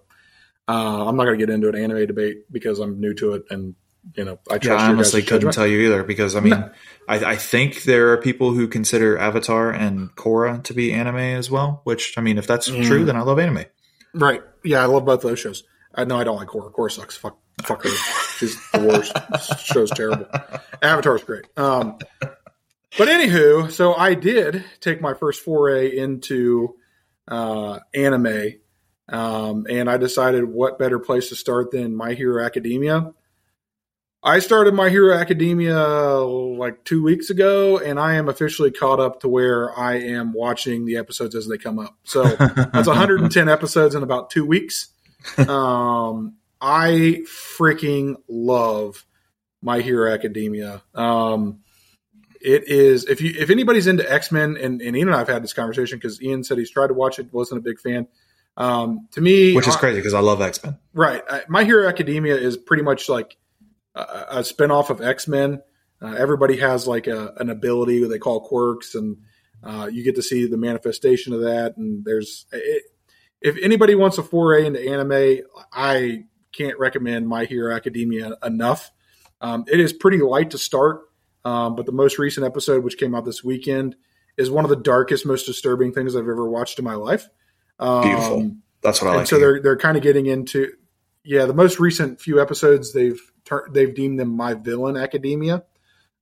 Uh, 0.67 1.07
I'm 1.07 1.15
not 1.15 1.25
going 1.25 1.37
to 1.37 1.45
get 1.45 1.53
into 1.53 1.69
an 1.69 1.75
anime 1.75 2.07
debate 2.07 2.51
because 2.51 2.79
I'm 2.79 2.99
new 2.99 3.13
to 3.15 3.33
it 3.33 3.43
and 3.49 3.75
you 4.15 4.23
know, 4.23 4.39
I 4.49 4.59
Yeah, 4.61 4.75
I 4.75 4.87
honestly 4.87 5.23
couldn't 5.23 5.51
tell 5.51 5.65
you 5.67 5.79
either 5.87 6.03
because 6.03 6.35
I 6.35 6.39
mean, 6.39 6.51
No. 6.51 6.69
I, 7.07 7.15
I 7.33 7.35
think 7.35 7.83
there 7.83 8.11
are 8.13 8.17
people 8.17 8.51
who 8.53 8.67
consider 8.67 9.17
Avatar 9.17 9.71
and 9.71 10.15
Korra 10.15 10.63
to 10.63 10.73
be 10.73 10.93
anime 10.93 11.17
as 11.17 11.49
well. 11.51 11.81
Which 11.85 12.17
I 12.17 12.21
mean, 12.21 12.37
if 12.37 12.45
that's 12.47 12.69
Mm. 12.69 12.85
true, 12.85 13.05
then 13.05 13.15
I 13.15 13.21
love 13.21 13.39
anime. 13.39 13.65
Right. 14.13 14.41
Yeah, 14.63 14.81
I 14.81 14.85
love 14.85 15.05
both 15.05 15.21
those 15.21 15.39
shows. 15.39 15.63
I 15.93 16.03
know 16.05 16.17
I 16.19 16.23
don't 16.23 16.37
like 16.37 16.47
Korra. 16.47 16.71
Korra 16.71 16.91
sucks. 16.91 17.15
Fuck, 17.17 17.37
fuck 17.63 17.83
her. 17.83 17.89
She's 18.37 18.57
the 18.71 18.79
worst. 18.79 19.13
Show's 19.65 19.89
terrible. 19.91 20.27
Avatar's 20.81 21.23
great. 21.23 21.45
Um, 21.57 21.97
but 22.97 23.07
anywho, 23.07 23.71
so 23.71 23.93
I 23.93 24.13
did 24.13 24.63
take 24.81 25.01
my 25.01 25.13
first 25.13 25.41
foray 25.41 25.95
into 25.95 26.75
uh, 27.27 27.79
anime, 27.93 28.53
um, 29.09 29.67
and 29.69 29.89
I 29.89 29.97
decided 29.97 30.45
what 30.45 30.79
better 30.79 30.99
place 30.99 31.29
to 31.29 31.35
start 31.35 31.71
than 31.71 31.95
My 31.95 32.13
Hero 32.13 32.43
Academia. 32.43 33.13
I 34.23 34.39
started 34.39 34.73
My 34.73 34.89
Hero 34.89 35.15
Academia 35.15 35.85
like 36.17 36.83
two 36.83 37.03
weeks 37.03 37.29
ago, 37.29 37.77
and 37.77 37.99
I 37.99 38.15
am 38.15 38.27
officially 38.27 38.71
caught 38.71 38.99
up 38.99 39.19
to 39.19 39.27
where 39.27 39.77
I 39.77 39.99
am 39.99 40.33
watching 40.33 40.85
the 40.85 40.97
episodes 40.97 41.35
as 41.35 41.47
they 41.47 41.59
come 41.59 41.77
up. 41.77 41.95
So 42.05 42.23
that's 42.23 42.87
110 42.87 43.49
episodes 43.49 43.93
in 43.93 44.01
about 44.01 44.31
two 44.31 44.43
weeks. 44.43 44.87
Um, 45.37 46.37
I 46.59 47.23
freaking 47.27 48.15
love 48.27 49.05
My 49.61 49.81
Hero 49.81 50.11
Academia. 50.11 50.81
Um, 50.95 51.59
it 52.45 52.67
is 52.67 53.05
if 53.05 53.21
you 53.21 53.33
if 53.37 53.49
anybody's 53.49 53.87
into 53.87 54.09
X 54.09 54.31
Men 54.31 54.57
and, 54.57 54.81
and 54.81 54.95
Ian 54.95 55.07
and 55.09 55.17
I've 55.17 55.27
had 55.27 55.43
this 55.43 55.53
conversation 55.53 55.97
because 55.97 56.21
Ian 56.21 56.43
said 56.43 56.57
he's 56.57 56.69
tried 56.69 56.87
to 56.87 56.93
watch 56.93 57.19
it, 57.19 57.33
wasn't 57.33 57.59
a 57.59 57.61
big 57.61 57.79
fan. 57.79 58.07
Um, 58.57 59.07
to 59.11 59.21
me, 59.21 59.53
Which 59.53 59.67
is 59.67 59.75
I- 59.75 59.79
crazy 59.79 59.99
because 59.99 60.13
I 60.13 60.21
love 60.21 60.41
X 60.41 60.63
Men. 60.63 60.77
Right. 60.93 61.21
Uh, 61.27 61.39
My 61.49 61.63
Hero 61.65 61.87
Academia 61.87 62.35
is 62.37 62.55
pretty 62.55 62.83
much 62.83 63.09
like 63.09 63.35
a, 63.95 63.99
a 64.29 64.39
spinoff 64.39 64.89
of 64.89 65.01
X 65.01 65.27
Men. 65.27 65.61
Uh, 66.01 66.13
everybody 66.17 66.57
has 66.57 66.87
like 66.87 67.07
a, 67.07 67.33
an 67.37 67.49
ability 67.49 68.01
that 68.01 68.07
they 68.09 68.19
call 68.19 68.41
quirks, 68.41 68.95
and 68.95 69.17
uh, 69.63 69.89
you 69.91 70.03
get 70.03 70.15
to 70.15 70.21
see 70.21 70.45
the 70.47 70.57
manifestation 70.57 71.33
of 71.33 71.41
that. 71.41 71.75
And 71.77 72.05
there's, 72.05 72.45
it, 72.51 72.83
if 73.41 73.57
anybody 73.61 73.95
wants 73.95 74.17
a 74.17 74.23
foray 74.23 74.65
into 74.65 74.79
anime, 74.79 75.45
I 75.73 76.25
can't 76.51 76.77
recommend 76.79 77.27
My 77.27 77.45
Hero 77.45 77.73
Academia 77.75 78.37
enough. 78.43 78.91
Um, 79.41 79.65
it 79.67 79.79
is 79.79 79.91
pretty 79.93 80.19
light 80.19 80.51
to 80.51 80.57
start, 80.57 81.01
um, 81.45 81.75
but 81.75 81.85
the 81.85 81.91
most 81.91 82.19
recent 82.19 82.45
episode, 82.45 82.83
which 82.83 82.97
came 82.97 83.15
out 83.15 83.23
this 83.23 83.43
weekend, 83.43 83.95
is 84.35 84.51
one 84.51 84.65
of 84.65 84.69
the 84.69 84.75
darkest, 84.75 85.25
most 85.25 85.45
disturbing 85.45 85.93
things 85.93 86.15
I've 86.15 86.23
ever 86.23 86.49
watched 86.49 86.79
in 86.79 86.85
my 86.85 86.95
life. 86.95 87.29
Um, 87.79 88.01
Beautiful. 88.01 88.51
That's 88.81 89.01
what 89.01 89.07
I 89.07 89.11
and 89.11 89.19
like. 89.19 89.27
so 89.27 89.39
they're 89.39 89.61
they're 89.61 89.77
kind 89.77 89.95
of 89.95 90.03
getting 90.03 90.25
into 90.25 90.71
yeah 91.23 91.45
the 91.45 91.53
most 91.53 91.79
recent 91.79 92.21
few 92.21 92.39
episodes 92.39 92.93
they've 92.93 93.19
tur- 93.43 93.67
they've 93.71 93.93
deemed 93.93 94.19
them 94.19 94.29
my 94.29 94.53
villain 94.53 94.95
academia 94.95 95.63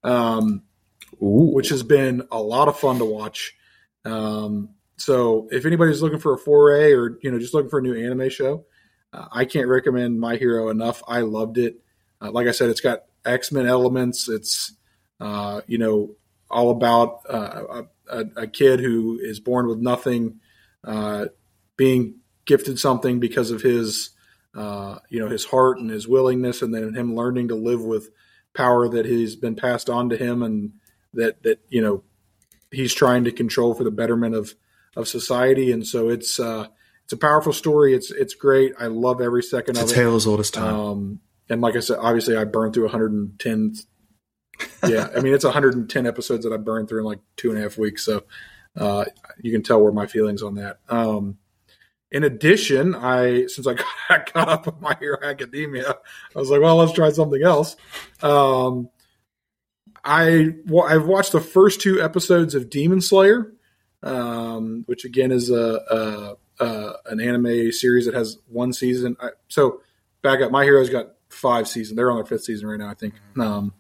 um 0.04 0.64
which 1.20 1.70
has 1.70 1.84
been 1.84 2.26
a 2.32 2.42
lot 2.42 2.68
of 2.70 2.80
fun 2.80 2.98
to 2.98 3.06
watch 3.06 3.54
um 4.06 4.70
so 4.96 5.48
if 5.52 5.66
anybody's 5.66 6.02
looking 6.02 6.20
for 6.20 6.34
a 6.34 6.38
foray 6.38 6.94
or 6.94 7.18
you 7.22 7.30
know 7.30 7.38
just 7.38 7.54
looking 7.54 7.70
for 7.70 7.80
a 7.80 7.82
new 7.82 7.94
anime 7.94 8.30
show 8.30 8.66
uh, 9.12 9.26
i 9.32 9.46
can't 9.46 9.68
recommend 9.68 10.20
my 10.20 10.38
hero 10.38 10.70
enough 10.70 11.04
i 11.08 11.20
loved 11.20 11.58
it 11.58 11.82
uh, 12.22 12.32
like 12.32 12.48
i 12.48 12.52
said 12.52 12.70
it's 12.70 12.82
got 12.82 13.04
x-men 13.26 13.68
elements 13.68 14.30
it's 14.30 14.74
uh 15.20 15.62
you 15.68 15.78
know 15.78 16.16
all 16.50 16.70
about 16.70 17.22
uh, 17.30 17.84
a, 18.10 18.26
a, 18.36 18.48
kid 18.48 18.80
who 18.80 19.18
is 19.20 19.40
born 19.40 19.68
with 19.68 19.80
nothing 19.80 20.40
uh 20.84 21.26
being 21.78 22.16
gifted 22.46 22.78
something 22.78 23.20
because 23.20 23.50
of 23.50 23.62
his 23.62 24.12
uh, 24.56 25.00
you 25.10 25.20
know 25.20 25.30
his 25.30 25.46
heart 25.46 25.80
and 25.80 25.90
his 25.90 26.08
willingness 26.08 26.62
and 26.62 26.74
then 26.74 26.94
him 26.94 27.16
learning 27.16 27.48
to 27.48 27.56
live 27.56 27.82
with 27.82 28.10
power 28.54 28.88
that 28.88 29.06
has 29.06 29.36
been 29.36 29.56
passed 29.56 29.90
on 29.90 30.10
to 30.10 30.18
him 30.18 30.44
and 30.44 30.74
that 31.14 31.42
that 31.44 31.60
you 31.70 31.82
know 31.82 32.04
he's 32.72 32.94
trying 32.94 33.24
to 33.24 33.32
control 33.32 33.74
for 33.74 33.84
the 33.84 33.92
betterment 33.92 34.36
of 34.36 34.54
of 34.96 35.08
society. 35.08 35.72
And 35.72 35.86
so 35.88 36.10
it's 36.10 36.40
uh 36.40 36.68
it's 37.04 37.14
a 37.14 37.18
powerful 37.18 37.54
story. 37.54 37.94
It's 37.96 38.12
it's 38.12 38.36
great. 38.36 38.74
I 38.80 38.88
love 38.88 39.22
every 39.22 39.44
second 39.44 39.78
It's 39.78 39.84
of 39.84 39.90
a 39.90 39.92
it. 39.92 39.96
tale 40.04 40.16
as 40.16 40.28
old 40.28 40.40
as 40.40 40.52
time. 40.52 40.76
um 40.76 41.20
and 41.50 41.60
like 41.60 41.76
i 41.76 41.82
said 41.82 41.98
obviously 42.00 42.38
i 42.38 42.46
burned 42.46 42.74
through 42.74 42.86
110 42.86 43.74
yeah 44.88 45.10
i 45.16 45.20
mean 45.20 45.34
it's 45.34 45.46
110 45.46 46.06
episodes 46.06 46.44
that 46.44 46.54
i 46.54 46.58
burned 46.58 46.90
through 46.90 47.00
in 47.00 47.06
like 47.06 47.20
two 47.36 47.50
and 47.50 47.60
a 47.60 47.62
half 47.62 47.78
weeks 47.78 48.04
so 48.04 48.24
uh 48.78 49.06
you 49.42 49.52
can 49.52 49.64
tell 49.64 49.82
where 49.82 49.92
my 49.92 50.08
feelings 50.08 50.42
on 50.42 50.56
that 50.56 50.80
um 50.90 51.38
in 52.14 52.24
addition, 52.24 52.94
I 52.94 53.48
since 53.48 53.66
I 53.68 53.74
got 54.10 54.32
caught 54.32 54.48
up 54.48 54.66
with 54.68 54.80
My 54.80 54.96
Hero 55.00 55.18
Academia, 55.22 55.90
I 55.90 56.40
was 56.40 56.50
like, 56.50 56.62
well, 56.62 56.78
let's 56.78 56.94
try 56.94 57.10
something 57.10 57.42
else. 57.42 57.76
Um, 58.22 58.90
I 60.06 60.54
well, 60.68 60.86
I've 60.86 61.08
watched 61.08 61.32
the 61.32 61.42
first 61.42 61.82
two 61.82 62.02
episodes 62.02 62.54
of 62.54 62.70
Demon 62.70 63.02
Slayer, 63.02 63.52
um, 64.04 64.84
which 64.86 65.06
again 65.06 65.32
is 65.32 65.50
a, 65.50 66.38
a, 66.60 66.64
a 66.64 66.94
an 67.08 67.20
anime 67.20 67.72
series 67.72 68.06
that 68.06 68.14
has 68.14 68.38
one 68.48 68.74
season. 68.74 69.18
I, 69.20 69.30
so 69.48 69.82
back 70.22 70.40
up, 70.42 70.52
My 70.52 70.64
Hero's 70.64 70.90
got 70.90 71.14
five 71.30 71.68
seasons. 71.68 71.98
They're 71.98 72.12
on 72.12 72.18
their 72.18 72.26
fifth 72.26 72.44
season 72.44 72.68
right 72.68 72.80
now, 72.80 72.90
I 72.90 72.94
think. 72.94 73.16
Um, 73.40 73.74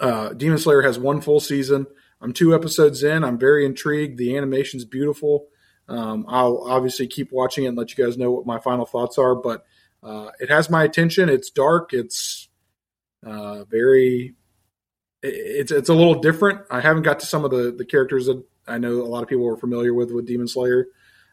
uh, 0.00 0.30
Demon 0.30 0.58
Slayer 0.58 0.82
has 0.82 0.98
one 0.98 1.20
full 1.20 1.40
season. 1.40 1.86
I'm 2.20 2.32
two 2.32 2.54
episodes 2.54 3.02
in. 3.02 3.24
I'm 3.24 3.38
very 3.38 3.64
intrigued. 3.64 4.18
The 4.18 4.36
animation's 4.36 4.84
beautiful. 4.84 5.48
Um, 5.88 6.24
I'll 6.28 6.64
obviously 6.68 7.06
keep 7.06 7.30
watching 7.30 7.64
it 7.64 7.68
and 7.68 7.78
let 7.78 7.96
you 7.96 8.04
guys 8.04 8.18
know 8.18 8.30
what 8.30 8.46
my 8.46 8.58
final 8.58 8.86
thoughts 8.86 9.18
are, 9.18 9.34
but 9.34 9.64
uh, 10.02 10.30
it 10.40 10.48
has 10.50 10.70
my 10.70 10.84
attention. 10.84 11.28
It's 11.28 11.50
dark. 11.50 11.92
It's 11.92 12.48
uh, 13.24 13.64
very. 13.64 14.34
It's 15.22 15.72
it's 15.72 15.88
a 15.88 15.94
little 15.94 16.20
different. 16.20 16.60
I 16.70 16.80
haven't 16.80 17.02
got 17.02 17.20
to 17.20 17.26
some 17.26 17.44
of 17.44 17.50
the 17.50 17.74
the 17.76 17.84
characters 17.84 18.26
that 18.26 18.42
I 18.66 18.78
know 18.78 19.00
a 19.00 19.08
lot 19.08 19.22
of 19.22 19.28
people 19.28 19.48
are 19.48 19.56
familiar 19.56 19.94
with 19.94 20.10
with 20.10 20.26
Demon 20.26 20.48
Slayer 20.48 20.86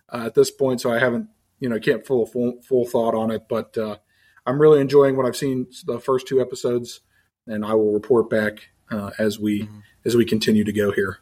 uh, 0.09 0.23
at 0.25 0.35
this 0.35 0.49
point, 0.49 0.81
so 0.81 0.91
I 0.91 0.99
haven't 0.99 1.27
you 1.59 1.69
know 1.69 1.79
can't 1.79 2.05
full 2.05 2.25
full 2.25 2.61
full 2.61 2.85
thought 2.85 3.15
on 3.15 3.29
it. 3.29 3.43
But 3.47 3.77
uh, 3.77 3.97
I'm 4.45 4.59
really 4.59 4.81
enjoying 4.81 5.17
what 5.17 5.25
I've 5.25 5.37
seen 5.37 5.67
the 5.85 5.99
first 5.99 6.27
two 6.27 6.41
episodes, 6.41 7.01
and 7.47 7.65
I 7.65 7.73
will 7.73 7.93
report 7.93 8.29
back 8.29 8.69
uh, 8.91 9.11
as 9.17 9.39
we 9.39 9.63
Mhm. 9.63 9.83
as 10.05 10.15
we 10.15 10.25
continue 10.25 10.63
to 10.63 10.71
go 10.73 10.91
here. 10.91 11.19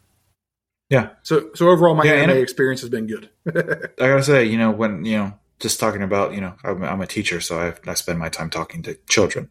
Yeah. 0.90 1.10
So 1.24 1.52
so 1.56 1.70
overall, 1.70 1.96
my 1.96 2.04
Yeah, 2.04 2.14
anime 2.14 2.38
it- 2.38 2.42
experience 2.44 2.82
has 2.82 2.90
been 2.90 3.08
good. 3.08 3.30
I 3.48 4.08
gotta 4.08 4.24
say, 4.24 4.46
you 4.46 4.58
know, 4.58 4.72
when 4.72 5.06
you 5.06 5.18
know, 5.18 5.34
just 5.60 5.80
talking 5.80 6.02
about, 6.02 6.34
you 6.34 6.42
know, 6.42 6.54
I'm, 6.64 6.84
I'm 6.84 7.02
a 7.02 7.08
teacher, 7.08 7.40
so 7.40 7.60
I, 7.60 7.90
I 7.90 7.94
spend 7.94 8.20
my 8.20 8.30
time 8.30 8.50
talking 8.50 8.82
to 8.84 8.96
children. 9.08 9.50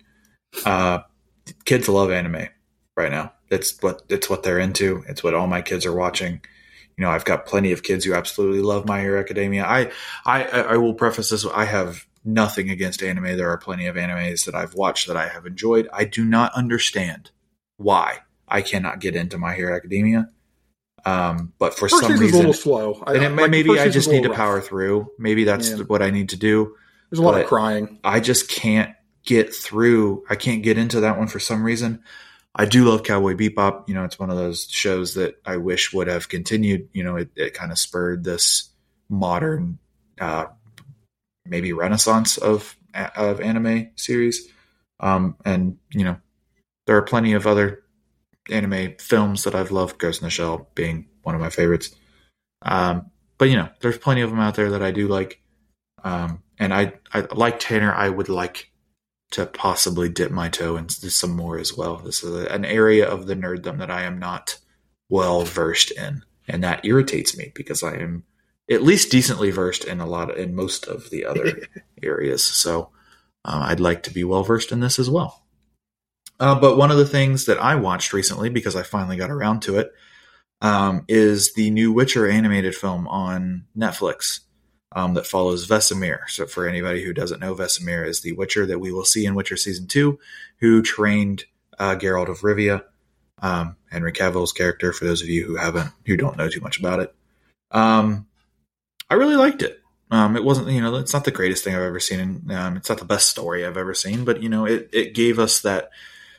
Uh, 0.66 1.00
kids 1.64 1.88
love 1.88 2.10
anime 2.10 2.48
right 2.96 3.10
now. 3.10 3.32
It's 3.48 3.80
what 3.82 4.02
it's 4.08 4.28
what 4.28 4.42
they're 4.42 4.58
into. 4.58 5.02
It's 5.08 5.22
what 5.22 5.34
all 5.34 5.46
my 5.46 5.62
kids 5.62 5.86
are 5.86 5.92
watching. 5.94 6.40
You 6.96 7.04
know, 7.04 7.10
I've 7.10 7.24
got 7.24 7.46
plenty 7.46 7.72
of 7.72 7.82
kids 7.82 8.04
who 8.04 8.12
absolutely 8.12 8.60
love 8.60 8.84
My 8.86 9.00
Hero 9.00 9.18
Academia. 9.18 9.64
I, 9.64 9.90
I, 10.26 10.42
I 10.44 10.76
will 10.76 10.92
preface 10.94 11.30
this: 11.30 11.46
I 11.46 11.64
have 11.64 12.06
nothing 12.24 12.70
against 12.70 13.02
anime. 13.02 13.36
There 13.36 13.50
are 13.50 13.58
plenty 13.58 13.86
of 13.86 13.96
animes 13.96 14.44
that 14.46 14.54
I've 14.54 14.74
watched 14.74 15.08
that 15.08 15.16
I 15.16 15.28
have 15.28 15.46
enjoyed. 15.46 15.88
I 15.92 16.04
do 16.04 16.24
not 16.24 16.52
understand 16.54 17.30
why 17.76 18.18
I 18.46 18.62
cannot 18.62 19.00
get 19.00 19.16
into 19.16 19.38
My 19.38 19.54
Hero 19.54 19.74
Academia. 19.74 20.28
Um, 21.04 21.54
but 21.58 21.72
for 21.72 21.88
First 21.88 22.02
some 22.02 22.12
season's 22.12 22.20
a 22.20 22.24
reason, 22.24 22.38
little 22.40 22.52
slow. 22.52 23.02
I, 23.06 23.14
and 23.14 23.24
it, 23.24 23.30
like, 23.30 23.50
maybe 23.50 23.78
I 23.78 23.88
just 23.88 24.10
need 24.10 24.24
to 24.24 24.28
rough. 24.28 24.36
power 24.36 24.60
through. 24.60 25.10
Maybe 25.18 25.44
that's 25.44 25.70
Yeah. 25.70 25.76
what 25.84 26.02
I 26.02 26.10
need 26.10 26.28
to 26.30 26.36
do. 26.36 26.76
There's 27.10 27.20
a 27.20 27.22
lot 27.22 27.40
of 27.40 27.46
crying. 27.46 27.98
I 28.04 28.20
just 28.20 28.48
can't 28.50 28.94
get 29.24 29.54
through. 29.54 30.24
I 30.28 30.36
can't 30.36 30.62
get 30.62 30.76
into 30.78 31.00
that 31.00 31.18
one 31.18 31.26
for 31.26 31.40
some 31.40 31.62
reason. 31.62 32.02
I 32.54 32.66
do 32.66 32.84
love 32.84 33.02
Cowboy 33.02 33.34
Bebop. 33.34 33.88
You 33.88 33.94
know, 33.94 34.04
it's 34.04 34.18
one 34.18 34.28
of 34.30 34.36
those 34.36 34.66
shows 34.68 35.14
that 35.14 35.36
I 35.46 35.56
wish 35.56 35.92
would 35.92 36.08
have 36.08 36.28
continued. 36.28 36.88
You 36.92 37.04
know, 37.04 37.16
it, 37.16 37.30
it 37.34 37.54
kind 37.54 37.72
of 37.72 37.78
spurred 37.78 38.24
this 38.24 38.68
modern, 39.08 39.78
uh, 40.20 40.46
maybe 41.50 41.72
renaissance 41.72 42.38
of 42.38 42.76
of 42.94 43.40
anime 43.40 43.90
series. 43.96 44.48
Um, 45.00 45.36
and 45.44 45.78
you 45.90 46.04
know, 46.04 46.16
there 46.86 46.96
are 46.96 47.02
plenty 47.02 47.34
of 47.34 47.46
other 47.46 47.82
anime 48.50 48.94
films 48.98 49.44
that 49.44 49.54
I've 49.54 49.70
loved. 49.70 49.98
Ghost 49.98 50.22
in 50.22 50.26
the 50.26 50.30
Shell 50.30 50.70
being 50.74 51.06
one 51.22 51.34
of 51.34 51.40
my 51.40 51.50
favorites. 51.50 51.94
Um, 52.62 53.10
but 53.36 53.50
you 53.50 53.56
know, 53.56 53.68
there's 53.80 53.98
plenty 53.98 54.22
of 54.22 54.30
them 54.30 54.40
out 54.40 54.54
there 54.54 54.70
that 54.70 54.82
I 54.82 54.90
do 54.90 55.08
like. 55.08 55.42
Um, 56.02 56.42
and 56.58 56.72
I, 56.72 56.94
I 57.12 57.26
like 57.34 57.58
Tanner. 57.58 57.92
I 57.92 58.08
would 58.08 58.28
like 58.28 58.70
to 59.32 59.46
possibly 59.46 60.08
dip 60.08 60.30
my 60.30 60.48
toe 60.48 60.76
into 60.76 61.10
some 61.10 61.36
more 61.36 61.58
as 61.58 61.76
well. 61.76 61.96
This 61.96 62.22
is 62.22 62.46
an 62.46 62.64
area 62.64 63.08
of 63.08 63.26
the 63.26 63.36
nerddom 63.36 63.78
that 63.78 63.90
I 63.90 64.02
am 64.02 64.18
not 64.18 64.58
well 65.08 65.42
versed 65.42 65.92
in, 65.92 66.22
and 66.48 66.64
that 66.64 66.84
irritates 66.84 67.36
me 67.36 67.52
because 67.54 67.82
I 67.82 67.94
am 67.94 68.24
at 68.70 68.82
least 68.82 69.10
decently 69.10 69.50
versed 69.50 69.84
in 69.84 70.00
a 70.00 70.06
lot 70.06 70.30
of, 70.30 70.36
in 70.36 70.54
most 70.54 70.86
of 70.86 71.10
the 71.10 71.26
other 71.26 71.60
areas. 72.02 72.44
So 72.44 72.90
um, 73.44 73.62
I'd 73.62 73.80
like 73.80 74.04
to 74.04 74.14
be 74.14 74.24
well 74.24 74.44
versed 74.44 74.72
in 74.72 74.80
this 74.80 74.98
as 74.98 75.10
well. 75.10 75.44
Uh, 76.38 76.58
but 76.58 76.76
one 76.76 76.90
of 76.90 76.96
the 76.96 77.06
things 77.06 77.46
that 77.46 77.58
I 77.58 77.74
watched 77.74 78.12
recently, 78.12 78.48
because 78.48 78.76
I 78.76 78.82
finally 78.82 79.16
got 79.16 79.30
around 79.30 79.60
to 79.62 79.78
it, 79.78 79.92
um, 80.62 81.04
is 81.08 81.52
the 81.54 81.70
new 81.70 81.92
Witcher 81.92 82.28
animated 82.28 82.74
film 82.74 83.08
on 83.08 83.64
Netflix. 83.76 84.40
um, 84.92 85.14
that 85.14 85.26
follows 85.26 85.68
Vesemir. 85.68 86.28
So, 86.28 86.46
for 86.46 86.66
anybody 86.66 87.02
who 87.04 87.12
doesn't 87.12 87.40
know, 87.40 87.54
Vesemir 87.54 88.06
is 88.06 88.22
the 88.22 88.32
Witcher 88.32 88.66
that 88.66 88.80
we 88.80 88.92
will 88.92 89.04
see 89.04 89.24
in 89.24 89.34
Witcher 89.34 89.56
season 89.56 89.86
two, 89.86 90.18
who 90.58 90.82
trained 90.82 91.44
uh, 91.78 91.96
Geralt 91.96 92.28
of 92.28 92.40
Rivia, 92.40 92.82
um, 93.40 93.76
Henry 93.90 94.12
Cavill's 94.12 94.52
character. 94.52 94.92
For 94.92 95.04
those 95.04 95.22
of 95.22 95.28
you 95.28 95.46
who 95.46 95.56
haven't, 95.56 95.90
who 96.06 96.16
don't 96.16 96.36
know 96.36 96.48
too 96.48 96.60
much 96.60 96.78
about 96.78 97.00
it, 97.00 97.14
um, 97.70 98.26
I 99.10 99.14
really 99.14 99.36
liked 99.36 99.62
it. 99.62 99.80
Um, 100.10 100.36
it 100.36 100.44
wasn't, 100.44 100.68
you 100.68 100.80
know, 100.80 100.94
it's 100.96 101.12
not 101.12 101.24
the 101.24 101.30
greatest 101.30 101.64
thing 101.64 101.74
I've 101.74 101.82
ever 101.82 102.00
seen. 102.00 102.50
Um, 102.50 102.76
it's 102.76 102.88
not 102.88 102.98
the 102.98 103.04
best 103.04 103.28
story 103.28 103.66
I've 103.66 103.76
ever 103.76 103.94
seen, 103.94 104.24
but 104.24 104.42
you 104.42 104.48
know, 104.48 104.64
it 104.64 104.88
it 104.92 105.14
gave 105.14 105.38
us 105.38 105.60
that. 105.60 105.90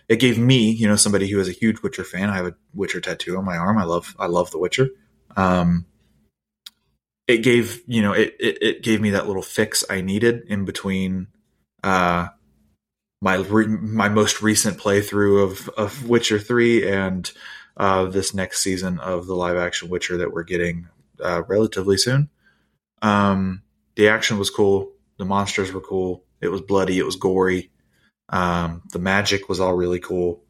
It 0.10 0.20
gave 0.20 0.38
me, 0.38 0.72
you 0.72 0.90
know, 0.90 0.98
somebody 0.98 1.30
who 1.30 1.40
is 1.40 1.48
a 1.48 1.54
huge 1.54 1.82
Witcher 1.82 2.04
fan. 2.04 2.30
I 2.30 2.36
have 2.36 2.48
a 2.48 2.56
Witcher 2.74 3.00
tattoo 3.00 3.38
on 3.38 3.46
my 3.46 3.56
arm. 3.56 3.78
I 3.78 3.86
love, 3.86 4.14
I 4.20 4.26
love 4.26 4.52
The 4.52 4.58
Witcher. 4.58 4.90
Um, 5.38 5.86
it 7.28 7.38
gave, 7.38 7.82
you 7.88 8.02
know, 8.02 8.12
it, 8.12 8.36
it 8.38 8.58
it 8.62 8.84
gave 8.84 9.00
me 9.00 9.12
that 9.12 9.28
little 9.28 9.42
fix 9.42 9.86
I 9.90 10.02
needed 10.02 10.42
in 10.48 10.66
between, 10.66 11.28
uh, 11.82 12.28
my 13.22 13.36
re- 13.36 13.68
my 13.68 14.10
most 14.10 14.42
recent 14.42 14.78
playthrough 14.78 15.44
of 15.44 15.70
of 15.70 16.10
Witcher 16.10 16.40
three 16.40 16.90
and 16.90 17.32
uh, 17.78 18.06
this 18.06 18.34
next 18.34 18.60
season 18.62 19.00
of 19.00 19.28
the 19.28 19.36
live 19.36 19.56
action 19.56 19.88
Witcher 19.88 20.18
that 20.18 20.34
we're 20.34 20.44
getting 20.44 20.90
uh, 21.24 21.44
relatively 21.48 21.96
soon. 21.98 22.30
Um, 23.02 23.64
the 23.96 24.10
action 24.10 24.38
was 24.38 24.50
cool. 24.50 24.92
The 25.18 25.26
monsters 25.26 25.72
were 25.72 25.82
cool. 25.82 26.24
It 26.42 26.48
was 26.50 26.62
bloody. 26.62 26.98
It 26.98 27.06
was 27.06 27.16
gory. 27.16 27.72
Um, 28.30 28.84
the 28.92 29.00
magic 29.00 29.50
was 29.50 29.60
all 29.60 29.74
really 29.74 30.00
cool. 30.00 30.44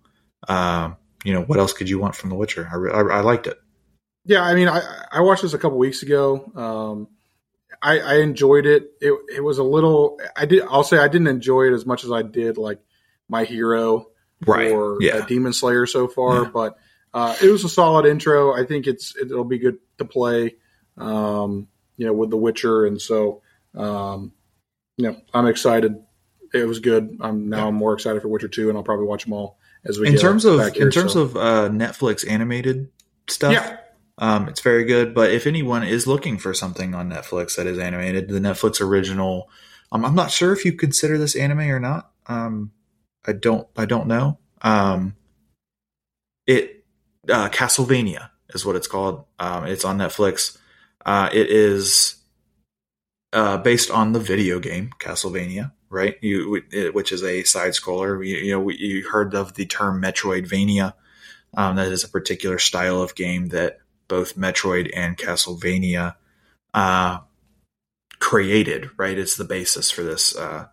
Um, 0.47 0.97
you 1.23 1.33
know, 1.33 1.41
what 1.41 1.59
else 1.59 1.73
could 1.73 1.89
you 1.89 1.99
want 1.99 2.15
from 2.15 2.29
The 2.29 2.35
Witcher? 2.35 2.69
I, 2.71 2.97
I, 2.97 3.17
I 3.17 3.21
liked 3.21 3.47
it. 3.47 3.57
Yeah, 4.25 4.43
I 4.43 4.53
mean, 4.53 4.67
I, 4.67 4.81
I 5.11 5.21
watched 5.21 5.41
this 5.41 5.53
a 5.53 5.57
couple 5.57 5.77
weeks 5.79 6.03
ago. 6.03 6.51
Um, 6.55 7.07
I, 7.81 7.99
I 7.99 8.15
enjoyed 8.19 8.65
it. 8.67 8.91
It 9.01 9.13
it 9.35 9.43
was 9.43 9.57
a 9.57 9.63
little. 9.63 10.19
I 10.35 10.45
did. 10.45 10.63
I'll 10.69 10.83
say 10.83 10.97
I 10.99 11.07
didn't 11.07 11.27
enjoy 11.27 11.63
it 11.67 11.73
as 11.73 11.85
much 11.85 12.03
as 12.03 12.11
I 12.11 12.21
did 12.21 12.57
like 12.57 12.79
My 13.27 13.43
Hero 13.45 14.07
Right. 14.45 14.71
or 14.71 14.97
Yeah. 15.01 15.17
uh, 15.17 15.25
Demon 15.25 15.53
Slayer 15.53 15.85
so 15.87 16.07
far, 16.07 16.43
Yeah. 16.43 16.49
but 16.53 16.77
uh, 17.13 17.35
it 17.41 17.49
was 17.51 17.63
a 17.63 17.69
solid 17.69 18.05
intro. 18.05 18.53
I 18.53 18.65
think 18.65 18.85
it's 18.85 19.15
it'll 19.15 19.43
be 19.43 19.57
good 19.57 19.77
to 19.97 20.05
play. 20.05 20.55
Um, 20.97 21.67
you 22.01 22.07
know, 22.07 22.13
with 22.13 22.31
The 22.31 22.37
Witcher, 22.37 22.87
and 22.87 22.99
so 22.99 23.43
um, 23.75 24.33
you 24.97 25.07
know, 25.07 25.21
I'm 25.35 25.45
excited. 25.45 26.03
It 26.51 26.67
was 26.67 26.79
good. 26.79 27.19
I'm 27.21 27.47
now 27.47 27.57
Yeah. 27.57 27.67
I'm 27.67 27.75
more 27.75 27.93
excited 27.93 28.23
for 28.23 28.27
Witcher 28.27 28.47
two, 28.47 28.69
and 28.69 28.77
I'll 28.77 28.83
probably 28.83 29.05
watch 29.05 29.25
them 29.25 29.33
all 29.33 29.59
as 29.85 29.99
we 29.99 30.07
in 30.07 30.13
get 30.13 30.21
terms 30.21 30.43
of 30.43 30.57
back 30.57 30.73
here, 30.73 30.87
in 30.87 30.91
terms 30.91 31.13
so. 31.13 31.21
of 31.21 31.37
uh, 31.37 31.69
Netflix 31.69 32.27
animated 32.27 32.89
stuff, 33.29 33.53
yeah, 33.53 33.77
um, 34.17 34.49
it's 34.49 34.61
very 34.61 34.83
good. 34.83 35.13
But 35.13 35.29
if 35.29 35.45
anyone 35.45 35.83
is 35.83 36.07
looking 36.07 36.39
for 36.39 36.55
something 36.55 36.95
on 36.95 37.07
Netflix 37.07 37.55
that 37.57 37.67
is 37.67 37.77
animated, 37.77 38.29
the 38.29 38.39
Netflix 38.39 38.81
original, 38.81 39.47
um, 39.91 40.03
I'm 40.03 40.15
not 40.15 40.31
sure 40.31 40.51
if 40.53 40.65
you 40.65 40.73
consider 40.73 41.19
this 41.19 41.35
anime 41.35 41.69
or 41.69 41.79
not. 41.79 42.09
Um, 42.25 42.71
I 43.27 43.33
don't. 43.33 43.67
I 43.77 43.85
don't 43.85 44.07
know. 44.07 44.39
Um, 44.63 45.15
it 46.47 46.83
uh, 47.29 47.49
Castlevania 47.49 48.31
is 48.55 48.65
what 48.65 48.75
it's 48.75 48.87
called. 48.87 49.25
Um, 49.37 49.67
it's 49.67 49.85
on 49.85 49.99
Netflix. 49.99 50.57
Uh, 51.05 51.29
it 51.31 51.49
is 51.49 52.15
uh, 53.33 53.57
based 53.57 53.91
on 53.91 54.13
the 54.13 54.19
video 54.19 54.59
game 54.59 54.91
Castlevania, 54.99 55.71
right? 55.89 56.15
You, 56.21 56.61
it, 56.71 56.93
which 56.93 57.11
is 57.11 57.23
a 57.23 57.43
side 57.43 57.73
scroller. 57.73 58.25
You, 58.25 58.37
you 58.37 58.51
know, 58.51 58.69
you 58.69 59.07
heard 59.09 59.33
of 59.33 59.53
the 59.55 59.65
term 59.65 60.01
Metroidvania. 60.01 60.93
Um, 61.55 61.75
that 61.75 61.91
is 61.91 62.03
a 62.03 62.09
particular 62.09 62.59
style 62.59 63.01
of 63.01 63.15
game 63.15 63.49
that 63.49 63.79
both 64.07 64.37
Metroid 64.37 64.89
and 64.95 65.17
Castlevania 65.17 66.15
uh, 66.73 67.19
created. 68.19 68.89
Right, 68.97 69.17
it's 69.17 69.35
the 69.35 69.43
basis 69.43 69.91
for 69.91 70.03
this 70.03 70.35
uh, 70.35 70.67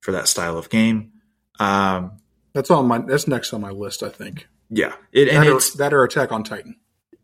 for 0.00 0.12
that 0.12 0.28
style 0.28 0.58
of 0.58 0.70
game. 0.70 1.12
Um, 1.58 2.18
that's 2.52 2.70
on 2.70 2.86
my 2.86 2.98
that's 2.98 3.28
next 3.28 3.52
on 3.52 3.60
my 3.60 3.70
list. 3.70 4.02
I 4.02 4.10
think 4.10 4.48
yeah, 4.70 4.94
it 5.12 5.28
and 5.28 5.44
that, 5.44 5.52
or, 5.52 5.56
it's 5.56 5.72
that 5.74 5.94
or 5.94 6.04
Attack 6.04 6.32
on 6.32 6.44
Titan. 6.44 6.76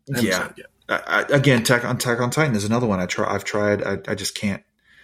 Haven't 0.07 0.25
yeah. 0.57 0.65
Said 0.89 0.99
it 0.99 1.03
yet. 1.07 1.31
I, 1.31 1.35
again, 1.35 1.61
Attack 1.61 1.85
on 1.85 1.95
Attack 1.95 2.19
on 2.19 2.29
Titan 2.29 2.55
is 2.55 2.65
another 2.65 2.87
one 2.87 2.99
I 2.99 3.05
try. 3.05 3.33
I've 3.33 3.43
tried. 3.43 3.83
I, 3.83 3.97
I 4.07 4.15
just 4.15 4.35
can't. 4.35 4.63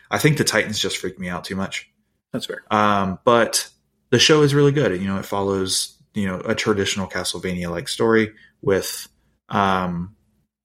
I 0.10 0.18
think 0.18 0.38
the 0.38 0.44
Titans 0.44 0.80
just 0.80 0.98
freak 0.98 1.20
me 1.20 1.30
out 1.30 1.44
too 1.44 1.56
much. 1.56 1.90
That's 2.34 2.46
fair. 2.46 2.64
Um, 2.72 3.20
but 3.24 3.70
the 4.10 4.20
show 4.20 4.42
is 4.42 4.54
really 4.54 4.72
good. 4.72 5.00
You 5.02 5.08
know, 5.08 5.18
it 5.18 5.26
follows 5.26 5.98
you 6.14 6.28
know 6.28 6.40
a 6.40 6.56
traditional 6.56 7.08
Castlevania 7.08 7.70
like 7.70 7.88
story 7.88 8.34
with 8.62 9.08
um, 9.50 10.16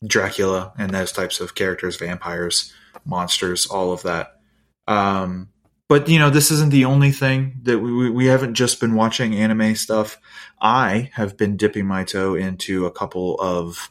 Dracula 0.06 0.72
and 0.78 0.90
those 0.90 1.12
types 1.12 1.40
of 1.40 1.54
characters, 1.54 1.96
vampires, 1.96 2.72
monsters, 3.04 3.66
all 3.66 3.92
of 3.92 4.02
that. 4.02 4.40
Um, 4.88 5.50
but 5.88 6.08
you 6.08 6.18
know, 6.18 6.30
this 6.30 6.50
isn't 6.50 6.72
the 6.72 6.84
only 6.84 7.12
thing 7.12 7.60
that 7.62 7.78
we 7.78 8.10
we 8.10 8.26
haven't 8.26 8.54
just 8.54 8.80
been 8.80 8.94
watching 8.94 9.34
anime 9.34 9.76
stuff. 9.76 10.18
I 10.60 11.10
have 11.14 11.36
been 11.36 11.56
dipping 11.56 11.86
my 11.86 12.04
toe 12.04 12.34
into 12.34 12.86
a 12.86 12.90
couple 12.90 13.36
of 13.40 13.90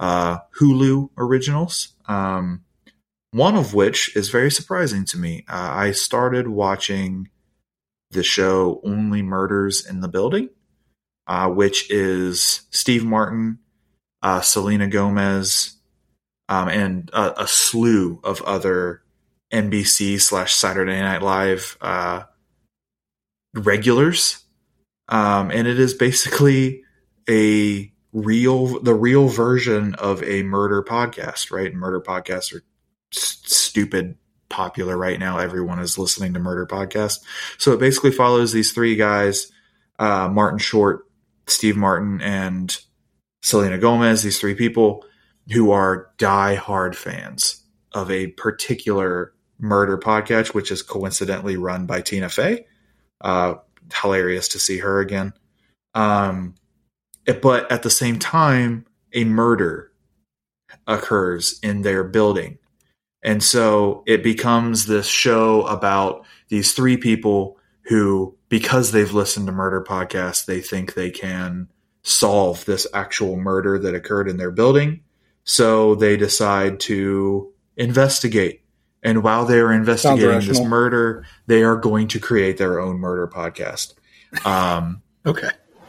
uh, 0.00 0.38
Hulu 0.58 1.10
originals. 1.16 1.94
Um, 2.06 2.64
one 3.30 3.56
of 3.56 3.74
which 3.74 4.14
is 4.16 4.28
very 4.28 4.50
surprising 4.50 5.04
to 5.06 5.18
me. 5.18 5.44
Uh, 5.48 5.70
I 5.72 5.90
started 5.90 6.46
watching 6.46 7.28
the 8.12 8.22
show 8.22 8.80
Only 8.84 9.22
Murders 9.22 9.84
in 9.84 10.00
the 10.00 10.08
Building, 10.08 10.50
uh, 11.26 11.48
which 11.48 11.90
is 11.90 12.62
Steve 12.70 13.04
Martin, 13.04 13.58
uh, 14.22 14.40
Selena 14.40 14.86
Gomez, 14.86 15.76
um, 16.48 16.68
and 16.68 17.10
a, 17.12 17.42
a 17.42 17.48
slew 17.48 18.20
of 18.22 18.40
other 18.42 19.02
NBC 19.52 20.20
slash 20.20 20.54
Saturday 20.54 21.00
Night 21.00 21.22
Live 21.22 21.76
uh, 21.80 22.24
regulars. 23.54 24.44
Um, 25.08 25.50
and 25.50 25.66
it 25.66 25.78
is 25.78 25.94
basically 25.94 26.82
a 27.28 27.92
real, 28.14 28.80
the 28.80 28.94
real 28.94 29.28
version 29.28 29.94
of 29.96 30.22
a 30.22 30.42
murder 30.42 30.82
podcast, 30.82 31.50
right? 31.50 31.74
Murder 31.74 32.00
podcasts 32.00 32.54
are 32.54 32.62
stupid 33.12 34.16
popular 34.48 34.96
right 34.96 35.18
now. 35.18 35.38
Everyone 35.38 35.80
is 35.80 35.98
listening 35.98 36.32
to 36.34 36.40
murder 36.40 36.66
podcasts. 36.66 37.22
So 37.58 37.72
it 37.72 37.80
basically 37.80 38.12
follows 38.12 38.52
these 38.52 38.72
three 38.72 38.94
guys, 38.96 39.50
uh, 39.98 40.28
Martin 40.28 40.58
Short, 40.58 41.06
Steve 41.46 41.76
Martin, 41.76 42.22
and 42.22 42.74
Selena 43.42 43.78
Gomez, 43.78 44.22
these 44.22 44.38
three 44.38 44.54
people 44.54 45.04
who 45.52 45.72
are 45.72 46.10
die-hard 46.16 46.96
fans 46.96 47.64
of 47.92 48.10
a 48.10 48.28
particular 48.28 49.34
murder 49.58 49.98
podcast, 49.98 50.54
which 50.54 50.70
is 50.70 50.82
coincidentally 50.82 51.56
run 51.56 51.86
by 51.86 52.00
Tina 52.00 52.28
Fey. 52.28 52.66
Uh, 53.20 53.54
hilarious 54.02 54.48
to 54.48 54.58
see 54.58 54.78
her 54.78 55.00
again. 55.00 55.32
Um, 55.94 56.54
but 57.42 57.70
at 57.70 57.82
the 57.82 57.90
same 57.90 58.18
time, 58.18 58.86
a 59.12 59.24
murder 59.24 59.90
occurs 60.86 61.58
in 61.62 61.82
their 61.82 62.04
building. 62.04 62.58
And 63.22 63.42
so 63.42 64.02
it 64.06 64.22
becomes 64.22 64.86
this 64.86 65.06
show 65.06 65.62
about 65.66 66.26
these 66.48 66.72
three 66.72 66.96
people 66.96 67.58
who, 67.84 68.36
because 68.48 68.92
they've 68.92 69.12
listened 69.12 69.46
to 69.46 69.52
murder 69.52 69.82
podcasts, 69.82 70.44
they 70.44 70.60
think 70.60 70.94
they 70.94 71.10
can 71.10 71.68
solve 72.02 72.64
this 72.66 72.86
actual 72.92 73.36
murder 73.36 73.78
that 73.78 73.94
occurred 73.94 74.28
in 74.28 74.36
their 74.36 74.50
building. 74.50 75.00
So 75.44 75.94
they 75.94 76.16
decide 76.16 76.80
to 76.80 77.52
investigate. 77.76 78.62
And 79.02 79.22
while 79.22 79.44
they 79.46 79.58
are 79.58 79.72
investigating 79.72 80.46
this 80.46 80.62
murder, 80.62 81.26
they 81.46 81.62
are 81.62 81.76
going 81.76 82.08
to 82.08 82.18
create 82.18 82.56
their 82.58 82.80
own 82.80 82.98
murder 82.98 83.26
podcast. 83.26 83.94
Um, 84.46 85.02
Okay. 85.26 85.48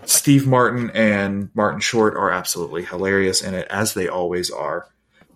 Steve 0.10 0.48
Martin 0.48 0.92
and 0.92 1.50
Martin 1.54 1.80
Short 1.80 2.16
are 2.16 2.32
absolutely 2.32 2.84
hilarious 2.84 3.42
in 3.42 3.54
it, 3.54 3.68
as 3.70 3.94
they 3.94 4.08
always 4.08 4.52
are. 4.52 4.88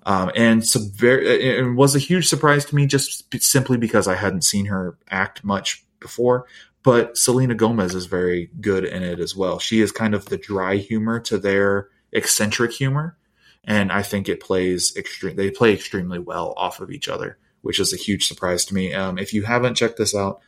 Um, 0.06 0.32
and 0.36 0.66
some 0.66 0.90
very, 0.92 1.28
it 1.28 1.76
was 1.76 1.96
a 1.96 2.00
huge 2.00 2.28
surprise 2.28 2.66
to 2.66 2.76
me 2.76 2.88
just 2.88 3.34
simply 3.44 3.78
because 3.78 4.08
I 4.08 4.16
hadn't 4.16 4.44
seen 4.44 4.66
her 4.66 4.98
act 5.10 5.44
much 5.44 5.86
before. 6.00 6.46
But 6.82 7.18
Selena 7.18 7.56
Gomez 7.56 7.94
is 7.94 8.06
very 8.06 8.50
good 8.62 8.86
in 8.86 9.04
it 9.04 9.20
as 9.20 9.36
well. 9.36 9.60
She 9.60 9.82
is 9.82 9.92
kind 9.92 10.16
of 10.16 10.26
the 10.26 10.38
dry 10.38 10.78
humor 10.78 11.20
to 11.22 11.38
their 11.38 11.90
eccentric 12.12 12.72
humor, 12.72 13.18
and 13.66 13.92
I 13.92 14.02
think 14.02 14.30
it 14.30 14.40
plays 14.40 14.96
extreme. 14.96 15.36
They 15.36 15.52
play 15.52 15.74
extremely 15.74 16.20
well 16.20 16.54
off 16.56 16.80
of 16.80 16.90
each 16.90 17.10
other, 17.10 17.38
which 17.62 17.80
is 17.80 17.94
a 17.94 17.98
huge 17.98 18.28
surprise 18.28 18.66
to 18.66 18.74
me. 18.74 18.94
Um, 18.94 19.18
if 19.18 19.34
you 19.34 19.44
haven't 19.44 19.76
checked 19.76 19.98
this 19.98 20.16
out, 20.16 20.40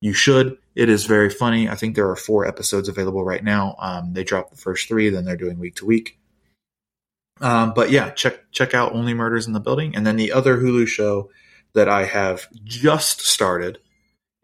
you 0.00 0.12
should. 0.12 0.56
It 0.74 0.88
is 0.88 1.04
very 1.04 1.30
funny. 1.30 1.68
I 1.68 1.74
think 1.74 1.94
there 1.94 2.08
are 2.08 2.16
four 2.16 2.46
episodes 2.46 2.88
available 2.88 3.24
right 3.24 3.44
now. 3.44 3.76
Um, 3.78 4.14
they 4.14 4.24
dropped 4.24 4.50
the 4.50 4.56
first 4.56 4.88
three, 4.88 5.10
then 5.10 5.24
they're 5.24 5.36
doing 5.36 5.58
week 5.58 5.76
to 5.76 5.86
week. 5.86 6.18
Um, 7.40 7.72
but 7.74 7.90
yeah, 7.90 8.10
check 8.10 8.50
check 8.50 8.74
out 8.74 8.94
Only 8.94 9.14
Murders 9.14 9.46
in 9.46 9.52
the 9.52 9.60
Building, 9.60 9.96
and 9.96 10.06
then 10.06 10.16
the 10.16 10.32
other 10.32 10.58
Hulu 10.58 10.86
show 10.86 11.30
that 11.72 11.88
I 11.88 12.04
have 12.04 12.48
just 12.64 13.22
started, 13.22 13.78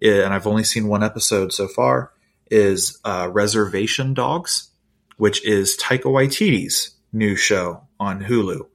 eh, 0.03 0.23
and 0.23 0.33
I've 0.33 0.47
only 0.47 0.65
seen 0.65 0.89
one 0.89 1.03
episode 1.03 1.53
so 1.53 1.69
far, 1.69 2.13
is 2.51 2.99
uh, 3.05 3.29
Reservation 3.31 4.15
Dogs, 4.15 4.71
which 5.19 5.45
is 5.45 5.77
Taika 5.77 6.05
Waititi's 6.05 6.95
new 7.13 7.37
show 7.37 7.83
on 8.01 8.23
Hulu, 8.23 8.67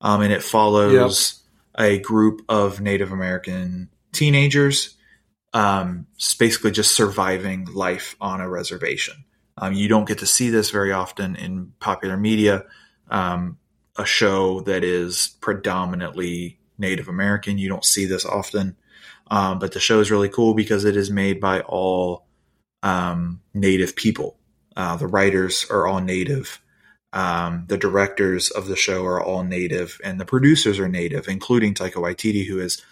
um, 0.00 0.20
and 0.20 0.32
it 0.32 0.42
follows 0.42 1.42
a 1.76 1.98
group 1.98 2.42
of 2.48 2.80
Native 2.80 3.10
American 3.10 3.88
teenagers, 4.12 4.93
um, 5.54 6.06
basically 6.38 6.72
just 6.72 6.94
surviving 6.94 7.64
life 7.72 8.16
on 8.20 8.40
a 8.40 8.48
reservation. 8.48 9.24
Um, 9.56 9.72
you 9.72 9.88
don't 9.88 10.06
get 10.06 10.18
to 10.18 10.26
see 10.26 10.50
this 10.50 10.70
very 10.70 10.92
often 10.92 11.36
in 11.36 11.72
popular 11.78 12.16
media. 12.16 12.64
Um, 13.08 13.58
a 13.96 14.04
show 14.04 14.60
that 14.62 14.82
is 14.82 15.36
predominantly 15.40 16.58
Native 16.76 17.06
American, 17.06 17.56
you 17.56 17.68
don't 17.68 17.84
see 17.84 18.04
this 18.04 18.26
often. 18.26 18.76
Um, 19.30 19.60
but 19.60 19.72
the 19.72 19.80
show 19.80 20.00
is 20.00 20.10
really 20.10 20.28
cool 20.28 20.54
because 20.54 20.84
it 20.84 20.96
is 20.96 21.10
made 21.10 21.40
by 21.40 21.60
all 21.60 22.26
um, 22.82 23.40
Native 23.54 23.94
people. 23.94 24.36
Uh, 24.76 24.96
the 24.96 25.06
writers 25.06 25.64
are 25.70 25.86
all 25.86 26.00
Native. 26.00 26.60
Um, 27.12 27.66
the 27.68 27.78
directors 27.78 28.50
of 28.50 28.66
the 28.66 28.74
show 28.74 29.04
are 29.06 29.22
all 29.22 29.44
Native, 29.44 30.00
and 30.02 30.18
the 30.18 30.24
producers 30.24 30.80
are 30.80 30.88
Native, 30.88 31.28
including 31.28 31.74
Taika 31.74 31.94
Waititi, 31.94 32.44
who 32.44 32.58
is 32.58 32.82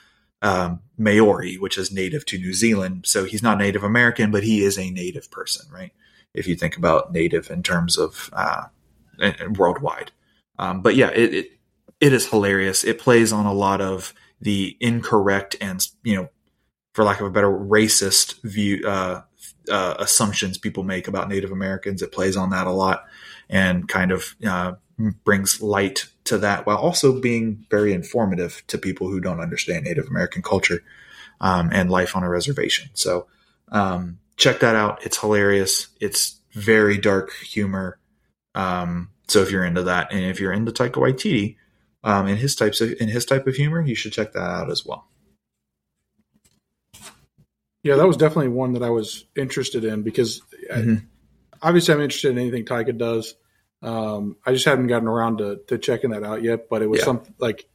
um, 0.43 0.81
Maori, 0.99 1.57
which 1.57 1.79
is 1.79 1.93
native 1.93 2.27
to 2.27 2.39
New 2.39 2.53
Zealand. 2.53 3.07
So 3.07 3.25
he's 3.25 3.43
not 3.43 3.59
Native 3.59 3.85
American, 3.85 4.31
but 4.31 4.43
he 4.43 4.63
is 4.63 4.79
a 4.79 4.91
Native 4.91 5.31
person, 5.31 5.67
right? 5.73 5.93
If 6.35 6.47
you 6.47 6.57
think 6.57 6.77
about 6.77 7.13
Native 7.13 7.51
in 7.51 7.63
terms 7.63 7.97
of 7.97 8.31
uh, 8.33 8.65
worldwide. 9.57 10.13
Um, 10.59 10.83
but 10.83 10.97
yeah, 10.97 11.11
it, 11.11 11.35
it 11.35 11.51
it 12.01 12.13
is 12.13 12.29
hilarious. 12.29 12.85
It 12.85 12.99
plays 12.99 13.33
on 13.33 13.47
a 13.47 13.53
lot 13.53 13.81
of 13.81 14.13
the 14.41 14.77
incorrect 14.81 15.57
and 15.61 15.87
you 16.03 16.17
know, 16.17 16.29
for 16.93 17.05
lack 17.05 17.21
of 17.21 17.27
a 17.27 17.31
better, 17.31 17.51
racist 17.51 18.43
view 18.43 18.87
uh, 18.87 19.23
uh, 19.71 19.95
assumptions 19.99 20.59
people 20.59 20.83
make 20.83 21.07
about 21.07 21.29
Native 21.29 21.53
Americans. 21.53 22.03
It 22.03 22.13
plays 22.13 22.37
on 22.37 22.51
that 22.51 22.67
a 22.67 22.73
lot 22.73 23.05
and 23.49 23.89
kind 23.89 24.11
of 24.11 24.35
uh, 24.47 24.73
brings 25.25 25.61
light 25.61 26.07
to 26.25 26.39
that 26.39 26.67
while 26.67 26.77
also 26.77 27.21
being 27.21 27.67
very 27.71 27.93
informative 27.93 28.63
to 28.69 28.79
people 28.79 29.09
who 29.09 29.21
don't 29.21 29.41
understand 29.41 29.85
Native 29.85 30.07
American 30.07 30.43
culture 30.43 30.83
um, 31.41 31.71
and 31.73 31.91
life 31.91 32.17
on 32.17 32.23
a 32.23 32.29
reservation. 32.29 32.91
So 32.95 33.27
um, 33.71 34.19
check 34.37 34.61
that 34.61 34.77
out. 34.77 35.05
It's 35.05 35.19
hilarious. 35.19 35.89
It's 36.01 36.41
very 36.53 36.99
dark 36.99 37.33
humor. 37.33 37.99
Um, 38.55 39.11
so 39.29 39.41
if 39.41 39.51
you're 39.51 39.65
into 39.65 39.85
that, 39.85 40.13
and 40.13 40.25
if 40.25 40.41
you're 40.41 40.53
into 40.53 40.73
Taika 40.73 40.93
Waititi, 40.93 41.57
um, 42.05 42.27
in 42.27 42.37
his 42.37 42.57
types 42.57 42.81
of 42.81 42.93
in 43.01 43.09
his 43.09 43.25
type 43.25 43.47
of 43.47 43.55
humor, 43.55 43.81
you 43.81 43.95
should 43.95 44.13
check 44.13 44.33
that 44.33 44.41
out 44.41 44.71
as 44.71 44.85
well. 44.85 45.07
Yeah, 47.83 47.97
that 47.97 48.07
was 48.07 48.17
definitely 48.17 48.49
one 48.49 48.75
that 48.75 48.83
I 48.83 48.91
was 48.91 49.25
interested 49.37 49.85
in 49.85 50.03
because 50.03 50.41
mm-hmm. 50.71 50.97
I, 51.63 51.69
obviously 51.69 51.95
I'm 51.95 52.01
interested 52.01 52.33
in 52.33 52.39
anything 52.39 52.65
Taika 52.65 52.97
does. 52.97 53.35
Um, 53.83 54.37
I 54.47 54.53
just 54.53 54.65
hadn't 54.65 54.87
gotten 54.87 55.09
around 55.09 55.39
to, 55.39 55.61
to 55.69 55.79
checking 55.79 56.11
that 56.11 56.23
out 56.23 56.43
yet, 56.43 56.69
but 56.69 56.83
it 56.83 56.87
was 56.87 57.01
yeah. 57.01 57.05
something 57.07 57.35
like 57.39 57.67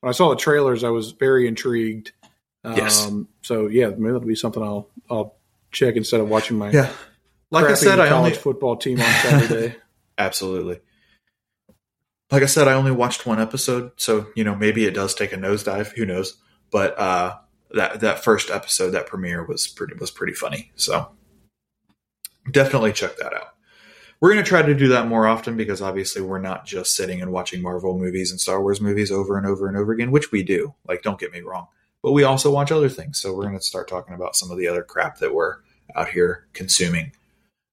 when 0.00 0.10
I 0.10 0.12
saw 0.12 0.30
the 0.30 0.36
trailers, 0.36 0.84
I 0.84 0.90
was 0.90 1.12
very 1.12 1.48
intrigued. 1.48 2.12
Um, 2.62 2.76
yes. 2.76 3.10
So 3.42 3.66
yeah, 3.66 3.88
maybe 3.88 4.12
that'll 4.12 4.20
be 4.20 4.34
something 4.34 4.62
I'll 4.62 4.88
I'll 5.10 5.36
check 5.70 5.96
instead 5.96 6.20
of 6.20 6.28
watching 6.28 6.58
my 6.58 6.70
yeah. 6.70 6.92
Like 7.50 7.66
I 7.66 7.74
said, 7.74 7.96
college 7.96 8.10
I 8.10 8.16
only 8.16 8.32
football 8.32 8.76
team 8.76 9.00
on 9.00 9.06
Saturday. 9.06 9.76
Absolutely 10.18 10.80
like 12.34 12.42
I 12.42 12.46
said, 12.46 12.68
I 12.68 12.74
only 12.74 12.90
watched 12.90 13.26
one 13.26 13.40
episode, 13.40 13.92
so 13.96 14.26
you 14.34 14.42
know 14.42 14.56
maybe 14.56 14.84
it 14.86 14.94
does 14.94 15.14
take 15.14 15.32
a 15.32 15.36
nosedive. 15.36 15.92
Who 15.96 16.04
knows? 16.04 16.36
But 16.70 16.98
uh, 16.98 17.36
that 17.72 18.00
that 18.00 18.24
first 18.24 18.50
episode, 18.50 18.90
that 18.90 19.06
premiere 19.06 19.44
was 19.44 19.68
pretty 19.68 19.94
was 19.94 20.10
pretty 20.10 20.32
funny. 20.32 20.72
So 20.74 21.10
definitely 22.50 22.92
check 22.92 23.16
that 23.18 23.34
out. 23.34 23.53
We're 24.24 24.32
going 24.32 24.42
to 24.42 24.48
try 24.48 24.62
to 24.62 24.74
do 24.74 24.88
that 24.88 25.06
more 25.06 25.26
often 25.26 25.54
because 25.54 25.82
obviously 25.82 26.22
we're 26.22 26.38
not 26.38 26.64
just 26.64 26.96
sitting 26.96 27.20
and 27.20 27.30
watching 27.30 27.60
Marvel 27.60 27.98
movies 27.98 28.30
and 28.30 28.40
Star 28.40 28.62
Wars 28.62 28.80
movies 28.80 29.12
over 29.12 29.36
and 29.36 29.46
over 29.46 29.68
and 29.68 29.76
over 29.76 29.92
again, 29.92 30.10
which 30.10 30.32
we 30.32 30.42
do. 30.42 30.74
Like, 30.88 31.02
don't 31.02 31.20
get 31.20 31.30
me 31.30 31.42
wrong, 31.42 31.66
but 32.02 32.12
we 32.12 32.24
also 32.24 32.50
watch 32.50 32.72
other 32.72 32.88
things. 32.88 33.18
So 33.18 33.34
we're 33.34 33.42
going 33.42 33.58
to 33.58 33.62
start 33.62 33.86
talking 33.86 34.14
about 34.14 34.34
some 34.34 34.50
of 34.50 34.56
the 34.56 34.66
other 34.66 34.82
crap 34.82 35.18
that 35.18 35.34
we're 35.34 35.56
out 35.94 36.08
here 36.08 36.46
consuming. 36.54 37.12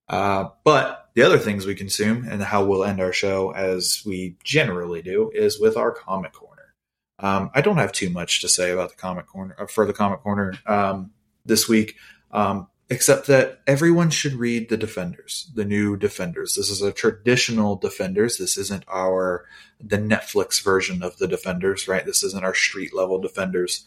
Uh, 0.09 0.49
but 0.65 1.09
the 1.13 1.21
other 1.21 1.37
things 1.37 1.65
we 1.65 1.73
consume 1.73 2.27
and 2.29 2.43
how 2.43 2.65
we'll 2.65 2.83
end 2.83 2.99
our 2.99 3.13
show, 3.13 3.51
as 3.51 4.03
we 4.05 4.35
generally 4.43 5.01
do, 5.01 5.31
is 5.33 5.57
with 5.57 5.77
our 5.77 5.93
comic 5.93 6.33
corner. 6.33 6.73
Um, 7.19 7.49
I 7.55 7.61
don't 7.61 7.77
have 7.77 7.93
too 7.93 8.09
much 8.09 8.41
to 8.41 8.49
say 8.49 8.71
about 8.71 8.89
the 8.89 8.97
comic 8.97 9.27
corner 9.27 9.55
uh, 9.57 9.67
for 9.67 9.85
the 9.85 9.93
comic 9.93 10.19
corner 10.19 10.55
um, 10.65 11.11
this 11.45 11.69
week, 11.69 11.95
um, 12.31 12.67
except 12.91 13.25
that 13.27 13.61
everyone 13.65 14.09
should 14.09 14.33
read 14.33 14.67
the 14.67 14.75
Defenders, 14.75 15.49
the 15.55 15.63
new 15.63 15.95
Defenders. 15.95 16.55
This 16.55 16.69
is 16.69 16.81
a 16.81 16.91
traditional 16.91 17.77
Defenders. 17.77 18.37
This 18.37 18.57
isn't 18.57 18.83
our 18.89 19.45
the 19.79 19.97
Netflix 19.97 20.61
version 20.61 21.01
of 21.01 21.17
the 21.17 21.27
Defenders, 21.27 21.87
right? 21.87 22.05
This 22.05 22.21
isn't 22.21 22.43
our 22.43 22.53
street 22.53 22.93
level 22.93 23.17
Defenders. 23.17 23.85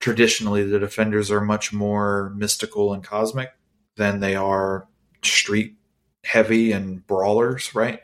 Traditionally, 0.00 0.64
the 0.64 0.78
Defenders 0.78 1.30
are 1.30 1.42
much 1.42 1.74
more 1.74 2.32
mystical 2.36 2.94
and 2.94 3.04
cosmic 3.04 3.50
than 3.96 4.20
they 4.20 4.34
are 4.34 4.88
street 5.22 5.76
heavy 6.24 6.72
and 6.72 7.06
brawlers, 7.06 7.74
right? 7.74 8.00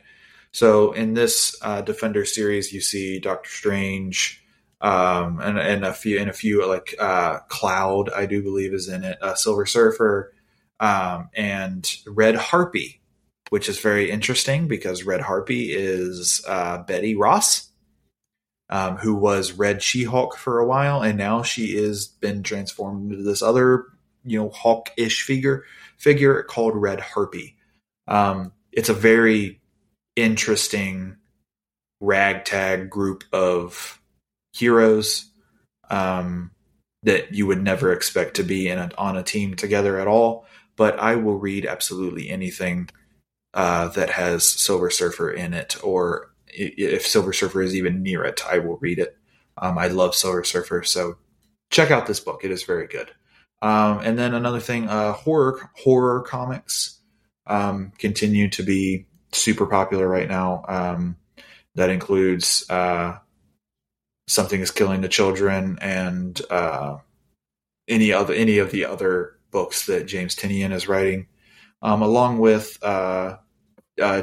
So 0.53 0.93
in 0.93 1.15
this 1.15 1.57
uh, 1.63 1.81
Defender 1.81 2.27
series, 2.27 2.71
you 2.71 2.83
see 2.83 3.19
Doctor 3.19 3.49
Strange, 3.49 4.45
um, 4.83 5.41
and, 5.41 5.59
and 5.59 5.87
a 5.87 5.95
few 5.95 6.21
and 6.21 6.29
a 6.29 6.35
few 6.35 6.69
like 6.69 6.95
uh, 6.99 7.39
Cloud, 7.49 8.11
I 8.11 8.27
do 8.27 8.43
believe 8.43 8.75
is 8.75 8.91
in 8.91 9.05
it, 9.05 9.17
uh, 9.23 9.35
Silver 9.35 9.65
Surfer, 9.65 10.34
um, 10.81 11.29
and 11.35 11.91
Red 12.07 12.37
Harpy, 12.37 13.01
which 13.51 13.69
is 13.69 13.79
very 13.79 14.11
interesting 14.11 14.69
because 14.69 15.05
Red 15.05 15.21
Harpy 15.21 15.73
is 15.73 16.45
uh, 16.47 16.79
Betty 16.79 17.15
Ross, 17.15 17.69
um, 18.71 18.97
who 18.97 19.15
was 19.15 19.53
Red 19.53 19.83
She 19.83 20.05
Hulk 20.05 20.37
for 20.37 20.59
a 20.59 20.67
while, 20.67 21.03
and 21.03 21.19
now 21.19 21.43
she 21.43 21.77
is 21.77 22.07
been 22.07 22.43
transformed 22.43 23.13
into 23.13 23.23
this 23.23 23.43
other 23.43 23.87
you 24.25 24.39
know 24.39 24.51
Hulk 24.51 24.91
ish 24.97 25.23
figure 25.23 25.65
figure 25.99 26.43
called 26.43 26.75
Red 26.75 27.01
Harpy. 27.01 27.57
Um, 28.09 28.53
it's 28.73 28.89
a 28.89 28.95
very 28.95 29.61
interesting 30.17 31.17
ragtag 32.01 32.91
group 32.91 33.25
of 33.33 34.01
heroes 34.53 35.31
um, 35.91 36.51
that 37.03 37.35
you 37.35 37.47
would 37.47 37.63
never 37.63 37.93
expect 37.93 38.37
to 38.37 38.43
be 38.43 38.69
in 38.69 38.79
a, 38.79 38.91
on 38.97 39.17
a 39.17 39.23
team 39.23 39.55
together 39.55 39.99
at 39.99 40.07
all. 40.07 40.47
But 40.77 40.99
I 40.99 41.17
will 41.17 41.39
read 41.39 41.67
absolutely 41.67 42.31
anything 42.31 42.91
uh, 43.53 43.89
that 43.89 44.11
has 44.11 44.49
Silver 44.49 44.91
Surfer 44.91 45.31
in 45.31 45.55
it, 45.55 45.77
or 45.83 46.33
if 46.49 47.07
Silver 47.07 47.33
Surfer 47.33 47.63
is 47.63 47.75
even 47.75 48.03
near 48.03 48.25
it, 48.25 48.43
I 48.47 48.59
will 48.59 48.79
read 48.79 48.99
it. 48.99 49.17
Um, 49.57 49.79
I 49.79 49.89
love 49.89 50.15
Silver 50.15 50.43
Surfer, 50.43 50.83
so 50.83 51.17
check 51.71 51.91
out 51.91 52.07
this 52.07 52.21
book. 52.21 52.45
It 52.45 52.51
is 52.51 52.65
very 52.65 52.87
good. 52.87 53.13
Um, 53.63 54.01
and 54.01 54.19
then 54.19 54.35
another 54.35 54.61
thing, 54.61 54.89
uh, 54.89 55.13
horror 55.13 55.71
horror 55.77 56.23
comics 56.23 57.01
um, 57.47 57.93
continue 57.99 58.49
to 58.51 58.63
be 58.63 59.07
super 59.33 59.67
popular 59.67 60.07
right 60.09 60.29
now. 60.29 60.65
Um, 60.69 61.17
that 61.75 61.91
includes 61.91 62.69
uh, 62.71 63.19
something 64.29 64.61
is 64.61 64.71
killing 64.71 65.01
the 65.01 65.09
children 65.09 65.79
and 65.81 66.41
uh, 66.51 66.99
any 67.89 68.13
other 68.13 68.35
any 68.35 68.59
of 68.59 68.71
the 68.71 68.87
other 68.87 69.34
books 69.55 69.87
that 69.87 70.05
James 70.05 70.37
Tynion 70.37 70.73
is 70.73 70.87
writing, 70.87 71.29
um, 71.81 72.03
along 72.03 72.41
with 72.41 72.79
uh, 72.83 73.39
uh, 74.03 74.23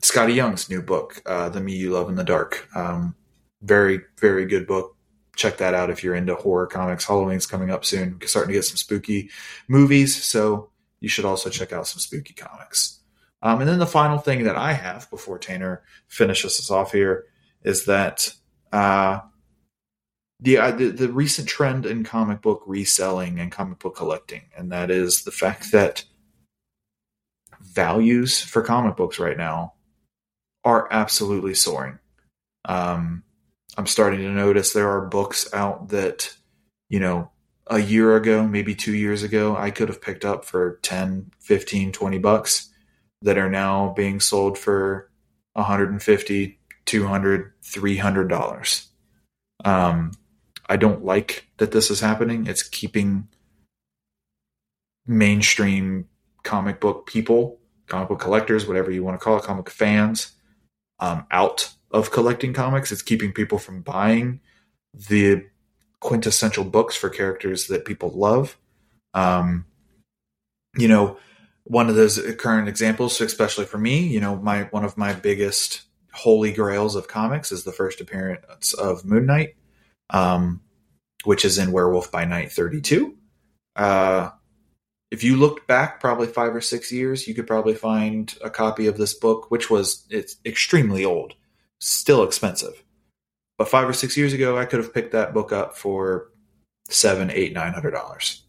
Skottie 0.00 0.34
Young's 0.34 0.68
new 0.68 0.82
book, 0.82 1.22
uh, 1.24 1.48
"The 1.48 1.62
Me 1.62 1.74
You 1.74 1.92
Love 1.92 2.10
in 2.10 2.16
the 2.16 2.24
Dark." 2.24 2.68
Um, 2.76 3.14
very 3.62 4.00
very 4.18 4.44
good 4.44 4.66
book 4.66 4.94
check 5.36 5.58
that 5.58 5.74
out 5.74 5.90
if 5.90 6.02
you're 6.02 6.14
into 6.14 6.34
horror 6.34 6.66
comics. 6.66 7.04
Halloween's 7.04 7.46
coming 7.46 7.70
up 7.70 7.84
soon. 7.84 8.18
We're 8.20 8.28
starting 8.28 8.52
to 8.52 8.58
get 8.58 8.64
some 8.64 8.76
spooky 8.76 9.30
movies, 9.68 10.22
so 10.22 10.70
you 11.00 11.08
should 11.08 11.24
also 11.24 11.50
check 11.50 11.72
out 11.72 11.86
some 11.86 12.00
spooky 12.00 12.34
comics. 12.34 13.00
Um, 13.42 13.60
and 13.60 13.68
then 13.68 13.78
the 13.78 13.86
final 13.86 14.18
thing 14.18 14.44
that 14.44 14.56
I 14.56 14.72
have 14.72 15.10
before 15.10 15.38
Tanner 15.38 15.82
finishes 16.08 16.58
us 16.58 16.70
off 16.70 16.92
here 16.92 17.26
is 17.62 17.84
that 17.86 18.32
uh, 18.72 19.20
the, 20.40 20.58
uh, 20.58 20.70
the 20.72 20.90
the 20.90 21.12
recent 21.12 21.48
trend 21.48 21.86
in 21.86 22.04
comic 22.04 22.42
book 22.42 22.62
reselling 22.66 23.38
and 23.38 23.52
comic 23.52 23.78
book 23.78 23.96
collecting, 23.96 24.42
and 24.56 24.72
that 24.72 24.90
is 24.90 25.24
the 25.24 25.30
fact 25.30 25.72
that 25.72 26.04
values 27.60 28.40
for 28.40 28.62
comic 28.62 28.96
books 28.96 29.18
right 29.18 29.36
now 29.38 29.74
are 30.64 30.88
absolutely 30.90 31.54
soaring. 31.54 31.98
Um, 32.64 33.22
I'm 33.76 33.86
starting 33.86 34.20
to 34.20 34.30
notice 34.30 34.72
there 34.72 34.90
are 34.90 35.06
books 35.06 35.52
out 35.52 35.88
that, 35.88 36.34
you 36.88 37.00
know, 37.00 37.30
a 37.66 37.78
year 37.78 38.16
ago, 38.16 38.46
maybe 38.46 38.74
two 38.74 38.94
years 38.94 39.22
ago, 39.22 39.56
I 39.56 39.70
could 39.70 39.88
have 39.88 40.02
picked 40.02 40.24
up 40.24 40.44
for 40.44 40.78
10, 40.82 41.30
15, 41.40 41.92
20 41.92 42.18
bucks 42.18 42.70
that 43.22 43.38
are 43.38 43.50
now 43.50 43.92
being 43.96 44.20
sold 44.20 44.58
for 44.58 45.10
150, 45.54 46.58
200, 46.84 47.52
300 47.62 48.28
dollars. 48.28 48.88
Um, 49.64 50.12
I 50.66 50.76
don't 50.76 51.04
like 51.04 51.48
that 51.58 51.72
this 51.72 51.90
is 51.90 52.00
happening. 52.00 52.46
It's 52.46 52.62
keeping 52.62 53.28
mainstream 55.06 56.08
comic 56.42 56.80
book 56.80 57.06
people, 57.06 57.58
comic 57.86 58.08
book 58.08 58.20
collectors, 58.20 58.66
whatever 58.66 58.90
you 58.90 59.04
want 59.04 59.18
to 59.18 59.24
call 59.24 59.36
it, 59.36 59.44
comic 59.44 59.70
fans, 59.70 60.32
um, 61.00 61.26
out 61.30 61.70
of 61.90 62.10
collecting 62.10 62.52
comics. 62.52 62.92
It's 62.92 63.02
keeping 63.02 63.32
people 63.32 63.58
from 63.58 63.82
buying 63.82 64.40
the 64.94 65.44
quintessential 66.00 66.64
books 66.64 66.96
for 66.96 67.08
characters 67.08 67.66
that 67.66 67.84
people 67.84 68.10
love. 68.10 68.56
Um, 69.12 69.66
you 70.76 70.88
know, 70.88 71.18
one 71.64 71.88
of 71.88 71.94
those 71.94 72.20
current 72.36 72.68
examples, 72.68 73.20
especially 73.20 73.64
for 73.64 73.78
me, 73.78 74.06
you 74.06 74.20
know, 74.20 74.36
my 74.36 74.64
one 74.64 74.84
of 74.84 74.98
my 74.98 75.12
biggest 75.14 75.82
holy 76.12 76.52
grails 76.52 76.94
of 76.94 77.08
comics 77.08 77.50
is 77.50 77.64
the 77.64 77.72
first 77.72 78.00
appearance 78.00 78.72
of 78.74 79.04
Moon 79.04 79.26
Knight, 79.26 79.56
um, 80.10 80.60
which 81.24 81.44
is 81.44 81.58
in 81.58 81.72
Werewolf 81.72 82.10
by 82.10 82.24
Night 82.24 82.52
32. 82.52 83.16
Uh, 83.76 84.30
if 85.10 85.22
you 85.22 85.36
looked 85.36 85.66
back 85.66 86.00
probably 86.00 86.26
five 86.26 86.54
or 86.54 86.60
six 86.60 86.90
years, 86.90 87.28
you 87.28 87.34
could 87.34 87.46
probably 87.46 87.74
find 87.74 88.36
a 88.42 88.50
copy 88.50 88.86
of 88.86 88.96
this 88.96 89.14
book, 89.14 89.50
which 89.50 89.70
was 89.70 90.04
it's 90.10 90.36
extremely 90.44 91.04
old, 91.04 91.34
still 91.80 92.24
expensive. 92.24 92.82
But 93.56 93.68
five 93.68 93.88
or 93.88 93.92
six 93.92 94.16
years 94.16 94.32
ago, 94.32 94.58
I 94.58 94.64
could 94.64 94.80
have 94.80 94.92
picked 94.92 95.12
that 95.12 95.32
book 95.32 95.52
up 95.52 95.76
for 95.76 96.30
seven, 96.88 97.30
eight, 97.30 97.52
nine 97.52 97.72
hundred 97.72 97.92
dollars. 97.92 98.42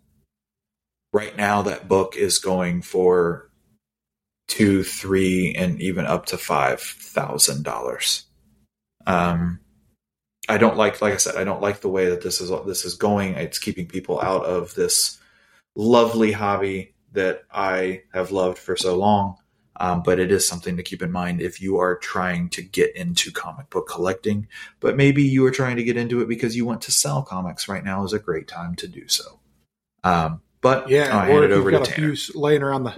Right 1.14 1.38
now, 1.38 1.62
that 1.62 1.88
book 1.88 2.16
is 2.16 2.40
going 2.40 2.82
for 2.82 3.52
two, 4.48 4.84
three, 4.84 5.54
and 5.56 5.80
even 5.80 6.06
up 6.06 6.26
to 6.28 6.38
five 6.38 6.82
thousand 6.82 7.64
dollars. 7.64 8.26
Um, 9.06 9.60
I 10.48 10.58
don't 10.58 10.78
like, 10.78 11.02
like 11.02 11.14
I 11.14 11.18
said, 11.18 11.36
I 11.36 11.44
don't 11.44 11.62
like 11.62 11.82
the 11.82 11.90
way 11.90 12.10
that 12.10 12.22
this 12.22 12.42
is 12.42 12.52
this 12.66 12.86
is 12.86 12.96
going. 12.96 13.34
It's 13.36 13.60
keeping 13.60 13.88
people 13.88 14.22
out 14.22 14.46
of 14.46 14.76
this 14.76 15.20
lovely 15.76 16.32
hobby 16.32 16.94
that 17.14 17.44
I 17.52 18.04
have 18.14 18.32
loved 18.32 18.58
for 18.58 18.76
so 18.76 18.98
long. 18.98 19.38
Um, 19.78 20.04
but 20.04 20.20
it 20.20 20.32
is 20.32 20.48
something 20.48 20.78
to 20.78 20.84
keep 20.84 21.02
in 21.02 21.12
mind 21.12 21.42
if 21.42 21.62
you 21.62 21.80
are 21.80 21.98
trying 21.98 22.48
to 22.52 22.62
get 22.62 22.96
into 22.96 23.30
comic 23.32 23.70
book 23.70 23.90
collecting. 23.90 24.48
But 24.80 24.96
maybe 24.96 25.24
you 25.24 25.46
are 25.46 25.52
trying 25.52 25.76
to 25.76 25.84
get 25.84 25.98
into 25.98 26.22
it 26.22 26.30
because 26.30 26.56
you 26.56 26.66
want 26.66 26.82
to 26.84 26.94
sell 26.94 27.24
comics. 27.24 27.68
Right 27.68 27.84
now 27.84 28.06
is 28.06 28.14
a 28.14 28.20
great 28.20 28.48
time 28.48 28.76
to 28.76 28.88
do 28.88 29.08
so. 29.10 29.40
Um, 30.04 30.42
but 30.62 30.90
yeah, 30.90 31.10
I'll 31.18 31.30
or 31.30 31.42
hand 31.42 31.46
if 31.46 31.52
it 31.52 31.54
over 31.54 31.72
to 31.72 31.78
got 31.80 31.88
a 31.90 31.92
Tanner. 31.92 32.16
few 32.16 32.40
laying 32.40 32.64
around 32.64 32.84
the, 32.84 32.96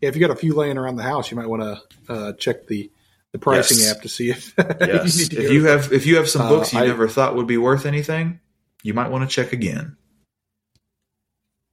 yeah, 0.00 0.08
if 0.10 0.14
you 0.14 0.20
got 0.20 0.30
a 0.30 0.36
few 0.36 0.54
laying 0.54 0.76
around 0.76 0.96
the 0.96 1.02
house, 1.02 1.30
you 1.30 1.36
might 1.36 1.48
want 1.48 1.62
to 1.62 2.12
uh, 2.12 2.32
check 2.34 2.66
the 2.66 2.90
the 3.32 3.38
pricing 3.38 3.78
Yes. 3.78 3.92
app 3.96 4.02
to 4.02 4.08
see 4.08 4.30
if 4.30 4.54
Yes, 4.58 5.30
you 5.32 5.38
if 5.38 5.50
you 5.52 5.64
have 5.66 5.92
if 5.92 6.06
you 6.06 6.16
have 6.16 6.28
some 6.28 6.42
Uh, 6.42 6.48
books 6.48 6.72
you 6.72 6.80
I- 6.80 6.86
never 6.86 7.08
thought 7.08 7.36
would 7.36 7.46
be 7.46 7.56
worth 7.58 7.86
anything, 7.86 8.40
you 8.82 8.94
might 8.94 9.10
want 9.10 9.28
to 9.28 9.34
check 9.34 9.52
again. 9.52 9.96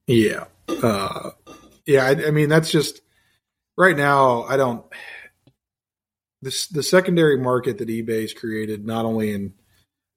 Yeah. 0.07 0.45
Uh, 0.67 1.31
yeah. 1.85 2.05
I, 2.05 2.27
I 2.27 2.31
mean, 2.31 2.49
that's 2.49 2.71
just 2.71 3.01
right 3.77 3.95
now. 3.97 4.43
I 4.43 4.57
don't. 4.57 4.85
This 6.41 6.67
the 6.67 6.83
secondary 6.83 7.37
market 7.37 7.79
that 7.79 7.87
eBay's 7.89 8.33
created, 8.33 8.85
not 8.85 9.05
only 9.05 9.31
in 9.33 9.53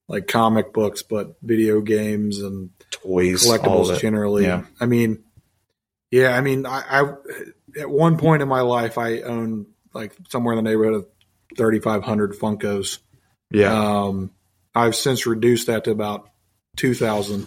like 0.07 0.27
comic 0.29 0.73
books, 0.73 1.03
but 1.03 1.37
video 1.43 1.81
games 1.81 2.41
and 2.41 2.71
Toys, 2.91 3.45
collectibles 3.47 3.99
generally. 4.01 4.45
Yeah. 4.45 4.65
I 4.81 4.87
mean, 4.87 5.25
yeah. 6.11 6.37
I 6.37 6.41
mean, 6.43 6.67
I, 6.67 6.83
I 6.89 7.81
at 7.81 7.89
one 7.91 8.19
point 8.19 8.43
in 8.43 8.49
my 8.49 8.61
life, 8.61 8.99
I 8.99 9.23
owned 9.23 9.67
like 9.95 10.13
somewhere 10.29 10.57
in 10.57 10.63
the 10.63 10.69
neighborhood 10.71 10.95
of 10.95 11.07
thirty 11.57 11.81
five 11.81 12.03
hundred 12.05 12.33
Funkos. 12.33 12.99
Yeah, 13.51 13.73
Um, 14.05 14.31
I've 14.75 14.95
since 14.95 15.27
reduced 15.27 15.67
that 15.69 15.85
to 15.85 15.91
about 15.91 16.29
two 16.77 16.95
thousand. 16.95 17.47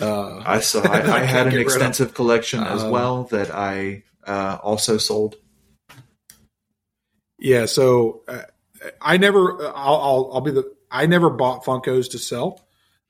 Uh, 0.00 0.42
I 0.44 0.60
saw. 0.60 0.80
I, 0.82 1.00
I 1.00 1.16
I 1.16 1.24
had 1.24 1.46
an 1.48 1.52
rid 1.54 1.60
of. 1.60 1.60
extensive 1.62 2.14
collection 2.14 2.62
as 2.62 2.82
Um, 2.82 2.90
well 2.90 3.24
that 3.24 3.50
I 3.54 4.04
uh, 4.26 4.58
also 4.62 4.98
sold. 4.98 5.36
Yeah, 7.38 7.66
so 7.66 8.22
uh, 8.28 8.42
I 9.00 9.16
never, 9.18 9.66
I'll, 9.66 9.96
I'll, 9.96 10.30
I'll 10.34 10.40
be 10.40 10.50
the, 10.52 10.72
I 10.90 11.06
never 11.06 11.30
bought 11.30 11.64
Funkos 11.64 12.12
to 12.12 12.18
sell. 12.18 12.60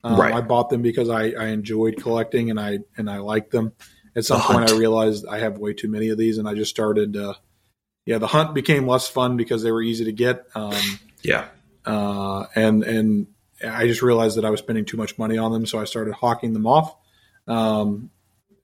Um, 0.03 0.19
Right. 0.21 0.35
I 0.35 0.41
bought 0.41 0.71
them 0.71 0.83
because 0.83 1.09
I, 1.09 1.31
I 1.31 1.47
enjoyed 1.47 1.97
collecting 2.03 2.51
and 2.51 2.59
I 2.61 2.81
and 2.97 3.09
I 3.09 3.19
liked 3.19 3.51
them. 3.53 3.73
At 4.17 4.25
some 4.25 4.41
point. 4.41 4.71
I 4.71 4.77
realized 4.77 5.27
I 5.27 5.39
have 5.39 5.59
way 5.59 5.73
too 5.73 5.89
many 5.89 6.11
of 6.11 6.19
these, 6.19 6.39
and 6.39 6.49
I 6.49 6.55
just 6.55 6.71
started. 6.71 7.17
Uh, 7.17 7.35
yeah, 8.07 8.19
the 8.19 8.27
hunt 8.27 8.55
became 8.55 8.87
less 8.87 9.09
fun 9.09 9.37
because 9.37 9.63
they 9.63 9.73
were 9.73 9.83
easy 9.83 10.05
to 10.07 10.13
get, 10.13 10.47
um, 10.55 10.99
Yeah, 11.23 11.47
uh, 11.85 12.47
and 12.55 12.83
and 12.85 13.27
I 13.65 13.87
just 13.87 14.03
realized 14.03 14.37
that 14.37 14.45
I 14.45 14.51
was 14.51 14.61
spending 14.61 14.85
too 14.85 14.97
much 14.97 15.19
money 15.19 15.39
on 15.39 15.53
them, 15.53 15.67
so 15.67 15.79
I 15.81 15.85
started 15.85 16.15
hawking 16.15 16.53
them 16.53 16.67
off. 16.67 16.95
Um, 17.47 18.11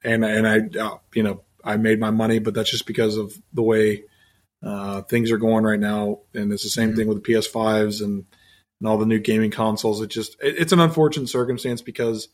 and 0.04 0.24
and 0.24 0.46
I, 0.48 0.78
uh, 0.78 0.98
you 1.14 1.22
know, 1.22 1.42
I 1.64 1.76
made 1.76 2.00
my 2.00 2.10
money, 2.10 2.38
but 2.38 2.54
that's 2.54 2.70
just 2.70 2.86
because 2.86 3.16
of 3.16 3.34
the 3.52 3.62
way 3.62 4.04
uh, 4.62 5.02
things 5.02 5.30
are 5.30 5.38
going 5.38 5.64
right 5.64 5.80
now. 5.80 6.20
And 6.34 6.52
it's 6.52 6.62
the 6.62 6.68
same 6.70 6.92
Mhm. 6.92 6.96
thing 6.96 7.08
with 7.08 7.22
the 7.22 7.32
PS5s 7.32 8.02
and 8.02 8.24
and 8.80 8.88
all 8.88 8.96
the 8.96 9.06
new 9.06 9.18
gaming 9.18 9.50
consoles. 9.50 10.00
It 10.00 10.08
just 10.08 10.36
it, 10.42 10.56
it's 10.58 10.72
an 10.72 10.80
unfortunate 10.80 11.28
circumstance 11.28 11.82
because 11.82 12.28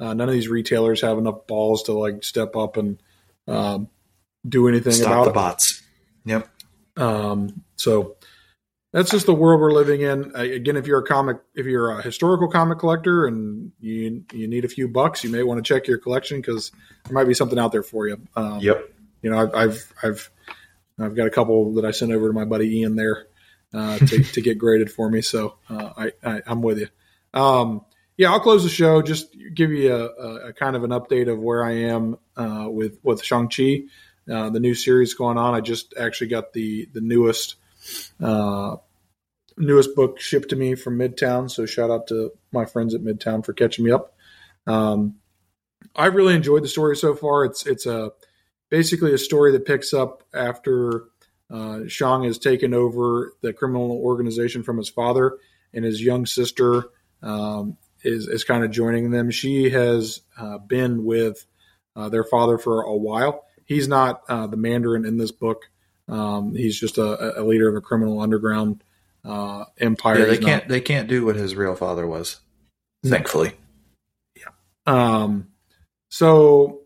uh, 0.00 0.14
none 0.14 0.28
of 0.28 0.34
these 0.34 0.48
retailers 0.48 1.00
have 1.00 1.18
enough 1.18 1.46
balls 1.46 1.84
to 1.84 1.92
like 1.92 2.22
step 2.22 2.54
up 2.56 2.76
and 2.76 3.02
um, 3.48 3.88
do 4.48 4.68
anything 4.68 4.92
stop 4.92 5.12
about 5.12 5.24
the 5.24 5.30
it. 5.30 5.77
Yep. 6.24 6.48
Um, 6.96 7.62
so 7.76 8.16
that's 8.92 9.10
just 9.10 9.26
the 9.26 9.34
world 9.34 9.60
we're 9.60 9.72
living 9.72 10.00
in. 10.00 10.34
Uh, 10.34 10.40
again, 10.40 10.76
if 10.76 10.86
you're 10.86 11.00
a 11.00 11.06
comic, 11.06 11.38
if 11.54 11.66
you're 11.66 11.90
a 11.90 12.02
historical 12.02 12.48
comic 12.48 12.78
collector 12.78 13.26
and 13.26 13.72
you 13.80 14.24
you 14.32 14.48
need 14.48 14.64
a 14.64 14.68
few 14.68 14.88
bucks, 14.88 15.22
you 15.22 15.30
may 15.30 15.42
want 15.42 15.64
to 15.64 15.74
check 15.74 15.86
your 15.86 15.98
collection 15.98 16.40
because 16.40 16.72
there 17.04 17.14
might 17.14 17.28
be 17.28 17.34
something 17.34 17.58
out 17.58 17.72
there 17.72 17.82
for 17.82 18.08
you. 18.08 18.20
Um, 18.34 18.60
Yep. 18.60 18.94
You 19.22 19.30
know, 19.30 19.38
I've, 19.38 19.54
I've 19.54 19.94
I've 20.02 20.30
I've 20.98 21.16
got 21.16 21.26
a 21.26 21.30
couple 21.30 21.74
that 21.74 21.84
I 21.84 21.90
sent 21.90 22.12
over 22.12 22.28
to 22.28 22.32
my 22.32 22.44
buddy 22.44 22.78
Ian 22.78 22.96
there 22.96 23.26
uh, 23.74 23.98
to 23.98 24.22
to 24.34 24.40
get 24.40 24.58
graded 24.58 24.90
for 24.90 25.10
me. 25.10 25.22
So 25.22 25.56
uh, 25.68 25.90
I, 25.96 26.12
I 26.24 26.42
I'm 26.46 26.62
with 26.62 26.78
you. 26.78 26.88
Um, 27.34 27.84
yeah, 28.16 28.32
I'll 28.32 28.40
close 28.40 28.64
the 28.64 28.68
show. 28.68 29.00
Just 29.00 29.36
give 29.54 29.70
you 29.70 29.94
a, 29.94 30.06
a, 30.06 30.48
a 30.48 30.52
kind 30.52 30.74
of 30.74 30.82
an 30.82 30.90
update 30.90 31.30
of 31.30 31.38
where 31.38 31.64
I 31.64 31.72
am 31.72 32.18
uh, 32.36 32.66
with 32.68 32.98
with 33.02 33.22
Shang 33.22 33.48
Chi, 33.48 33.82
uh, 34.30 34.50
the 34.50 34.60
new 34.60 34.74
series 34.74 35.14
going 35.14 35.38
on. 35.38 35.54
I 35.54 35.60
just 35.60 35.94
actually 35.98 36.28
got 36.28 36.52
the 36.52 36.88
the 36.92 37.00
newest 37.00 37.56
uh, 38.20 38.76
newest 39.56 39.94
book 39.94 40.20
shipped 40.20 40.50
to 40.50 40.56
me 40.56 40.74
from 40.74 40.98
Midtown. 40.98 41.50
So 41.50 41.66
shout 41.66 41.90
out 41.90 42.08
to 42.08 42.32
my 42.52 42.64
friends 42.64 42.94
at 42.94 43.02
Midtown 43.02 43.44
for 43.44 43.52
catching 43.52 43.84
me 43.84 43.90
up. 43.90 44.14
Um, 44.66 45.16
I've 45.94 46.14
really 46.14 46.34
enjoyed 46.34 46.62
the 46.62 46.68
story 46.68 46.96
so 46.96 47.14
far. 47.14 47.44
It's 47.44 47.66
it's 47.66 47.86
a 47.86 48.12
basically 48.70 49.14
a 49.14 49.18
story 49.18 49.52
that 49.52 49.66
picks 49.66 49.94
up 49.94 50.22
after 50.34 51.04
uh, 51.50 51.80
Shang 51.88 52.24
has 52.24 52.38
taken 52.38 52.74
over 52.74 53.32
the 53.40 53.52
criminal 53.52 53.92
organization 53.92 54.62
from 54.62 54.76
his 54.76 54.88
father, 54.88 55.38
and 55.72 55.84
his 55.84 56.02
young 56.02 56.26
sister 56.26 56.90
um, 57.22 57.76
is 58.02 58.28
is 58.28 58.44
kind 58.44 58.64
of 58.64 58.70
joining 58.70 59.10
them. 59.10 59.30
She 59.30 59.70
has 59.70 60.20
uh, 60.36 60.58
been 60.58 61.04
with 61.04 61.44
uh, 61.96 62.08
their 62.08 62.24
father 62.24 62.58
for 62.58 62.82
a 62.82 62.96
while. 62.96 63.44
He's 63.68 63.86
not 63.86 64.22
uh, 64.28 64.46
the 64.46 64.56
Mandarin 64.56 65.04
in 65.04 65.18
this 65.18 65.30
book. 65.30 65.68
Um, 66.08 66.54
he's 66.56 66.80
just 66.80 66.96
a, 66.96 67.38
a 67.40 67.44
leader 67.44 67.68
of 67.68 67.76
a 67.76 67.82
criminal 67.82 68.20
underground 68.20 68.82
uh, 69.26 69.66
empire. 69.78 70.18
Yeah, 70.20 70.24
they 70.24 70.30
He's 70.32 70.40
not- 70.40 70.48
can't. 70.48 70.68
They 70.68 70.80
can't 70.80 71.08
do 71.08 71.26
what 71.26 71.36
his 71.36 71.54
real 71.54 71.74
father 71.76 72.06
was. 72.06 72.40
Thankfully. 73.04 73.52
Yeah. 74.34 74.48
Um, 74.86 75.48
so 76.08 76.80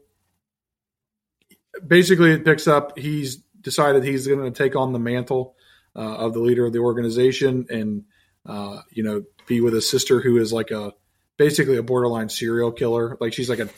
basically, 1.87 2.33
it 2.33 2.45
picks 2.45 2.67
up. 2.67 2.99
He's 2.99 3.37
decided 3.61 4.03
he's 4.03 4.27
going 4.27 4.43
to 4.43 4.51
take 4.51 4.75
on 4.75 4.93
the 4.93 4.99
mantle 4.99 5.55
uh, 5.95 6.01
of 6.17 6.33
the 6.33 6.41
leader 6.41 6.67
of 6.67 6.73
the 6.73 6.81
organization, 6.81 7.67
and 7.71 8.05
uh, 8.45 8.81
you 8.91 9.05
know, 9.05 9.23
be 9.47 9.61
with 9.61 9.73
his 9.75 9.89
sister, 9.89 10.21
who 10.21 10.37
is 10.39 10.53
like 10.53 10.73
a 10.73 10.93
basically 11.37 11.77
a 11.77 11.83
borderline 11.83 12.29
serial 12.29 12.73
killer. 12.73 13.17
Like 13.21 13.33
she's 13.33 13.49
like 13.49 13.61
a 13.61 13.69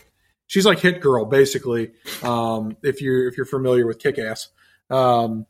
she's 0.46 0.66
like 0.66 0.80
Hit 0.80 1.00
Girl, 1.00 1.24
basically. 1.24 1.92
Um, 2.22 2.76
if 2.82 3.00
you're 3.00 3.28
if 3.28 3.36
you're 3.36 3.46
familiar 3.46 3.86
with 3.86 3.98
Kick 3.98 4.18
Ass, 4.18 4.48
um, 4.90 5.46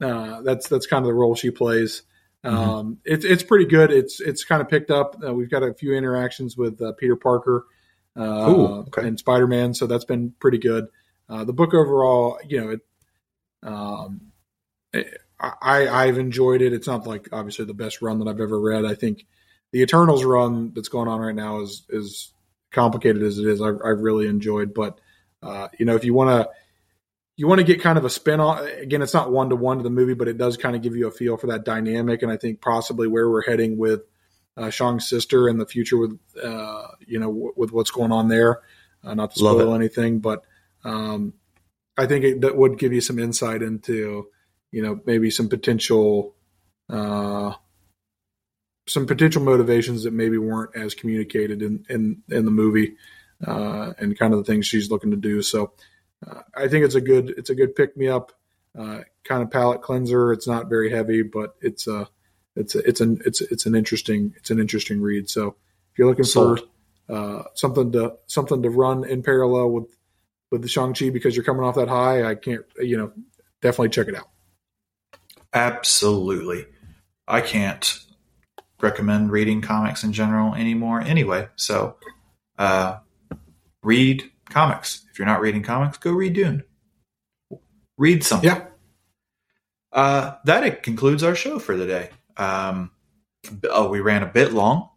uh, 0.00 0.42
that's 0.42 0.68
that's 0.68 0.86
kind 0.86 1.04
of 1.04 1.08
the 1.08 1.14
role 1.14 1.34
she 1.34 1.50
plays. 1.50 2.02
Um, 2.42 2.98
it's 3.04 3.24
it's 3.24 3.42
pretty 3.42 3.66
good. 3.66 3.90
It's 3.90 4.20
it's 4.20 4.44
kind 4.44 4.62
of 4.62 4.68
picked 4.68 4.90
up. 4.90 5.16
Uh, 5.24 5.34
we've 5.34 5.50
got 5.50 5.62
a 5.62 5.74
few 5.74 5.94
interactions 5.94 6.56
with 6.56 6.80
uh, 6.80 6.92
Peter 6.92 7.16
Parker 7.16 7.66
uh, 8.16 8.50
Ooh, 8.50 8.66
okay. 8.88 9.06
and 9.06 9.18
Spider 9.18 9.46
Man, 9.46 9.74
so 9.74 9.86
that's 9.86 10.04
been 10.04 10.32
pretty 10.40 10.58
good. 10.58 10.86
Uh, 11.28 11.44
the 11.44 11.52
book 11.52 11.74
overall, 11.74 12.38
you 12.46 12.60
know, 12.60 12.70
it, 12.70 12.80
um, 13.62 14.32
it, 14.92 15.18
I 15.38 15.88
I've 15.88 16.18
enjoyed 16.18 16.62
it. 16.62 16.72
It's 16.72 16.86
not 16.86 17.06
like 17.06 17.28
obviously 17.32 17.66
the 17.66 17.74
best 17.74 18.02
run 18.02 18.18
that 18.18 18.28
I've 18.28 18.40
ever 18.40 18.58
read. 18.58 18.84
I 18.84 18.94
think 18.94 19.26
the 19.72 19.82
Eternals 19.82 20.24
run 20.24 20.72
that's 20.74 20.88
going 20.88 21.08
on 21.08 21.20
right 21.20 21.34
now 21.34 21.60
is 21.60 21.84
is 21.90 22.32
complicated 22.70 23.22
as 23.22 23.38
it 23.38 23.46
is. 23.46 23.60
I've, 23.60 23.78
I've 23.84 24.00
really 24.00 24.26
enjoyed, 24.26 24.74
but 24.74 25.00
uh, 25.42 25.68
you 25.78 25.86
know, 25.86 25.96
if 25.96 26.04
you 26.04 26.14
want 26.14 26.30
to 26.30 26.50
you 27.40 27.46
want 27.46 27.58
to 27.58 27.64
get 27.64 27.80
kind 27.80 27.96
of 27.96 28.04
a 28.04 28.10
spin 28.10 28.38
on 28.38 28.66
again 28.82 29.00
it's 29.00 29.14
not 29.14 29.32
one 29.32 29.48
to 29.48 29.56
one 29.56 29.78
to 29.78 29.82
the 29.82 29.88
movie 29.88 30.12
but 30.12 30.28
it 30.28 30.36
does 30.36 30.58
kind 30.58 30.76
of 30.76 30.82
give 30.82 30.94
you 30.94 31.06
a 31.06 31.10
feel 31.10 31.38
for 31.38 31.46
that 31.46 31.64
dynamic 31.64 32.22
and 32.22 32.30
i 32.30 32.36
think 32.36 32.60
possibly 32.60 33.08
where 33.08 33.30
we're 33.30 33.42
heading 33.42 33.78
with 33.78 34.02
uh, 34.58 34.68
shang's 34.68 35.08
sister 35.08 35.48
and 35.48 35.58
the 35.58 35.64
future 35.64 35.96
with 35.96 36.18
uh, 36.42 36.88
you 37.06 37.18
know 37.18 37.28
w- 37.28 37.52
with 37.56 37.72
what's 37.72 37.90
going 37.90 38.12
on 38.12 38.28
there 38.28 38.60
uh, 39.04 39.14
not 39.14 39.30
to 39.32 39.38
spoil 39.38 39.74
anything 39.74 40.18
but 40.18 40.44
um, 40.84 41.32
i 41.96 42.04
think 42.04 42.26
it 42.26 42.40
that 42.42 42.58
would 42.58 42.78
give 42.78 42.92
you 42.92 43.00
some 43.00 43.18
insight 43.18 43.62
into 43.62 44.28
you 44.70 44.82
know 44.82 45.00
maybe 45.06 45.30
some 45.30 45.48
potential 45.48 46.34
uh, 46.90 47.54
some 48.90 49.06
potential 49.06 49.42
motivations 49.42 50.02
that 50.02 50.12
maybe 50.12 50.36
weren't 50.36 50.74
as 50.74 50.94
communicated 50.94 51.62
in 51.62 51.86
in, 51.88 52.22
in 52.28 52.44
the 52.44 52.50
movie, 52.50 52.96
uh, 53.46 53.92
and 53.98 54.18
kind 54.18 54.34
of 54.34 54.40
the 54.40 54.44
things 54.44 54.66
she's 54.66 54.90
looking 54.90 55.12
to 55.12 55.16
do. 55.16 55.42
So 55.42 55.72
uh, 56.26 56.40
I 56.54 56.66
think 56.66 56.84
it's 56.84 56.96
a 56.96 57.00
good 57.00 57.32
it's 57.36 57.50
a 57.50 57.54
good 57.54 57.76
pick 57.76 57.96
me 57.96 58.08
up, 58.08 58.32
uh, 58.76 59.00
kind 59.24 59.42
of 59.42 59.50
palate 59.50 59.82
cleanser. 59.82 60.32
It's 60.32 60.48
not 60.48 60.68
very 60.68 60.90
heavy, 60.90 61.22
but 61.22 61.54
it's 61.60 61.86
a 61.86 62.08
it's 62.56 62.74
a, 62.74 62.80
it's 62.80 63.00
an 63.00 63.20
it's 63.24 63.40
it's 63.40 63.64
an 63.64 63.76
interesting 63.76 64.34
it's 64.36 64.50
an 64.50 64.58
interesting 64.58 65.00
read. 65.00 65.30
So 65.30 65.54
if 65.92 65.98
you're 65.98 66.08
looking 66.08 66.24
Sold. 66.24 66.60
for 67.06 67.14
uh, 67.14 67.42
something 67.54 67.92
to 67.92 68.16
something 68.26 68.62
to 68.62 68.70
run 68.70 69.04
in 69.04 69.22
parallel 69.22 69.70
with 69.70 69.96
with 70.50 70.62
the 70.62 70.68
Shang 70.68 70.94
Chi 70.94 71.10
because 71.10 71.36
you're 71.36 71.44
coming 71.44 71.62
off 71.62 71.76
that 71.76 71.88
high, 71.88 72.24
I 72.24 72.34
can't 72.34 72.64
you 72.80 72.96
know 72.96 73.12
definitely 73.62 73.90
check 73.90 74.08
it 74.08 74.16
out. 74.16 74.28
Absolutely, 75.52 76.66
I 77.28 77.40
can't 77.40 78.00
recommend 78.82 79.30
reading 79.30 79.60
comics 79.60 80.04
in 80.04 80.12
general 80.12 80.54
anymore. 80.54 81.00
Anyway, 81.00 81.48
so 81.56 81.96
uh, 82.58 82.98
read 83.82 84.30
comics. 84.48 85.06
If 85.10 85.18
you're 85.18 85.26
not 85.26 85.40
reading 85.40 85.62
comics, 85.62 85.98
go 85.98 86.12
read 86.12 86.34
Dune. 86.34 86.64
Read 87.96 88.24
something. 88.24 88.48
Yeah. 88.48 88.66
Uh, 89.92 90.36
that 90.44 90.82
concludes 90.82 91.22
our 91.22 91.34
show 91.34 91.58
for 91.58 91.76
the 91.76 91.86
day. 91.86 92.10
Um, 92.36 92.90
oh, 93.68 93.88
we 93.88 94.00
ran 94.00 94.22
a 94.22 94.26
bit 94.26 94.52
long, 94.52 94.88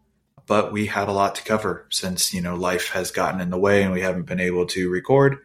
but 0.46 0.72
we 0.72 0.86
had 0.86 1.08
a 1.08 1.14
lot 1.14 1.36
to 1.36 1.44
cover 1.44 1.88
since 1.90 2.34
you 2.34 2.42
know 2.42 2.56
life 2.56 2.90
has 2.90 3.12
gotten 3.12 3.42
in 3.42 3.50
the 3.50 3.58
way 3.58 3.84
and 3.84 3.92
we 3.92 4.02
haven't 4.02 4.28
been 4.28 4.40
able 4.40 4.66
to 4.68 4.90
record 4.90 5.40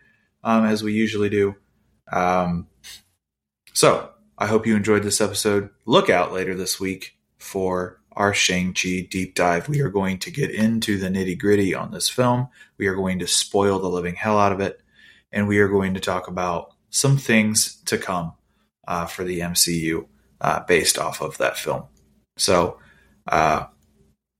um, 0.44 0.65
as 0.65 0.82
we 0.82 0.93
usually 0.93 1.28
do. 1.28 1.55
Um, 2.10 2.69
so 3.73 4.10
I 4.36 4.47
hope 4.47 4.66
you 4.66 4.77
enjoyed 4.77 5.02
this 5.02 5.20
episode. 5.20 5.70
Look 5.86 6.10
out 6.10 6.32
later 6.32 6.55
this 6.55 6.78
week 6.78 7.16
for 7.39 7.97
our 8.19 8.35
Shang-Chi 8.35 9.07
deep 9.11 9.36
dive. 9.36 9.69
We 9.69 9.81
are 9.81 9.89
going 9.89 10.19
to 10.19 10.31
get 10.32 10.51
into 10.51 10.99
the 10.99 11.09
nitty 11.09 11.39
gritty 11.39 11.73
on 11.73 11.93
this 11.93 12.11
film. 12.11 12.49
We 12.77 12.89
are 12.89 12.97
going 12.97 13.20
to 13.20 13.28
spoil 13.28 13.78
the 13.78 13.89
living 13.89 14.16
hell 14.16 14.39
out 14.39 14.53
of 14.53 14.61
it. 14.61 14.81
And 15.31 15.47
we 15.47 15.59
are 15.61 15.69
going 15.69 15.95
to 15.95 16.01
talk 16.01 16.27
about 16.27 16.74
some 16.90 17.16
things 17.16 17.77
to 17.85 17.97
come 17.97 18.32
uh, 18.89 19.07
for 19.07 19.23
the 19.23 19.39
MCU 19.40 20.07
uh, 20.40 20.61
based 20.65 20.99
off 20.99 21.23
of 21.23 21.39
that 21.39 21.57
film. 21.57 21.85
So, 22.36 22.78
uh, 23.28 23.66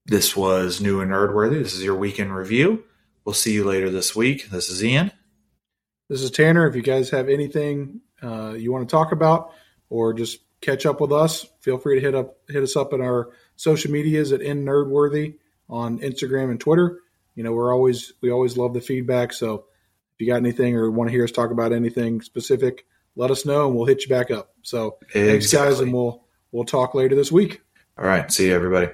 this 0.07 0.35
was 0.35 0.81
New 0.81 1.01
and 1.01 1.11
Nerdworthy. 1.11 1.63
This 1.63 1.75
is 1.75 1.85
your 1.85 1.95
week 1.95 2.19
in 2.19 2.33
review. 2.33 2.83
We'll 3.25 3.35
see 3.35 3.53
you 3.53 3.65
later 3.65 3.91
this 3.91 4.17
week. 4.17 4.49
This 4.49 4.71
is 4.71 4.83
Ian. 4.83 5.13
This 6.09 6.23
is 6.23 6.31
Tanner. 6.31 6.67
If 6.67 6.75
you 6.75 6.83
guys 6.83 7.11
have 7.11 7.29
anything 7.29 8.01
uh, 8.23 8.55
you 8.57 8.73
want 8.73 8.89
to 8.89 8.91
talk 8.91 9.13
about 9.13 9.53
or 9.91 10.15
just 10.15 10.39
catch 10.63 10.87
up 10.87 11.01
with 11.01 11.13
us, 11.13 11.47
feel 11.61 11.79
free 11.79 11.97
to 11.97 12.01
hit 12.01 12.15
up 12.15 12.39
hit 12.49 12.63
us 12.63 12.75
up 12.75 12.93
in 12.95 13.03
our 13.03 13.29
social 13.59 13.91
medias 13.91 14.33
at 14.33 14.41
in 14.41 14.65
Nerdworthy 14.65 15.35
on 15.69 15.99
Instagram 15.99 16.51
and 16.51 16.59
Twitter. 16.59 17.01
You 17.35 17.45
know, 17.45 17.53
we're 17.53 17.75
always 17.75 18.15
we 18.23 18.31
always 18.31 18.57
love 18.57 18.73
the 18.73 18.81
feedback. 18.81 19.35
So 19.35 19.67
if 20.15 20.21
you 20.21 20.27
got 20.27 20.37
anything 20.37 20.77
or 20.77 20.91
want 20.91 21.09
to 21.09 21.13
hear 21.13 21.25
us 21.25 21.31
talk 21.31 21.51
about 21.51 21.73
anything 21.73 22.23
specific, 22.23 22.87
let 23.15 23.31
us 23.31 23.45
know 23.45 23.67
and 23.67 23.77
we'll 23.77 23.85
hit 23.85 24.03
you 24.03 24.09
back 24.09 24.31
up. 24.31 24.55
So 24.63 24.97
exactly. 25.03 25.29
thanks 25.29 25.53
guys 25.53 25.81
and 25.81 25.93
we'll 25.93 26.25
we'll 26.51 26.65
talk 26.65 26.95
later 26.95 27.15
this 27.15 27.31
week. 27.31 27.61
All 27.99 28.07
right. 28.07 28.33
See 28.33 28.47
you 28.47 28.55
everybody. 28.55 28.89